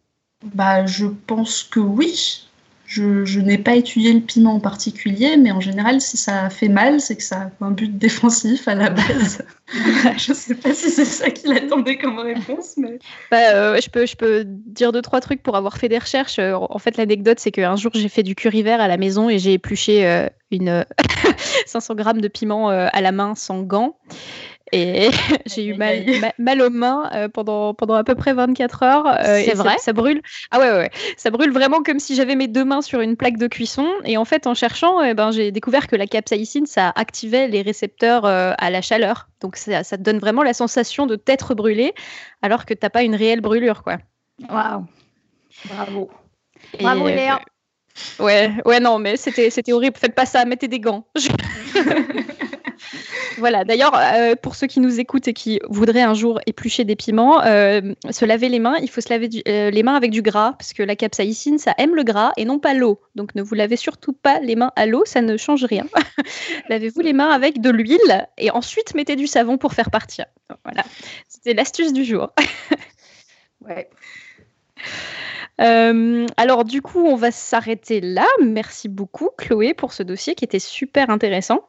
Bah, 0.44 0.84
je 0.88 1.06
pense 1.06 1.62
que 1.62 1.80
oui. 1.80 2.48
Je, 2.94 3.40
n'ai 3.40 3.58
pas 3.58 3.76
étudié 3.76 4.12
le 4.12 4.20
piment 4.20 4.56
en 4.56 4.60
particulier, 4.60 5.38
mais 5.38 5.52
en 5.52 5.62
général, 5.62 6.02
si 6.02 6.18
ça 6.18 6.50
fait 6.50 6.68
mal, 6.68 7.00
c'est 7.00 7.16
que 7.16 7.24
ça 7.24 7.50
a 7.62 7.66
un 7.66 7.72
but 7.72 7.98
défensif 7.98 8.68
à 8.68 8.76
la 8.76 8.90
base. 8.90 9.46
je 9.72 10.32
ne 10.32 10.36
sais 10.36 10.56
pas 10.56 10.74
si 10.74 10.90
c'est 10.90 11.06
ça 11.06 11.30
qu'il 11.30 11.54
attendait 11.54 11.98
comme 11.98 12.20
réponse. 12.20 12.76
Mais... 12.76 13.00
Bah, 13.32 13.54
euh, 13.54 13.80
je, 13.82 13.90
peux, 13.90 14.06
je 14.06 14.18
peux 14.18 14.44
dire 14.46 14.92
deux, 14.92 15.02
trois 15.02 15.22
trucs 15.22 15.42
pour 15.42 15.56
avoir 15.56 15.78
fait 15.78 15.88
des 15.88 16.00
recherches. 16.00 16.38
Euh, 16.38 16.54
en 16.54 16.80
fait, 16.80 16.98
l'anecdote, 16.98 17.40
c'est 17.40 17.52
qu'un 17.52 17.78
jour, 17.78 17.94
j'ai 17.96 18.10
fait 18.10 18.24
du 18.24 18.36
curry 18.36 18.62
vert 18.62 18.82
à 18.82 18.90
la 18.90 18.98
maison 18.98 19.30
et 19.30 19.40
j'ai 19.40 19.54
épluché 19.54 20.06
euh, 20.06 20.28
une 20.52 20.86
500 21.68 21.96
grammes 21.96 22.20
de 22.20 22.28
piment 22.28 22.68
à 22.68 23.00
la 23.00 23.14
main 23.14 23.36
sans 23.36 23.62
gants. 23.62 23.96
Et 24.72 25.10
j'ai 25.46 25.66
eu 25.66 25.74
mal, 25.76 26.06
mal, 26.38 26.62
aux 26.62 26.70
mains 26.70 27.10
euh, 27.14 27.28
pendant, 27.28 27.74
pendant 27.74 27.96
à 27.96 28.04
peu 28.04 28.16
près 28.16 28.34
24 28.34 28.84
heures. 28.84 29.08
Euh, 29.08 29.42
c'est 29.44 29.54
vrai 29.54 29.78
ça, 29.78 29.94
brûle. 29.94 30.22
Ah 30.52 30.60
ouais, 30.60 30.72
ouais, 30.72 30.92
ça 31.18 31.30
brûle 31.30 31.52
vraiment 31.52 31.84
comme 31.84 32.00
si 32.00 32.16
j'avais 32.16 32.36
mes 32.36 32.48
deux 32.48 32.66
mains 32.66 32.82
sur 32.82 33.02
une 33.02 33.16
plaque 33.16 33.38
de 33.38 33.48
cuisson. 33.48 33.88
Et 34.06 34.18
en 34.18 34.26
fait, 34.26 34.48
en 34.48 34.54
cherchant, 34.54 35.02
eh 35.02 35.14
ben, 35.14 35.32
j'ai 35.32 35.52
découvert 35.52 35.88
que 35.88 35.96
la 35.96 36.08
capsaïcine, 36.08 36.66
ça 36.66 36.92
activait 36.96 37.48
les 37.48 37.62
récepteurs 37.62 38.26
euh, 38.26 38.54
à 38.58 38.70
la 38.70 38.82
chaleur. 38.82 39.28
Donc 39.42 39.56
ça, 39.56 39.84
ça, 39.84 39.98
te 39.98 40.04
donne 40.04 40.20
vraiment 40.20 40.44
la 40.44 40.54
sensation 40.54 41.06
de 41.06 41.16
t'être 41.16 41.56
brûlé 41.56 41.94
alors 42.42 42.66
que 42.66 42.74
t'as 42.74 42.90
pas 42.90 43.04
une 43.04 43.16
réelle 43.16 43.42
brûlure. 43.42 43.84
quoi. 43.84 43.98
Waouh 44.50 44.86
Bravo 45.66 46.10
Bravo 46.80 47.08
Léa 47.08 47.42
Ouais, 48.20 48.52
ouais, 48.66 48.80
non, 48.80 49.00
mais 49.00 49.18
c'était 49.18 49.74
horrible. 49.74 49.98
Faites 49.98 50.16
pas 50.16 50.26
ça, 50.26 50.46
mettez 50.46 50.70
des 50.70 50.80
gants. 50.80 51.06
Voilà, 53.38 53.64
d'ailleurs, 53.64 53.96
euh, 53.96 54.36
pour 54.36 54.56
ceux 54.56 54.68
qui 54.68 54.80
nous 54.80 55.00
écoutent 55.00 55.28
et 55.28 55.34
qui 55.34 55.60
voudraient 55.70 56.02
un 56.02 56.14
jour 56.14 56.40
éplucher 56.46 56.84
des 56.84 56.96
piments, 56.96 57.44
euh, 57.44 57.94
se 58.10 58.26
laver 58.26 58.50
les 58.50 58.60
mains, 58.60 58.76
il 58.82 58.90
faut 58.90 59.02
se 59.02 59.10
laver 59.10 59.30
euh, 59.48 59.70
les 59.70 59.84
mains 59.84 59.96
avec 59.96 60.12
du 60.12 60.22
gras, 60.22 60.54
parce 60.54 60.74
que 60.74 60.84
la 60.84 60.96
capsaïcine, 60.96 61.58
ça 61.58 61.74
aime 61.78 61.96
le 61.96 62.04
gras 62.04 62.34
et 62.38 62.46
non 62.46 62.60
pas 62.60 62.74
l'eau. 62.74 63.02
Donc 63.16 63.36
ne 63.36 63.42
vous 63.42 63.56
lavez 63.56 63.78
surtout 63.78 64.14
pas 64.14 64.40
les 64.40 64.56
mains 64.56 64.72
à 64.76 64.86
l'eau, 64.86 65.04
ça 65.06 65.22
ne 65.22 65.38
change 65.38 65.64
rien. 65.64 65.86
Lavez-vous 66.70 67.02
les 67.02 67.14
mains 67.14 67.30
avec 67.30 67.62
de 67.62 67.70
l'huile 67.70 68.28
et 68.38 68.52
ensuite 68.52 68.94
mettez 68.96 69.16
du 69.16 69.28
savon 69.28 69.58
pour 69.58 69.74
faire 69.74 69.92
partir. 69.92 70.26
Voilà, 70.66 70.84
c'était 71.28 71.54
l'astuce 71.54 71.94
du 71.94 72.04
jour. 72.04 72.32
ouais. 73.62 73.90
alors 76.38 76.66
du 76.66 76.82
coup, 76.82 77.06
on 77.06 77.16
va 77.16 77.32
s'arrêter 77.32 78.02
là. 78.02 78.28
Merci 78.44 78.90
beaucoup 78.90 79.30
Chloé 79.38 79.74
pour 79.74 79.94
ce 79.94 80.04
dossier 80.04 80.36
qui 80.36 80.44
était 80.44 80.60
super 80.60 81.10
intéressant. 81.10 81.62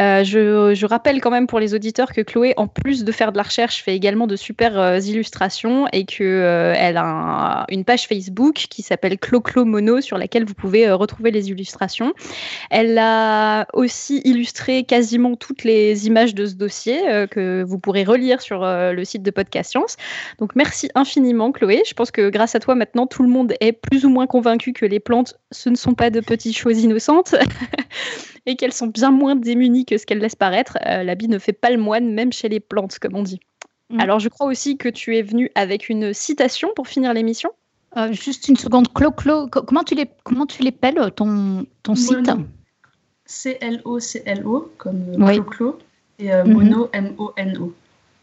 Euh, 0.00 0.22
je, 0.22 0.86
rappelle 0.86 1.20
quand 1.20 1.30
même 1.30 1.48
pour 1.48 1.58
les 1.58 1.74
auditeurs 1.74 2.12
que 2.12 2.20
Chloé, 2.20 2.54
en 2.56 2.68
plus 2.68 3.04
de 3.04 3.10
faire 3.10 3.32
de 3.32 3.36
la 3.36 3.42
recherche, 3.42 3.82
fait 3.82 3.96
également 3.96 4.28
de 4.28 4.36
super 4.36 4.78
euh, 4.78 4.98
illustrations 5.00 5.88
et 5.92 6.04
qu'elle 6.04 6.26
euh, 6.26 6.74
elle 6.76 6.96
a 6.96 7.66
une 7.68 7.84
page 7.84 8.06
Facebook 8.06 8.66
qui 8.70 8.82
s'appelle 8.82 9.18
Clo 9.18 9.42
Mono 9.64 10.00
sur 10.00 10.16
laquelle 10.16 10.44
vous 10.44 10.54
pouvez 10.54 10.88
retrouver 10.90 11.32
les 11.32 11.50
illustrations. 11.50 12.14
Elle 12.70 12.96
a 12.98 13.66
aussi 13.72 14.20
illustré 14.24 14.84
quasiment 14.84 15.34
toutes 15.34 15.64
les 15.64 16.06
images 16.06 16.34
de 16.34 16.46
ce 16.46 16.54
dossier 16.54 17.00
que 17.30 17.64
vous 17.66 17.78
pourrez 17.78 18.04
relire 18.04 18.40
sur 18.40 18.60
le 18.64 19.04
site 19.04 19.22
de 19.22 19.30
Podcast 19.30 19.70
Science. 19.70 19.96
Donc 20.38 20.54
merci 20.54 20.90
infiniment 20.94 21.50
Chloé. 21.50 21.82
Je 21.86 21.94
pense 21.94 22.10
que 22.10 22.30
grâce 22.30 22.54
à 22.54 22.60
toi 22.60 22.74
maintenant 22.74 23.06
tout 23.06 23.22
le 23.22 23.28
monde 23.28 23.54
est 23.60 23.72
plus 23.72 24.04
ou 24.04 24.10
moins 24.10 24.26
convaincu 24.26 24.72
que 24.72 24.86
les 24.86 25.00
plantes 25.00 25.34
ce 25.50 25.68
ne 25.70 25.76
sont 25.76 25.94
pas 25.94 26.10
de 26.10 26.20
petites 26.20 26.56
choses 26.56 26.82
innocentes 26.82 27.34
et 28.46 28.56
qu'elles 28.56 28.72
sont 28.72 28.86
bien 28.86 29.10
moins 29.10 29.36
démunies 29.36 29.84
que 29.88 29.98
ce 29.98 30.06
qu'elles 30.06 30.18
laissent 30.18 30.36
paraître. 30.36 30.78
Euh, 30.86 31.02
la 31.02 31.14
bille 31.14 31.28
ne 31.28 31.38
fait 31.38 31.52
pas 31.52 31.70
le 31.70 31.78
moine, 31.78 32.12
même 32.12 32.32
chez 32.32 32.48
les 32.48 32.60
plantes, 32.60 32.98
comme 32.98 33.16
on 33.16 33.22
dit. 33.22 33.40
Mm. 33.90 34.00
Alors, 34.00 34.18
je 34.18 34.28
crois 34.28 34.46
aussi 34.46 34.76
que 34.76 34.88
tu 34.88 35.16
es 35.16 35.22
venu 35.22 35.50
avec 35.54 35.88
une 35.88 36.12
citation 36.12 36.70
pour 36.76 36.88
finir 36.88 37.14
l'émission. 37.14 37.50
Euh, 37.96 38.12
juste 38.12 38.48
une 38.48 38.56
seconde, 38.56 38.92
Clo, 38.92 39.10
Clo, 39.10 39.48
comment 39.48 39.82
tu 39.82 39.94
les, 39.94 40.08
comment 40.24 40.46
tu 40.46 40.62
l'appelles 40.62 41.10
ton, 41.16 41.66
ton 41.82 41.94
site 41.94 42.30
C-L-O-C-L-O, 43.24 44.72
comme 44.76 45.22
euh, 45.22 45.26
Clo, 45.26 45.44
Clo, 45.44 45.78
et 46.18 46.32
mhm. 46.32 46.52
Mono, 46.52 46.90
M-O-N-O. 46.92 47.74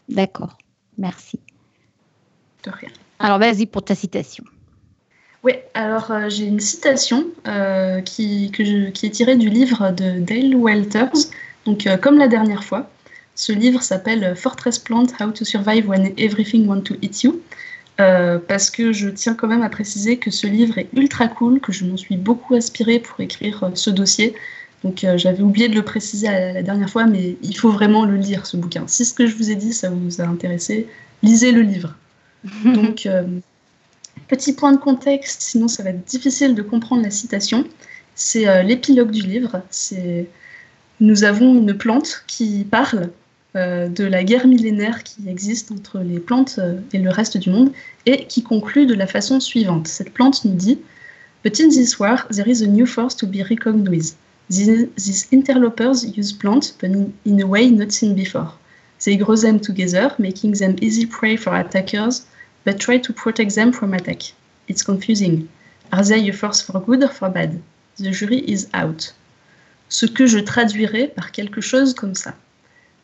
D'accord, 0.08 0.56
merci. 0.98 1.40
De 2.64 2.70
rien. 2.70 2.90
Alors, 3.18 3.38
vas-y 3.38 3.66
pour 3.66 3.82
ta 3.82 3.94
citation. 3.94 4.44
Oui, 5.46 5.52
alors 5.74 6.10
euh, 6.10 6.28
j'ai 6.28 6.46
une 6.46 6.58
citation 6.58 7.24
euh, 7.46 8.00
qui, 8.00 8.50
qui 8.50 9.06
est 9.06 9.10
tirée 9.10 9.36
du 9.36 9.48
livre 9.48 9.92
de 9.92 10.18
Dale 10.18 10.56
Welters. 10.56 11.30
Donc, 11.66 11.86
euh, 11.86 11.96
comme 11.96 12.18
la 12.18 12.28
dernière 12.28 12.64
fois, 12.64 12.88
ce 13.34 13.52
livre 13.52 13.82
s'appelle 13.82 14.34
Fortress 14.34 14.78
Plant 14.78 15.06
How 15.20 15.30
to 15.32 15.44
Survive 15.44 15.88
When 15.88 16.12
Everything 16.16 16.66
Wants 16.66 16.82
to 16.82 16.94
Eat 17.02 17.22
You. 17.22 17.40
parce 17.98 18.70
que 18.70 18.92
je 18.92 19.08
tiens 19.08 19.34
quand 19.34 19.48
même 19.48 19.62
à 19.62 19.68
préciser 19.68 20.16
que 20.18 20.30
ce 20.30 20.46
livre 20.46 20.78
est 20.78 20.88
ultra 20.94 21.28
cool, 21.28 21.60
que 21.60 21.72
je 21.72 21.84
m'en 21.84 21.96
suis 21.96 22.16
beaucoup 22.16 22.54
inspirée 22.54 22.98
pour 22.98 23.20
écrire 23.20 23.70
ce 23.74 23.90
dossier. 23.90 24.34
Donc 24.84 25.04
j'avais 25.16 25.42
oublié 25.42 25.68
de 25.68 25.74
le 25.74 25.82
préciser 25.82 26.28
la 26.28 26.62
dernière 26.62 26.88
fois, 26.88 27.04
mais 27.04 27.36
il 27.42 27.56
faut 27.56 27.70
vraiment 27.70 28.06
le 28.06 28.16
lire, 28.16 28.46
ce 28.46 28.56
bouquin. 28.56 28.84
Si 28.86 29.04
ce 29.04 29.12
que 29.12 29.26
je 29.26 29.34
vous 29.36 29.50
ai 29.50 29.54
dit, 29.54 29.72
ça 29.74 29.90
vous 29.90 30.20
a 30.20 30.24
intéressé, 30.24 30.86
lisez 31.22 31.52
le 31.52 31.62
livre. 31.62 31.94
Donc 32.64 33.06
Petit 34.28 34.54
point 34.54 34.72
de 34.72 34.78
contexte, 34.78 35.42
sinon 35.42 35.68
ça 35.68 35.84
va 35.84 35.90
être 35.90 36.04
difficile 36.04 36.54
de 36.54 36.62
comprendre 36.62 37.02
la 37.02 37.10
citation. 37.10 37.64
C'est 38.16 38.48
euh, 38.48 38.62
l'épilogue 38.62 39.10
du 39.10 39.22
livre. 39.22 39.62
C'est 39.70 40.28
nous 41.00 41.24
avons 41.24 41.54
une 41.54 41.74
plante 41.74 42.24
qui 42.26 42.64
parle 42.64 43.10
euh, 43.54 43.88
de 43.88 44.04
la 44.04 44.24
guerre 44.24 44.46
millénaire 44.46 45.02
qui 45.02 45.28
existe 45.28 45.72
entre 45.72 46.00
les 46.00 46.18
plantes 46.18 46.56
euh, 46.58 46.80
et 46.92 46.98
le 46.98 47.10
reste 47.10 47.36
du 47.36 47.50
monde 47.50 47.72
et 48.06 48.26
qui 48.26 48.42
conclut 48.42 48.86
de 48.86 48.94
la 48.94 49.06
façon 49.06 49.40
suivante. 49.40 49.88
Cette 49.88 50.12
plante 50.12 50.44
nous 50.44 50.54
dit 50.54 50.78
But 51.44 51.60
in 51.60 51.68
this 51.68 51.98
war, 51.98 52.26
there 52.30 52.48
is 52.48 52.62
a 52.62 52.66
new 52.66 52.86
force 52.86 53.16
to 53.16 53.26
be 53.26 53.42
recognized. 53.48 54.16
These, 54.48 55.28
interlopers 55.32 56.04
use 56.16 56.32
plants, 56.32 56.72
but 56.80 56.90
in, 57.24 57.40
a 57.40 57.46
way 57.46 57.68
not 57.70 57.90
seen 57.90 58.14
before. 58.14 58.52
They 59.04 59.16
grow 59.16 59.36
them 59.36 59.60
together, 59.60 60.14
making 60.18 60.52
them 60.52 60.76
easy 60.80 61.06
prey 61.06 61.36
for 61.36 61.54
attackers 61.54 62.26
but 62.66 62.80
try 62.80 62.98
to 62.98 63.12
protect 63.12 63.54
them 63.54 63.72
from 63.72 63.94
attack. 63.94 64.22
It's 64.66 64.82
confusing. 64.82 65.48
Are 65.92 66.02
they 66.02 66.28
a 66.28 66.32
force 66.32 66.60
for 66.60 66.80
good 66.80 67.04
or 67.04 67.08
for 67.08 67.28
bad? 67.28 67.62
The 67.96 68.10
jury 68.10 68.38
is 68.38 68.68
out. 68.74 69.12
Ce 69.88 70.06
que 70.06 70.26
je 70.26 70.38
traduirais 70.38 71.08
par 71.08 71.32
quelque 71.32 71.60
chose 71.60 71.94
comme 71.94 72.14
ça. 72.14 72.34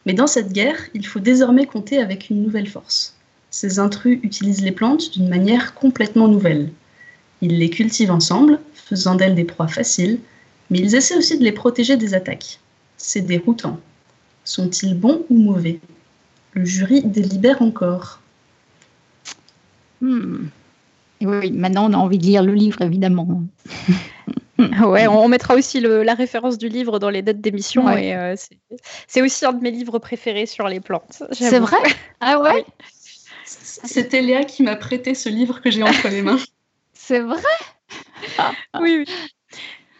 Mais 0.05 0.15
dans 0.15 0.27
cette 0.27 0.53
guerre, 0.53 0.79
il 0.95 1.07
faut 1.07 1.21
désormais 1.21 1.67
compter 1.67 1.99
avec 1.99 2.31
une 2.31 2.43
nouvelle 2.43 2.69
force. 2.69 3.17
Ces 3.51 3.79
intrus 3.79 4.19
utilisent 4.23 4.63
les 4.63 4.73
plantes 4.73 5.13
d'une 5.13 5.29
manière 5.29 5.75
complètement 5.75 6.27
nouvelle. 6.27 6.73
Ils 7.41 7.59
les 7.59 7.71
cultivent 7.71 8.11
ensemble, 8.11 8.59
faisant 8.75 9.15
d'elles 9.15 9.35
des 9.35 9.45
proies 9.45 9.69
faciles, 9.69 10.19
mais 10.71 10.79
ils 10.79 10.95
essaient 10.95 11.17
aussi 11.17 11.39
de 11.39 11.45
les 11.45 11.53
protéger 11.53 11.97
des 11.97 12.15
attaques. 12.15 12.59
C'est 12.97 13.21
déroutant. 13.21 13.79
Sont-ils 14.45 14.99
bons 14.99 15.25
ou 15.29 15.37
mauvais? 15.37 15.81
Le 16.55 16.65
jury 16.65 17.03
délibère 17.03 17.63
encore. 17.63 18.21
Hmm. 20.01 20.47
Oui, 21.21 21.53
maintenant 21.53 21.89
on 21.89 21.93
a 21.93 21.97
envie 21.97 22.19
de 22.19 22.25
lire 22.25 22.43
le 22.43 22.55
livre, 22.55 22.83
évidemment. 22.83 23.43
ouais, 24.87 25.07
on, 25.07 25.29
mettra 25.29 25.55
aussi 25.55 25.81
la 25.81 26.15
référence 26.15 26.59
du 26.59 26.69
livre 26.69 26.99
dans 26.99 27.11
les 27.11 27.23
dates 27.23 27.41
d'émission. 27.41 27.89
Et 27.97 28.15
euh, 28.15 28.35
c'est 29.07 29.23
aussi 29.23 29.45
un 29.45 29.53
de 29.53 29.63
mes 29.63 29.71
livres 29.71 29.99
préférés 29.99 30.47
sur 30.47 30.69
les 30.69 30.81
plantes. 30.81 31.23
C'est 31.33 31.59
vrai? 31.59 31.79
Ah 32.21 32.39
ouais? 32.39 32.65
C'était 33.45 34.23
Léa 34.23 34.45
qui 34.45 34.63
m'a 34.63 34.77
prêté 34.77 35.15
ce 35.15 35.29
livre 35.29 35.61
que 35.61 35.71
j'ai 35.73 35.83
entre 35.83 36.09
les 36.09 36.23
mains. 36.23 36.39
C'est 36.93 37.19
vrai? 37.19 37.43
Oui, 38.81 39.05
oui. 39.05 39.15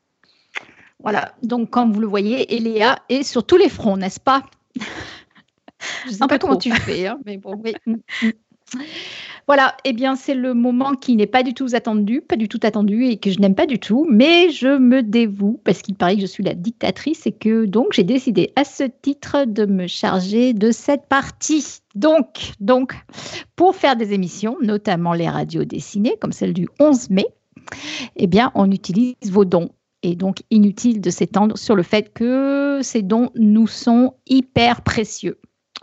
Voilà, 1.03 1.34
donc 1.44 1.69
comme 1.69 1.91
vous 1.91 1.99
le 1.99 2.07
voyez, 2.07 2.56
Eléa 2.56 2.99
est 3.10 3.23
sur 3.23 3.45
tous 3.45 3.57
les 3.57 3.69
fronts, 3.69 3.98
n'est-ce 3.98 4.19
pas? 4.19 4.44
Je 6.06 6.10
ne 6.10 6.14
sais 6.14 6.28
pas 6.28 6.38
comment 6.38 6.57
tu 6.57 6.72
fais, 6.72 7.07
hein, 7.07 7.19
mais 7.26 7.38
bon, 7.38 7.60
oui. 7.64 7.73
Voilà, 9.48 9.76
eh 9.84 9.91
bien 9.91 10.15
c'est 10.15 10.36
le 10.36 10.53
moment 10.53 10.94
qui 10.94 11.15
n'est 11.15 11.28
pas 11.28 11.44
du 11.44 11.53
tout 11.53 11.68
attendu, 11.73 12.22
pas 12.22 12.36
du 12.36 12.48
tout 12.48 12.60
attendu 12.64 13.06
et 13.06 13.18
que 13.18 13.32
je 13.32 13.40
n'aime 13.40 13.56
pas 13.56 13.65
du 13.65 13.80
tout, 13.80 14.06
mais 14.10 14.49
je 14.49 14.78
me 14.78 15.02
dévoue 15.02 15.60
parce 15.64 15.82
qu'il 15.82 15.95
paraît 15.95 16.15
que 16.15 16.22
je 16.22 16.28
suis 16.28 16.44
la 16.44 16.53
dictatrice 16.53 17.26
et 17.26 17.32
que 17.32 17.65
donc 17.65 17.88
j'ai 17.91 18.03
décidé 18.03 18.53
à 18.56 18.64
ce 18.64 18.84
titre 18.84 19.45
de 19.45 19.65
me 19.65 19.88
charger 19.88 20.53
de 20.53 20.72
cette 20.72 21.07
partie. 21.07 21.80
Donc, 21.95 22.53
donc 22.60 22.94
pour 23.56 23.76
faire 23.76 23.95
des 23.95 24.14
émissions, 24.14 24.57
notamment 24.61 25.14
les 25.14 25.28
radios 25.28 25.65
dessinées 25.65 26.15
comme 26.22 26.32
celle 26.32 26.53
du 26.53 26.69
11 26.80 27.10
mai, 27.10 27.26
eh 28.15 28.28
bien 28.28 28.52
on 28.56 28.72
utilise 28.72 29.15
vos 29.26 29.44
dons 29.44 29.69
et 30.03 30.15
donc 30.15 30.44
inutile 30.49 31.02
de 31.02 31.10
s'étendre 31.10 31.57
sur 31.57 31.76
le 31.76 31.84
fait 31.84 32.14
que 32.14 32.80
ces 32.82 33.02
dons 33.02 33.30
nous 33.36 33.68
sont 33.68 34.15
hyper 34.28 34.82
précieux. 34.82 35.40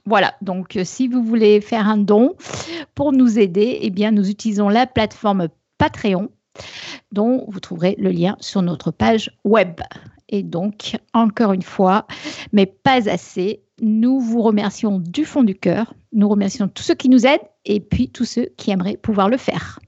Voilà, 0.07 0.35
donc 0.40 0.77
euh, 0.77 0.85
si 0.85 1.07
vous 1.09 1.23
voulez 1.23 1.61
faire 1.61 1.86
un 1.86 1.99
don 1.99 2.35
pour 2.95 3.12
nous 3.12 3.39
aider, 3.39 3.78
eh 3.82 3.90
bien 3.90 4.11
nous 4.11 4.31
utilisons 4.31 4.69
la 4.69 4.86
plateforme 4.86 5.49
Patreon 5.77 6.31
dont 7.12 7.45
vous 7.49 7.61
trouverez 7.61 7.95
le 7.99 8.11
lien 8.11 8.36
sur 8.40 8.62
notre 8.62 8.90
page 8.90 9.31
web. 9.45 9.81
Et 10.28 10.43
donc, 10.43 10.97
encore 11.15 11.53
une 11.53 11.62
fois, 11.62 12.07
mais 12.53 12.66
pas 12.66 13.09
assez, 13.09 13.62
nous 13.81 14.20
vous 14.20 14.43
remercions 14.43 14.99
du 14.99 15.24
fond 15.24 15.43
du 15.43 15.55
cœur. 15.55 15.95
Nous 16.12 16.28
remercions 16.28 16.69
tous 16.69 16.82
ceux 16.82 16.95
qui 16.95 17.09
nous 17.09 17.27
aident 17.27 17.47
et 17.65 17.81
puis 17.81 18.11
tous 18.11 18.24
ceux 18.24 18.49
qui 18.57 18.70
aimeraient 18.70 18.97
pouvoir 18.97 19.28
le 19.28 19.36
faire. 19.36 19.78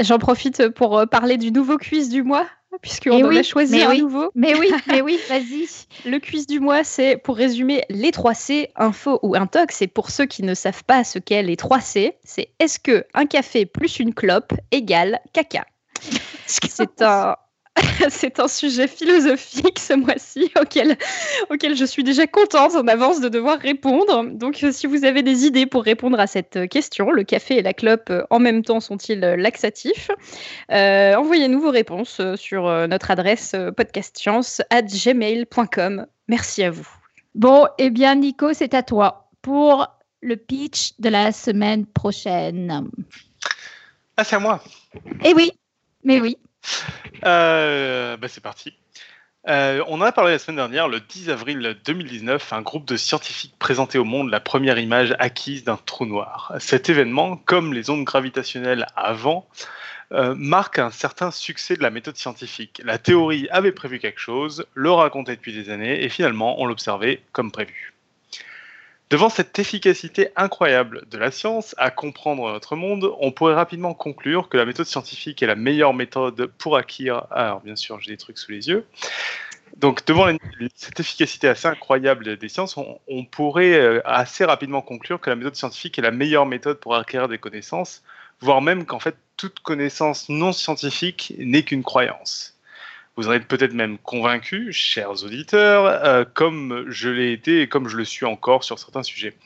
J'en 0.00 0.18
profite 0.18 0.68
pour 0.70 0.98
euh, 0.98 1.06
parler 1.06 1.36
du 1.36 1.52
nouveau 1.52 1.76
quiz 1.76 2.08
du 2.08 2.22
mois, 2.22 2.46
puisqu'on 2.80 3.18
eh 3.18 3.24
en 3.24 3.36
a 3.36 3.42
choisi 3.42 3.82
un 3.82 3.94
nouveau. 3.94 4.30
Mais 4.34 4.54
oui, 4.54 4.70
mais 4.86 5.02
oui, 5.02 5.18
vas-y. 5.28 5.68
Le 6.06 6.18
quiz 6.18 6.46
du 6.46 6.58
mois, 6.58 6.84
c'est 6.84 7.16
pour 7.16 7.36
résumer 7.36 7.84
les 7.90 8.10
3 8.10 8.34
C, 8.34 8.70
info 8.76 9.18
ou 9.22 9.34
intox. 9.36 9.82
Et 9.82 9.88
pour 9.88 10.10
ceux 10.10 10.26
qui 10.26 10.42
ne 10.42 10.54
savent 10.54 10.84
pas 10.84 11.04
ce 11.04 11.18
qu'est 11.18 11.42
les 11.42 11.56
3 11.56 11.80
C, 11.80 12.16
c'est 12.24 12.48
est-ce 12.58 12.78
que 12.78 13.04
un 13.12 13.26
café 13.26 13.66
plus 13.66 13.98
une 13.98 14.14
clope 14.14 14.54
égale 14.70 15.20
caca? 15.32 15.66
C'est 16.46 17.02
un, 17.02 17.36
c'est 18.08 18.40
un 18.40 18.48
sujet 18.48 18.88
philosophique 18.88 19.78
ce 19.78 19.92
mois-ci 19.94 20.50
auquel, 20.60 20.98
auquel 21.50 21.76
je 21.76 21.84
suis 21.84 22.02
déjà 22.02 22.26
contente 22.26 22.74
en 22.74 22.88
avance 22.88 23.20
de 23.20 23.28
devoir 23.28 23.58
répondre. 23.58 24.24
Donc 24.24 24.62
euh, 24.62 24.72
si 24.72 24.86
vous 24.86 25.04
avez 25.04 25.22
des 25.22 25.44
idées 25.46 25.66
pour 25.66 25.84
répondre 25.84 26.18
à 26.18 26.26
cette 26.26 26.66
question, 26.68 27.10
le 27.10 27.24
café 27.24 27.58
et 27.58 27.62
la 27.62 27.74
clope 27.74 28.08
euh, 28.10 28.24
en 28.30 28.38
même 28.38 28.62
temps 28.62 28.80
sont-ils 28.80 29.20
laxatifs 29.20 30.10
euh, 30.72 31.14
Envoyez-nous 31.14 31.60
vos 31.60 31.70
réponses 31.70 32.22
sur 32.36 32.64
notre 32.88 33.10
adresse 33.10 33.54
podcastscience@gmail.com. 33.76 36.06
Merci 36.28 36.62
à 36.64 36.70
vous. 36.70 36.88
Bon, 37.34 37.66
eh 37.78 37.90
bien 37.90 38.14
Nico, 38.16 38.52
c'est 38.52 38.74
à 38.74 38.82
toi 38.82 39.30
pour 39.42 39.86
le 40.20 40.36
pitch 40.36 40.92
de 40.98 41.08
la 41.08 41.32
semaine 41.32 41.86
prochaine. 41.86 42.90
Ah, 44.16 44.24
c'est 44.24 44.36
à 44.36 44.40
moi. 44.40 44.62
Eh 45.24 45.32
oui, 45.34 45.52
mais 46.04 46.20
oui. 46.20 46.36
Euh, 47.24 48.16
bah, 48.16 48.28
c'est 48.28 48.42
parti. 48.42 48.74
Euh, 49.48 49.82
on 49.88 50.00
en 50.00 50.04
a 50.04 50.12
parlé 50.12 50.32
la 50.32 50.38
semaine 50.38 50.56
dernière, 50.56 50.86
le 50.88 51.00
10 51.00 51.30
avril 51.30 51.76
2019, 51.84 52.52
un 52.52 52.60
groupe 52.60 52.84
de 52.84 52.96
scientifiques 52.96 53.54
présentait 53.58 53.98
au 53.98 54.04
monde 54.04 54.30
la 54.30 54.40
première 54.40 54.78
image 54.78 55.14
acquise 55.18 55.64
d'un 55.64 55.78
trou 55.78 56.04
noir. 56.04 56.52
Cet 56.58 56.90
événement, 56.90 57.36
comme 57.36 57.72
les 57.72 57.88
ondes 57.88 58.04
gravitationnelles 58.04 58.86
avant, 58.96 59.46
euh, 60.12 60.34
marque 60.36 60.78
un 60.78 60.90
certain 60.90 61.30
succès 61.30 61.76
de 61.76 61.82
la 61.82 61.90
méthode 61.90 62.16
scientifique. 62.16 62.82
La 62.84 62.98
théorie 62.98 63.48
avait 63.50 63.72
prévu 63.72 63.98
quelque 63.98 64.20
chose, 64.20 64.66
le 64.74 64.90
racontait 64.90 65.36
depuis 65.36 65.54
des 65.54 65.70
années, 65.70 66.04
et 66.04 66.08
finalement 66.08 66.60
on 66.60 66.66
l'observait 66.66 67.22
comme 67.32 67.50
prévu. 67.50 67.89
Devant 69.10 69.28
cette 69.28 69.58
efficacité 69.58 70.28
incroyable 70.36 71.02
de 71.10 71.18
la 71.18 71.32
science 71.32 71.74
à 71.78 71.90
comprendre 71.90 72.52
notre 72.52 72.76
monde, 72.76 73.12
on 73.18 73.32
pourrait 73.32 73.54
rapidement 73.54 73.92
conclure 73.92 74.48
que 74.48 74.56
la 74.56 74.64
méthode 74.64 74.86
scientifique 74.86 75.42
est 75.42 75.48
la 75.48 75.56
meilleure 75.56 75.94
méthode 75.94 76.46
pour 76.58 76.76
acquérir. 76.76 77.26
Alors, 77.32 77.60
bien 77.60 77.74
sûr, 77.74 78.00
j'ai 78.00 78.12
des 78.12 78.16
trucs 78.16 78.38
sous 78.38 78.52
les 78.52 78.68
yeux. 78.68 78.86
Donc, 79.76 80.06
devant 80.06 80.28
cette 80.76 81.00
efficacité 81.00 81.48
assez 81.48 81.66
incroyable 81.66 82.36
des 82.36 82.48
sciences, 82.48 82.76
on, 82.76 83.24
pourrait 83.24 83.72
euh, 83.72 84.00
assez 84.04 84.44
rapidement 84.44 84.80
conclure 84.80 85.20
que 85.20 85.28
la 85.28 85.34
méthode 85.34 85.56
scientifique 85.56 85.98
est 85.98 86.02
la 86.02 86.12
meilleure 86.12 86.46
méthode 86.46 86.78
pour 86.78 86.94
acquérir 86.94 87.26
des 87.26 87.38
connaissances, 87.38 88.04
voire 88.40 88.62
même 88.62 88.86
qu'en 88.86 89.00
fait, 89.00 89.16
toute 89.36 89.58
connaissance 89.58 90.28
non 90.28 90.52
scientifique 90.52 91.34
n'est 91.36 91.64
qu'une 91.64 91.82
croyance. 91.82 92.59
Vous 93.20 93.28
en 93.28 93.32
êtes 93.32 93.48
peut-être 93.48 93.74
même 93.74 93.98
convaincus, 93.98 94.74
chers 94.74 95.24
auditeurs, 95.24 95.84
euh, 95.84 96.24
comme 96.24 96.86
je 96.88 97.10
l'ai 97.10 97.32
été 97.32 97.60
et 97.60 97.68
comme 97.68 97.86
je 97.86 97.98
le 97.98 98.06
suis 98.06 98.24
encore 98.24 98.64
sur 98.64 98.78
certains 98.78 99.02
sujets. 99.02 99.36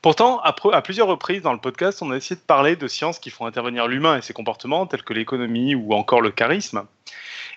Pourtant, 0.00 0.40
à, 0.40 0.56
à, 0.72 0.80
plusieurs 0.80 1.08
reprises 1.08 1.42
dans 1.42 1.52
le 1.52 1.60
podcast, 1.60 2.00
on 2.00 2.10
a 2.10 2.16
essayé 2.16 2.36
de 2.36 2.40
parler 2.40 2.74
de 2.74 2.88
sciences 2.88 3.18
qui 3.18 3.28
font 3.28 3.44
intervenir 3.44 3.86
l'humain 3.86 4.16
et 4.16 4.22
ses 4.22 4.32
comportements, 4.32 4.86
tels 4.86 5.02
que 5.02 5.12
l'économie 5.12 5.74
ou 5.74 5.92
encore 5.92 6.22
le 6.22 6.30
charisme. 6.30 6.86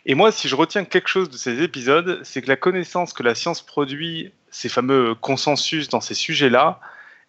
Et 0.06 0.14
moi, 0.14 0.30
si 0.30 0.50
je 0.50 0.58
retiens 0.58 0.84
quelque 0.84 1.08
chose 1.08 1.30
de 1.30 1.38
ces 1.38 1.62
épisodes, 1.62 2.20
c'est 2.26 2.42
que 2.42 2.50
la 2.50 2.58
connaissance 2.58 3.14
que 3.14 3.24
la 3.24 3.34
science 3.34 3.62
produit, 3.62 4.34
ces 4.50 4.68
fameux 4.68 5.16
consensus 5.16 5.88
dans 5.88 6.02
ces 6.02 6.16
sujets-là, 6.16 6.82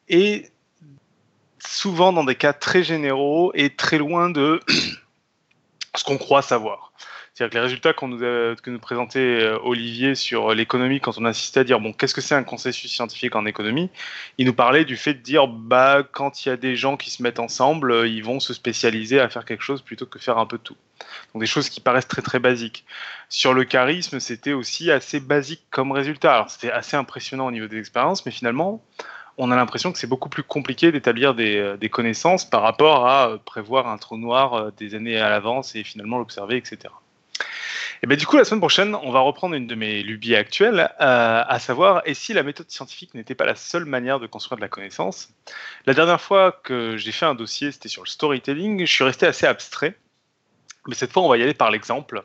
est 0.09 0.51
souvent 1.65 2.13
dans 2.13 2.25
des 2.25 2.35
cas 2.35 2.55
très 2.55 2.83
généraux 2.83 3.53
et 3.55 3.71
très 3.71 3.99
loin 3.99 4.31
de 4.31 4.59
ce 5.95 6.03
qu'on 6.03 6.19
croit 6.19 6.43
savoir. 6.43 6.93
Les 7.51 7.61
résultats 7.61 7.93
que 7.93 8.71
nous 8.71 8.79
présentait 8.79 9.19
euh, 9.19 9.59
Olivier 9.65 10.15
sur 10.15 10.55
l'économie, 10.55 11.01
quand 11.01 11.19
on 11.19 11.25
insistait 11.25 11.61
à 11.61 11.65
dire 11.65 11.81
bon, 11.81 11.93
qu'est-ce 11.93 12.15
que 12.15 12.21
c'est 12.21 12.35
un 12.35 12.45
consensus 12.45 12.93
scientifique 12.93 13.35
en 13.35 13.47
économie, 13.47 13.91
il 14.39 14.47
nous 14.47 14.53
parlait 14.53 14.85
du 14.85 14.97
fait 14.97 15.15
de 15.15 15.19
dire 15.19 15.49
bah 15.49 16.03
quand 16.03 16.45
il 16.45 16.51
y 16.51 16.53
a 16.53 16.57
des 16.57 16.77
gens 16.77 16.97
qui 16.97 17.11
se 17.11 17.23
mettent 17.23 17.41
ensemble, 17.41 17.91
euh, 17.91 18.07
ils 18.07 18.23
vont 18.23 18.39
se 18.39 18.55
spécialiser 18.55 19.19
à 19.19 19.29
faire 19.29 19.45
quelque 19.45 19.63
chose 19.63 19.83
plutôt 19.83 20.07
que 20.07 20.19
faire 20.19 20.39
un 20.39 20.47
peu 20.47 20.59
tout. 20.59 20.77
Donc 21.35 21.43
des 21.43 21.47
choses 21.47 21.69
qui 21.69 21.81
paraissent 21.81 22.07
très 22.07 22.23
très 22.23 22.39
basiques. 22.39 22.85
Sur 23.29 23.55
le 23.55 23.65
charisme, 23.65 24.21
c'était 24.21 24.53
aussi 24.53 24.91
assez 24.91 25.19
basique 25.19 25.65
comme 25.71 25.91
résultat. 25.91 26.35
Alors 26.35 26.51
c'était 26.51 26.71
assez 26.71 26.97
impressionnant 26.97 27.47
au 27.47 27.51
niveau 27.51 27.67
des 27.67 27.79
expériences, 27.79 28.25
mais 28.25 28.33
finalement, 28.33 28.85
on 29.39 29.51
a 29.51 29.57
l'impression 29.57 29.91
que 29.91 29.99
c'est 29.99 30.07
beaucoup 30.07 30.29
plus 30.29 30.45
compliqué 30.45 30.93
d'établir 30.93 31.35
euh, 31.39 31.77
des, 31.77 31.89
connaissances 31.89 32.45
par 32.49 32.63
rapport 32.63 33.09
à 33.09 33.39
prévoir 33.45 33.89
un 33.89 33.99
trou 33.99 34.17
noir 34.17 34.71
des 34.73 34.95
années 34.95 35.19
à 35.19 35.31
l'avance 35.31 35.75
et 35.75 35.83
finalement 35.83 36.19
l'observer, 36.19 36.57
etc. 36.57 36.93
Et 38.03 38.07
ben, 38.07 38.17
du 38.17 38.27
coup, 38.27 38.37
la 38.37 38.45
semaine 38.45 38.61
prochaine, 38.61 38.95
on 38.95 39.11
va 39.11 39.21
reprendre 39.21 39.55
une 39.55 39.67
de 39.67 39.75
mes 39.75 40.03
lubies 40.03 40.35
actuelles, 40.35 40.93
euh, 41.01 41.45
à 41.47 41.59
savoir, 41.59 42.03
et 42.05 42.15
si 42.15 42.33
la 42.33 42.43
méthode 42.43 42.71
scientifique 42.71 43.15
n'était 43.15 43.35
pas 43.35 43.45
la 43.45 43.55
seule 43.55 43.85
manière 43.85 44.19
de 44.19 44.27
construire 44.27 44.57
de 44.57 44.63
la 44.63 44.69
connaissance? 44.69 45.31
La 45.87 45.95
dernière 45.95 46.21
fois 46.21 46.53
que 46.53 46.97
j'ai 46.97 47.13
fait 47.13 47.27
un 47.27 47.35
dossier, 47.35 47.71
c'était 47.71 47.89
sur 47.89 48.03
le 48.03 48.09
storytelling, 48.09 48.81
je 48.87 48.93
suis 48.93 49.05
resté 49.05 49.27
assez 49.27 49.47
abstrait, 49.47 49.97
mais 50.89 50.95
cette 50.95 51.13
fois, 51.13 51.23
on 51.23 51.29
va 51.29 51.37
y 51.37 51.43
aller 51.43 51.55
par 51.55 51.71
l'exemple. 51.71 52.25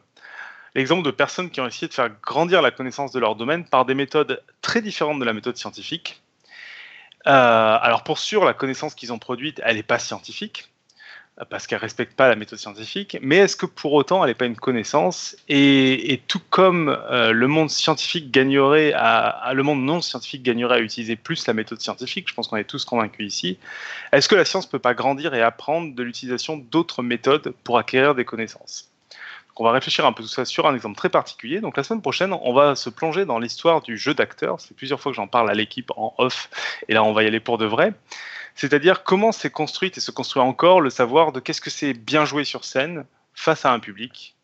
L'exemple 0.74 1.04
de 1.04 1.12
personnes 1.12 1.50
qui 1.50 1.62
ont 1.62 1.68
essayé 1.68 1.88
de 1.88 1.94
faire 1.94 2.10
grandir 2.22 2.62
la 2.62 2.72
connaissance 2.72 3.12
de 3.12 3.20
leur 3.20 3.36
domaine 3.36 3.66
par 3.66 3.86
des 3.86 3.94
méthodes 3.94 4.44
très 4.62 4.82
différentes 4.82 5.20
de 5.20 5.26
la 5.26 5.34
méthode 5.34 5.58
scientifique. 5.58 6.22
Euh, 7.26 7.78
alors 7.82 8.04
pour 8.04 8.20
sûr, 8.20 8.46
la 8.46 8.54
connaissance 8.54 8.96
qu'ils 8.96 9.12
ont 9.12 9.20
produite, 9.20 9.62
elle 9.64 9.76
n'est 9.76 9.84
pas 9.84 10.00
scientifique 10.00 10.70
parce 11.46 11.68
qu'elle 11.68 11.80
respecte 11.80 12.16
pas 12.16 12.28
la 12.28 12.36
méthode 12.36 12.58
scientifique, 12.58 13.18
mais 13.22 13.38
est-ce 13.38 13.56
que 13.56 13.68
pour 13.68 13.94
autant 13.94 14.24
elle 14.24 14.32
n'est 14.32 14.36
pas 14.36 14.46
une 14.46 14.56
connaissance 14.56 15.36
et, 15.48 16.22
tout 16.28 16.42
comme 16.50 16.90
euh, 16.90 17.32
le 17.32 17.48
monde 17.48 17.70
scientifique 17.70 18.32
gagnerait 18.32 18.94
le 19.54 19.62
monde 19.62 19.84
non 19.84 20.02
scientifique 20.02 20.42
gagnerait 20.42 20.78
à 20.78 20.80
utiliser 20.80 21.16
plus 21.16 21.46
la 21.48 21.54
méthode 21.54 21.80
scientifique, 21.80 22.28
je 22.28 22.34
pense 22.34 22.48
qu'on 22.48 22.58
est 22.58 22.64
tous 22.64 22.86
convaincus 22.86 23.34
ici. 23.34 23.58
Est-ce 24.12 24.28
que 24.28 24.36
la 24.36 24.46
science 24.46 24.66
peut 24.66 24.80
pas 24.80 24.94
grandir 24.94 25.34
et 25.34 25.42
apprendre 25.42 25.94
de 25.94 26.04
l'utilisation 26.04 26.58
d'autres 26.58 27.04
méthodes 27.04 27.54
pour 27.64 27.78
acquérir 27.78 28.16
des 28.16 28.26
connaissances? 28.26 28.90
On 29.60 29.64
va 29.64 29.72
réfléchir 29.72 30.06
un 30.06 30.14
peu 30.14 30.22
tout 30.22 30.30
ça 30.30 30.46
sur 30.46 30.68
un 30.68 30.76
exemple 30.76 30.96
très 30.96 31.10
particulier. 31.10 31.62
Donc 31.62 31.78
la 31.78 31.84
semaine 31.84 32.02
prochaine, 32.02 32.32
on 32.32 32.54
va 32.54 32.76
se 32.76 32.92
plonger 32.92 33.26
dans 33.26 33.40
l'histoire 33.40 33.82
du 33.82 33.98
jeu 33.98 34.14
d'acteur. 34.14 34.60
C'est 34.60 34.76
plusieurs 34.76 35.00
fois 35.00 35.12
que 35.12 35.16
j'en 35.16 35.28
parle 35.28 35.50
à 35.50 35.56
l'équipe 35.56 35.92
en 35.96 36.14
off, 36.20 36.50
et 36.88 36.94
là 36.94 37.04
on 37.04 37.12
va 37.14 37.24
y 37.24 37.28
aller 37.28 37.40
pour 37.40 37.58
de 37.58 37.66
vrai. 37.66 37.94
C'est-à-dire 38.58 39.04
comment 39.04 39.32
s'est 39.32 39.52
construite 39.52 39.98
et 39.98 40.02
se 40.02 40.10
construit 40.10 40.42
encore 40.42 40.82
le 40.82 40.90
savoir 40.90 41.32
de 41.32 41.40
qu'est-ce 41.40 41.62
que 41.62 41.70
c'est 41.70 41.94
bien 41.94 42.26
jouer 42.26 42.44
sur 42.44 42.66
scène 42.66 43.06
face 43.36 43.66
à 43.66 43.72
un 43.72 43.80
public. 43.80 44.36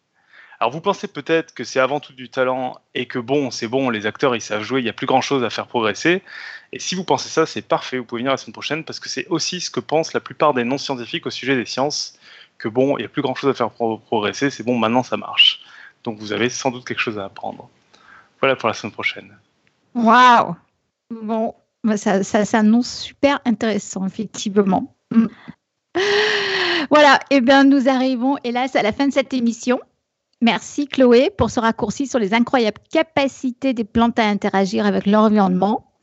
Alors 0.59 0.71
vous 0.71 0.81
pensez 0.81 1.07
peut-être 1.07 1.55
que 1.55 1.63
c'est 1.63 1.79
avant 1.79 1.99
tout 1.99 2.13
du 2.13 2.29
talent 2.29 2.77
et 2.93 3.07
que 3.07 3.17
bon, 3.17 3.49
c'est 3.49 3.67
bon, 3.67 3.89
les 3.89 4.05
acteurs 4.05 4.35
ils 4.35 4.41
savent 4.41 4.61
jouer, 4.61 4.81
il 4.81 4.83
n'y 4.83 4.89
a 4.89 4.93
plus 4.93 5.07
grand-chose 5.07 5.43
à 5.43 5.49
faire 5.49 5.65
progresser. 5.65 6.21
Et 6.71 6.77
si 6.77 6.93
vous 6.93 7.03
pensez 7.03 7.27
ça, 7.27 7.47
c'est 7.47 7.63
parfait, 7.63 7.97
vous 7.97 8.05
pouvez 8.05 8.21
venir 8.21 8.31
la 8.31 8.37
semaine 8.37 8.53
prochaine 8.53 8.83
parce 8.83 8.99
que 8.99 9.09
c'est 9.09 9.25
aussi 9.29 9.59
ce 9.59 9.71
que 9.71 9.79
pensent 9.79 10.13
la 10.13 10.19
plupart 10.19 10.53
des 10.53 10.63
non-scientifiques 10.63 11.25
au 11.25 11.31
sujet 11.31 11.55
des 11.55 11.65
sciences 11.65 12.19
que 12.59 12.67
bon, 12.67 12.97
il 12.97 13.01
n'y 13.01 13.05
a 13.05 13.09
plus 13.09 13.23
grand 13.23 13.33
chose 13.33 13.49
à 13.49 13.55
faire 13.55 13.71
progresser, 13.71 14.51
c'est 14.51 14.63
bon, 14.63 14.77
maintenant 14.77 15.01
ça 15.01 15.17
marche. 15.17 15.61
Donc 16.03 16.19
vous 16.19 16.33
avez 16.33 16.49
sans 16.49 16.69
doute 16.69 16.85
quelque 16.85 17.01
chose 17.01 17.17
à 17.17 17.25
apprendre. 17.25 17.67
Voilà 18.39 18.55
pour 18.55 18.67
la 18.67 18.75
semaine 18.75 18.93
prochaine. 18.93 19.35
Waouh 19.95 20.55
Bon, 21.09 21.55
ça, 21.95 22.23
ça 22.23 22.45
s'annonce 22.45 22.89
super 22.89 23.39
intéressant, 23.45 24.05
effectivement. 24.05 24.95
Mm. 25.11 25.27
Voilà, 26.89 27.19
et 27.29 27.37
eh 27.37 27.41
bien 27.41 27.63
nous 27.63 27.87
arrivons 27.87 28.37
hélas 28.43 28.75
à 28.75 28.83
la 28.83 28.91
fin 28.91 29.07
de 29.07 29.13
cette 29.13 29.33
émission. 29.33 29.79
Merci 30.41 30.87
Chloé 30.87 31.29
pour 31.29 31.49
ce 31.49 31.59
raccourci 31.59 32.07
sur 32.07 32.19
les 32.19 32.33
incroyables 32.33 32.81
capacités 32.91 33.73
des 33.73 33.85
plantes 33.85 34.19
à 34.19 34.27
interagir 34.27 34.85
avec 34.85 35.05
leur 35.05 35.21
environnement. 35.21 35.93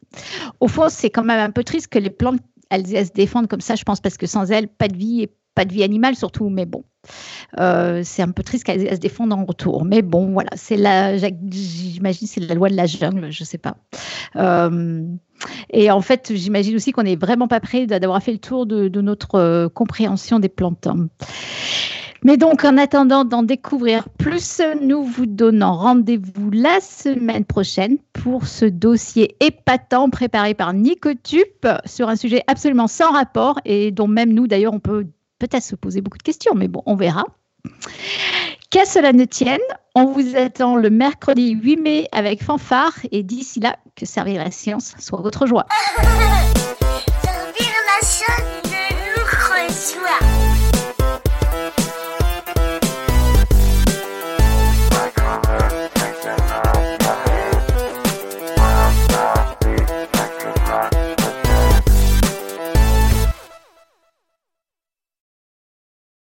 Au 0.60 0.68
fond, 0.68 0.88
c'est 0.88 1.10
quand 1.10 1.24
même 1.24 1.38
un 1.38 1.50
peu 1.50 1.64
triste 1.64 1.88
que 1.88 1.98
les 1.98 2.10
plantes 2.10 2.40
elles, 2.70 2.86
se 2.86 3.12
défendent 3.12 3.48
comme 3.48 3.60
ça, 3.60 3.74
je 3.74 3.82
pense, 3.82 4.00
parce 4.00 4.16
que 4.16 4.26
sans 4.26 4.50
elles, 4.50 4.68
pas 4.68 4.88
de 4.88 4.96
vie 4.96 5.22
et 5.22 5.34
pas 5.54 5.64
de 5.64 5.72
vie 5.72 5.82
animale 5.82 6.16
surtout, 6.16 6.48
mais 6.48 6.66
bon. 6.66 6.84
Euh, 7.58 8.02
c'est 8.04 8.22
un 8.22 8.30
peu 8.30 8.42
triste 8.42 8.64
qu'elle 8.64 8.94
se 8.94 9.00
défende 9.00 9.32
en 9.32 9.44
retour. 9.44 9.84
Mais 9.84 10.02
bon, 10.02 10.32
voilà, 10.32 10.50
c'est 10.54 10.76
la, 10.76 11.16
j'imagine, 11.16 12.26
c'est 12.26 12.40
la 12.40 12.54
loi 12.54 12.68
de 12.68 12.76
la 12.76 12.86
jungle, 12.86 13.30
je 13.30 13.44
sais 13.44 13.58
pas. 13.58 13.76
Euh, 14.36 15.02
et 15.70 15.90
en 15.90 16.00
fait, 16.00 16.32
j'imagine 16.34 16.76
aussi 16.76 16.92
qu'on 16.92 17.02
n'est 17.02 17.16
vraiment 17.16 17.48
pas 17.48 17.60
prêt 17.60 17.86
d'avoir 17.86 18.22
fait 18.22 18.32
le 18.32 18.38
tour 18.38 18.66
de, 18.66 18.88
notre 19.00 19.36
euh, 19.36 19.68
compréhension 19.68 20.38
des 20.38 20.48
plantes. 20.48 20.88
Mais 22.22 22.36
donc, 22.36 22.64
en 22.66 22.76
attendant 22.76 23.24
d'en 23.24 23.42
découvrir 23.42 24.06
plus, 24.10 24.60
nous 24.82 25.02
vous 25.02 25.24
donnons 25.24 25.72
rendez-vous 25.72 26.50
la 26.50 26.78
semaine 26.80 27.46
prochaine 27.46 27.96
pour 28.12 28.46
ce 28.46 28.66
dossier 28.66 29.36
épatant 29.40 30.10
préparé 30.10 30.52
par 30.52 30.74
Nicotup 30.74 31.66
sur 31.86 32.10
un 32.10 32.16
sujet 32.16 32.42
absolument 32.46 32.88
sans 32.88 33.10
rapport 33.10 33.58
et 33.64 33.90
dont 33.90 34.06
même 34.06 34.34
nous, 34.34 34.46
d'ailleurs, 34.46 34.74
on 34.74 34.80
peut 34.80 35.06
peut-être 35.40 35.64
se 35.64 35.74
poser 35.74 36.00
beaucoup 36.00 36.18
de 36.18 36.22
questions, 36.22 36.54
mais 36.54 36.68
bon, 36.68 36.82
on 36.86 36.94
verra. 36.94 37.24
Qu'à 38.70 38.84
cela 38.84 39.12
ne 39.12 39.24
tienne, 39.24 39.58
on 39.96 40.12
vous 40.12 40.36
attend 40.36 40.76
le 40.76 40.90
mercredi 40.90 41.50
8 41.50 41.76
mai 41.78 42.08
avec 42.12 42.44
fanfare 42.44 42.92
et 43.10 43.24
d'ici 43.24 43.58
là, 43.58 43.76
que 43.96 44.06
servir 44.06 44.44
la 44.44 44.52
science 44.52 44.94
soit 45.00 45.20
votre 45.20 45.46
joie. 45.46 45.66
servir 47.24 47.72
la 48.00 48.06
science 48.06 48.69